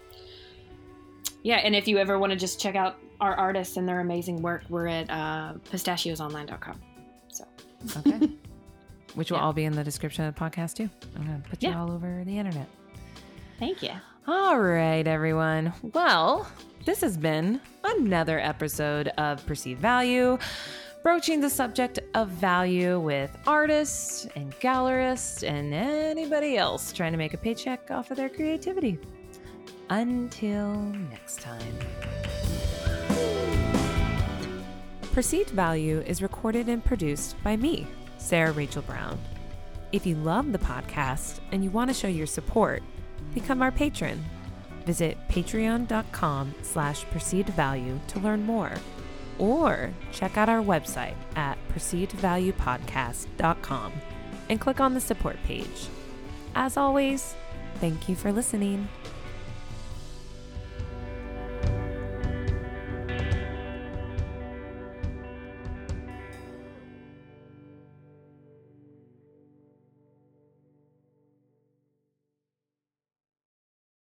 yeah 1.45 1.59
and 1.59 1.77
if 1.77 1.87
you 1.87 1.99
ever 1.99 2.19
want 2.19 2.33
to 2.33 2.37
just 2.37 2.61
check 2.61 2.75
out 2.75 2.97
our 3.23 3.35
artists 3.35 3.79
and 3.79 3.89
their 3.89 4.01
amazing 4.01 4.43
work 4.43 4.63
we're 4.69 4.87
at 4.89 5.09
uh, 5.11 5.55
pistachiosonline.com 5.71 6.79
so 7.29 7.45
Okay. 7.99 8.29
Which 9.15 9.31
will 9.31 9.39
Yeah. 9.39 9.45
all 9.45 9.53
be 9.53 9.65
in 9.65 9.73
the 9.75 9.85
description 9.85 10.25
of 10.25 10.35
the 10.35 10.41
podcast 10.41 10.75
too. 10.75 10.89
I'm 11.17 11.25
gonna 11.25 11.43
put 11.49 11.63
you 11.63 11.71
Yeah. 11.71 11.81
all 11.81 11.91
over 11.91 12.23
the 12.27 12.37
internet. 12.39 12.69
thank 13.59 13.83
you 13.83 13.91
All 14.27 14.59
right, 14.61 15.07
everyone. 15.07 15.73
Well, 15.95 16.47
this 16.85 17.01
has 17.01 17.17
been 17.17 17.61
another 17.85 18.39
episode 18.39 19.09
of 19.19 19.45
Perceived 19.47 19.81
Value, 19.81 20.39
broaching 21.03 21.41
the 21.41 21.51
subject 21.51 21.99
of 22.15 22.29
value 22.29 23.01
with 23.01 23.37
artists 23.47 24.27
and 24.37 24.53
gallerists 24.61 25.43
and 25.47 25.75
anybody 25.75 26.57
else 26.57 26.93
trying 26.93 27.11
to 27.13 27.19
make 27.19 27.35
a 27.35 27.39
paycheck 27.39 27.91
off 27.91 28.11
of 28.13 28.17
their 28.17 28.29
creativity. 28.29 28.99
Until 29.91 30.75
next 31.11 31.41
time. 31.41 32.42
Perceived 35.13 35.51
Value 35.51 36.03
is 36.07 36.23
recorded 36.23 36.71
and 36.71 36.83
produced 36.83 37.37
by 37.45 37.55
me, 37.55 37.87
Sarah 38.17 38.53
Rachel 38.53 38.81
Brown. 38.81 39.19
If 39.93 40.07
you 40.07 40.17
love 40.17 40.53
the 40.53 40.59
podcast 40.59 41.41
and 41.53 41.63
you 41.63 41.69
want 41.69 41.91
to 41.91 41.95
show 41.95 42.09
your 42.09 42.27
support, 42.27 42.83
become 43.35 43.61
our 43.61 43.71
patron. 43.71 44.25
Visit 44.87 45.19
patreon.com 45.29 46.55
slash 46.63 47.05
perceived 47.11 47.51
value 47.51 48.01
to 48.09 48.21
learn 48.21 48.43
more. 48.45 48.73
Or 49.39 49.93
check 50.13 50.39
out 50.39 50.49
our 50.49 50.63
website 50.63 51.17
at 51.37 51.59
perceivedvaluepodcast.com 51.69 53.93
and 54.49 54.61
click 54.61 54.81
on 54.81 54.95
the 54.95 55.01
support 55.01 55.37
page. 55.45 55.89
As 56.55 56.79
always, 56.79 57.35
thank 57.77 58.09
you 58.09 58.17
for 58.17 58.33
listening. 58.33 58.89